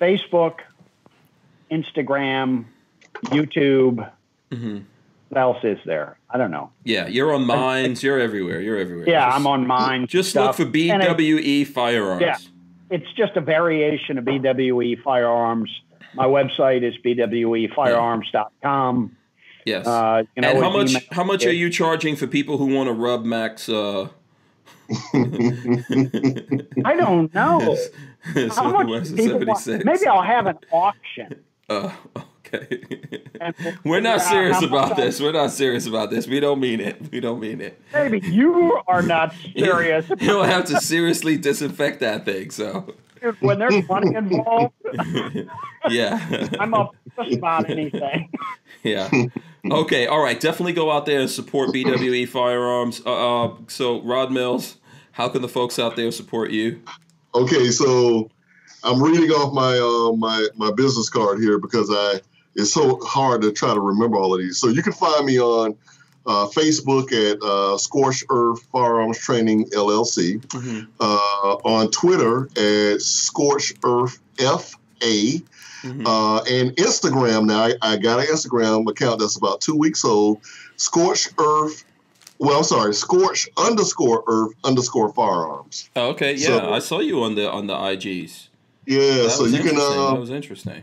Facebook, 0.00 0.60
Instagram, 1.70 2.64
YouTube. 3.26 4.10
hmm 4.52 4.78
What 5.34 5.40
else 5.40 5.64
is 5.64 5.78
there? 5.84 6.16
I 6.30 6.38
don't 6.38 6.52
know. 6.52 6.70
Yeah, 6.84 7.08
you're 7.08 7.34
on 7.34 7.44
mines. 7.44 8.04
You're 8.04 8.20
everywhere. 8.20 8.60
You're 8.60 8.78
everywhere. 8.78 9.08
Yeah, 9.08 9.26
Just- 9.26 9.36
I'm 9.36 9.48
on 9.48 9.66
mine. 9.66 10.06
Just 10.06 10.30
stuff. 10.30 10.60
look 10.60 10.70
for 10.72 10.78
And 10.78 11.02
it- 11.02 11.16
BWE 11.16 11.66
firearms. 11.66 12.22
Yeah. 12.22 12.36
it's 12.90 13.10
just 13.16 13.36
a 13.36 13.40
variation 13.40 14.16
of 14.18 14.24
BWE 14.24 14.94
firearms. 15.02 15.68
My 16.14 16.26
website 16.26 16.84
is 16.84 16.94
bwefirearms.com. 17.04 19.16
Yes. 19.66 19.86
Uh, 19.88 20.22
you 20.36 20.42
can 20.42 20.50
and 20.52 20.62
how 20.62 20.70
much? 20.70 20.90
email- 20.90 21.02
How 21.10 21.24
much 21.24 21.44
are 21.46 21.52
you 21.52 21.68
charging 21.68 22.14
for 22.14 22.28
people 22.28 22.58
who 22.58 22.66
want 22.66 22.86
to 22.88 22.92
rub 22.92 23.24
Max? 23.24 23.68
Uh, 23.68 24.10
I 24.92 26.94
don't 26.96 27.34
know. 27.34 27.76
How 28.54 28.70
much 28.86 29.16
people 29.16 29.44
want? 29.44 29.66
Maybe 29.84 30.06
I'll 30.06 30.22
have 30.22 30.46
an 30.46 30.58
auction. 30.70 31.42
Uh, 31.68 31.90
okay. 32.54 33.20
And 33.40 33.54
We're 33.84 34.00
not 34.00 34.22
figure 34.22 34.30
serious 34.54 34.62
about 34.62 34.92
I- 34.92 34.96
this. 35.04 35.20
We're 35.20 35.32
not 35.32 35.50
serious 35.50 35.86
about 35.86 36.10
this. 36.10 36.26
We 36.26 36.40
don't 36.40 36.60
mean 36.60 36.80
it. 36.80 37.10
We 37.12 37.20
don't 37.20 37.40
mean 37.40 37.60
it. 37.60 37.78
Maybe 37.92 38.20
you 38.20 38.80
are 38.86 39.02
not 39.02 39.34
serious. 39.56 40.06
You'll 40.20 40.44
have 40.44 40.64
to 40.66 40.80
seriously 40.80 41.36
disinfect 41.36 42.00
that 42.00 42.24
thing. 42.24 42.50
So, 42.50 42.94
Dude, 43.20 43.36
when 43.40 43.58
there's 43.58 43.86
money 43.88 44.14
involved, 44.14 44.72
yeah. 45.88 46.48
I'm 46.60 46.74
up 46.74 46.94
just 47.16 47.36
about 47.36 47.68
anything. 47.68 48.30
yeah. 48.82 49.10
Okay. 49.70 50.06
All 50.06 50.22
right. 50.22 50.38
Definitely 50.38 50.72
go 50.74 50.90
out 50.90 51.06
there 51.06 51.20
and 51.20 51.30
support 51.30 51.70
BWE 51.70 52.28
Firearms. 52.28 53.02
Uh, 53.04 53.44
uh, 53.46 53.54
so, 53.68 54.00
Rod 54.02 54.30
Mills, 54.32 54.76
how 55.12 55.28
can 55.28 55.42
the 55.42 55.48
folks 55.48 55.78
out 55.78 55.96
there 55.96 56.10
support 56.12 56.50
you? 56.50 56.80
Okay, 57.34 57.70
so 57.70 58.30
I'm 58.84 59.02
reading 59.02 59.30
off 59.30 59.52
my 59.52 59.76
uh, 59.78 60.12
my 60.16 60.46
my 60.56 60.70
business 60.72 61.10
card 61.10 61.40
here 61.40 61.58
because 61.58 61.88
I 61.90 62.20
it's 62.56 62.72
so 62.72 62.98
hard 63.02 63.42
to 63.42 63.52
try 63.52 63.74
to 63.74 63.80
remember 63.80 64.16
all 64.16 64.34
of 64.34 64.40
these. 64.40 64.58
So 64.58 64.68
you 64.68 64.82
can 64.82 64.92
find 64.92 65.26
me 65.26 65.40
on 65.40 65.76
uh, 66.26 66.46
Facebook 66.48 67.12
at 67.12 67.42
uh, 67.42 67.76
Scorched 67.76 68.24
Earth 68.30 68.62
Firearms 68.72 69.18
Training 69.18 69.66
LLC, 69.70 70.42
uh, 71.00 71.04
on 71.04 71.90
Twitter 71.90 72.48
at 72.56 73.00
Scorched 73.02 73.76
Earth 73.84 74.18
FA, 74.38 75.42
Mhm. 75.84 76.02
uh, 76.06 76.42
and 76.48 76.70
Instagram. 76.76 77.44
Now 77.44 77.64
I, 77.64 77.74
I 77.82 77.96
got 77.98 78.18
an 78.20 78.26
Instagram 78.26 78.88
account 78.88 79.20
that's 79.20 79.36
about 79.36 79.60
two 79.60 79.74
weeks 79.74 80.02
old. 80.04 80.40
Scorched 80.76 81.34
Earth 81.38 81.84
well, 82.40 82.58
I'm 82.58 82.64
sorry, 82.64 82.92
Scorch 82.94 83.48
underscore 83.56 84.24
Earth 84.26 84.52
underscore 84.64 85.12
Firearms. 85.12 85.88
Oh, 85.94 86.08
okay, 86.08 86.34
yeah, 86.34 86.46
So- 86.46 86.72
I 86.72 86.78
saw 86.80 86.98
you 87.00 87.22
on 87.22 87.34
the 87.36 87.50
on 87.50 87.66
the 87.68 87.74
IGs. 87.74 88.48
Yeah, 88.86 88.98
That 89.24 89.30
so 89.30 89.44
you 89.44 89.58
can. 89.58 89.68
interesting. 89.68 89.98
Uh, 90.00 90.10
that 90.14 90.20
was 90.20 90.30
interesting. 90.30 90.82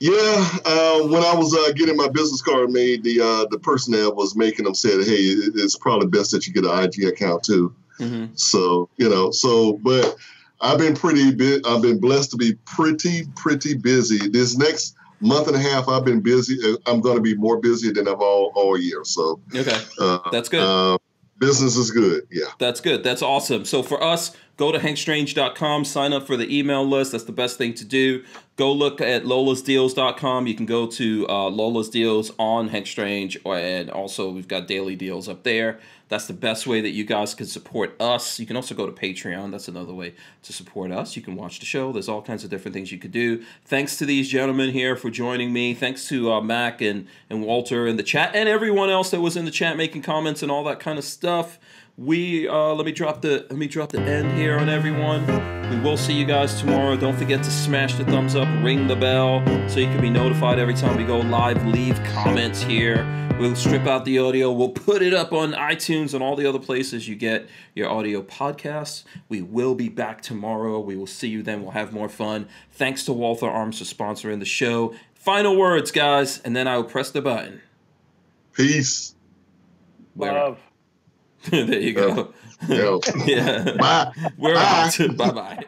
Yeah, 0.00 0.48
uh, 0.64 1.02
when 1.08 1.22
I 1.22 1.34
was 1.34 1.54
uh, 1.54 1.72
getting 1.72 1.96
my 1.96 2.08
business 2.08 2.40
card 2.42 2.70
made, 2.70 3.02
the 3.02 3.20
uh, 3.20 3.46
the 3.50 3.58
person 3.58 3.92
that 3.92 4.14
was 4.14 4.36
making 4.36 4.64
them 4.64 4.74
said, 4.74 5.04
"Hey, 5.04 5.16
it's 5.16 5.76
probably 5.76 6.06
best 6.08 6.30
that 6.32 6.46
you 6.46 6.52
get 6.52 6.64
an 6.64 6.84
IG 6.84 7.04
account 7.04 7.42
too." 7.44 7.74
hmm 7.98 8.26
So 8.34 8.88
you 8.96 9.08
know, 9.08 9.30
so 9.32 9.74
but 9.82 10.16
I've 10.60 10.78
been 10.78 10.94
pretty 10.94 11.34
bit. 11.34 11.66
I've 11.66 11.82
been 11.82 11.98
blessed 12.00 12.30
to 12.32 12.36
be 12.36 12.54
pretty 12.64 13.26
pretty 13.36 13.74
busy. 13.74 14.28
This 14.28 14.56
next 14.56 14.94
month 15.20 15.48
and 15.48 15.56
a 15.56 15.60
half, 15.60 15.88
I've 15.88 16.04
been 16.04 16.20
busy. 16.20 16.58
uh, 16.64 16.76
I'm 16.86 17.00
going 17.00 17.16
to 17.16 17.22
be 17.22 17.34
more 17.34 17.58
busy 17.60 17.90
than 17.92 18.06
I've 18.06 18.20
all 18.20 18.52
all 18.54 18.78
year. 18.78 19.04
So 19.04 19.40
Okay, 19.54 19.76
uh, 19.98 20.18
That's 20.30 20.48
good. 20.48 20.60
Uh, 20.60 20.98
business 21.38 21.76
is 21.76 21.90
good. 21.90 22.22
Yeah. 22.30 22.46
that's 22.58 22.80
good. 22.80 23.02
That's 23.02 23.22
awesome. 23.22 23.64
So 23.64 23.82
for 23.82 24.02
us, 24.02 24.36
go 24.58 24.72
to 24.72 24.78
hankstrange.com, 24.78 25.84
sign 25.84 26.12
up 26.12 26.26
for 26.26 26.36
the 26.36 26.58
email 26.58 26.86
list. 26.86 27.12
That's 27.12 27.24
the 27.24 27.32
best 27.32 27.56
thing 27.56 27.72
to 27.74 27.84
do. 27.84 28.24
Go 28.56 28.72
look 28.72 29.00
at 29.00 29.22
lolasdeals.com. 29.22 30.48
You 30.48 30.54
can 30.54 30.66
go 30.66 30.88
to 30.88 31.26
uh, 31.28 31.48
Lola's 31.48 31.88
Deals 31.88 32.32
on 32.40 32.68
Hank 32.68 32.88
Strange, 32.88 33.38
or, 33.44 33.56
and 33.56 33.88
also 33.88 34.30
we've 34.30 34.48
got 34.48 34.66
daily 34.66 34.96
deals 34.96 35.28
up 35.28 35.44
there. 35.44 35.78
That's 36.08 36.26
the 36.26 36.32
best 36.32 36.66
way 36.66 36.80
that 36.80 36.90
you 36.90 37.04
guys 37.04 37.34
can 37.34 37.46
support 37.46 37.94
us. 38.00 38.40
You 38.40 38.46
can 38.46 38.56
also 38.56 38.74
go 38.74 38.86
to 38.86 38.92
Patreon. 38.92 39.52
That's 39.52 39.68
another 39.68 39.94
way 39.94 40.14
to 40.42 40.52
support 40.52 40.90
us. 40.90 41.14
You 41.14 41.22
can 41.22 41.36
watch 41.36 41.60
the 41.60 41.66
show. 41.66 41.92
There's 41.92 42.08
all 42.08 42.22
kinds 42.22 42.42
of 42.42 42.50
different 42.50 42.74
things 42.74 42.90
you 42.90 42.98
could 42.98 43.12
do. 43.12 43.44
Thanks 43.64 43.96
to 43.98 44.06
these 44.06 44.28
gentlemen 44.28 44.70
here 44.70 44.96
for 44.96 45.10
joining 45.10 45.52
me. 45.52 45.74
Thanks 45.74 46.08
to 46.08 46.32
uh, 46.32 46.40
Mac 46.40 46.80
and, 46.80 47.06
and 47.30 47.42
Walter 47.44 47.86
in 47.86 47.96
the 47.96 48.02
chat 48.02 48.34
and 48.34 48.48
everyone 48.48 48.90
else 48.90 49.10
that 49.10 49.20
was 49.20 49.36
in 49.36 49.44
the 49.44 49.50
chat 49.50 49.76
making 49.76 50.02
comments 50.02 50.42
and 50.42 50.50
all 50.50 50.64
that 50.64 50.80
kind 50.80 50.98
of 50.98 51.04
stuff. 51.04 51.58
We 51.98 52.46
uh, 52.46 52.74
let 52.74 52.86
me 52.86 52.92
drop 52.92 53.22
the 53.22 53.44
let 53.50 53.58
me 53.58 53.66
drop 53.66 53.90
the 53.90 54.00
end 54.00 54.38
here 54.38 54.56
on 54.56 54.68
everyone. 54.68 55.26
We 55.68 55.80
will 55.80 55.96
see 55.96 56.12
you 56.12 56.24
guys 56.24 56.60
tomorrow. 56.60 56.96
Don't 56.96 57.16
forget 57.16 57.42
to 57.42 57.50
smash 57.50 57.96
the 57.96 58.04
thumbs 58.04 58.36
up, 58.36 58.46
ring 58.62 58.86
the 58.86 58.94
bell, 58.94 59.44
so 59.68 59.80
you 59.80 59.86
can 59.86 60.00
be 60.00 60.08
notified 60.08 60.60
every 60.60 60.74
time 60.74 60.96
we 60.96 61.02
go 61.02 61.18
live. 61.18 61.66
Leave 61.66 62.00
comments 62.04 62.62
here. 62.62 63.04
We'll 63.40 63.56
strip 63.56 63.88
out 63.88 64.04
the 64.04 64.20
audio. 64.20 64.52
We'll 64.52 64.68
put 64.68 65.02
it 65.02 65.12
up 65.12 65.32
on 65.32 65.54
iTunes 65.54 66.14
and 66.14 66.22
all 66.22 66.36
the 66.36 66.46
other 66.46 66.60
places 66.60 67.08
you 67.08 67.16
get 67.16 67.48
your 67.74 67.90
audio 67.90 68.22
podcasts. 68.22 69.02
We 69.28 69.42
will 69.42 69.74
be 69.74 69.88
back 69.88 70.22
tomorrow. 70.22 70.78
We 70.78 70.94
will 70.94 71.08
see 71.08 71.28
you 71.28 71.42
then. 71.42 71.62
We'll 71.62 71.72
have 71.72 71.92
more 71.92 72.08
fun. 72.08 72.48
Thanks 72.70 73.04
to 73.06 73.12
Walther 73.12 73.50
Arms 73.50 73.80
for 73.80 73.84
sponsoring 73.84 74.38
the 74.38 74.44
show. 74.44 74.94
Final 75.14 75.56
words, 75.56 75.90
guys, 75.90 76.38
and 76.42 76.54
then 76.54 76.68
I 76.68 76.76
will 76.76 76.84
press 76.84 77.10
the 77.10 77.22
button. 77.22 77.60
Peace. 78.52 79.16
Love. 80.14 80.60
there 81.50 81.78
you 81.80 81.92
go. 81.94 82.32
Yo. 82.68 83.00
yeah. 83.26 83.76
Bye. 83.78 84.12
We're 84.36 84.54
Bye. 84.54 84.90
out. 84.98 85.16
bye 85.16 85.30
bye. 85.32 85.64